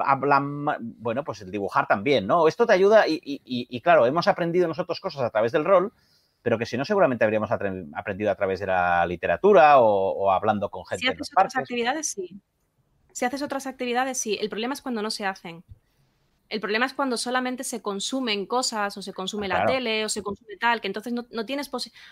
bueno, 0.79 1.25
pues 1.25 1.41
el 1.43 1.51
dibujar 1.51 1.87
también, 1.89 2.27
¿no? 2.27 2.47
Esto 2.47 2.67
te 2.67 2.73
ayuda 2.73 3.07
y- 3.09 3.21
y, 3.25 3.81
claro, 3.81 4.07
hemos 4.07 4.29
aprendido 4.29 4.69
nosotros 4.69 5.01
cosas 5.01 5.23
a 5.23 5.31
través 5.31 5.51
del 5.53 5.65
rol, 5.65 5.93
pero 6.43 6.59
que 6.59 6.67
si 6.67 6.77
no 6.77 6.85
seguramente 6.85 7.25
habríamos 7.25 7.51
aprendido 7.51 8.31
a 8.31 8.35
través 8.35 8.61
de 8.61 8.67
la 8.67 9.07
literatura 9.07 9.79
o, 9.81 10.11
o 10.13 10.31
hablando 10.33 10.69
con 10.71 10.85
gente 10.85 11.01
Si 11.01 11.07
en 11.07 11.13
haces 11.13 11.19
los 11.21 11.29
otras 11.31 11.45
parques. 11.55 11.61
actividades, 11.61 12.09
sí. 12.13 12.41
Si 13.13 13.25
haces 13.25 13.43
otras 13.43 13.67
actividades, 13.67 14.19
sí. 14.19 14.39
El 14.41 14.49
problema 14.49 14.75
es 14.75 14.83
cuando 14.83 15.03
no 15.03 15.11
se 15.11 15.25
hacen. 15.27 15.63
El 16.49 16.61
problema 16.61 16.85
es 16.85 16.93
cuando 16.93 17.17
solamente 17.17 17.65
se 17.65 17.81
consumen 17.81 18.45
cosas 18.45 18.95
o 18.99 19.03
se 19.03 19.15
consume 19.15 19.49
la 19.49 19.65
tele 19.65 20.05
o 20.05 20.09
se 20.11 20.23
consume 20.23 20.57
tal, 20.59 20.81
que 20.83 20.87
entonces 20.87 21.13
no, 21.13 21.25
no 21.31 21.47
tienes 21.47 21.71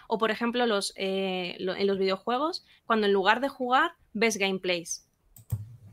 O 0.08 0.16
por 0.18 0.30
ejemplo, 0.30 0.64
los, 0.64 0.94
eh, 0.96 1.56
lo- 1.60 1.74
en 1.74 1.86
los 1.86 1.98
videojuegos, 1.98 2.64
cuando 2.86 3.06
en 3.06 3.12
lugar 3.12 3.40
de 3.40 3.48
jugar 3.50 3.92
ves 4.14 4.38
gameplays. 4.38 5.06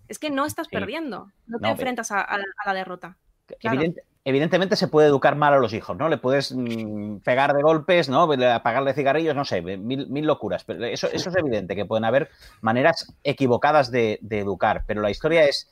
Es 0.07 0.17
que 0.19 0.29
no 0.29 0.45
estás 0.45 0.67
Sí. 0.67 0.75
perdiendo, 0.77 1.29
no 1.47 1.57
te 1.59 1.65
No, 1.67 1.71
enfrentas 1.73 2.11
a, 2.11 2.21
a 2.21 2.37
la- 2.37 2.45
a 2.63 2.69
la 2.69 2.73
derrota. 2.73 3.17
Claro. 3.59 3.77
Evidente- 3.79 4.03
evidentemente 4.27 4.75
se 4.75 4.89
puede 4.89 5.07
educar 5.07 5.37
mal 5.37 5.53
a 5.53 5.57
los 5.57 5.71
hijos, 5.71 5.95
¿no? 5.95 6.09
Le 6.09 6.17
puedes 6.17 6.53
mm, 6.53 7.19
pegar 7.19 7.53
de 7.53 7.61
golpes, 7.61 8.09
¿no? 8.09 8.23
Apagarle 8.23 8.93
cigarrillos, 8.93 9.33
no 9.33 9.45
sé, 9.45 9.61
mil, 9.61 10.09
mil 10.09 10.25
locuras. 10.25 10.65
Pero 10.65 10.83
eso, 10.83 11.07
eso 11.13 11.29
es 11.29 11.35
evidente, 11.37 11.77
que 11.77 11.85
pueden 11.85 12.03
haber 12.03 12.29
maneras 12.59 13.13
equivocadas 13.23 13.89
de, 13.89 14.19
de 14.21 14.39
educar. 14.39 14.83
Pero 14.85 15.01
la 15.01 15.11
historia 15.11 15.45
es, 15.45 15.71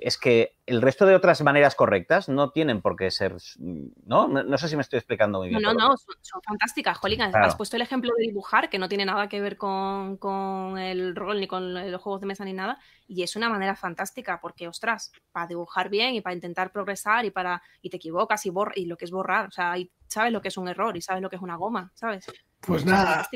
es 0.00 0.18
que 0.18 0.56
el 0.66 0.82
resto 0.82 1.06
de 1.06 1.14
otras 1.14 1.40
maneras 1.42 1.74
correctas 1.74 2.28
no 2.28 2.50
tienen 2.50 2.82
por 2.82 2.96
qué 2.96 3.10
ser, 3.10 3.36
¿no? 3.58 4.28
No, 4.28 4.42
no 4.42 4.58
sé 4.58 4.68
si 4.68 4.76
me 4.76 4.82
estoy 4.82 4.98
explicando 4.98 5.38
muy 5.38 5.50
No, 5.50 5.58
bien. 5.58 5.62
no, 5.62 5.74
pero- 5.74 5.88
no, 5.88 5.96
son, 5.96 6.14
son 6.20 6.42
fantásticas, 6.42 6.98
Jolín. 6.98 7.18
Claro. 7.18 7.46
Has 7.46 7.56
puesto 7.56 7.76
el 7.76 7.82
ejemplo 7.82 8.10
de 8.16 8.24
dibujar, 8.26 8.68
que 8.68 8.78
no 8.78 8.88
tiene 8.88 9.04
nada 9.06 9.28
que 9.28 9.40
ver 9.40 9.56
con, 9.56 10.16
con 10.18 10.76
el 10.78 11.16
rol 11.16 11.40
ni 11.40 11.46
con 11.46 11.72
los 11.90 12.00
juegos 12.02 12.20
de 12.20 12.26
mesa 12.26 12.44
ni 12.44 12.52
nada, 12.52 12.78
y 13.08 13.22
es 13.22 13.36
una 13.36 13.48
manera 13.48 13.74
fantástica, 13.76 14.40
porque, 14.40 14.68
ostras, 14.68 15.12
para 15.32 15.46
dibujar 15.46 15.88
bien 15.88 16.14
y 16.14 16.20
para 16.20 16.34
intentar 16.34 16.70
progresar 16.72 17.24
y 17.24 17.30
para 17.30 17.62
y 17.80 17.90
te 17.90 17.96
equivocas 17.96 18.44
y, 18.46 18.50
borra, 18.50 18.72
y 18.76 18.86
lo 18.86 18.96
que 18.96 19.04
es 19.06 19.10
borrar, 19.10 19.46
o 19.48 19.50
sea, 19.50 19.78
y 19.78 19.90
sabes 20.08 20.32
lo 20.32 20.40
que 20.42 20.48
es 20.48 20.56
un 20.56 20.68
error 20.68 20.96
y 20.96 21.00
sabes 21.02 21.22
lo 21.22 21.30
que 21.30 21.36
es 21.36 21.42
una 21.42 21.56
goma, 21.56 21.90
¿sabes? 21.94 22.26
Pues 22.60 22.82
Es 22.82 22.86
nada. 22.88 23.28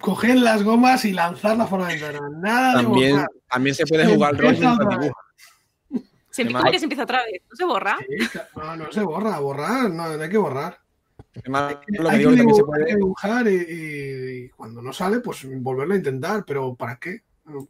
Coger 0.00 0.36
las 0.36 0.62
gomas 0.62 1.04
y 1.04 1.12
lanzarlas 1.12 1.68
por 1.68 1.80
la 1.80 1.88
ventana. 1.88 2.20
Nada 2.38 2.78
de 2.78 2.82
También, 2.84 3.12
borrar. 3.12 3.28
también 3.50 3.74
se 3.74 3.86
puede 3.86 4.06
jugar 4.14 4.30
al 4.30 4.38
rol 4.38 4.54
Empieza. 4.54 5.12
Se, 6.30 6.42
Qué 6.42 6.48
¿Cómo 6.48 6.62
mal. 6.62 6.72
que 6.72 6.78
se 6.80 6.84
empieza 6.86 7.02
otra 7.04 7.22
vez? 7.24 7.42
¿No 7.48 7.56
se 7.56 7.64
borra? 7.64 7.96
Sí, 8.00 8.38
no, 8.56 8.76
no 8.76 8.92
se 8.92 9.00
borra, 9.02 9.38
borrar, 9.38 9.88
no, 9.90 10.16
no 10.16 10.22
hay 10.22 10.28
que 10.28 10.36
borrar. 10.36 10.80
Además, 11.36 11.76
lo 11.88 12.10
que 12.10 12.10
hay, 12.10 12.18
digo 12.18 12.30
que 12.30 12.36
que 12.36 12.42
también 12.42 12.54
se 12.56 12.62
dibujar, 12.62 12.78
que 12.78 12.84
puede. 12.84 12.96
dibujar 12.96 13.46
y, 13.48 13.54
y- 13.54 14.44
y 14.44 14.48
cuando 14.50 14.82
no 14.82 14.92
sale, 14.92 15.20
pues 15.20 15.46
volverlo 15.60 15.94
a 15.94 15.96
intentar, 15.96 16.44
pero 16.44 16.74
¿para 16.74 16.96
qué? 16.96 17.22
No. 17.44 17.68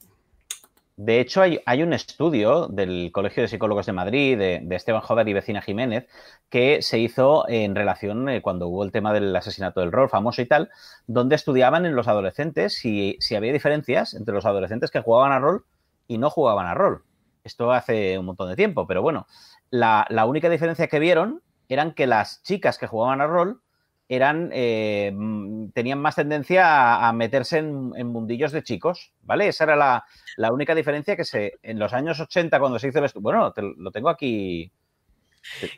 De 0.97 1.19
hecho, 1.19 1.43
hay, 1.43 1.61
hay 1.67 1.83
un 1.83 1.93
estudio 1.93 2.69
del 2.69 3.11
Colegio 3.13 3.43
de 3.43 3.49
Psicólogos 3.49 3.87
de 3.87 3.93
Madrid, 3.93 4.39
de, 4.39 4.67
Esteban 4.71 5.01
Joder 5.01 5.27
y 5.29 5.33
Vecina 5.33 5.61
Jiménez, 5.61 6.07
que 6.49 6.83
se 6.83 7.01
hizo 7.01 7.49
en 7.49 7.75
relación 7.75 8.29
eh, 8.29 8.43
cuando 8.43 8.69
hubo 8.69 8.85
el 8.85 8.93
tema 8.93 9.13
del 9.13 9.35
asesinato 9.35 9.81
del 9.81 9.91
rol 9.91 10.09
famoso 10.09 10.41
y 10.41 10.47
tal, 10.47 10.71
donde 11.09 11.35
estudiaban 11.35 11.85
en 11.85 11.97
los 11.97 12.07
adolescentes 12.07 12.75
si, 12.75 13.17
si 13.19 13.35
había 13.35 13.53
diferencias 13.53 14.15
entre 14.15 14.35
los 14.35 14.47
adolescentes 14.47 14.93
que 14.93 15.01
jugaban 15.01 15.33
a 15.33 15.41
rol 15.41 15.65
y 16.07 16.19
no 16.19 16.31
jugaban 16.31 16.67
a 16.69 16.75
rol. 16.75 17.03
Esto 17.43 17.73
hace 17.73 18.17
un 18.17 18.27
montón 18.27 18.49
de 18.49 18.57
tiempo, 18.57 18.87
pero 18.87 19.03
bueno, 19.03 19.27
la, 19.71 20.07
la 20.11 20.27
única 20.27 20.49
diferencia 20.49 20.87
que 20.87 21.01
vieron 21.01 21.43
eran 21.69 21.93
que 21.93 22.07
las 22.07 22.41
chicas 22.45 22.79
que 22.79 22.87
jugaban 22.87 23.21
a 23.21 23.27
rol 23.27 23.61
eran, 24.09 24.51
eh, 24.53 25.11
mm, 25.15 25.69
tenían 25.71 25.99
más 26.01 26.17
tendencia 26.17 26.67
a, 26.67 27.09
a 27.09 27.13
meterse 27.13 27.59
en, 27.59 27.93
en 27.97 28.07
mundillos 28.09 28.53
de 28.53 28.63
chicos, 28.63 29.13
¿vale? 29.23 29.49
Esa 29.49 29.65
era 29.65 29.77
la, 29.77 30.05
la 30.37 30.53
única 30.53 30.75
diferencia 30.75 31.17
que 31.17 31.25
se, 31.25 31.55
en 31.63 31.79
los 31.79 31.93
años 31.93 32.21
80, 32.21 32.59
cuando 32.61 32.79
se 32.79 32.89
hizo 32.89 32.99
el 32.99 33.07
estudio, 33.07 33.23
bueno, 33.23 33.53
te- 33.53 33.63
lo 33.63 33.91
tengo 33.91 34.09
aquí. 34.11 34.71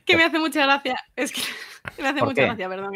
Que 0.04 0.16
me 0.16 0.24
hace 0.24 0.38
mucha 0.38 0.64
gracia. 0.64 0.96
Es 1.14 1.32
que 1.32 1.40
me 2.02 2.08
hace 2.08 2.20
¿Por 2.20 2.28
mucha 2.28 2.42
qué? 2.42 2.46
gracia, 2.46 2.68
perdón. 2.68 2.92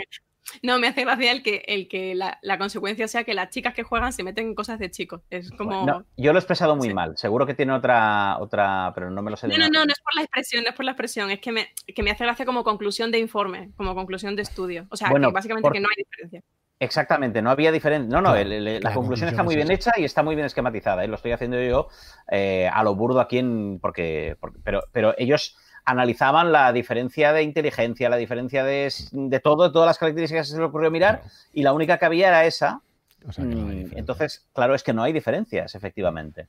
No, 0.63 0.79
me 0.79 0.89
hace 0.89 1.05
gracia 1.05 1.33
el 1.33 1.43
que, 1.43 1.63
el 1.67 1.89
que 1.89 2.15
la, 2.15 2.39
la 2.43 2.59
consecuencia 2.59 3.07
sea 3.09 3.25
que 3.25 3.35
las 3.35 3.51
chicas 3.51 3.75
que 3.75 3.83
juegan 3.83 4.13
se 4.13 4.23
meten 4.23 4.47
en 4.49 4.55
cosas 4.55 4.79
de 4.79 4.91
chicos. 4.91 5.23
Es 5.31 5.51
como. 5.53 5.87
No, 5.87 6.05
yo 6.17 6.33
lo 6.33 6.39
he 6.39 6.41
expresado 6.41 6.77
muy 6.77 6.89
Sí. 6.89 6.95
mal, 6.95 7.17
seguro 7.17 7.47
que 7.47 7.55
tiene 7.55 7.73
otra, 7.73 8.39
otra, 8.39 8.93
pero 8.95 9.11
no 9.11 9.23
me 9.23 9.31
lo 9.31 9.37
sé 9.37 9.47
de 9.49 9.57
No, 9.57 9.65
no, 9.65 9.71
no, 9.71 9.85
no 9.87 9.93
es 9.93 10.01
por 10.01 10.15
la 10.17 10.23
expresión, 10.23 10.65
no 10.65 10.71
es 10.71 10.77
por 10.77 10.85
la 10.85 10.93
expresión, 10.93 11.31
es 11.31 11.41
que 11.41 11.53
me, 11.53 11.69
que 11.95 12.03
me 12.03 12.11
hace 12.11 12.25
gracia 12.25 12.45
como 12.47 12.65
conclusión 12.65 13.11
de 13.11 13.19
informe, 13.19 13.71
como 13.77 13.95
conclusión 13.95 14.37
de 14.37 14.43
estudio. 14.43 14.87
O 14.91 14.97
sea, 14.97 15.11
Bueno, 15.11 15.29
que 15.29 15.35
básicamente 15.35 15.63
por- 15.67 15.73
que 15.73 15.81
no 15.81 15.89
hay 15.91 16.03
diferencia. 16.05 16.41
Exactamente, 16.83 17.43
no 17.43 17.51
había 17.51 17.73
diferencia. 17.73 18.09
No, 18.09 18.23
no, 18.23 18.31
Claro, 18.31 18.41
el- 18.41 18.53
el- 18.67 18.81
la 18.83 18.89
la 18.91 18.95
conclusión 18.95 19.29
está 19.29 19.43
muy 19.43 19.55
bien 19.55 19.71
hecha 19.71 19.93
y 19.99 20.05
está 20.05 20.23
muy 20.23 20.35
bien 20.35 20.47
esquematizada. 20.47 21.05
¿eh? 21.05 21.09
Lo 21.09 21.17
estoy 21.17 21.33
haciendo 21.33 21.61
yo 21.63 21.89
eh, 22.31 22.71
a 22.73 22.83
lo 22.83 22.95
burdo 22.95 23.21
aquí 23.21 23.37
en. 23.39 23.79
Porque, 23.81 24.37
porque- 24.41 24.59
pero, 24.65 24.85
pero 24.91 25.15
ellos 25.19 25.59
analizaban 25.85 26.53
la 26.53 26.73
diferencia 26.73 27.33
de 27.33 27.43
inteligencia, 27.43 28.09
la 28.09 28.17
diferencia 28.17 28.65
de, 28.65 28.93
de 29.13 29.41
todo, 29.41 29.65
de 29.69 29.73
todas 29.73 29.87
las 29.87 29.99
características 29.99 30.47
que 30.49 30.53
se 30.53 30.59
les 30.59 30.69
ocurrió 30.69 30.91
mirar, 30.91 31.21
Claro. 31.21 31.35
y 31.53 31.63
la 31.63 31.73
única 31.73 31.99
que 31.99 32.05
había 32.07 32.29
era 32.29 32.45
esa. 32.45 32.81
O 33.27 33.33
sea, 33.33 33.45
que 33.45 33.55
no 33.55 33.69
hay 33.69 33.85
Mm. 33.85 33.99
Entonces, 33.99 34.47
claro, 34.55 34.75
es 34.75 34.83
que 34.83 34.93
no 34.95 35.03
hay 35.03 35.13
diferencias, 35.13 35.75
efectivamente. 35.75 36.47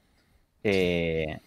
Eh, 0.63 1.39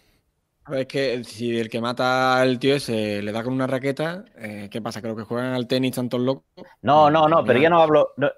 A 0.66 0.70
ver, 0.70 0.80
es 0.80 0.86
que 0.86 1.24
si 1.24 1.58
el 1.58 1.68
que 1.68 1.78
mata 1.80 2.40
al 2.40 2.58
tío 2.58 2.74
ese 2.76 3.20
le 3.22 3.32
da 3.32 3.42
con 3.44 3.52
una 3.52 3.66
raqueta, 3.66 4.24
eh, 4.38 4.68
¿qué 4.70 4.80
pasa? 4.80 5.00
Los 5.02 5.14
que 5.16 5.22
juegan 5.24 5.52
al 5.52 5.66
tenis 5.66 5.90
están 5.90 6.08
todos 6.08 6.24
locos. 6.24 6.44
No, 6.80 7.10
no, 7.10 7.28
no, 7.28 7.44
pero 7.44 7.58
ya 7.60 7.68
no 7.68 7.82
hablo. 7.82 8.12
no, 8.16 8.30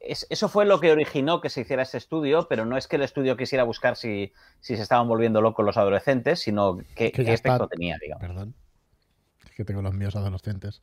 es- 0.00 0.26
eso 0.28 0.48
fue 0.50 0.66
lo 0.66 0.78
que 0.78 0.92
originó 0.92 1.40
que 1.40 1.48
se 1.48 1.62
hiciera 1.62 1.82
este 1.82 1.96
estudio, 1.96 2.46
pero 2.48 2.66
no 2.66 2.76
es 2.76 2.86
que 2.86 2.96
el 2.96 3.02
estudio 3.02 3.34
quisiera 3.36 3.64
buscar 3.64 3.96
si, 3.96 4.30
si 4.60 4.76
se 4.76 4.82
estaban 4.82 5.08
volviendo 5.08 5.40
locos 5.40 5.64
los 5.64 5.78
adolescentes, 5.78 6.40
sino 6.40 6.78
que, 6.94 7.12
qué 7.12 7.22
efecto 7.22 7.52
está. 7.54 7.66
tenía, 7.68 7.96
digamos. 8.00 8.26
Perdón. 8.26 8.54
Que 9.60 9.64
tengo 9.66 9.82
los 9.82 9.92
míos 9.92 10.16
adolescentes. 10.16 10.80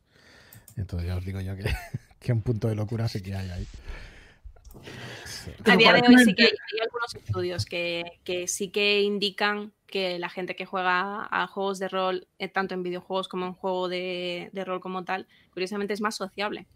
Entonces 0.76 1.08
ya 1.08 1.16
os 1.16 1.24
digo 1.24 1.40
yo 1.40 1.56
que, 1.56 1.64
que 2.20 2.32
un 2.32 2.42
punto 2.42 2.68
de 2.68 2.76
locura 2.76 3.08
sí 3.08 3.20
que 3.20 3.34
hay 3.34 3.50
ahí. 3.50 3.66
Sí. 5.24 5.50
A 5.64 5.76
día 5.76 5.92
de 5.92 6.02
hoy 6.06 6.16
sí 6.24 6.32
que 6.32 6.44
hay, 6.44 6.50
hay 6.50 6.80
algunos 6.82 7.12
estudios 7.12 7.66
que, 7.66 8.04
que 8.22 8.46
sí 8.46 8.68
que 8.68 9.02
indican 9.02 9.72
que 9.88 10.20
la 10.20 10.28
gente 10.28 10.54
que 10.54 10.64
juega 10.64 11.26
a 11.28 11.48
juegos 11.48 11.80
de 11.80 11.88
rol, 11.88 12.28
eh, 12.38 12.46
tanto 12.46 12.74
en 12.74 12.84
videojuegos 12.84 13.26
como 13.26 13.46
en 13.46 13.54
juego 13.54 13.88
de, 13.88 14.48
de 14.52 14.64
rol 14.64 14.78
como 14.78 15.02
tal, 15.02 15.26
curiosamente 15.50 15.94
es 15.94 16.00
más 16.00 16.14
sociable. 16.14 16.68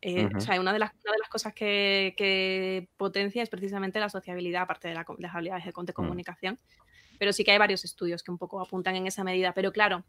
Eh. 0.00 0.28
O 0.34 0.40
sea, 0.40 0.60
una 0.60 0.72
de 0.72 0.80
las, 0.80 0.90
una 1.04 1.12
de 1.12 1.18
las 1.20 1.28
cosas 1.28 1.54
que, 1.54 2.12
que 2.18 2.88
potencia 2.96 3.40
es 3.40 3.48
precisamente 3.48 4.00
la 4.00 4.08
sociabilidad, 4.08 4.62
aparte 4.62 4.88
de, 4.88 4.94
la 4.94 5.06
de 5.08 5.22
las 5.22 5.32
habilidades 5.32 5.64
de, 5.64 5.72
de 5.80 5.92
comunicación. 5.92 6.58
Pero 7.20 7.32
sí 7.32 7.44
que 7.44 7.52
hay 7.52 7.58
varios 7.58 7.84
estudios 7.84 8.24
que 8.24 8.32
un 8.32 8.38
poco 8.38 8.60
apuntan 8.60 8.96
en 8.96 9.06
esa 9.06 9.22
medida. 9.22 9.52
Pero 9.52 9.70
claro, 9.70 10.04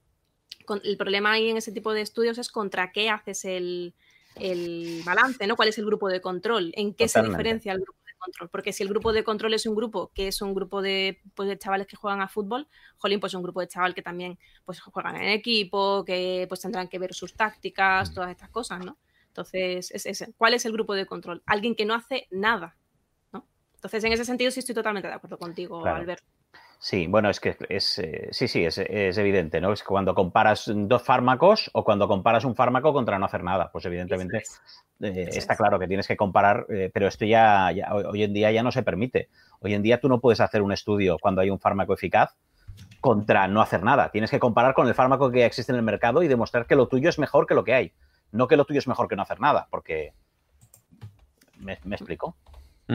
con- 0.66 0.82
el 0.84 0.98
problema 0.98 1.32
ahí 1.34 1.50
en 1.50 1.58
ese 1.58 1.72
tipo 1.72 1.94
de 1.94 2.02
estudios 2.02 2.38
es 2.38 2.50
contra 2.50 2.92
qué 2.92 3.10
haces 3.10 3.46
el, 3.46 3.94
el 4.36 5.02
balance, 5.06 5.46
¿no? 5.48 5.56
¿Cuál 5.56 5.70
es 5.70 5.78
el 5.78 5.86
grupo 5.86 6.10
de 6.10 6.22
control? 6.22 6.72
¿En 6.76 6.94
qué 6.94 7.08
se 7.08 7.22
diferencia 7.22 7.72
el 7.74 7.80
grupo 7.80 8.00
de 8.06 8.14
control? 8.18 8.50
Porque 8.50 8.74
si 8.74 8.84
el 8.84 8.90
grupo 8.90 9.12
de 9.14 9.24
control 9.24 9.54
es 9.54 9.66
un 9.66 9.76
grupo 9.76 10.12
que 10.14 10.28
es 10.28 10.42
un 10.42 10.54
grupo 10.54 10.82
de, 10.82 11.20
pues, 11.36 11.50
de 11.50 11.58
chavales 11.58 11.88
que 11.88 11.96
juegan 11.96 12.22
a 12.22 12.28
fútbol, 12.28 12.68
jolín, 12.98 13.20
pues 13.20 13.34
un 13.34 13.44
grupo 13.44 13.62
de 13.62 13.68
chaval 13.68 13.96
que 13.96 14.02
también 14.02 14.38
pues, 14.66 14.80
juegan 14.80 15.16
en 15.18 15.30
equipo, 15.30 16.04
que 16.06 16.46
pues 16.48 16.62
tendrán 16.62 16.88
que 16.88 17.00
ver 17.00 17.14
sus 17.14 17.34
tácticas, 17.34 18.14
todas 18.14 18.32
estas 18.32 18.50
cosas, 18.50 18.86
¿no? 18.86 18.98
Entonces, 19.28 19.92
es. 19.92 20.34
¿cuál 20.38 20.54
es 20.54 20.66
el 20.66 20.74
grupo 20.74 20.94
de 20.96 21.06
control? 21.06 21.42
Alguien 21.46 21.76
que 21.76 21.86
no 21.86 21.94
hace 21.94 22.28
nada, 22.32 22.76
¿no? 23.32 23.46
Entonces, 23.76 24.04
en 24.04 24.12
ese 24.14 24.26
sentido 24.26 24.52
sí 24.52 24.60
estoy 24.60 24.76
totalmente 24.76 25.08
de 25.08 25.14
acuerdo 25.14 25.38
contigo, 25.38 25.82
Claro. 25.82 25.98
Albert. 25.98 26.24
Sí, 26.82 27.08
bueno, 27.08 27.30
es 27.30 27.42
que 27.42 27.58
es, 27.68 28.00
eh, 28.00 28.30
sí, 28.32 28.48
sí, 28.48 28.64
es, 28.64 28.78
es 28.78 29.18
evidente, 29.18 29.60
¿no? 29.60 29.74
Es 29.74 29.84
cuando 29.84 30.16
comparas 30.16 30.64
dos 30.74 31.04
fármacos 31.04 31.70
o 31.74 31.84
cuando 31.84 32.08
comparas 32.08 32.46
un 32.46 32.56
fármaco 32.56 32.94
contra 32.94 33.20
no 33.20 33.26
hacer 33.26 33.44
nada, 33.44 33.70
pues 33.70 33.84
evidentemente 33.86 34.44
eh, 35.02 35.26
está 35.28 35.54
es. 35.54 35.58
claro 35.60 35.78
que 35.78 35.90
tienes 35.90 36.08
que 36.08 36.16
comparar, 36.16 36.66
eh, 36.70 36.90
pero 36.94 37.08
esto 37.08 37.26
ya, 37.26 37.70
ya- 37.74 37.94
hoy 37.94 38.06
hoy 38.06 38.24
en 38.24 38.32
día 38.34 38.50
ya 38.52 38.64
no 38.64 38.72
se 38.72 38.82
permite. 38.82 39.28
Hoy 39.60 39.74
en 39.74 39.82
día 39.82 40.00
tú 40.00 40.08
no 40.08 40.22
puedes 40.22 40.40
hacer 40.40 40.62
un 40.62 40.72
estudio 40.72 41.18
cuando 41.20 41.42
hay 41.42 41.50
un 41.50 41.60
fármaco 41.60 41.94
eficaz 41.94 42.34
contra 43.02 43.50
no 43.50 43.62
hacer 43.62 43.84
nada. 43.84 44.10
Tienes 44.10 44.32
que 44.32 44.40
comparar 44.40 44.74
con 44.74 44.88
el 44.88 44.96
fármaco 44.96 45.30
que 45.32 45.40
ya 45.40 45.46
existe 45.48 45.74
en 45.74 45.78
el 45.78 45.84
mercado 45.84 46.24
y 46.24 46.30
demostrar 46.30 46.66
que 46.66 46.76
lo 46.78 46.88
tuyo 46.88 47.10
es 47.10 47.20
mejor 47.20 47.46
que 47.46 47.56
lo 47.56 47.66
que 47.66 47.74
hay. 47.74 47.92
No 48.32 48.48
que 48.48 48.56
lo 48.56 48.64
tuyo 48.64 48.80
es 48.80 48.88
mejor 48.88 49.10
que 49.10 49.18
no 49.18 49.24
hacer 49.24 49.42
nada, 49.42 49.68
porque... 49.70 50.14
¿Me, 51.58 51.78
me 51.84 51.98
explico? 51.98 52.38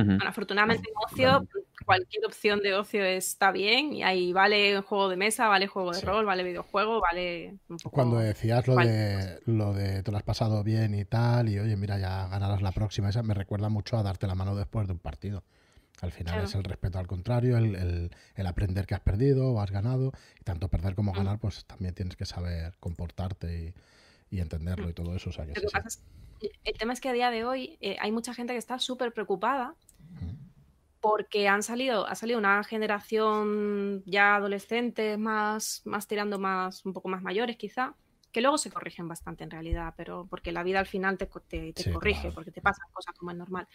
Bueno, 0.02 0.24
afortunadamente 0.26 0.88
en 0.88 0.94
ocio, 1.12 1.46
cualquier 1.86 2.26
opción 2.26 2.60
de 2.60 2.74
ocio 2.74 3.04
está 3.04 3.52
bien 3.52 3.92
y 3.92 4.02
ahí 4.02 4.32
vale 4.32 4.80
juego 4.82 5.08
de 5.08 5.16
mesa, 5.16 5.46
vale 5.48 5.66
juego 5.68 5.92
de 5.92 6.00
Sí. 6.00 6.06
rol, 6.06 6.24
vale 6.26 6.42
videojuego, 6.42 7.00
vale... 7.00 7.54
un 7.68 7.76
poco- 7.78 7.90
Cuando 7.94 8.18
decías 8.18 8.66
lo 8.66 8.74
de 8.76 9.38
lo 9.46 9.72
de 9.72 10.02
te 10.02 10.10
lo 10.10 10.16
has 10.16 10.22
pasado 10.24 10.64
bien 10.64 10.94
y 10.94 11.04
tal, 11.04 11.48
y 11.48 11.58
oye, 11.60 11.76
mira, 11.76 11.98
ya 11.98 12.26
ganarás 12.28 12.60
la 12.60 12.72
próxima, 12.72 13.08
esa 13.08 13.22
me 13.22 13.34
recuerda 13.34 13.68
mucho 13.68 13.96
a 13.96 14.02
darte 14.02 14.26
la 14.26 14.34
mano 14.34 14.56
después 14.56 14.86
de 14.88 14.94
un 14.94 14.98
partido. 14.98 15.44
Al 16.02 16.10
final 16.10 16.32
Claro. 16.34 16.48
es 16.48 16.54
el 16.56 16.64
respeto 16.64 16.98
al 16.98 17.06
contrario, 17.06 17.56
el, 17.56 17.76
el- 17.76 18.10
el 18.34 18.46
aprender 18.48 18.86
que 18.86 18.94
has 18.94 19.00
perdido 19.00 19.52
o 19.52 19.60
has 19.60 19.70
ganado, 19.70 20.12
y 20.40 20.42
tanto 20.44 20.68
perder 20.68 20.96
como 20.96 21.12
ganar, 21.12 21.38
pues 21.38 21.64
también 21.66 21.94
tienes 21.94 22.16
que 22.16 22.24
saber 22.26 22.74
comportarte 22.80 23.74
y, 24.30 24.36
y 24.36 24.40
entenderlo 24.40 24.88
y 24.88 24.92
todo 24.92 25.14
eso. 25.14 25.30
O 25.30 25.32
sea 25.32 25.44
que 25.46 25.50
Lo 25.50 25.54
sí, 25.54 25.60
que 25.62 25.68
sí. 25.68 25.72
pasa 25.74 25.88
es- 25.88 26.02
el 26.64 26.74
tema 26.78 26.92
es 26.92 27.00
que 27.00 27.08
a 27.08 27.12
día 27.12 27.30
de 27.30 27.44
hoy 27.44 27.76
eh, 27.80 27.96
hay 28.00 28.12
mucha 28.12 28.34
gente 28.34 28.52
que 28.52 28.58
está 28.58 28.78
súper 28.78 29.12
preocupada 29.12 29.74
porque 31.00 31.48
han 31.48 31.62
salido, 31.62 32.06
ha 32.06 32.14
salido 32.14 32.38
una 32.38 32.64
generación 32.64 34.02
ya 34.06 34.36
adolescentes 34.36 35.18
más, 35.18 35.82
más 35.84 36.06
tirando 36.08 36.38
más, 36.38 36.84
un 36.86 36.94
poco 36.94 37.08
más 37.08 37.22
mayores 37.22 37.56
quizá, 37.58 37.94
que 38.32 38.40
luego 38.40 38.56
se 38.58 38.70
corrigen 38.70 39.06
bastante 39.06 39.44
en 39.44 39.50
realidad, 39.50 39.92
pero 39.96 40.26
porque 40.28 40.50
la 40.50 40.62
vida 40.62 40.80
al 40.80 40.86
final 40.86 41.18
te, 41.18 41.26
te, 41.26 41.72
te 41.74 41.82
Sí, 41.82 41.92
corrige, 41.92 42.20
claro. 42.22 42.34
porque 42.34 42.50
te 42.50 42.62
pasan 42.62 42.86
cosas 42.92 43.14
como 43.16 43.30
es 43.32 43.36
normal. 43.36 43.68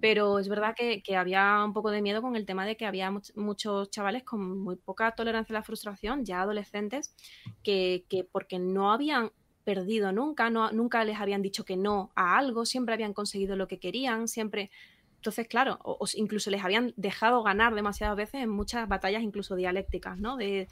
Pero 0.00 0.38
es 0.40 0.48
verdad 0.48 0.74
que, 0.76 1.00
que 1.02 1.16
había 1.16 1.64
un 1.64 1.72
poco 1.72 1.90
de 1.90 2.02
miedo 2.02 2.20
con 2.20 2.34
el 2.36 2.44
tema 2.44 2.66
de 2.66 2.76
que 2.76 2.86
había 2.86 3.10
much- 3.10 3.34
muchos 3.36 3.90
chavales 3.90 4.24
con 4.24 4.58
muy 4.58 4.76
poca 4.76 5.12
tolerancia 5.12 5.54
a 5.56 5.60
la 5.60 5.62
frustración, 5.64 6.24
ya 6.24 6.42
adolescentes, 6.42 7.14
que, 7.62 8.04
que 8.10 8.24
porque 8.24 8.58
no 8.58 8.92
habían 8.92 9.30
perdido 9.64 10.12
nunca, 10.12 10.50
no, 10.50 10.70
nunca 10.72 11.04
les 11.04 11.18
habían 11.18 11.42
dicho 11.42 11.64
que 11.64 11.76
no 11.76 12.12
a 12.14 12.36
algo, 12.38 12.64
siempre 12.66 12.94
habían 12.94 13.12
conseguido 13.14 13.56
lo 13.56 13.66
que 13.68 13.78
querían, 13.78 14.28
siempre... 14.28 14.70
Entonces, 15.16 15.48
claro, 15.48 15.78
o, 15.82 15.96
o 16.00 16.06
incluso 16.14 16.50
les 16.50 16.62
habían 16.62 16.92
dejado 16.96 17.42
ganar 17.42 17.74
demasiadas 17.74 18.14
veces 18.16 18.42
en 18.42 18.50
muchas 18.50 18.86
batallas, 18.88 19.22
incluso 19.22 19.56
dialécticas, 19.56 20.18
¿no? 20.18 20.36
De, 20.36 20.68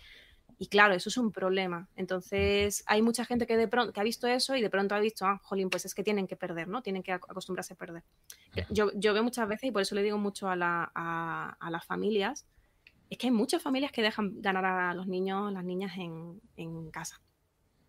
y 0.59 0.67
claro, 0.67 0.93
eso 0.93 1.09
es 1.09 1.17
un 1.17 1.33
problema. 1.33 1.89
Entonces, 1.97 2.85
hay 2.87 3.01
mucha 3.01 3.25
gente 3.25 3.47
que 3.47 3.57
de 3.57 3.67
pronto 3.67 3.95
que 3.95 4.01
ha 4.01 4.05
visto 4.05 4.27
eso 4.27 4.55
y 4.55 4.61
de 4.61 4.69
pronto 4.69 4.95
ha 4.95 5.01
visto, 5.01 5.25
ah, 5.25 5.41
jolín, 5.43 5.71
pues 5.71 5.87
es 5.87 5.95
que 5.95 6.05
tienen 6.05 6.27
que 6.27 6.37
perder, 6.37 6.69
¿no? 6.69 6.83
Tienen 6.83 7.03
que 7.03 7.13
ac- 7.15 7.25
acostumbrarse 7.29 7.73
a 7.73 7.77
perder. 7.77 8.03
Yo, 8.69 8.91
yo 8.95 9.15
veo 9.15 9.25
muchas 9.25 9.49
veces, 9.49 9.65
y 9.71 9.73
por 9.73 9.81
eso 9.81 9.95
le 9.95 10.03
digo 10.03 10.19
mucho 10.19 10.49
a, 10.51 10.55
la- 10.55 10.93
a- 10.95 11.57
a 11.59 11.71
las 11.71 11.87
familias, 11.87 12.47
es 13.09 13.17
que 13.17 13.29
hay 13.29 13.31
muchas 13.33 13.63
familias 13.63 13.91
que 13.91 14.03
dejan 14.03 14.41
ganar 14.43 14.67
a 14.67 14.93
los 14.95 15.07
niños, 15.07 15.51
las 15.51 15.65
niñas 15.65 15.97
en, 15.97 16.41
en 16.57 16.91
casa. 16.91 17.21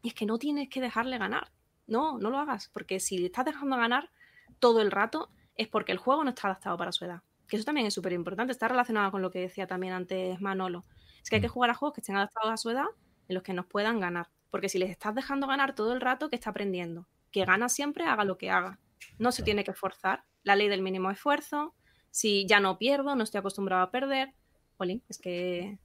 Y 0.04 0.10
es 0.10 0.14
que 0.14 0.28
no 0.28 0.38
tienes 0.38 0.70
que 0.70 0.82
dejarle 0.82 1.18
ganar. 1.18 1.52
No, 1.88 2.20
no 2.20 2.30
lo 2.30 2.38
hagas, 2.38 2.70
porque 2.72 3.00
si 3.00 3.18
le 3.18 3.28
estás 3.28 3.46
dejando 3.46 3.78
ganar 3.78 4.12
todo 4.60 4.82
el 4.82 4.92
rato, 4.92 5.30
es 5.56 5.68
porque 5.68 5.92
el 5.92 5.98
juego 5.98 6.24
no 6.24 6.30
está 6.30 6.50
adaptado 6.50 6.78
para 6.78 6.92
su 6.92 7.06
edad. 7.06 7.22
Que 7.48 7.56
eso 7.56 7.66
también 7.66 7.88
es 7.88 7.94
súper 7.94 8.14
importante, 8.14 8.52
está 8.52 8.68
relacionado 8.68 9.12
con 9.12 9.22
lo 9.22 9.32
que 9.32 9.40
decía 9.40 9.66
también 9.66 9.94
antes 9.94 10.40
Manolo. 10.42 10.84
Es 11.24 11.30
que 11.30 11.38
hay 11.38 11.42
que 11.42 11.48
jugar 11.48 11.70
a 11.70 11.74
juegos 11.74 11.96
que 11.96 12.02
estén 12.02 12.18
adaptados 12.18 12.52
a 12.52 12.58
su 12.58 12.70
edad, 12.70 12.86
en 13.28 13.34
los 13.34 13.44
que 13.44 13.54
nos 13.54 13.66
puedan 13.66 14.00
ganar. 14.00 14.30
Porque 14.52 14.70
si 14.70 14.78
les 14.78 14.90
estás 14.90 15.16
dejando 15.16 15.48
ganar 15.48 15.74
todo 15.74 15.94
el 15.94 16.02
rato, 16.02 16.30
que 16.30 16.36
está 16.36 16.50
aprendiendo? 16.50 17.08
Que 17.32 17.46
gana 17.46 17.70
siempre, 17.70 18.06
haga 18.06 18.26
lo 18.26 18.38
que 18.38 18.52
haga. 18.52 18.80
No 19.18 19.32
se 19.32 19.42
tiene 19.42 19.64
que 19.64 19.72
esforzar. 19.72 20.26
La 20.44 20.56
ley 20.56 20.68
del 20.68 20.82
mínimo 20.82 21.12
esfuerzo. 21.12 21.74
Si 22.12 22.46
ya 22.46 22.60
no 22.60 22.78
pierdo, 22.78 23.16
no 23.16 23.24
estoy 23.24 23.40
acostumbrado 23.40 23.84
a 23.84 23.92
perder. 23.92 24.34
Jolín, 24.78 25.02
es 25.08 25.18
que 25.18 25.80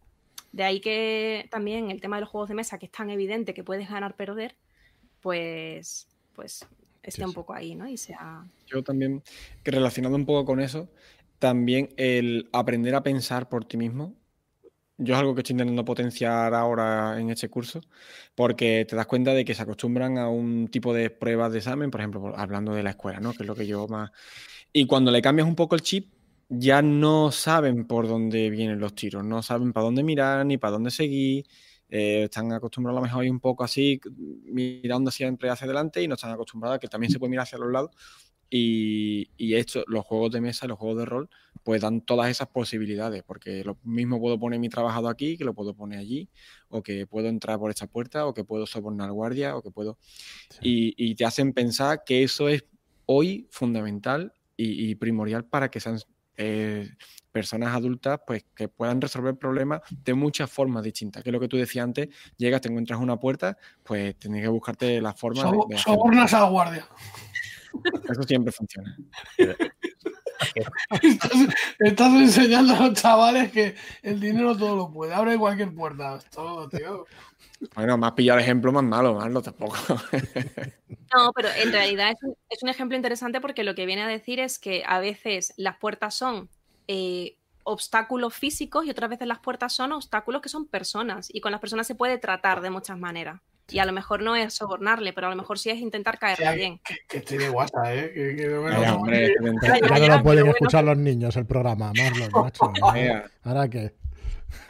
de 0.53 0.65
ahí 0.65 0.81
que 0.81 1.47
también 1.51 1.91
el 1.91 2.01
tema 2.01 2.17
de 2.17 2.23
los 2.23 2.31
juegos 2.31 2.49
de 2.49 2.55
mesa, 2.55 2.79
que 2.79 2.87
es 2.87 2.93
tan 2.93 3.11
evidente 3.11 3.55
que 3.55 3.65
puedes 3.65 3.89
ganar, 3.89 4.17
perder, 4.17 4.57
pues, 5.21 6.09
pues 6.35 6.67
esté 7.03 7.23
Sí, 7.23 7.25
un 7.25 7.33
poco 7.33 7.55
ahí, 7.55 7.75
¿no? 7.75 7.89
Y 7.89 7.97
sea. 7.97 8.45
Yo 8.67 8.83
también, 8.83 9.23
que 9.63 9.71
relacionado 9.71 10.17
un 10.17 10.27
poco 10.27 10.45
con 10.45 10.61
eso, 10.61 10.89
también 11.39 11.91
el 11.97 12.49
aprender 12.53 12.95
a 12.95 13.03
pensar 13.03 13.49
por 13.49 13.65
ti 13.65 13.77
mismo. 13.77 14.15
Yo 15.01 15.15
es 15.15 15.21
algo 15.21 15.35
que 15.35 15.43
estoy 15.43 15.55
intentando 15.55 15.85
potenciar 15.85 16.55
ahora 16.55 17.21
en 17.21 17.31
este 17.31 17.49
curso, 17.49 17.81
porque 18.35 18.85
te 18.85 18.97
das 18.97 19.07
cuenta 19.07 19.33
de 19.33 19.45
que 19.45 19.55
se 19.55 19.63
acostumbran 19.63 20.19
a 20.19 20.29
un 20.29 20.67
tipo 20.69 20.93
de 20.93 21.09
pruebas 21.09 21.53
de 21.53 21.59
examen, 21.59 21.93
por 21.93 22.01
ejemplo, 22.01 22.37
hablando 22.37 22.75
de 22.75 22.83
la 22.83 22.91
escuela, 22.91 23.21
¿no? 23.21 23.33
Que 23.33 23.45
es 23.45 23.47
lo 23.47 23.55
que 23.55 23.67
yo 23.67 23.87
más... 23.87 24.11
Y 24.73 24.87
cuando 24.87 25.13
le 25.13 25.23
cambias 25.23 25.47
un 25.47 25.55
poco 25.55 25.77
el 25.77 25.83
chip, 25.83 26.13
ya 26.49 26.83
no 26.83 27.31
saben 27.33 27.87
por 27.87 28.09
dónde 28.09 28.51
vienen 28.51 28.81
los 28.81 28.95
tiros, 28.95 29.25
no 29.25 29.43
saben 29.43 29.73
para 29.73 29.85
dónde 29.85 30.03
mirar 30.03 30.47
ni 30.47 30.59
para 30.59 30.73
dónde 30.73 30.91
seguir. 30.91 31.47
eh, 31.91 32.25
están 32.25 32.53
acostumbrados 32.53 32.99
a 32.99 33.01
lo 33.01 33.07
mejor 33.07 33.25
ir 33.25 33.31
un 33.31 33.41
poco 33.41 33.65
así, 33.65 34.01
mirando 34.45 35.11
siempre 35.11 35.51
hacia 35.51 35.65
adelante 35.65 36.03
y 36.03 36.09
no 36.09 36.15
están 36.15 36.33
acostumbrados 36.33 36.77
a 36.77 36.79
que 36.81 36.89
también 36.89 37.11
se 37.13 37.19
puede 37.19 37.31
mirar 37.31 37.45
hacia 37.45 37.59
los 37.59 37.73
lados. 37.73 37.91
Y, 38.51 39.31
y 39.37 39.55
esto, 39.55 39.85
los 39.89 40.05
juegos 40.07 40.31
de 40.33 40.41
mesa, 40.41 40.67
los 40.67 40.79
juegos 40.79 40.99
de 40.99 41.05
rol, 41.05 41.29
pues 41.63 41.83
dan 41.83 42.01
todas 42.01 42.31
esas 42.31 42.49
posibilidades, 42.49 43.23
porque 43.23 43.63
lo 43.63 43.79
mismo 43.85 44.19
puedo 44.21 44.39
poner 44.39 44.59
mi 44.59 44.71
trabajado 44.71 45.09
aquí, 45.09 45.37
que 45.37 45.45
lo 45.45 45.53
puedo 45.55 45.75
poner 45.75 45.99
allí, 45.99 46.31
o 46.69 46.83
que 46.83 47.07
puedo 47.07 47.29
entrar 47.29 47.59
por 47.59 47.71
esta 47.71 47.87
puerta, 47.87 48.27
o 48.27 48.33
que 48.33 48.45
puedo 48.45 48.65
sobornar 48.67 49.13
guardia, 49.13 49.55
o 49.57 49.63
que 49.63 49.71
puedo... 49.71 49.99
Y, 50.63 50.95
y 50.97 51.15
te 51.15 51.27
hacen 51.27 51.53
pensar 51.53 52.05
que 52.07 52.23
eso 52.23 52.49
es 52.49 52.65
hoy 53.05 53.49
fundamental 53.51 54.33
y, 54.57 54.91
y 54.91 54.95
primordial 54.95 55.45
para 55.45 55.71
que 55.71 55.81
sean 55.81 55.99
eh, 56.39 56.89
personas 57.31 57.75
adultas 57.75 58.21
pues 58.27 58.47
que 58.55 58.69
puedan 58.69 59.01
resolver 59.01 59.37
problemas 59.37 59.83
de 59.91 60.15
muchas 60.15 60.51
formas 60.51 60.83
distintas. 60.83 61.23
Que 61.23 61.29
es 61.29 61.33
lo 61.33 61.41
que 61.41 61.49
tú 61.49 61.57
decías 61.59 61.85
antes, 61.85 62.09
llegas, 62.39 62.61
te 62.63 62.69
encuentras 62.69 62.99
una 62.99 63.19
puerta, 63.21 63.59
pues 63.85 64.17
tienes 64.19 64.41
que 64.43 64.49
buscarte 64.49 65.01
la 65.03 65.13
forma 65.13 65.45
de, 65.45 65.51
So- 65.51 65.67
de 65.69 65.79
sobornas 65.79 66.33
a 66.33 66.41
la 66.41 66.49
guardia. 66.49 66.89
Eso 68.09 68.23
siempre 68.23 68.51
funciona. 68.53 68.97
Estás, 71.03 71.33
estás 71.79 72.13
enseñando 72.15 72.75
a 72.75 72.89
los 72.89 72.95
chavales 72.95 73.51
que 73.53 73.75
el 74.03 74.21
dinero 74.21 74.57
todo 74.57 74.77
lo 74.77 74.91
puede. 74.91 75.15
Abre 75.15 75.37
cualquier 75.37 75.75
puerta. 75.75 76.19
Todo, 76.31 76.69
tío. 76.69 77.07
Bueno, 77.75 77.99
más 77.99 78.13
pillado 78.13 78.39
el 78.39 78.45
ejemplo 78.45 78.73
más 78.73 78.85
malo, 78.85 79.15
malo 79.15 79.43
tampoco. 79.43 79.77
No, 81.15 81.33
pero 81.33 81.49
en 81.57 81.73
realidad 81.73 82.11
es 82.11 82.23
un, 82.23 82.37
es 82.51 82.63
un 82.63 82.69
ejemplo 82.69 82.97
interesante 82.97 83.41
porque 83.41 83.65
lo 83.65 83.75
que 83.75 83.87
viene 83.87 84.03
a 84.03 84.09
decir 84.09 84.41
es 84.41 84.59
que 84.59 84.85
a 84.87 85.01
veces 85.01 85.55
las 85.57 85.79
puertas 85.79 86.15
son 86.15 86.51
eh, 86.87 87.37
obstáculos 87.65 88.35
físicos 88.35 88.87
y 88.87 88.91
otras 88.91 89.11
veces 89.11 89.27
las 89.27 89.39
puertas 89.39 89.73
son 89.73 89.93
obstáculos 89.93 90.43
que 90.43 90.49
son 90.49 90.67
personas 90.67 91.29
y 91.33 91.41
con 91.41 91.53
las 91.53 91.61
personas 91.61 91.87
se 91.87 91.95
puede 91.95 92.19
tratar 92.19 92.61
de 92.61 92.71
muchas 92.71 92.99
maneras. 92.99 93.41
Y 93.71 93.79
a 93.79 93.85
lo 93.85 93.93
mejor 93.93 94.23
no 94.23 94.35
es 94.35 94.55
sobornarle, 94.55 95.13
pero 95.13 95.27
a 95.27 95.31
lo 95.31 95.37
mejor 95.37 95.59
sí 95.59 95.71
es 95.71 95.79
intentar 95.79 96.19
caerle 96.19 96.55
bien. 96.57 96.79
Que, 96.79 96.97
que 97.09 97.19
estoy 97.19 97.39
de 97.39 97.51
WhatsApp, 97.51 97.87
¿eh? 97.89 98.13
Que, 98.15 98.37
que 98.37 98.49
no 98.49 98.63
me 98.63 98.71
lo 98.73 98.97
hombre, 98.97 99.35
Ya, 99.63 99.79
Ya 99.99 100.09
no 100.09 100.17
lo 100.17 100.23
pueden 100.23 100.45
bueno. 100.45 100.51
escuchar 100.53 100.85
los 100.85 100.97
niños 100.97 101.37
el 101.37 101.47
programa, 101.47 101.93
Marlon, 101.97 102.31
macho. 102.43 102.73
Venga. 102.93 103.31
¿Ahora 103.45 103.69
qué? 103.69 103.95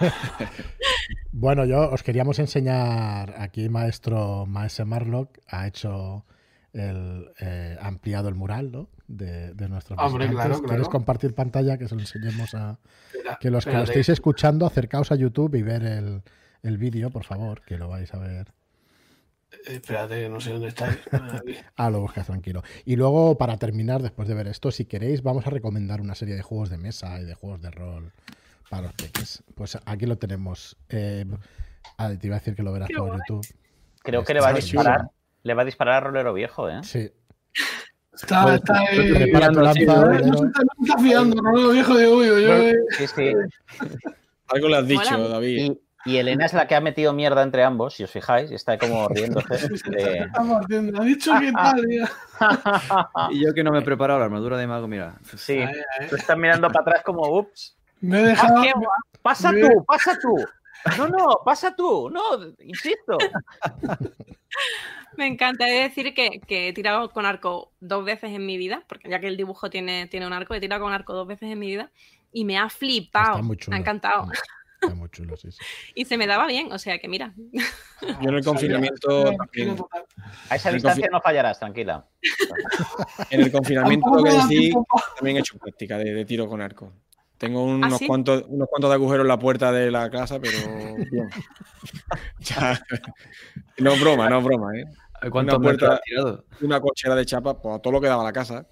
bueno, 1.32 1.64
yo 1.64 1.90
os 1.90 2.02
queríamos 2.02 2.38
enseñar 2.38 3.34
aquí, 3.38 3.68
maestro 3.68 4.44
Maese 4.46 4.84
Marlock 4.84 5.38
ha 5.46 5.68
hecho 5.68 6.24
el 6.72 7.30
eh, 7.40 7.76
ha 7.80 7.86
ampliado 7.86 8.28
el 8.28 8.34
mural, 8.34 8.72
¿no? 8.72 8.88
De, 9.06 9.54
de 9.54 9.68
nuestros 9.68 9.98
Hombre, 9.98 10.28
claro, 10.28 10.58
¿Quieres 10.58 10.76
claro. 10.78 10.90
compartir 10.90 11.34
pantalla? 11.34 11.78
Que 11.78 11.88
se 11.88 11.94
lo 11.94 12.00
enseñemos 12.02 12.54
a. 12.54 12.78
Que 13.40 13.50
los 13.50 13.64
que 13.64 13.72
lo 13.72 13.84
estéis 13.84 14.08
escuchando, 14.10 14.66
acercaos 14.66 15.10
a 15.12 15.14
YouTube 15.14 15.54
y 15.54 15.62
ver 15.62 15.82
el, 15.84 16.22
el 16.62 16.76
vídeo, 16.78 17.10
por 17.10 17.24
favor, 17.24 17.62
que 17.62 17.78
lo 17.78 17.88
vais 17.88 18.12
a 18.12 18.18
ver. 18.18 18.52
Eh, 19.52 19.56
Espérate, 19.76 20.28
no 20.28 20.40
sé 20.40 20.50
dónde 20.52 20.68
estáis. 20.68 20.98
Ah, 21.76 21.90
lo 21.90 22.00
buscas 22.00 22.26
tranquilo. 22.26 22.62
Y 22.84 22.96
luego, 22.96 23.36
para 23.38 23.56
terminar, 23.56 24.02
después 24.02 24.28
de 24.28 24.34
ver 24.34 24.48
esto, 24.48 24.70
si 24.70 24.84
queréis, 24.84 25.22
vamos 25.22 25.46
a 25.46 25.50
recomendar 25.50 26.00
una 26.00 26.14
serie 26.14 26.34
de 26.34 26.42
juegos 26.42 26.70
de 26.70 26.78
mesa 26.78 27.20
y 27.20 27.24
de 27.24 27.34
juegos 27.34 27.60
de 27.62 27.70
rol 27.70 28.12
para 28.68 28.82
los 28.82 28.92
peques. 28.94 29.42
Pues 29.54 29.78
aquí 29.86 30.06
lo 30.06 30.16
tenemos. 30.18 30.76
Eh, 30.88 31.24
ah, 31.96 32.10
te 32.18 32.26
iba 32.26 32.36
a 32.36 32.38
decir 32.40 32.54
que 32.54 32.62
lo 32.62 32.72
verás 32.72 32.88
Qué 32.88 32.96
por 32.96 33.08
guay. 33.08 33.20
YouTube. 33.28 33.46
Creo 34.02 34.24
que 34.24 34.34
le 34.34 34.40
va 34.40 34.48
a 34.48 34.50
Está 34.50 34.60
disparar. 34.64 34.98
chulo. 35.00 35.12
Le 35.44 35.54
va 35.54 35.62
a 35.62 35.64
disparar 35.64 35.94
a 35.94 36.00
Rolero 36.00 36.34
Viejo, 36.34 36.68
¿eh? 36.68 36.80
Sí. 36.82 37.10
Está, 38.12 38.56
está 38.56 38.80
ahí. 38.80 39.12
Prepara 39.12 39.48
tu 39.50 39.60
lanza, 39.60 39.94
Rolero. 40.04 40.24
se 40.38 40.46
está, 40.46 40.62
está 40.82 40.98
fiando, 40.98 41.40
Rolero 41.40 41.70
viejo 41.70 41.94
de 41.96 42.08
uy, 42.08 42.30
uy, 42.30 42.46
uy. 42.46 42.74
Sí, 42.98 43.06
sí. 43.06 43.32
Algo 44.48 44.68
le 44.68 44.76
has 44.76 44.86
dicho. 44.86 45.28
David. 45.28 45.58
Y, 45.72 45.80
y 46.09 46.16
Elena 46.18 46.47
es 46.47 46.52
la 46.52 46.66
que 46.66 46.74
ha 46.74 46.80
metido 46.80 47.12
mierda 47.12 47.43
entre 47.43 47.64
ambos, 47.64 47.94
si 47.94 48.05
os 48.05 48.10
fijáis, 48.10 48.51
y 48.51 48.55
está 48.55 48.78
como 48.78 49.09
riéndose. 49.09 49.68
de- 49.90 50.18
Estamos 50.24 50.62
haciendo. 50.64 51.01
Ha 51.01 51.05
dicho 51.05 51.32
que 51.39 51.52
tal, 51.52 51.86
mira. 51.86 52.10
Y 53.30 53.44
yo 53.44 53.52
que 53.55 53.62
no 53.64 53.70
me 53.72 53.78
he 53.80 53.82
preparado 53.82 54.18
la 54.18 54.26
armadura 54.26 54.56
de 54.56 54.66
mago, 54.66 54.86
mira. 54.89 55.16
Sí, 55.36 55.60
tú 56.09 56.16
estás 56.16 56.36
mirando 56.39 56.68
para 56.68 56.80
atrás 56.82 57.02
como, 57.05 57.22
ups. 57.39 57.76
Me 58.01 58.20
he 58.20 58.22
dejado. 58.26 58.59
Ah, 58.59 58.62
qué. 58.62 58.72
Pasa 59.22 59.51
tú, 59.51 59.85
pasa 59.85 60.18
tú. 60.20 60.36
No, 60.97 61.09
no, 61.09 61.26
pasa 61.44 61.74
tú. 61.74 62.09
No, 62.10 62.22
insisto. 62.60 63.18
Me 65.16 65.26
encanta 65.26 65.68
he 65.68 65.72
de 65.72 65.82
decir 65.82 66.14
que, 66.14 66.40
que 66.47 66.68
he 66.68 66.72
tirado 66.72 67.10
con 67.10 67.26
arco 67.26 67.72
dos 67.80 68.05
veces 68.05 68.30
en 68.30 68.47
mi 68.47 68.56
vida, 68.56 68.85
porque 68.89 69.09
ya 69.10 69.18
que 69.18 69.26
el 69.26 69.36
dibujo 69.36 69.68
tiene, 69.68 70.06
tiene 70.06 70.26
un 70.28 70.32
arco, 70.32 70.55
he 70.55 70.60
tirado 70.60 70.82
con 70.82 70.93
arco 70.93 71.12
dos 71.12 71.26
veces 71.26 71.51
en 71.51 71.59
mi 71.59 71.66
vida 71.66 71.90
y 72.32 72.44
me 72.44 72.56
ha 72.56 72.68
flipado. 72.70 73.32
Está 73.32 73.43
muy 73.43 73.56
chulo. 73.56 73.72
Me 73.72 73.78
ha 73.78 73.80
encantado. 73.80 74.28
Está 74.80 74.94
muy 74.94 75.09
chulo, 75.10 75.36
sí, 75.36 75.50
sí. 75.50 75.59
Y 75.94 76.05
se 76.05 76.16
me 76.16 76.26
daba 76.26 76.46
bien, 76.46 76.70
o 76.72 76.78
sea 76.78 76.98
que 76.98 77.09
mira. 77.09 77.34
Yo 78.00 78.28
en 78.28 78.34
el 78.34 78.44
confinamiento 78.44 79.34
también. 79.36 79.76
A 80.48 80.56
esa 80.56 80.70
distancia 80.70 81.09
no 81.10 81.20
fallarás, 81.20 81.59
tranquila. 81.59 82.06
En 83.30 83.40
el 83.40 83.52
confinamiento 83.52 84.09
lo 84.14 84.22
que 84.22 84.30
tiempo 84.48 84.86
también 85.16 85.36
he 85.36 85.40
hecho 85.40 85.59
práctica 85.59 85.98
de, 85.98 86.12
de 86.14 86.24
tiro 86.24 86.48
con 86.48 86.60
arco. 86.62 86.92
Tengo 87.38 87.62
unos, 87.64 87.94
¿Ah, 87.94 87.98
sí? 87.98 88.06
cuantos, 88.06 88.44
unos 88.48 88.66
cuantos 88.68 88.90
de 88.90 88.94
agujeros 88.94 89.22
en 89.24 89.28
la 89.28 89.38
puerta 89.38 89.70
de 89.70 89.90
la 89.92 90.10
casa, 90.10 90.40
pero 90.40 90.59
bien. 91.10 91.28
Ya. 92.40 92.80
No 93.78 93.92
es 93.92 94.00
broma, 94.00 94.28
no 94.28 94.38
es 94.38 94.44
broma, 94.44 94.76
¿eh? 94.76 94.84
¿Cuántos 95.30 95.59
Una 95.59 95.62
puerta- 95.64 95.94
has 95.94 96.00
tirado? 96.02 96.44
Una 96.60 96.80
cochera 96.80 97.14
de 97.14 97.24
chapa, 97.26 97.60
pues 97.60 97.76
a 97.76 97.78
todo 97.80 97.92
lo 97.92 98.00
que 98.00 98.09
daba 98.09 98.24
la 98.24 98.32
casa. 98.32 98.66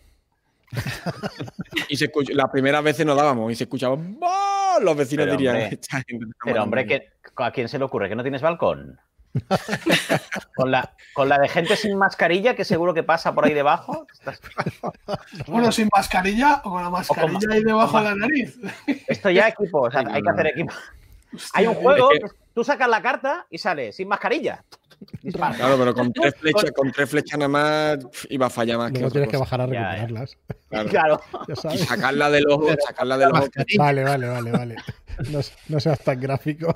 y 1.89 1.97
se 1.97 2.07
escucha, 2.07 2.33
las 2.35 2.51
primeras 2.51 2.83
veces 2.83 3.07
no 3.07 3.15
dábamos 3.15 3.53
y 3.53 3.55
se 3.55 3.65
escuchaba 3.65 3.97
"¡Bah!". 3.99 4.79
los 4.81 4.97
vecinos 4.97 5.25
Pero, 5.27 5.37
dirían 5.37 5.57
hombre, 5.57 5.75
"Esta 5.81 5.97
gente 6.03 6.25
está 6.27 6.37
Pero 6.45 6.63
hombre, 6.63 6.85
matando". 6.85 7.05
que, 7.37 7.43
¿a 7.45 7.51
quién 7.53 7.69
se 7.69 7.79
le 7.79 7.85
ocurre? 7.85 8.09
¿Que 8.09 8.17
no 8.17 8.23
tienes 8.23 8.43
balcón? 8.43 8.99
Con 10.57 10.71
la, 10.71 10.95
con 11.13 11.29
la 11.29 11.37
de 11.39 11.49
gente 11.49 11.77
sin 11.77 11.99
mascarilla 11.99 12.55
que 12.57 12.65
seguro 12.65 12.95
que 12.95 13.03
pasa 13.03 13.35
por 13.35 13.45
ahí 13.45 13.53
debajo. 13.53 14.07
Estás- 14.13 14.41
Bueno, 15.47 15.71
sin 15.71 15.89
mascarilla 15.95 16.63
o 16.65 16.71
con 16.71 16.83
la 16.83 16.89
mascarilla 16.89 17.39
ma- 17.49 17.55
ahí 17.55 17.63
debajo 17.63 17.99
de 17.99 18.05
la 18.05 18.15
nariz. 18.15 18.59
Esto 19.07 19.29
ya 19.31 19.49
equipo, 19.49 19.83
o 19.83 19.91
sea, 19.91 20.05
hay 20.11 20.23
que 20.23 20.31
hacer 20.31 20.47
equipo. 20.47 20.73
Hay 21.53 21.67
un 21.67 21.75
juego, 21.75 22.09
que 22.09 22.21
tú 22.55 22.65
sacas 22.65 22.89
la 22.89 23.03
carta 23.03 23.47
y 23.51 23.59
sale 23.59 23.93
sin 23.93 24.09
mascarilla. 24.09 24.65
Dispara. 25.23 25.55
Claro, 25.57 25.77
pero 25.79 25.95
con 25.95 26.13
tres 26.13 26.35
flechas, 26.37 26.71
con 26.73 26.91
tres 26.93 27.09
flechas 27.11 27.39
nada 27.39 27.49
más 27.49 27.99
iba 28.31 28.47
a 28.47 28.51
fallar 28.51 28.79
más 28.79 28.93
que 28.93 28.99
Luego 29.01 29.09
otra 29.09 29.21
tienes 29.21 29.31
que 29.31 29.37
bajar 29.39 29.61
a 29.61 29.67
Ya, 29.67 29.73
ya. 29.73 30.07
recuperarlas. 30.07 30.39
Claro. 30.91 31.21
Y 31.75 31.79
sacarla 31.79 32.31
del 32.31 32.49
ojo, 32.49 32.69
sacarla 32.87 33.19
del 33.19 33.33
ojo. 33.33 33.47
Vale, 33.79 34.03
vale, 34.05 34.29
vale, 34.29 34.51
vale. 34.51 34.77
No, 35.31 35.41
no 35.69 35.81
seas 35.81 36.01
tan 36.01 36.21
gráfico. 36.21 36.75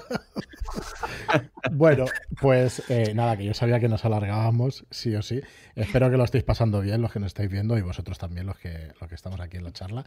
bueno, 1.72 2.06
pues 2.40 2.82
eh, 2.88 3.12
nada, 3.14 3.36
que 3.36 3.44
yo 3.44 3.54
sabía 3.54 3.80
que 3.80 3.88
nos 3.88 4.04
alargábamos, 4.04 4.86
sí 4.90 5.14
o 5.14 5.22
sí. 5.22 5.40
Espero 5.74 6.10
que 6.10 6.16
lo 6.16 6.24
estéis 6.24 6.44
pasando 6.44 6.80
bien, 6.80 7.02
los 7.02 7.12
que 7.12 7.20
nos 7.20 7.28
estáis 7.28 7.50
viendo, 7.50 7.76
y 7.78 7.82
vosotros 7.82 8.18
también, 8.18 8.46
los 8.46 8.58
que, 8.58 8.92
los 9.00 9.08
que 9.08 9.14
estamos 9.14 9.40
aquí 9.40 9.56
en 9.58 9.64
la 9.64 9.72
charla. 9.72 10.04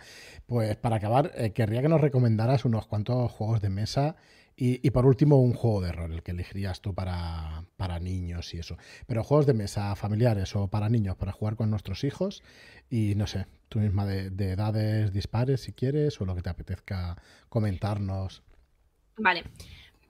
Pues 0.47 0.75
para 0.77 0.95
acabar, 0.97 1.31
eh, 1.35 1.51
querría 1.51 1.81
que 1.81 1.89
nos 1.89 2.01
recomendaras 2.01 2.65
unos 2.65 2.87
cuantos 2.87 3.31
juegos 3.31 3.61
de 3.61 3.69
mesa 3.69 4.15
y, 4.55 4.89
por 4.91 5.05
último 5.05 5.41
un 5.41 5.53
juego 5.53 5.81
de 5.81 5.91
rol, 5.91 6.13
el 6.13 6.23
que 6.23 6.31
elegirías 6.31 6.81
tú 6.81 6.93
para, 6.93 7.65
para 7.75 7.99
niños 7.99 8.53
y 8.53 8.59
eso. 8.59 8.77
Pero 9.07 9.23
juegos 9.23 9.45
de 9.45 9.53
mesa 9.53 9.95
familiares 9.95 10.55
o 10.55 10.67
para 10.67 10.89
niños, 10.89 11.15
para 11.15 11.31
jugar 11.31 11.55
con 11.55 11.69
nuestros 11.69 12.03
hijos 12.03 12.43
y 12.89 13.15
no 13.15 13.27
sé, 13.27 13.47
tú 13.69 13.79
misma 13.79 14.05
de, 14.05 14.29
de 14.29 14.51
edades 14.51 15.11
dispares 15.11 15.61
si 15.61 15.73
quieres 15.73 16.21
o 16.21 16.25
lo 16.25 16.35
que 16.35 16.41
te 16.41 16.49
apetezca 16.49 17.17
comentarnos. 17.49 18.43
Vale. 19.17 19.43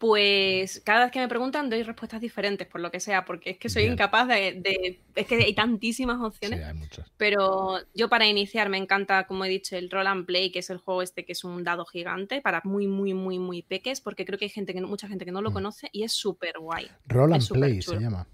Pues 0.03 0.81
cada 0.83 1.05
vez 1.05 1.13
que 1.13 1.19
me 1.21 1.29
preguntan 1.29 1.69
doy 1.69 1.81
respuestas 1.81 2.19
diferentes, 2.19 2.67
por 2.67 2.81
lo 2.81 2.91
que 2.91 2.99
sea, 2.99 3.23
porque 3.23 3.51
es 3.51 3.57
que 3.57 3.69
soy 3.69 3.83
Bien. 3.83 3.93
incapaz 3.93 4.27
de, 4.27 4.51
de- 4.61 4.99
Es 5.15 5.25
que 5.25 5.35
hay 5.35 5.53
tantísimas 5.55 6.17
Sí, 6.19 6.25
opciones. 6.25 6.61
hay 6.61 6.73
muchos. 6.73 7.09
Pero 7.15 7.77
yo 7.93 8.09
para 8.09 8.27
iniciar 8.27 8.67
me 8.67 8.77
encanta, 8.77 9.25
como 9.27 9.45
he 9.45 9.49
dicho, 9.49 9.77
el 9.77 9.89
Roll 9.89 10.07
and 10.07 10.25
Play, 10.25 10.51
que 10.51 10.59
es 10.59 10.69
el 10.69 10.79
juego 10.79 11.03
este 11.03 11.23
que 11.23 11.31
es 11.31 11.45
un 11.45 11.63
dado 11.63 11.85
gigante 11.85 12.41
para 12.41 12.59
muy, 12.65 12.85
muy, 12.85 13.13
muy, 13.13 13.39
muy 13.39 13.61
peques, 13.61 14.01
porque 14.01 14.25
creo 14.25 14.37
que 14.37 14.43
hay 14.43 14.49
gente 14.49 14.73
que 14.73 14.81
no- 14.81 14.89
mucha 14.89 15.07
gente 15.07 15.23
que 15.23 15.31
no 15.31 15.41
lo 15.41 15.51
Mm. 15.51 15.53
conoce 15.53 15.87
y 15.93 16.03
es 16.03 16.11
súper 16.11 16.59
guay. 16.59 16.89
Roll 17.07 17.31
and 17.31 17.47
Play 17.47 17.79
chulo. 17.79 17.97
se 17.99 18.03
llama. 18.03 18.27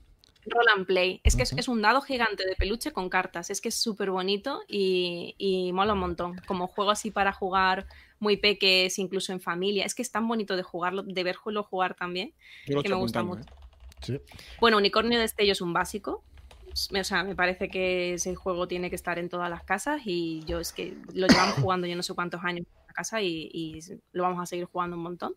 Roll 0.50 0.68
and 0.76 0.86
Play. 0.86 1.22
Es 1.24 1.36
que 1.36 1.44
es, 1.44 1.68
un 1.68 1.82
dado 1.82 2.02
gigante 2.02 2.46
de 2.46 2.56
peluche 2.56 2.92
con 2.92 3.10
cartas. 3.10 3.50
Es 3.50 3.62
que 3.62 3.70
es 3.70 3.76
súper 3.76 4.12
bonito 4.12 4.62
y, 4.68 5.36
y 5.38 5.72
mola 5.74 5.94
un 5.94 6.00
montón. 6.00 6.42
Como 6.46 6.68
juego 6.68 6.92
así 6.92 7.12
para 7.12 7.32
jugar 7.32 7.88
muy 8.20 8.38
peques, 8.38 9.00
incluso 9.00 9.32
en 9.32 9.42
familia. 9.42 9.86
Es 9.86 9.96
que 9.96 10.02
es 10.02 10.12
tan 10.12 10.28
bonito 10.28 10.56
de 10.56 10.64
jugarlo, 10.64 11.04
de 11.04 11.24
verlo 11.24 11.64
jugar 11.64 11.96
también. 11.96 12.34
Yo 12.68 12.82
que 12.82 12.90
me 12.90 12.96
gusta 12.96 13.24
mucho. 13.24 13.42
¿eh? 13.42 13.54
Sí. 14.02 14.22
Bueno, 14.60 14.78
Unicornio 14.78 15.20
de 15.20 15.26
Estello 15.26 15.52
es 15.52 15.62
un 15.62 15.74
básico. 15.74 16.24
O 16.72 17.04
sea, 17.04 17.24
me 17.24 17.36
parece 17.36 17.70
que 17.70 18.14
ese 18.14 18.36
juego 18.36 18.68
tiene 18.68 18.90
que 18.90 18.96
estar 18.96 19.18
en 19.18 19.28
todas 19.28 19.50
las 19.50 19.64
casas 19.64 20.02
y 20.06 20.44
yo 20.46 20.60
es 20.60 20.72
que 20.72 20.96
lo 21.14 21.28
llevamos 21.28 21.56
jugando 21.62 21.88
yo 21.88 21.96
no 21.96 22.04
sé 22.04 22.14
cuántos 22.14 22.44
años 22.44 22.66
en 22.68 22.88
la 22.88 22.94
casa 22.94 23.22
y, 23.22 23.50
y 23.52 23.80
lo 24.12 24.24
vamos 24.24 24.42
a 24.42 24.46
seguir 24.46 24.66
jugando 24.66 24.96
un 24.96 25.04
montón. 25.04 25.36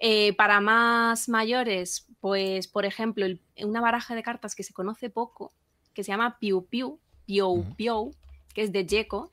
Eh, 0.00 0.32
para 0.34 0.60
más 0.60 1.28
mayores, 1.28 2.06
pues 2.20 2.66
por 2.66 2.84
ejemplo, 2.86 3.26
el- 3.26 3.40
una 3.62 3.80
baraja 3.80 4.14
de 4.14 4.22
cartas 4.22 4.54
que 4.54 4.62
se 4.62 4.72
conoce 4.72 5.10
poco, 5.10 5.52
que 5.94 6.02
se 6.02 6.10
llama 6.12 6.38
Piu 6.38 6.64
Piu, 6.66 6.98
Piu. 7.26 7.64
Piu, 7.76 8.14
que 8.54 8.62
es 8.62 8.72
de 8.72 8.86
Jeco, 8.88 9.30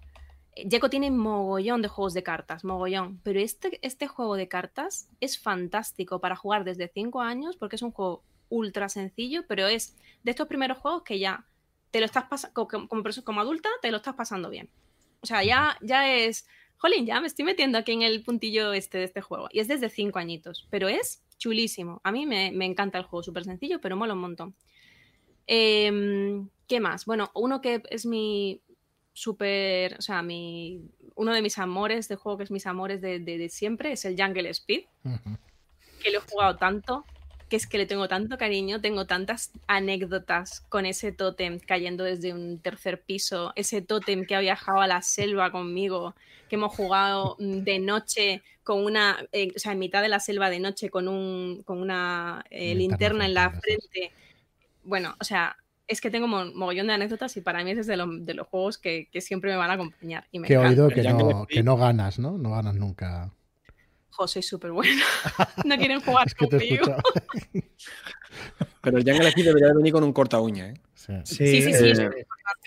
Jeco 0.69 0.89
tiene 0.89 1.11
mogollón 1.11 1.81
de 1.83 1.87
juegos 1.87 2.13
de 2.13 2.23
cartas, 2.23 2.63
mogollón, 2.63 3.19
pero 3.23 3.39
este, 3.39 3.79
este 3.81 4.07
juego 4.07 4.35
de 4.35 4.47
cartas 4.47 5.07
es 5.21 5.37
fantástico 5.39 6.19
para 6.19 6.35
jugar 6.35 6.63
desde 6.63 6.87
5 6.93 7.21
años 7.21 7.55
porque 7.57 7.75
es 7.75 7.81
un 7.83 7.91
juego 7.91 8.23
ultra 8.49 8.89
sencillo, 8.89 9.45
pero 9.47 9.67
es 9.67 9.95
de 10.23 10.31
estos 10.31 10.47
primeros 10.47 10.79
juegos 10.79 11.03
que 11.03 11.19
ya 11.19 11.45
te 11.91 11.99
lo 11.99 12.05
estás 12.05 12.25
pasando, 12.25 12.53
como, 12.67 12.87
como, 12.87 13.03
como 13.23 13.41
adulta, 13.41 13.69
te 13.81 13.91
lo 13.91 13.97
estás 13.97 14.15
pasando 14.15 14.49
bien. 14.49 14.67
O 15.21 15.25
sea, 15.27 15.43
ya, 15.43 15.77
ya 15.81 16.09
es, 16.11 16.47
jolín, 16.77 17.05
ya 17.05 17.19
me 17.21 17.27
estoy 17.27 17.45
metiendo 17.45 17.77
aquí 17.77 17.91
en 17.91 18.01
el 18.03 18.23
puntillo 18.23 18.73
este 18.73 18.97
de 18.99 19.03
este 19.05 19.21
juego. 19.21 19.49
Y 19.51 19.59
es 19.59 19.67
desde 19.67 19.89
5 19.89 20.17
añitos, 20.19 20.67
pero 20.69 20.87
es 20.87 21.23
chulísimo. 21.37 22.01
A 22.03 22.11
mí 22.11 22.25
me, 22.25 22.51
me 22.51 22.65
encanta 22.65 22.97
el 22.97 23.03
juego, 23.05 23.23
súper 23.23 23.43
sencillo, 23.43 23.79
pero 23.81 23.95
mola 23.95 24.13
un 24.13 24.19
montón. 24.21 24.55
Eh, 25.47 26.41
¿Qué 26.67 26.79
más? 26.79 27.05
Bueno, 27.05 27.31
uno 27.33 27.61
que 27.61 27.81
es 27.89 28.05
mi 28.05 28.61
súper, 29.13 29.95
o 29.97 30.01
sea, 30.01 30.21
mi, 30.21 30.81
uno 31.15 31.33
de 31.33 31.41
mis 31.41 31.57
amores 31.57 32.07
de 32.07 32.15
juego, 32.17 32.37
que 32.37 32.43
es 32.43 32.51
mis 32.51 32.65
amores 32.67 33.01
de, 33.01 33.19
de, 33.19 33.37
de 33.37 33.49
siempre, 33.49 33.93
es 33.93 34.05
el 34.05 34.15
Jungle 34.21 34.49
Speed, 34.49 34.83
Uh 35.03 35.09
-huh. 35.09 35.37
que 36.03 36.11
lo 36.11 36.19
he 36.19 36.21
jugado 36.21 36.57
tanto, 36.57 37.05
que 37.49 37.55
es 37.55 37.67
que 37.67 37.77
le 37.77 37.85
tengo 37.85 38.07
tanto 38.07 38.37
cariño, 38.37 38.81
tengo 38.81 39.05
tantas 39.05 39.51
anécdotas 39.67 40.61
con 40.69 40.85
ese 40.85 41.11
tótem 41.11 41.59
cayendo 41.59 42.03
desde 42.03 42.33
un 42.33 42.59
tercer 42.59 43.01
piso, 43.01 43.53
ese 43.55 43.81
tótem 43.81 44.25
que 44.25 44.35
ha 44.35 44.39
viajado 44.39 44.81
a 44.81 44.87
la 44.87 45.01
selva 45.01 45.51
conmigo, 45.51 46.13
que 46.49 46.55
hemos 46.55 46.75
jugado 46.75 47.35
de 47.39 47.79
noche 47.79 48.43
con 48.63 48.83
una, 48.83 49.17
eh, 49.31 49.53
o 49.55 49.59
sea, 49.59 49.71
en 49.71 49.79
mitad 49.79 50.01
de 50.01 50.09
la 50.09 50.19
selva 50.19 50.49
de 50.49 50.59
noche 50.59 50.89
con, 50.89 51.07
un, 51.07 51.63
con 51.63 51.81
una 51.81 52.43
eh, 52.49 52.75
linterna 52.75 53.25
en 53.25 53.33
la 53.33 53.51
frente. 53.51 54.11
Bueno, 54.83 55.15
o 55.19 55.23
sea, 55.23 55.55
es 55.87 56.01
que 56.01 56.11
tengo 56.11 56.27
mo 56.27 56.45
mogollón 56.53 56.87
de 56.87 56.93
anécdotas 56.93 57.37
y 57.37 57.41
para 57.41 57.63
mí 57.63 57.71
es 57.71 57.87
de, 57.87 57.95
lo, 57.95 58.07
de 58.07 58.33
los 58.33 58.47
juegos 58.47 58.77
que, 58.77 59.07
que, 59.09 59.21
siempre 59.21 59.51
me 59.51 59.57
van 59.57 59.71
a 59.71 59.73
acompañar. 59.73 60.25
Y 60.31 60.39
me 60.39 60.47
que 60.47 60.55
he 60.55 60.57
oído 60.57 60.89
que 60.89 61.01
no, 61.03 61.45
que 61.47 61.63
no 61.63 61.77
ganas, 61.77 62.19
¿no? 62.19 62.37
No 62.37 62.51
ganas 62.51 62.75
nunca. 62.75 63.31
Jo, 64.17 64.27
soy 64.27 64.41
súper 64.41 64.71
buena. 64.71 65.03
no 65.65 65.77
quieren 65.77 66.01
jugar 66.01 66.25
es 66.27 66.33
que 66.33 66.47
conmigo. 66.47 66.85
Pero 68.81 68.97
el 68.97 69.03
Jungle 69.03 69.29
Speed 69.29 69.45
debería 69.45 69.73
venir 69.73 69.93
con 69.93 70.03
un 70.03 70.11
corta 70.13 70.39
uña, 70.39 70.69
¿eh? 70.69 70.81
Sí, 70.95 71.13
sí, 71.23 71.61
sí. 71.61 71.73
sí, 71.73 71.95
sí 71.95 72.03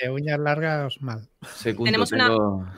de 0.01 0.11
uñas 0.11 0.39
largas, 0.39 1.01
mal. 1.03 1.29
Segundo, 1.47 1.85
Tenemos 1.85 2.13
una, 2.13 2.35
una, 2.35 2.75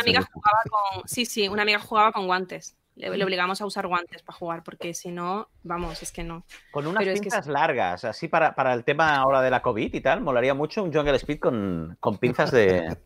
amiga 0.00 0.22
jugaba 0.22 0.58
con, 0.70 1.02
sí, 1.06 1.26
sí, 1.26 1.48
una 1.48 1.62
amiga 1.62 1.78
jugaba 1.78 2.12
con 2.12 2.26
guantes. 2.26 2.76
Le, 2.94 3.16
le, 3.16 3.24
obligamos 3.24 3.60
a 3.60 3.66
usar 3.66 3.86
guantes 3.86 4.22
para 4.22 4.38
jugar, 4.38 4.62
porque 4.62 4.92
si 4.92 5.10
no, 5.10 5.48
vamos, 5.62 6.02
es 6.02 6.12
que 6.12 6.22
no. 6.22 6.44
Con 6.70 6.86
unas 6.86 7.02
Pero 7.02 7.18
pinzas 7.18 7.40
es 7.40 7.46
que... 7.46 7.52
largas, 7.52 8.04
así 8.04 8.28
para, 8.28 8.54
para, 8.54 8.74
el 8.74 8.84
tema 8.84 9.16
ahora 9.16 9.40
de 9.40 9.50
la 9.50 9.62
COVID 9.62 9.94
y 9.94 10.00
tal, 10.00 10.20
molaría 10.20 10.52
mucho 10.52 10.82
un 10.82 10.92
Jungle 10.92 11.16
Speed 11.16 11.38
con, 11.38 11.96
con 12.00 12.18
pinzas 12.18 12.50
de. 12.50 12.96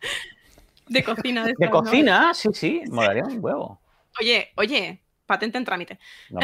de 0.88 1.04
cocina. 1.04 1.44
De, 1.44 1.54
de 1.58 1.70
cocina, 1.70 2.28
¿no? 2.28 2.34
sí, 2.34 2.48
sí, 2.52 2.82
molaría 2.90 3.24
un 3.24 3.38
huevo. 3.44 3.80
Oye, 4.20 4.52
oye, 4.56 5.02
patente 5.26 5.58
en 5.58 5.64
trámite. 5.64 5.98
No, 6.30 6.40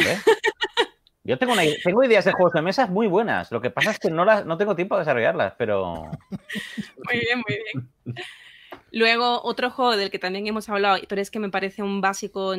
Yo 1.24 1.38
tengo, 1.38 1.52
una, 1.52 1.62
tengo, 1.84 2.02
ideas 2.02 2.24
de 2.24 2.32
juegos 2.32 2.52
de 2.52 2.62
mesas 2.62 2.90
muy 2.90 3.06
buenas. 3.06 3.52
Lo 3.52 3.60
que 3.60 3.70
pasa 3.70 3.92
es 3.92 3.98
que 4.00 4.10
no, 4.10 4.24
las, 4.24 4.44
no 4.44 4.56
tengo 4.56 4.74
tiempo 4.74 4.96
de 4.96 5.02
desarrollarlas, 5.02 5.54
pero. 5.56 6.10
Muy 7.04 7.18
bien, 7.18 7.42
muy 7.46 7.58
bien. 8.04 8.16
Luego, 8.90 9.40
otro 9.42 9.70
juego 9.70 9.96
del 9.96 10.10
que 10.10 10.18
también 10.18 10.46
hemos 10.46 10.68
hablado, 10.68 10.98
pero 11.08 11.22
es 11.22 11.30
que 11.30 11.38
me 11.38 11.48
parece 11.48 11.82
un 11.82 12.00
básico 12.00 12.54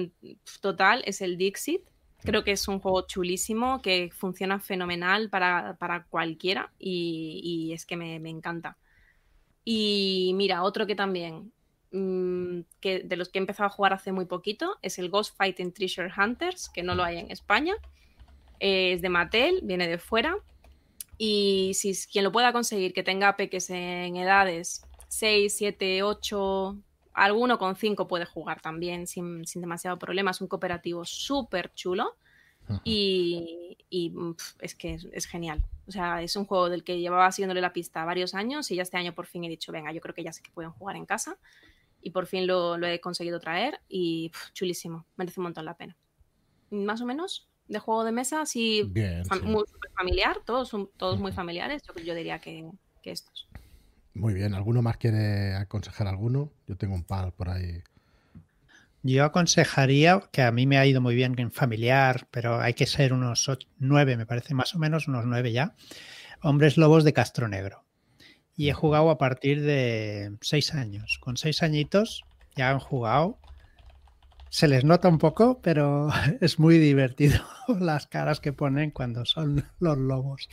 total, 0.61 1.03
es 1.06 1.22
el 1.22 1.38
Dixit. 1.38 1.81
Creo 2.23 2.44
que 2.44 2.53
es 2.53 2.68
un 2.69 2.80
juego 2.80 3.06
chulísimo, 3.06 3.81
que 3.81 4.10
funciona 4.11 4.60
fenomenal 4.60 5.30
para, 5.30 5.76
para 5.77 6.06
cualquiera 6.06 6.72
y, 6.80 7.41
y, 7.44 7.73
es 7.73 7.85
que 7.85 7.98
me, 7.98 8.19
me, 8.19 8.30
encanta. 8.30 8.77
Y 9.65 10.31
mira, 10.35 10.64
otro 10.64 10.88
que 10.88 10.95
también, 10.95 11.52
mmm, 11.94 12.61
que 12.82 12.99
de 12.99 13.15
los 13.15 13.30
que 13.30 13.40
he 13.40 13.41
empezado 13.41 13.68
a 13.68 13.70
jugar 13.70 13.94
hace 13.94 14.11
muy 14.11 14.26
poquito, 14.26 14.78
es 14.82 14.99
el 14.99 15.10
Ghost 15.10 15.38
Fighting 15.38 15.72
Treasure 15.72 16.11
Hunters, 16.18 16.70
que 16.70 16.84
no 16.84 16.95
lo 16.95 17.03
hay 17.03 17.20
en 17.20 17.32
España. 17.32 17.76
Es 18.60 19.02
de 19.02 19.10
Mattel, 19.10 19.61
viene 19.64 19.88
de 19.88 19.98
fuera. 19.98 20.36
Y 21.18 21.72
si 21.76 21.94
quien 22.11 22.24
lo 22.24 22.32
pueda 22.32 22.52
conseguir, 22.52 22.94
que 22.94 23.03
tenga 23.03 23.36
peques 23.38 23.70
en 23.70 24.18
edades 24.18 24.86
6, 25.10 25.56
7, 25.56 26.03
8, 26.03 26.78
alguno 27.14 27.60
con 27.60 27.76
5 27.76 28.07
puede 28.07 28.26
jugar 28.26 28.61
también 28.61 29.06
sin, 29.06 29.45
sin 29.45 29.61
demasiado 29.61 29.98
problema. 29.99 30.32
Es 30.32 30.41
un 30.41 30.48
cooperativo 30.48 31.06
súper 31.06 31.74
chulo 31.74 32.15
y, 32.84 33.78
es 34.60 34.74
que 34.74 34.94
es, 34.94 35.07
es, 35.11 35.26
genial. 35.28 35.64
O 35.88 35.91
sea, 35.91 36.22
es 36.22 36.36
un 36.36 36.45
juego 36.45 36.70
del 36.70 36.84
que 36.84 36.99
llevaba 36.99 37.32
siguiéndole 37.32 37.61
la 37.61 37.74
pista 37.74 38.06
varios 38.06 38.34
años 38.34 38.72
y 38.72 38.76
ya 38.76 38.84
este 38.84 38.98
año 38.98 39.14
por 39.14 39.28
fin 39.28 39.44
he 39.44 39.49
dicho, 39.49 39.72
venga, 39.72 39.91
yo 39.91 40.02
creo 40.02 40.15
que 40.15 40.24
ya 40.24 40.34
sé 40.34 40.41
que 40.41 40.52
pueden 40.52 40.72
jugar 40.72 40.95
en 40.95 41.06
casa 41.06 41.38
y 42.04 42.12
por 42.12 42.28
fin 42.28 42.46
lo, 42.46 42.78
lo 42.78 42.88
he 42.88 43.00
conseguido 43.00 43.40
traer 43.40 43.80
y 43.88 44.30
pff, 44.30 44.52
chulísimo, 44.54 45.06
merece 45.16 45.40
un 45.40 45.46
montón 45.46 45.66
la 45.66 45.78
pena. 45.78 45.98
Más 46.70 47.02
o 47.02 47.06
menos 47.06 47.50
de 47.68 47.80
juego 47.80 48.04
de 48.04 48.12
mesa, 48.12 48.42
así 48.42 48.84
Bien, 48.92 49.26
fam 49.26 49.40
sí. 49.40 49.46
muy 49.46 49.64
familiar, 49.96 50.38
todos 50.46 50.70
son 50.70 50.90
todos 50.98 51.20
muy 51.20 51.32
familiares, 51.32 51.82
yo, 51.84 52.04
yo 52.04 52.14
diría 52.14 52.40
que, 52.40 52.70
que 53.02 53.12
estos. 53.12 53.48
Muy 54.14 54.34
bien, 54.34 54.54
¿alguno 54.54 54.82
más 54.82 54.98
quiere 54.98 55.56
aconsejar 55.56 56.08
alguno? 56.08 56.52
Yo 56.68 56.78
tengo 56.78 56.94
un 56.94 57.04
par 57.04 57.34
por 57.34 57.50
ahí. 57.50 57.82
Yo 59.02 59.26
aconsejaría, 59.26 60.22
que 60.32 60.44
a 60.44 60.52
mí 60.52 60.66
me 60.66 60.78
ha 60.78 60.86
ido 60.86 61.02
muy 61.02 61.14
bien 61.16 61.36
en 61.38 61.52
familiar, 61.52 62.28
pero 62.32 62.62
hay 62.62 62.74
que 62.74 62.86
ser 62.86 63.12
unos 63.12 63.50
ocho, 63.50 63.68
nueve, 63.78 64.16
me 64.16 64.26
parece 64.26 64.54
más 64.54 64.76
o 64.76 64.80
menos, 64.80 65.08
unos 65.08 65.26
nueve 65.26 65.52
ya, 65.52 65.76
Hombres 66.42 66.78
Lobos 66.78 67.04
de 67.04 67.12
Castro 67.12 67.50
Negro. 67.50 67.84
Y 68.56 68.70
he 68.70 68.74
jugado 68.74 69.10
a 69.10 69.18
partir 69.18 69.62
de 69.62 70.38
seis 70.42 70.74
años. 70.74 71.18
Con 71.20 71.38
seis 71.38 71.64
añitos 71.64 72.24
ya 72.56 72.70
han 72.70 72.80
jugado. 72.80 73.40
Se 74.50 74.68
les 74.68 74.86
nota 74.86 75.08
un 75.08 75.18
poco, 75.18 75.60
pero 75.64 76.10
es 76.42 76.60
muy 76.60 76.78
divertido 76.78 77.40
las 77.80 78.06
caras 78.06 78.40
que 78.40 78.54
ponen 78.54 78.92
cuando 78.92 79.26
son 79.26 79.66
los 79.80 79.98
lobos. 79.98 80.48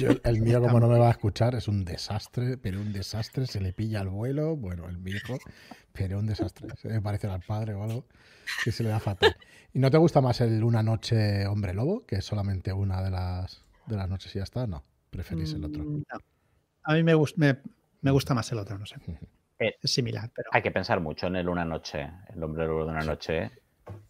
Yo, 0.00 0.12
el 0.24 0.40
mío, 0.40 0.62
como 0.62 0.80
no 0.80 0.88
me 0.88 0.98
va 0.98 1.08
a 1.08 1.10
escuchar, 1.10 1.54
es 1.54 1.68
un 1.68 1.84
desastre, 1.84 2.56
pero 2.56 2.80
un 2.80 2.92
desastre. 2.92 3.46
Se 3.46 3.60
le 3.60 3.74
pilla 3.74 4.00
el 4.00 4.08
vuelo, 4.08 4.56
bueno, 4.56 4.88
el 4.88 4.96
viejo, 4.96 5.38
pero 5.92 6.18
un 6.18 6.26
desastre. 6.26 6.68
Se 6.80 6.88
me 6.88 7.02
parece 7.02 7.26
al 7.26 7.42
padre 7.42 7.74
o 7.74 7.82
algo 7.82 8.06
que 8.64 8.72
se 8.72 8.82
le 8.82 8.88
da 8.88 9.00
fatal. 9.00 9.36
¿Y 9.74 9.78
no 9.78 9.90
te 9.90 9.98
gusta 9.98 10.22
más 10.22 10.40
el 10.40 10.64
Una 10.64 10.82
Noche 10.82 11.46
Hombre 11.46 11.74
Lobo, 11.74 12.06
que 12.06 12.16
es 12.16 12.24
solamente 12.24 12.72
una 12.72 13.02
de 13.02 13.10
las, 13.10 13.62
de 13.86 13.96
las 13.96 14.08
noches 14.08 14.34
y 14.34 14.38
ya 14.38 14.44
está? 14.44 14.66
No, 14.66 14.84
preferís 15.10 15.52
el 15.52 15.64
otro. 15.64 15.84
No. 15.84 16.02
A 16.84 16.94
mí 16.94 17.02
me, 17.02 17.14
gust 17.14 17.36
me, 17.36 17.56
me, 18.02 18.10
gusta 18.10 18.34
más 18.34 18.50
el 18.52 18.58
otro, 18.58 18.78
no 18.78 18.86
sé. 18.86 18.96
Eh, 19.58 19.76
es 19.82 19.90
similar, 19.90 20.30
pero. 20.34 20.50
Hay 20.52 20.62
que 20.62 20.70
pensar 20.70 21.00
mucho 21.00 21.26
en 21.26 21.36
el 21.36 21.48
Una 21.48 21.64
Noche, 21.64 22.10
el 22.34 22.42
hombre 22.42 22.66
lobo 22.66 22.84
de 22.84 22.90
una 22.90 23.04
noche. 23.04 23.50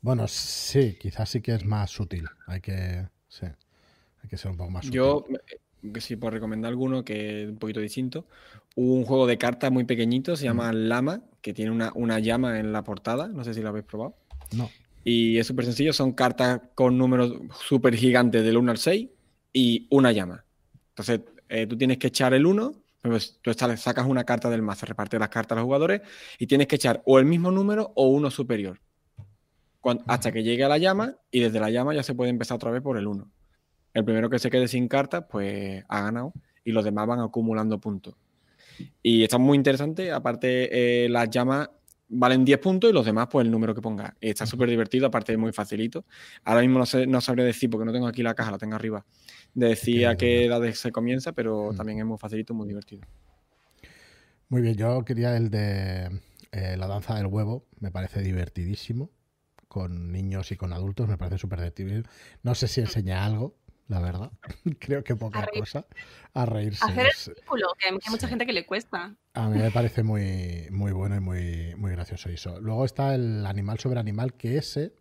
Bueno, 0.00 0.26
sí, 0.28 0.96
quizás 1.00 1.28
sí 1.30 1.40
que 1.40 1.54
es 1.54 1.64
más 1.64 1.90
sutil. 1.90 2.26
Hay 2.46 2.60
que, 2.60 3.06
sí, 3.28 3.46
hay 3.46 4.28
que 4.28 4.36
ser 4.36 4.50
un 4.50 4.56
poco 4.56 4.70
más 4.70 4.84
sutil. 4.84 4.96
Yo, 4.96 5.24
que 5.92 6.00
sí, 6.00 6.16
por 6.16 6.32
recomendar 6.32 6.70
alguno 6.70 7.04
que 7.04 7.44
es 7.44 7.48
un 7.50 7.58
poquito 7.58 7.80
distinto, 7.80 8.26
hubo 8.74 8.94
un 8.94 9.04
juego 9.04 9.26
de 9.26 9.38
cartas 9.38 9.70
muy 9.70 9.84
pequeñito, 9.84 10.36
se 10.36 10.44
llama 10.44 10.72
mm. 10.72 10.76
Lama, 10.76 11.20
que 11.42 11.52
tiene 11.52 11.70
una, 11.70 11.92
una 11.94 12.18
llama 12.18 12.58
en 12.58 12.72
la 12.72 12.82
portada. 12.82 13.28
No 13.28 13.44
sé 13.44 13.54
si 13.54 13.60
lo 13.60 13.68
habéis 13.68 13.84
probado. 13.84 14.16
No. 14.52 14.70
Y 15.04 15.38
es 15.38 15.46
súper 15.46 15.66
sencillo, 15.66 15.92
son 15.92 16.12
cartas 16.12 16.62
con 16.74 16.96
números 16.96 17.34
súper 17.60 17.94
gigantes 17.94 18.42
del 18.42 18.56
1 18.56 18.70
al 18.70 18.78
6 18.78 19.08
y 19.52 19.86
una 19.90 20.12
llama. 20.12 20.44
Entonces, 20.90 21.20
eh, 21.48 21.66
tú 21.66 21.76
tienes 21.76 21.98
que 21.98 22.08
echar 22.08 22.34
el 22.34 22.46
1 22.46 22.84
pues 23.10 23.38
tú 23.42 23.52
sacas 23.52 24.06
una 24.06 24.24
carta 24.24 24.48
del 24.48 24.62
mazo, 24.62 24.86
repartes 24.86 25.20
las 25.20 25.28
cartas 25.28 25.56
a 25.56 25.60
los 25.60 25.66
jugadores 25.66 26.00
y 26.38 26.46
tienes 26.46 26.66
que 26.66 26.76
echar 26.76 27.02
o 27.04 27.18
el 27.18 27.26
mismo 27.26 27.50
número 27.50 27.92
o 27.96 28.08
uno 28.08 28.30
superior. 28.30 28.80
Cuando, 29.80 30.04
hasta 30.06 30.32
que 30.32 30.42
llegue 30.42 30.64
a 30.64 30.68
la 30.68 30.78
llama 30.78 31.14
y 31.30 31.40
desde 31.40 31.60
la 31.60 31.70
llama 31.70 31.94
ya 31.94 32.02
se 32.02 32.14
puede 32.14 32.30
empezar 32.30 32.56
otra 32.56 32.70
vez 32.70 32.80
por 32.80 32.96
el 32.96 33.06
1. 33.06 33.30
El 33.92 34.04
primero 34.04 34.30
que 34.30 34.38
se 34.38 34.50
quede 34.50 34.68
sin 34.68 34.88
cartas, 34.88 35.26
pues 35.30 35.84
ha 35.86 36.00
ganado 36.00 36.32
y 36.64 36.72
los 36.72 36.82
demás 36.82 37.06
van 37.06 37.20
acumulando 37.20 37.78
puntos. 37.78 38.14
Y 39.02 39.22
está 39.22 39.36
muy 39.36 39.58
interesante, 39.58 40.10
aparte 40.10 41.04
eh, 41.04 41.08
las 41.10 41.28
llamas 41.28 41.68
valen 42.08 42.44
10 42.44 42.58
puntos 42.58 42.90
y 42.90 42.92
los 42.92 43.04
demás 43.04 43.28
pues 43.30 43.44
el 43.44 43.50
número 43.50 43.74
que 43.74 43.82
ponga. 43.82 44.16
Está 44.18 44.46
súper 44.46 44.70
divertido, 44.70 45.06
aparte 45.06 45.32
es 45.32 45.38
muy 45.38 45.52
facilito. 45.52 46.06
Ahora 46.44 46.62
mismo 46.62 46.78
no, 46.78 46.86
sé, 46.86 47.06
no 47.06 47.20
sabría 47.20 47.44
decir 47.44 47.68
porque 47.68 47.84
no 47.84 47.92
tengo 47.92 48.06
aquí 48.06 48.22
la 48.22 48.34
caja, 48.34 48.50
la 48.50 48.58
tengo 48.58 48.76
arriba 48.76 49.04
de 49.54 49.68
decir 49.68 50.06
a 50.06 50.16
qué 50.16 50.44
edades 50.44 50.78
se 50.78 50.92
comienza, 50.92 51.32
pero 51.32 51.72
mm. 51.72 51.76
también 51.76 51.98
es 52.00 52.04
muy 52.04 52.18
facilito, 52.18 52.54
muy 52.54 52.68
divertido. 52.68 53.06
Muy 54.48 54.62
bien, 54.62 54.74
yo 54.74 55.04
quería 55.04 55.36
el 55.36 55.50
de 55.50 56.20
eh, 56.52 56.76
la 56.76 56.86
danza 56.86 57.14
del 57.16 57.26
huevo, 57.26 57.66
me 57.80 57.90
parece 57.90 58.20
divertidísimo, 58.20 59.10
con 59.68 60.12
niños 60.12 60.52
y 60.52 60.56
con 60.56 60.72
adultos, 60.72 61.08
me 61.08 61.16
parece 61.16 61.38
súper 61.38 61.60
divertido. 61.60 62.02
No 62.42 62.54
sé 62.54 62.68
si 62.68 62.80
enseña 62.80 63.24
algo, 63.24 63.56
la 63.88 64.00
verdad, 64.00 64.32
creo 64.78 65.02
que 65.02 65.16
poca 65.16 65.40
a 65.40 65.46
cosa, 65.46 65.86
a 66.32 66.46
reírse. 66.46 66.84
Hacer 66.84 67.06
el 67.06 67.12
círculo, 67.12 67.68
que 67.78 67.88
hay 67.88 67.92
mucha 67.92 68.26
sí. 68.26 68.26
gente 68.26 68.46
que 68.46 68.52
le 68.52 68.66
cuesta. 68.66 69.16
A 69.34 69.48
mí 69.48 69.58
me 69.58 69.70
parece 69.70 70.02
muy, 70.02 70.68
muy 70.70 70.92
bueno 70.92 71.16
y 71.16 71.20
muy, 71.20 71.74
muy 71.76 71.92
gracioso 71.92 72.28
eso. 72.28 72.60
Luego 72.60 72.84
está 72.84 73.14
el 73.14 73.46
animal 73.46 73.78
sobre 73.78 74.00
animal, 74.00 74.34
que 74.34 74.58
ese 74.58 74.94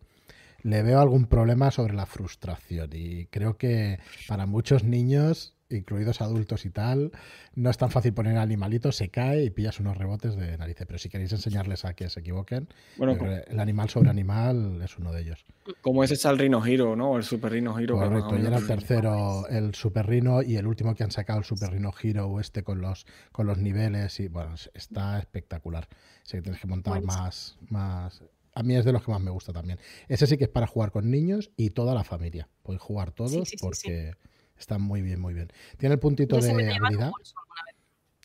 le 0.64 0.82
veo 0.82 0.98
algún 1.00 1.26
problema 1.26 1.70
sobre 1.70 1.94
la 1.94 2.06
frustración 2.06 2.90
y 2.92 3.26
creo 3.26 3.56
que 3.56 4.00
para 4.26 4.44
muchos 4.46 4.82
niños 4.82 5.52
incluidos 5.70 6.20
adultos 6.20 6.66
y 6.66 6.70
tal. 6.70 7.10
No 7.54 7.68
es 7.70 7.78
tan 7.78 7.90
fácil 7.90 8.12
poner 8.12 8.36
animalitos, 8.38 8.94
se 8.96 9.08
cae 9.08 9.42
y 9.44 9.50
pillas 9.50 9.80
unos 9.80 9.96
rebotes 9.96 10.36
de 10.36 10.56
narices. 10.56 10.86
Pero 10.86 10.98
si 10.98 11.08
queréis 11.08 11.32
enseñarles 11.32 11.84
a 11.84 11.94
que 11.94 12.08
se 12.10 12.20
equivoquen, 12.20 12.68
Bueno, 12.96 13.18
que 13.18 13.44
el 13.48 13.58
animal 13.58 13.88
sobre 13.88 14.10
animal 14.10 14.80
es 14.84 14.96
uno 14.98 15.10
de 15.10 15.22
ellos. 15.22 15.44
Como 15.80 16.04
ese 16.04 16.14
es 16.14 16.24
el 16.26 16.38
Rhino 16.38 16.64
Hero, 16.64 16.94
¿no? 16.94 17.16
El 17.16 17.24
Super 17.24 17.52
Rhino 17.52 17.76
Hero. 17.78 17.94
que 17.98 18.00
más 18.00 18.08
o 18.08 18.10
Correcto, 18.28 18.38
y 18.38 18.46
era 18.46 18.58
el 18.58 18.66
tercero, 18.66 19.48
el 19.48 19.74
Super 19.74 20.06
Rhino, 20.06 20.42
y 20.42 20.56
el 20.56 20.66
último 20.66 20.94
que 20.94 21.02
han 21.02 21.10
sacado, 21.10 21.40
el 21.40 21.44
Super 21.44 21.70
Rhino 21.72 21.92
Hero, 22.00 22.38
este 22.38 22.62
con 22.62 22.80
los, 22.80 23.06
con 23.32 23.46
los 23.46 23.58
niveles, 23.58 24.20
y 24.20 24.28
bueno, 24.28 24.54
es- 24.54 24.70
está 24.74 25.18
espectacular. 25.18 25.88
Sé 26.22 26.36
que 26.36 26.42
tienes 26.42 26.60
que 26.60 26.68
montar 26.68 27.02
más, 27.02 27.56
más. 27.70 28.22
A 28.54 28.62
mí 28.62 28.76
es 28.76 28.84
de 28.84 28.92
los 28.92 29.04
que 29.04 29.10
más 29.10 29.20
me 29.20 29.30
gusta 29.30 29.52
también. 29.52 29.78
Ese 30.08 30.26
sí 30.26 30.36
que 30.38 30.44
es 30.44 30.50
para 30.50 30.66
jugar 30.66 30.90
con 30.92 31.10
niños 31.10 31.50
y 31.56 31.70
toda 31.70 31.94
la 31.94 32.04
familia. 32.04 32.48
Podéis 32.62 32.82
jugar 32.82 33.10
todos 33.12 33.32
Sí, 33.32 33.40
sí, 33.44 33.56
sí, 33.56 33.56
porque 33.60 34.12
está 34.56 34.78
muy 34.78 35.02
bien, 35.02 35.20
muy 35.20 35.34
bien. 35.34 35.48
Tiene 35.76 35.94
el 35.94 35.98
puntito 36.00 36.38
de 36.38 36.50
habilidad. 36.50 37.10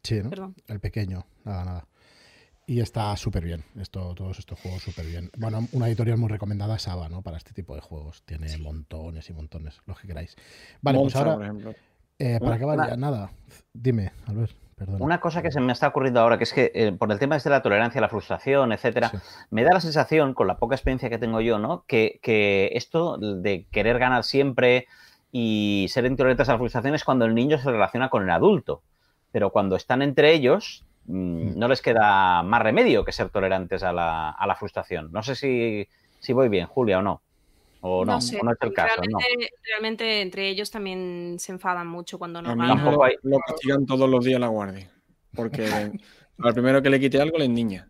Sí, 0.03 0.21
¿no? 0.21 0.29
Perdón. 0.29 0.55
El 0.67 0.79
pequeño, 0.79 1.25
nada, 1.43 1.65
nada. 1.65 1.87
Y 2.67 2.81
está 2.81 3.17
súper 3.17 3.43
bien, 3.43 3.63
esto, 3.79 4.13
todos 4.13 4.37
estos 4.37 4.59
juegos 4.59 4.83
súper 4.83 5.07
bien. 5.07 5.31
Bueno, 5.37 5.67
una 5.71 5.87
editorial 5.87 6.19
muy 6.19 6.29
recomendada 6.29 6.75
es 6.75 6.87
Ava, 6.87 7.09
¿no? 7.09 7.23
Para 7.23 7.37
este 7.37 7.51
tipo 7.51 7.73
de 7.73 7.81
juegos. 7.81 8.21
Tiene 8.25 8.55
montones 8.59 9.27
y 9.29 9.33
montones, 9.33 9.81
los 9.87 9.99
que 9.99 10.07
queráis. 10.07 10.35
Vale, 10.81 10.99
Monza, 10.99 11.17
pues 11.17 11.23
por 11.23 11.33
ahora, 11.33 11.45
ejemplo. 11.47 11.73
eh, 12.19 12.37
para 12.39 12.55
acabar 12.55 12.87
ya, 12.89 12.95
nada. 12.95 13.31
Dime, 13.73 14.11
Albert, 14.27 14.51
Una 14.99 15.19
cosa 15.19 15.41
que 15.41 15.51
se 15.51 15.59
me 15.59 15.73
está 15.73 15.87
ocurriendo 15.87 16.19
ahora, 16.21 16.37
que 16.37 16.43
es 16.45 16.53
que 16.53 16.71
eh, 16.73 16.91
por 16.91 17.11
el 17.11 17.19
tema 17.19 17.35
este 17.35 17.49
de 17.49 17.55
la 17.55 17.61
tolerancia, 17.61 17.99
la 18.01 18.09
frustración, 18.09 18.71
etcétera, 18.71 19.09
Sí. 19.09 19.17
me 19.51 19.63
da 19.63 19.73
la 19.73 19.81
sensación, 19.81 20.33
con 20.33 20.47
la 20.47 20.57
poca 20.57 20.75
experiencia 20.75 21.09
que 21.09 21.17
tengo 21.17 21.41
yo, 21.41 21.59
¿no? 21.59 21.83
Que, 21.87 22.19
que 22.21 22.71
esto 22.73 23.17
de 23.17 23.65
querer 23.71 23.99
ganar 23.99 24.23
siempre 24.23 24.87
y 25.31 25.87
ser 25.89 26.05
intolerantes 26.05 26.49
a 26.49 26.53
la 26.53 26.57
frustración 26.57 26.95
es 26.95 27.03
cuando 27.03 27.25
el 27.25 27.35
niño 27.35 27.57
se 27.59 27.69
relaciona 27.71 28.09
con 28.09 28.23
el 28.23 28.29
adulto. 28.29 28.81
Pero 29.31 29.51
cuando 29.51 29.75
están 29.75 30.01
entre 30.01 30.33
ellos, 30.33 30.85
mm, 31.05 31.57
no 31.59 31.67
les 31.67 31.81
queda 31.81 32.41
más 32.43 32.61
remedio 32.61 33.05
que 33.05 33.11
ser 33.11 33.29
tolerantes 33.29 33.83
a 33.83 33.93
la, 33.93 34.29
a 34.31 34.47
la 34.47 34.55
frustración. 34.55 35.09
No 35.11 35.21
sé 35.23 35.35
si, 35.35 35.87
si 36.19 36.33
voy 36.33 36.49
bien, 36.49 36.65
Julia, 36.67 36.99
o 36.99 37.01
no. 37.01 37.21
O 37.81 38.03
no, 38.03 38.19
sé, 38.19 38.37
o 38.39 38.43
no 38.43 38.51
es 38.51 38.57
el 38.61 38.73
caso, 38.73 38.95
no. 38.97 39.17
realmente, 39.19 39.49
realmente 39.65 40.21
entre 40.21 40.49
ellos 40.49 40.69
también 40.69 41.37
se 41.39 41.53
enfadan 41.53 41.87
mucho 41.87 42.17
cuando 42.19 42.41
no 42.41 42.51
hijo 42.51 43.03
hay- 43.03 43.15
lo 43.23 43.39
castigan 43.39 43.85
todos 43.85 44.09
los 44.09 44.23
días 44.25 44.39
la 44.39 44.47
guardia. 44.47 44.91
Porque 45.33 45.63
al 46.39 46.53
primero 46.53 46.81
que 46.81 46.89
le 46.89 46.99
quite 46.99 47.21
algo 47.21 47.37
le 47.37 47.45
endiña. 47.45 47.89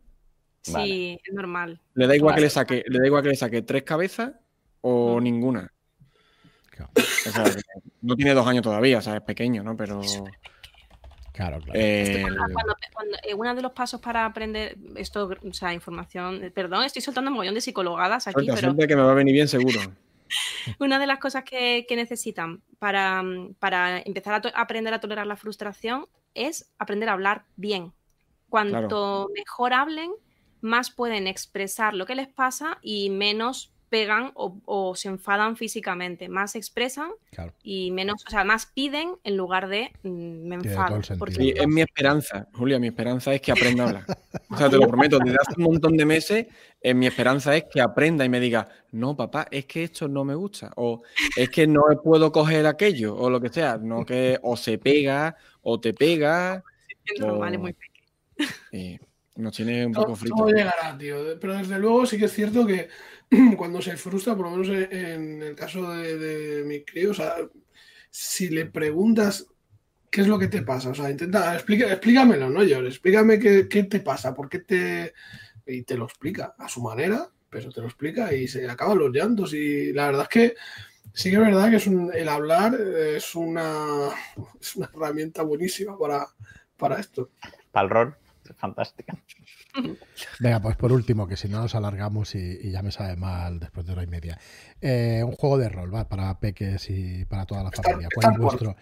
Sí, 0.62 0.74
Vale. 0.74 1.14
es 1.24 1.34
normal. 1.34 1.82
Le 1.96 2.06
da 2.08 2.16
igual 2.16 2.36
que 2.36 2.42
le 2.42 2.50
saque, 2.50 2.84
le 2.88 3.00
da 3.00 3.08
igual 3.08 3.24
que 3.24 3.30
le 3.30 3.36
saque 3.36 3.62
tres 3.64 3.84
cabezas 3.84 4.34
o 4.82 5.20
ninguna. 5.22 5.72
O 6.96 7.02
sea, 7.32 7.44
no 8.02 8.16
tiene 8.16 8.34
dos 8.34 8.48
años 8.48 8.64
todavía, 8.64 9.00
o 9.00 9.02
sea, 9.02 9.16
es 9.18 9.22
pequeño, 9.22 9.64
¿no? 9.64 9.76
Pero 9.76 10.02
claro. 11.40 11.62
claro. 11.62 11.80
eh, 11.80 12.20
Cuando- 12.22 12.54
cuando- 12.54 12.76
cuando- 12.94 13.18
eh, 13.24 13.34
uno 13.34 13.56
de 13.56 13.62
los 13.62 13.72
pasos 13.72 14.02
para 14.02 14.26
aprender 14.26 14.78
esto, 14.96 15.30
o 15.50 15.54
sea, 15.54 15.74
información, 15.74 16.52
perdón, 16.54 16.84
estoy 16.84 17.02
soltando 17.02 17.30
un 17.30 17.34
mogollón 17.36 17.56
de 17.56 17.62
psicologadas 17.62 18.28
aquí, 18.28 18.34
suelta, 18.34 18.54
pero 18.56 18.68
suelta 18.68 18.88
que 18.88 18.96
me 18.96 19.02
va 19.04 19.12
a 19.12 19.16
venir 19.16 19.34
bien 19.34 19.48
seguro. 19.48 19.80
una 20.80 21.00
de 21.00 21.08
las 21.08 21.20
cosas 21.20 21.44
que, 21.44 21.86
que 21.88 21.96
necesitan 21.96 22.62
para, 22.78 23.24
para 23.60 24.00
empezar 24.00 24.34
a, 24.36 24.42
to- 24.42 24.52
a 24.54 24.62
aprender 24.62 24.94
a 24.94 25.00
tolerar 25.00 25.26
la 25.28 25.36
frustración 25.38 26.06
es 26.36 26.72
aprender 26.78 27.10
a 27.10 27.14
hablar 27.14 27.46
bien. 27.56 27.94
Cuanto 28.50 29.30
mejor 29.36 29.74
hablen, 29.74 30.12
más 30.62 30.92
pueden 30.92 31.28
expresar 31.28 31.94
lo 31.94 32.06
que 32.06 32.16
les 32.16 32.28
pasa 32.28 32.78
y 32.82 33.10
menos 33.10 33.72
pegan 33.90 34.32
o, 34.36 34.58
o 34.66 34.96
se 34.96 35.10
enfadan 35.10 35.58
físicamente. 35.58 36.30
Más 36.30 36.56
expresan 36.56 37.12
claro. 37.32 37.54
y 37.64 37.92
menos, 37.92 38.24
o 38.26 38.30
sea, 38.30 38.44
más 38.44 38.68
piden 38.68 39.16
en 39.24 39.38
lugar 39.38 39.68
de 39.68 39.92
mm, 40.04 40.48
me 40.48 40.56
enfado. 40.56 41.00
Porque 41.18 41.36
Sí, 41.36 41.54
es 41.56 41.68
mi 41.68 41.82
esperanza, 41.82 42.48
Julia, 42.54 42.80
mi 42.80 42.88
esperanza 42.88 43.34
es 43.34 43.42
que 43.42 43.52
aprenda 43.52 43.84
a 43.84 43.88
hablar. 43.88 44.06
O 44.50 44.58
sea, 44.58 44.70
te 44.70 44.78
lo 44.78 44.88
prometo, 44.88 45.20
desde 45.20 45.38
hace 45.40 45.54
un 45.58 45.64
montón 45.64 45.98
de 45.98 46.06
meses, 46.06 46.48
eh, 46.82 46.94
mi 46.94 47.08
esperanza 47.08 47.56
es 47.56 47.66
que 47.66 47.82
aprenda 47.82 48.24
y 48.26 48.30
me 48.30 48.40
diga, 48.40 48.68
no, 48.92 49.16
papá, 49.16 49.48
es 49.52 49.66
que 49.66 49.84
esto 49.84 50.08
no 50.08 50.24
me 50.24 50.36
gusta, 50.36 50.72
o 50.76 51.02
es 51.36 51.50
que 51.50 51.68
no 51.68 51.82
puedo 52.04 52.32
coger 52.32 52.66
aquello, 52.66 53.16
o 53.16 53.30
lo 53.30 53.40
que 53.42 53.50
sea, 53.50 53.78
no 53.78 54.06
que 54.06 54.40
o 54.42 54.56
se 54.56 54.78
pega, 54.78 55.36
o 55.62 55.80
te 55.80 55.94
pega, 55.94 56.64
es 57.06 57.20
normal, 57.20 57.54
es 57.54 57.60
muy 57.60 57.76
y 58.72 59.00
nos 59.36 59.56
tiene 59.56 59.86
un 59.86 59.94
poco 59.94 60.16
frito. 60.16 60.36
todo 60.36 60.50
llegará, 60.50 60.98
tío. 60.98 61.40
Pero 61.40 61.58
desde 61.58 61.80
luego 61.80 62.06
sí 62.06 62.18
que 62.18 62.26
es 62.26 62.34
cierto 62.34 62.66
que 62.66 62.90
cuando 63.58 63.82
se 63.82 63.98
frustra, 63.98 64.36
por 64.36 64.46
lo 64.50 64.58
menos 64.58 64.70
en- 64.92 65.42
el 65.44 65.56
caso 65.56 65.92
de, 65.94 66.64
mi 66.66 66.84
crío, 66.84 67.12
o 67.12 67.14
sea, 67.14 67.36
si 68.10 68.50
le 68.50 68.66
preguntas 68.66 69.46
qué 70.10 70.22
es 70.22 70.28
lo 70.28 70.40
que 70.40 70.48
te 70.48 70.64
pasa, 70.64 70.90
o 70.90 70.96
sea, 70.96 71.10
intenta, 71.12 71.54
explica, 71.54 71.88
explícamelo, 71.92 72.50
no 72.50 72.64
llores, 72.64 72.96
explícame 72.96 73.40
qué, 73.40 73.68
qué 73.68 73.84
te 73.84 74.00
pasa, 74.00 74.34
por 74.34 74.50
qué 74.50 74.60
te... 74.60 75.14
Y 75.66 75.84
te 75.84 75.96
lo 75.98 76.06
explica 76.06 76.56
a 76.58 76.68
su 76.68 76.82
manera, 76.82 77.30
pero 77.48 77.70
te 77.72 77.82
lo 77.82 77.86
explica 77.88 78.34
y 78.34 78.48
se 78.48 78.68
acaban 78.68 78.98
los 78.98 79.12
llantos. 79.14 79.54
Y 79.54 79.94
la 79.94 80.08
verdad 80.08 80.24
es 80.24 80.30
que 80.30 80.56
sí 81.14 81.30
que 81.30 81.36
es 81.36 81.42
verdad 81.42 81.70
que 81.70 81.76
es 81.76 81.86
un- 81.86 82.12
el 82.12 82.28
hablar 82.28 82.74
es 82.76 83.36
una, 83.36 84.10
es 84.60 84.76
una 84.76 84.90
herramienta 84.92 85.44
buenísima 85.44 85.96
para, 85.96 86.28
para 86.76 87.00
esto. 87.00 87.30
Para 87.72 87.84
el 87.84 87.90
rol, 87.92 88.16
fantástica. 88.60 89.16
Venga, 90.40 90.60
pues 90.62 90.76
por 90.76 90.92
último, 90.92 91.28
que 91.28 91.38
si 91.38 91.48
no 91.48 91.62
nos 91.62 91.76
alargamos 91.76 92.36
y, 92.36 92.60
y 92.62 92.72
ya 92.72 92.82
me 92.84 92.92
sabe 92.92 93.16
mal 93.16 93.60
después 93.60 93.86
de 93.86 93.94
hora 93.94 94.04
y 94.04 94.08
media. 94.08 94.38
Eh, 94.82 95.22
un 95.26 95.32
juego 95.34 95.58
de 95.58 95.70
rol, 95.70 95.94
va, 95.94 96.08
para 96.08 96.40
peques 96.40 96.90
y 96.90 97.26
para 97.26 97.46
toda 97.46 97.64
la 97.64 97.72
familia. 97.72 98.10
¿Cuál 98.14 98.34
es 98.34 98.40
vuestro? 98.40 98.76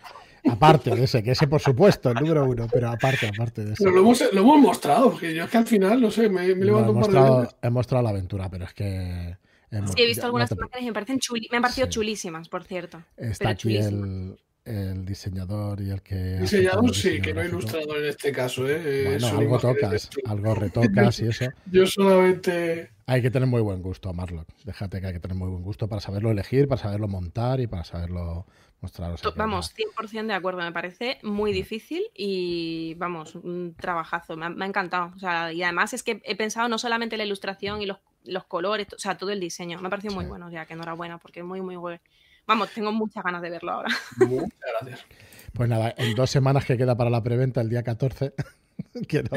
Aparte 0.50 0.96
de 0.96 1.04
ese, 1.04 1.22
que 1.24 1.32
ese 1.32 1.48
por 1.48 1.60
supuesto, 1.60 2.10
el 2.10 2.16
número 2.16 2.46
uno, 2.46 2.68
pero 2.72 2.90
aparte, 2.90 3.28
aparte 3.28 3.66
de 3.66 3.74
ese. 3.74 3.84
Pero 3.84 3.96
lo 3.96 4.02
hemos, 4.02 4.22
lo 4.34 4.42
hemos 4.42 4.60
mostrado, 4.60 5.12
porque 5.12 5.34
yo 5.36 5.44
es 5.44 5.50
que 5.50 5.58
al 5.58 5.68
final, 5.68 6.00
no 6.02 6.10
sé, 6.10 6.30
me, 6.30 6.48
me 6.56 6.66
No, 6.66 6.66
levanto 6.66 6.92
he, 6.92 6.94
un 6.94 7.02
par 7.02 7.10
de 7.12 7.20
mostrado, 7.20 7.58
he 7.62 7.70
mostrado 7.70 8.04
la 8.04 8.10
aventura, 8.12 8.50
pero 8.50 8.66
es 8.66 8.74
que. 8.74 9.38
hemos- 9.72 9.92
Sí, 9.92 10.02
he 10.02 10.06
visto 10.06 10.22
ya, 10.22 10.22
no 10.22 10.26
algunas 10.28 10.50
te- 10.50 10.56
imágenes 10.56 10.82
y 10.84 10.86
me, 10.86 10.94
parecen 10.94 11.20
chuli- 11.20 11.48
me 11.52 11.58
han 11.58 11.62
parecido 11.64 11.88
Sí. 11.88 11.92
chulísimas, 11.92 12.48
por 12.48 12.64
cierto. 12.64 13.04
Está 13.18 13.38
pero 13.40 13.50
aquí 13.52 13.62
chulísimas. 13.64 13.94
el, 13.94 14.40
el 14.68 15.06
diseñador 15.06 15.82
y 15.82 15.90
el 15.90 16.02
que. 16.02 16.38
Diseñador 16.40 16.94
sí, 16.94 17.22
que 17.22 17.34
no 17.34 17.44
ilustrador 17.44 17.98
en 18.00 18.10
este 18.10 18.32
caso, 18.32 18.68
¿eh? 18.68 18.82
Eh, 18.84 19.04
Bueno, 19.06 19.28
son 19.28 19.40
algo 19.40 19.60
tocas, 19.60 20.10
algo 20.26 20.56
retocas 20.56 21.20
y 21.20 21.28
eso. 21.28 21.46
Yo 21.72 21.86
solamente. 21.88 22.92
Hay 23.06 23.22
que 23.22 23.32
tener 23.32 23.48
muy 23.48 23.62
buen 23.62 23.82
gusto, 23.82 24.14
Marlock. 24.14 24.50
Déjate 24.66 25.00
que 25.00 25.08
hay 25.08 25.14
que 25.14 25.20
tener 25.20 25.38
muy 25.38 25.50
buen 25.50 25.64
gusto 25.64 25.88
para 25.88 26.02
saberlo 26.02 26.30
elegir, 26.30 26.68
para 26.68 26.82
saberlo 26.82 27.08
montar 27.08 27.62
y 27.62 27.68
para 27.68 27.86
saberlo 27.86 28.46
mostrar. 28.82 29.12
O 29.14 29.18
sea 29.18 29.32
que 29.32 29.40
Vamos, 29.40 29.74
nada. 29.78 30.10
100% 30.10 30.28
de 30.28 30.34
acuerdo, 30.34 30.60
me 30.60 30.72
parece 30.74 31.20
muy 31.24 31.54
difícil 31.54 32.04
y 32.14 32.96
vamos, 32.96 33.36
un 33.36 33.76
trabajazo, 33.80 34.36
me 34.36 34.48
ha, 34.48 34.50
me 34.50 34.66
ha 34.66 34.68
encantado. 34.68 35.14
O 35.16 35.20
sea, 35.20 35.54
y 35.54 35.64
además 35.64 35.94
es 35.94 36.04
que 36.04 36.22
he 36.26 36.36
pensado 36.36 36.68
no 36.68 36.78
solamente 36.78 37.16
en 37.16 37.20
la 37.20 37.26
ilustración 37.26 37.82
y 37.82 37.86
los, 37.86 38.00
los 38.26 38.44
colores, 38.44 38.88
o 38.94 39.00
sea, 39.00 39.18
todo 39.18 39.32
el 39.32 39.40
diseño, 39.40 39.80
me 39.80 39.88
ha 39.88 39.90
parecido 39.90 40.14
muy 40.14 40.26
bueno, 40.26 40.48
o 40.48 40.52
sea, 40.52 40.66
que 40.66 40.74
enhorabuena, 40.74 41.18
porque 41.18 41.40
es 41.40 41.46
muy, 41.46 41.62
muy 41.62 41.78
bueno. 41.78 42.00
Vamos, 42.48 42.72
tengo 42.72 42.92
muchas 42.94 43.24
ganas 43.24 43.42
de 43.42 43.50
verlo 43.50 43.74
ahora. 43.74 43.90
Muchas 44.18 44.50
gracias. 44.80 45.06
Pues 45.54 45.70
nada, 45.70 45.94
en 45.98 46.16
dos 46.16 46.30
semanas 46.30 46.66
que 46.66 46.78
queda 46.78 46.96
para 46.96 47.10
la 47.10 47.22
preventa, 47.22 47.62
el 47.62 47.70
día 47.70 47.84
14, 47.84 48.34
que 49.08 49.24
no, 49.24 49.30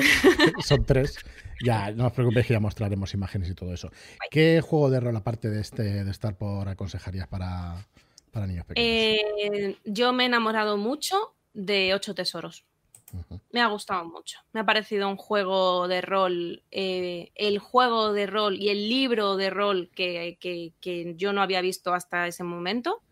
son 0.63 0.85
tres, 0.85 1.19
ya 1.65 1.91
no 1.91 2.07
os 2.07 2.13
preocupéis 2.13 2.47
que 2.47 2.53
ya 2.53 2.61
mostraremos 2.61 3.13
imágenes 3.15 3.51
y 3.51 3.55
todo 3.55 3.75
eso. 3.75 3.91
¿Qué 4.31 4.61
juego 4.61 4.91
de 4.91 5.01
rol, 5.01 5.17
aparte 5.17 5.51
de 5.51 5.61
este 5.61 6.05
de 6.05 6.11
estar 6.11 6.37
por 6.37 6.69
aconsejarías 6.69 7.27
para, 7.27 7.85
para 8.31 8.47
niños 8.47 8.65
pequeños? 8.67 8.89
Eh, 8.89 9.77
yo 9.85 10.13
me 10.13 10.25
he 10.25 10.27
enamorado 10.27 10.77
mucho 10.77 11.35
de 11.53 11.95
Ocho 11.95 12.15
Tesoros. 12.15 12.65
Me 13.53 13.61
ha 13.61 13.67
gustado 13.69 14.05
mucho. 14.05 14.39
Me 14.53 14.61
ha 14.61 14.65
parecido 14.67 15.09
un 15.09 15.17
juego 15.17 15.89
de 15.89 16.01
rol, 16.01 16.63
eh, 16.71 17.33
el 17.35 17.59
juego 17.59 18.13
de 18.13 18.27
rol 18.27 18.57
y 18.57 18.69
el 18.69 18.89
libro 18.89 19.37
de 19.37 19.51
rol 19.51 19.91
que, 19.95 20.37
que- 20.41 20.73
que 20.81 21.15
yo 21.17 21.33
no 21.33 21.43
había 21.43 21.61
visto 21.61 21.93
hasta 21.95 22.27
ese 22.29 22.45
momento, 22.45 23.03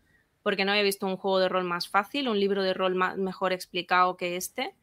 porque 0.41 0.63
no 0.65 0.71
había 0.71 0.83
visto 0.83 1.05
un 1.07 1.17
juego 1.17 1.39
de 1.39 1.49
rol 1.49 1.65
más 1.65 1.89
fácil, 1.89 2.29
un 2.29 2.39
libro 2.39 2.63
de 2.63 2.73
rol 2.73 2.95
más, 2.95 3.17
mejor 3.17 3.51
explicado 3.53 4.15
que 4.17 4.37
este, 4.37 4.75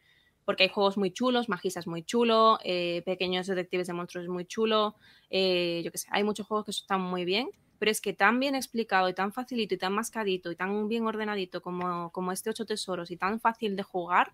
porque 0.45 0.65
hay 0.65 0.69
juegos 0.69 0.97
muy 0.99 1.11
chulos, 1.11 1.49
Magisa 1.49 1.81
es 1.81 1.87
muy 1.87 2.03
chulo, 2.05 2.59
eh, 2.63 3.03
Pequeños 3.07 3.47
Detectives 3.47 3.87
de 3.87 3.95
Monstruos 3.95 4.25
es 4.25 4.31
muy 4.31 4.45
chulo, 4.45 4.97
eh, 5.31 5.81
yo 5.85 5.91
qué 5.91 5.99
sé, 5.99 6.09
hay 6.13 6.23
muchos 6.25 6.47
juegos 6.47 6.67
que 6.67 6.71
están 6.73 7.01
muy 7.01 7.25
bien, 7.25 7.49
pero 7.79 7.91
es 7.91 8.01
que 8.01 8.13
tan 8.13 8.39
bien 8.41 8.55
explicado 8.55 9.09
y 9.09 9.15
tan 9.15 9.33
facilito 9.33 9.75
y 9.75 9.79
tan 9.79 9.93
mascadito 9.95 10.51
y 10.53 10.57
tan 10.57 10.87
bien 10.89 11.07
ordenadito 11.07 11.63
como, 11.63 12.11
como 12.13 12.33
este 12.33 12.51
Ocho 12.51 12.67
Tesoros 12.67 13.11
y 13.11 13.17
tan 13.17 13.41
fácil 13.41 13.75
de 13.77 13.83
jugar, 13.83 14.33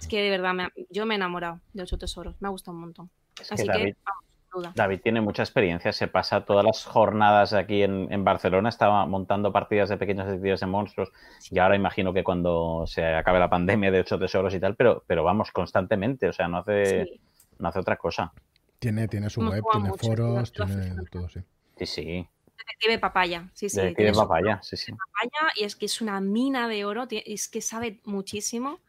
es 0.00 0.06
que 0.08 0.22
de 0.22 0.30
verdad 0.30 0.54
me 0.54 0.64
ha- 0.64 0.72
yo 0.90 1.06
me 1.06 1.14
he 1.14 1.16
enamorado 1.16 1.60
de 1.72 1.82
Ocho 1.82 1.98
Tesoros, 1.98 2.34
me 2.40 2.48
ha 2.48 2.50
gustado 2.50 2.74
un 2.76 2.80
montón. 2.82 3.10
Es 3.40 3.48
que 3.48 3.54
Así 3.54 3.62
que, 3.64 3.68
David, 3.72 3.94
vamos, 4.04 4.24
sin 4.36 4.60
duda. 4.60 4.72
David 4.74 5.00
tiene 5.02 5.20
mucha 5.20 5.42
experiencia, 5.42 5.92
se 5.92 6.08
pasa 6.08 6.44
todas 6.44 6.64
las 6.64 6.84
jornadas 6.84 7.52
aquí 7.52 7.82
en, 7.82 8.12
en 8.12 8.24
Barcelona, 8.24 8.68
estaba 8.68 9.04
montando 9.06 9.52
partidas 9.52 9.88
de 9.88 9.96
pequeños 9.96 10.26
detectives 10.26 10.60
de 10.60 10.66
monstruos 10.66 11.10
y 11.50 11.58
ahora 11.58 11.76
imagino 11.76 12.12
que 12.12 12.22
cuando 12.24 12.84
se 12.86 13.04
acabe 13.04 13.38
la 13.38 13.50
pandemia 13.50 13.90
de 13.90 14.00
ocho 14.00 14.18
tesoros 14.18 14.54
y 14.54 14.60
tal, 14.60 14.76
pero, 14.76 15.02
pero 15.06 15.24
vamos 15.24 15.50
constantemente, 15.50 16.28
o 16.28 16.32
sea, 16.32 16.48
no 16.48 16.58
hace, 16.58 17.04
Sí. 17.06 17.20
no 17.58 17.68
hace 17.68 17.78
otra 17.80 17.96
cosa. 17.96 18.32
Tiene, 18.78 19.08
tiene 19.08 19.30
su 19.30 19.40
Hemos 19.40 19.54
web, 19.54 19.64
tiene 19.72 19.88
mucho, 19.88 20.06
foros, 20.06 20.52
tiene 20.52 20.94
todo, 21.10 21.28
sí. 21.28 21.40
Sí, 21.76 21.86
sí. 21.86 22.28
Detective 22.66 22.98
papaya, 22.98 23.50
sí, 23.54 23.68
sí. 23.68 23.76
Detective 23.80 24.12
papaya, 24.12 24.58
sí, 24.62 24.76
sí. 24.76 24.92
papaya 24.92 25.52
y 25.56 25.64
es 25.64 25.76
que 25.76 25.86
es 25.86 26.00
una 26.00 26.20
mina 26.20 26.66
de 26.68 26.84
oro, 26.84 27.06
es 27.10 27.48
que 27.48 27.60
sabe 27.60 28.00
muchísimo 28.04 28.80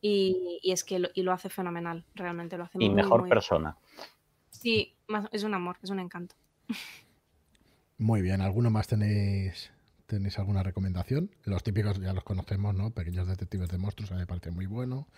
y, 0.00 0.58
y 0.62 0.72
es 0.72 0.84
que 0.84 0.98
lo, 0.98 1.08
y 1.14 1.22
lo 1.22 1.32
hace 1.32 1.48
fenomenal, 1.48 2.04
realmente 2.14 2.58
lo 2.58 2.64
hace 2.64 2.78
Y 2.80 2.86
muy, 2.90 2.96
mejor 3.02 3.20
muy- 3.20 3.30
persona. 3.30 3.76
Sí, 4.50 4.94
más- 5.08 5.28
es 5.32 5.42
un 5.42 5.54
amor, 5.54 5.76
es 5.82 5.90
un 5.90 6.00
encanto. 6.00 6.34
Muy 7.98 8.22
bien, 8.22 8.40
¿alguno 8.40 8.70
más 8.70 8.88
tenéis, 8.88 9.70
tenéis 10.06 10.38
alguna 10.38 10.62
recomendación? 10.62 11.30
Los 11.44 11.62
típicos 11.62 11.98
ya 12.00 12.12
los 12.12 12.24
conocemos, 12.24 12.74
¿no? 12.74 12.90
Pequeños 12.90 13.26
detectives 13.28 13.68
de 13.70 13.78
monstruos, 13.78 14.10
a 14.10 14.14
mí 14.14 14.20
me 14.20 14.26
parece 14.26 14.50
muy 14.50 14.66
bueno. 14.66 15.08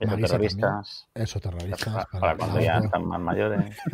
Marisa 0.00 0.28
también. 0.34 0.56
terroristas. 0.58 1.08
Eso, 1.14 1.40
terroristas. 1.40 1.84
Para, 1.92 2.04
para- 2.06 2.20
para 2.20 2.36
cuando 2.36 2.60
ya 2.60 2.78
están 2.78 3.04
más 3.04 3.20
mayores. 3.20 3.76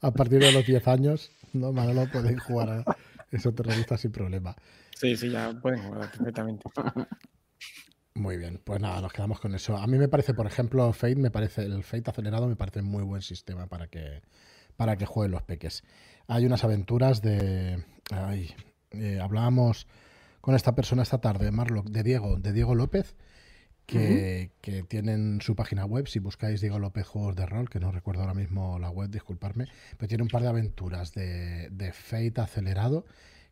a 0.00 0.10
partir 0.10 0.40
de 0.40 0.52
los 0.52 0.66
10 0.66 0.88
años, 0.88 1.30
¿no? 1.52 1.72
Manolo 1.72 2.10
podéis 2.10 2.42
jugar 2.42 2.70
a 2.70 2.96
esos 3.30 3.54
terroristas 3.54 4.00
sin 4.00 4.12
problema. 4.12 4.56
Sí, 4.96 5.16
sí, 5.16 5.30
ya 5.30 5.52
pueden 5.60 5.82
jugar 5.82 6.10
perfectamente. 6.10 6.68
Muy 8.14 8.36
bien, 8.36 8.60
pues 8.62 8.80
nada, 8.80 9.00
nos 9.00 9.12
quedamos 9.12 9.40
con 9.40 9.54
eso. 9.54 9.76
A 9.76 9.86
mí 9.86 9.96
me 9.96 10.08
parece, 10.08 10.34
por 10.34 10.46
ejemplo, 10.46 10.92
Fate, 10.92 11.16
me 11.16 11.30
parece, 11.30 11.62
el 11.62 11.84
Fate 11.84 12.10
acelerado 12.10 12.48
me 12.48 12.56
parece 12.56 12.82
muy 12.82 13.02
buen 13.02 13.22
sistema 13.22 13.66
para 13.66 13.86
que, 13.86 14.22
para 14.76 14.96
que 14.96 15.06
jueguen 15.06 15.32
los 15.32 15.42
peques. 15.42 15.84
Hay 16.26 16.44
unas 16.44 16.64
aventuras 16.64 17.22
de. 17.22 17.84
Ay, 18.10 18.54
eh, 18.90 19.20
hablábamos 19.20 19.86
con 20.40 20.54
esta 20.54 20.74
persona 20.74 21.02
esta 21.02 21.20
tarde, 21.20 21.50
Marlock, 21.50 21.88
de 21.88 22.02
Diego, 22.02 22.36
de 22.36 22.52
Diego 22.52 22.74
López, 22.74 23.14
que, 23.90 24.50
que 24.60 24.82
tienen 24.82 25.40
su 25.40 25.54
página 25.56 25.84
web. 25.84 26.06
Si 26.06 26.18
buscáis 26.18 26.60
Diego 26.60 26.78
López 26.78 27.06
Juegos 27.06 27.36
de 27.36 27.46
Rol, 27.46 27.68
que 27.68 27.80
no 27.80 27.90
recuerdo 27.90 28.22
ahora 28.22 28.34
mismo 28.34 28.78
la 28.78 28.90
web, 28.90 29.10
disculparme, 29.10 29.66
pero 29.98 30.08
tiene 30.08 30.22
un 30.22 30.28
par 30.28 30.42
de 30.42 30.48
aventuras 30.48 31.12
de, 31.12 31.68
de 31.70 31.92
Fate 31.92 32.40
acelerado 32.40 33.04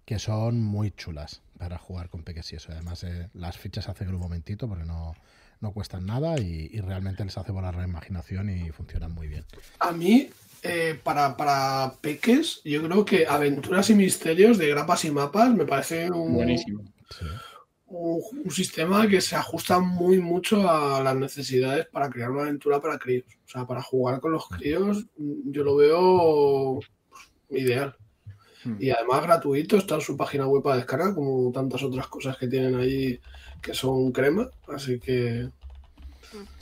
que 0.04 0.18
son 0.18 0.62
muy 0.62 0.90
chulas 0.92 1.42
para 1.58 1.76
jugar 1.76 2.08
con 2.08 2.22
peques 2.22 2.50
y 2.52 2.56
eso. 2.56 2.72
Además, 2.72 3.04
eh, 3.04 3.28
las 3.34 3.58
fichas 3.58 3.84
se 3.84 3.90
hacen 3.90 4.08
en 4.08 4.14
un 4.14 4.20
momentito 4.20 4.66
porque 4.66 4.84
no, 4.84 5.14
no 5.60 5.72
cuestan 5.72 6.06
nada 6.06 6.38
y, 6.40 6.70
y 6.72 6.80
realmente 6.80 7.24
les 7.24 7.36
hace 7.36 7.52
volar 7.52 7.74
la 7.76 7.84
imaginación 7.84 8.48
y 8.48 8.70
funcionan 8.70 9.12
muy 9.12 9.28
bien. 9.28 9.44
A 9.80 9.92
mí, 9.92 10.30
eh, 10.62 10.98
para, 11.02 11.36
para 11.36 11.92
peques, 12.00 12.62
yo 12.64 12.82
creo 12.82 13.04
que 13.04 13.26
Aventuras 13.26 13.90
y 13.90 13.94
Misterios 13.94 14.56
de 14.56 14.68
Grapas 14.68 15.04
y 15.04 15.10
Mapas 15.10 15.54
me 15.54 15.66
parece 15.66 16.10
un, 16.10 16.34
Buenísimo. 16.34 16.82
Sí. 17.10 17.26
Un, 17.88 18.22
un 18.44 18.50
sistema 18.50 19.06
que 19.08 19.20
se 19.20 19.36
ajusta 19.36 19.78
muy 19.78 20.18
mucho 20.18 20.68
a 20.68 21.02
las 21.02 21.16
necesidades 21.16 21.86
para 21.86 22.10
crear 22.10 22.30
una 22.30 22.42
aventura 22.42 22.80
para 22.80 22.98
críos. 22.98 23.24
O 23.46 23.48
sea, 23.48 23.66
para 23.66 23.82
jugar 23.82 24.20
con 24.20 24.32
los 24.32 24.48
críos, 24.48 25.06
mm, 25.16 25.50
yo 25.50 25.64
lo 25.64 25.76
veo 25.76 26.80
pues, 27.48 27.62
ideal. 27.62 27.96
Hmm. 28.64 28.76
Y 28.78 28.90
además 28.90 29.22
gratuito, 29.22 29.76
está 29.76 29.96
en 29.96 30.00
su 30.00 30.16
página 30.16 30.46
web 30.46 30.62
para 30.62 30.76
descargar, 30.76 31.14
como 31.14 31.50
tantas 31.52 31.82
otras 31.82 32.06
cosas 32.08 32.36
que 32.36 32.48
tienen 32.48 32.74
ahí 32.76 33.20
que 33.62 33.74
son 33.74 34.12
crema. 34.12 34.48
Así 34.68 34.98
que 34.98 35.48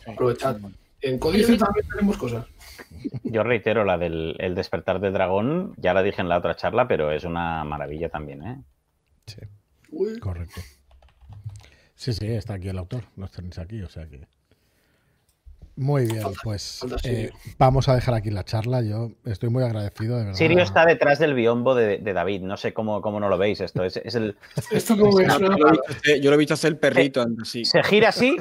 aprovechad. 0.07 0.59
En 1.01 1.19
Códice 1.19 1.57
también 1.57 1.87
tenemos 1.89 2.17
cosas. 2.17 2.47
Yo 3.25 3.43
reitero 3.43 3.85
la 3.85 3.99
del 3.99 4.37
el 4.39 4.55
despertar 4.55 5.01
del 5.01 5.13
dragón, 5.13 5.75
ya 5.77 5.95
la 5.95 6.03
dije 6.03 6.21
en 6.21 6.29
la 6.29 6.39
otra 6.39 6.57
charla, 6.57 6.89
pero 6.89 7.11
es 7.11 7.25
una 7.25 7.65
maravilla 7.65 8.09
también, 8.09 8.43
¿eh? 8.43 8.63
Sí, 9.27 9.41
Uy, 9.91 10.19
correcto. 10.19 10.61
Sí, 11.97 12.13
sí, 12.13 12.27
está 12.29 12.55
aquí 12.55 12.69
el 12.69 12.79
autor, 12.79 13.05
los 13.17 13.31
tenéis 13.33 13.59
aquí, 13.59 13.83
o 13.83 13.89
sea 13.89 14.07
que... 14.07 14.27
Muy 15.79 16.07
bien, 16.07 16.23
pues 16.43 16.83
eh, 17.05 17.31
Sirio. 17.31 17.33
vamos 17.59 17.87
a 17.91 17.95
dejar 17.95 18.15
aquí 18.15 18.31
la 18.31 18.45
charla. 18.45 18.81
Yo 18.81 19.11
estoy 19.27 19.51
muy 19.51 19.63
agradecido, 19.63 20.17
de 20.17 20.25
verdad. 20.25 20.39
Sirio 20.39 20.63
está 20.63 20.87
detrás 20.87 21.19
del 21.19 21.35
biombo 21.35 21.75
de, 21.75 21.99
de 21.99 22.13
David, 22.15 22.41
no 22.41 22.57
sé 22.57 22.73
cómo, 22.73 23.03
cómo 23.03 23.21
no 23.21 23.29
lo 23.29 23.37
veis 23.37 23.61
esto. 23.61 23.85
Es, 23.85 23.99
es 23.99 24.15
el, 24.15 24.39
Esto 24.71 24.97
como 24.97 25.21
es 25.21 25.29
Yo 25.29 25.39
lo 25.39 25.53
he 25.69 25.71
visto 25.71 25.93
hacer- 25.93 26.21
yo 26.23 26.31
lo 26.31 26.35
he 26.35 26.39
visto 26.39 26.55
hacer 26.55 26.73
el 26.73 26.79
perrito 26.79 27.21
antes, 27.21 27.49
sí. 27.51 27.65
se 27.67 27.83
gira 27.83 28.09
así 28.09 28.39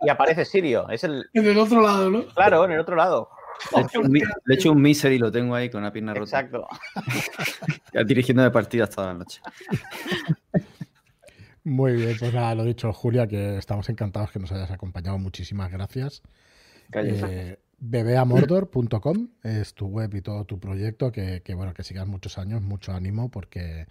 y 0.00 0.08
aparece 0.08 0.46
Sirio. 0.46 0.88
Es 0.88 1.04
el, 1.04 1.26
en 1.34 1.46
el 1.46 1.58
otro 1.58 1.82
lado, 1.82 2.08
¿no? 2.08 2.24
claro, 2.28 2.64
en 2.64 2.72
el 2.72 2.80
otro 2.80 2.96
lado. 2.96 3.28
Le 3.76 3.82
he 3.82 3.84
hecho 3.84 4.00
un 4.00 4.10
mi- 4.10 4.20
le 4.20 4.26
he 4.48 4.54
hecho 4.54 4.72
un 4.72 4.80
miser 4.80 5.12
y 5.12 5.18
lo 5.18 5.30
tengo 5.30 5.54
ahí 5.54 5.68
con 5.68 5.82
una 5.82 5.92
pierna 5.92 6.14
rota. 6.14 6.40
Exacto. 6.40 6.66
Ya 7.92 8.02
Dirigiendo 8.04 8.42
de 8.42 8.50
partidas 8.50 8.88
toda 8.90 9.08
la 9.08 9.14
noche. 9.18 9.40
Muy 11.64 11.94
bien, 11.94 12.14
pues 12.18 12.34
nada, 12.34 12.54
lo 12.54 12.64
dicho, 12.64 12.92
Julia, 12.92 13.26
que 13.26 13.56
estamos 13.56 13.88
encantados 13.88 14.30
que 14.30 14.38
nos 14.38 14.52
hayas 14.52 14.70
acompañado. 14.70 15.18
Muchísimas 15.18 15.72
gracias. 15.72 16.22
Eh, 16.92 17.58
bebeamordor.com 17.86 19.28
es 19.42 19.74
tu 19.74 19.86
web 19.86 20.14
y 20.14 20.22
todo 20.22 20.46
tu 20.46 20.58
proyecto, 20.58 21.12
que, 21.12 21.42
que, 21.42 21.54
bueno, 21.54 21.74
que 21.74 21.82
sigas 21.82 22.06
muchos 22.06 22.38
años, 22.38 22.62
mucho 22.62 22.92
ánimo, 22.92 23.30
porque 23.30 23.86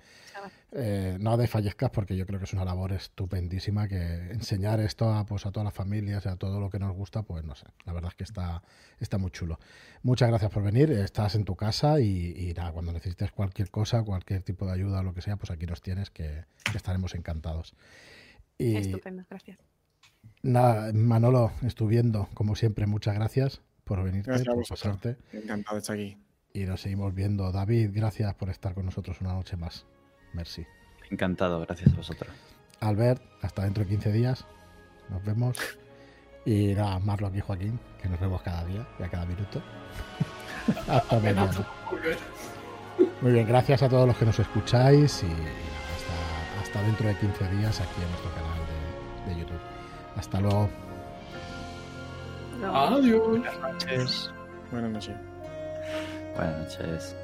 eh, 0.72 1.18
no 1.20 1.38
desfallezcas, 1.38 1.92
porque 1.92 2.18
yo 2.18 2.26
creo 2.26 2.40
que 2.40 2.46
es 2.46 2.54
una 2.54 2.66
labor 2.66 2.92
estupendísima, 2.94 3.88
que 3.88 4.32
enseñar 4.32 4.80
esto 4.80 5.14
a, 5.14 5.28
pues, 5.28 5.46
a 5.46 5.52
todas 5.52 5.66
las 5.66 5.76
familias 5.76 6.26
y 6.26 6.30
a 6.30 6.38
todo 6.38 6.60
lo 6.60 6.72
que 6.72 6.80
nos 6.80 6.96
gusta, 6.96 7.22
pues 7.22 7.44
no 7.44 7.54
sé, 7.54 7.68
la 7.86 7.94
verdad 7.94 8.10
es 8.10 8.16
que 8.16 8.24
está, 8.24 8.64
está 9.00 9.20
muy 9.20 9.30
chulo. 9.30 9.60
Muchas 10.02 10.30
gracias 10.30 10.50
por 10.52 10.64
venir, 10.64 10.92
estás 10.92 11.36
en 11.36 11.46
tu 11.46 11.56
casa 11.56 12.00
y, 12.00 12.34
y 12.36 12.54
nada, 12.54 12.72
cuando 12.72 12.94
necesites 12.94 13.32
cualquier 13.32 13.70
cosa, 13.70 14.02
cualquier 14.02 14.42
tipo 14.42 14.66
de 14.66 14.72
ayuda 14.72 15.02
o 15.02 15.04
lo 15.04 15.14
que 15.14 15.22
sea, 15.22 15.38
pues 15.38 15.52
aquí 15.52 15.68
nos 15.68 15.84
tienes, 15.84 16.10
que, 16.10 16.46
que 16.72 16.78
estaremos 16.78 17.14
encantados. 17.14 17.76
Y, 18.58 18.76
Estupendo, 18.76 19.24
gracias. 19.30 19.60
Nada, 20.42 20.92
Manolo, 20.94 21.52
estuviendo, 21.62 22.28
como 22.34 22.56
siempre, 22.56 22.88
muchas 22.88 23.14
gracias 23.14 23.62
por 23.84 24.04
venirte, 24.04 24.30
Gracias 24.30 24.48
a 24.48 24.52
por 24.52 24.60
vosotros. 24.62 24.98
pasarte. 24.98 25.18
Encantado 25.38 25.76
de 25.76 25.80
estar 25.82 25.96
aquí. 25.96 26.18
Y 26.54 26.66
nos 26.66 26.82
seguimos 26.82 27.14
viendo. 27.14 27.52
David, 27.52 27.90
gracias 27.94 28.34
por 28.36 28.50
estar 28.50 28.74
con 28.74 28.86
nosotros 28.86 29.20
una 29.22 29.34
noche 29.34 29.58
más. 29.58 29.86
Merci. 30.34 30.66
Encantado, 31.10 31.60
gracias 31.62 31.94
a 31.94 31.98
vosotros. 31.98 32.32
Albert, 32.80 33.22
hasta 33.42 33.64
dentro 33.64 33.84
de 33.84 33.90
15 33.90 34.12
días. 34.12 34.46
Nos 35.10 35.24
vemos. 35.24 35.58
Y 36.46 36.74
nada, 36.74 37.00
Marlo 37.00 37.28
aquí, 37.28 37.40
Joaquín, 37.40 37.80
que 38.02 38.10
nos 38.10 38.20
vemos 38.20 38.42
cada 38.42 38.66
día 38.66 38.86
y 39.00 39.04
a 39.04 39.10
cada 39.10 39.26
minuto. 39.26 39.62
hasta 40.88 41.20
mañana. 41.20 41.52
Muy 43.22 43.32
bien, 43.32 43.48
gracias 43.48 43.82
a 43.84 43.90
todos 43.90 44.08
los 44.08 44.18
que 44.18 44.26
nos 44.26 44.38
escucháis 44.40 45.24
y, 45.24 45.28
hasta, 45.28 46.62
hasta 46.62 46.82
dentro 46.84 47.08
de 47.08 47.16
15 47.18 47.50
días 47.56 47.80
aquí 47.80 48.02
en 48.02 48.10
nuestro 48.10 48.32
canal 48.34 48.60
de, 49.28 49.34
de 49.34 49.40
YouTube. 49.40 49.62
Hasta 50.16 50.40
luego. 50.42 50.70
No. 52.64 52.74
Adiós. 52.76 54.34
Buenas 54.72 54.92
noches. 54.92 55.16
Buenas 56.36 56.78
noches. 56.78 57.16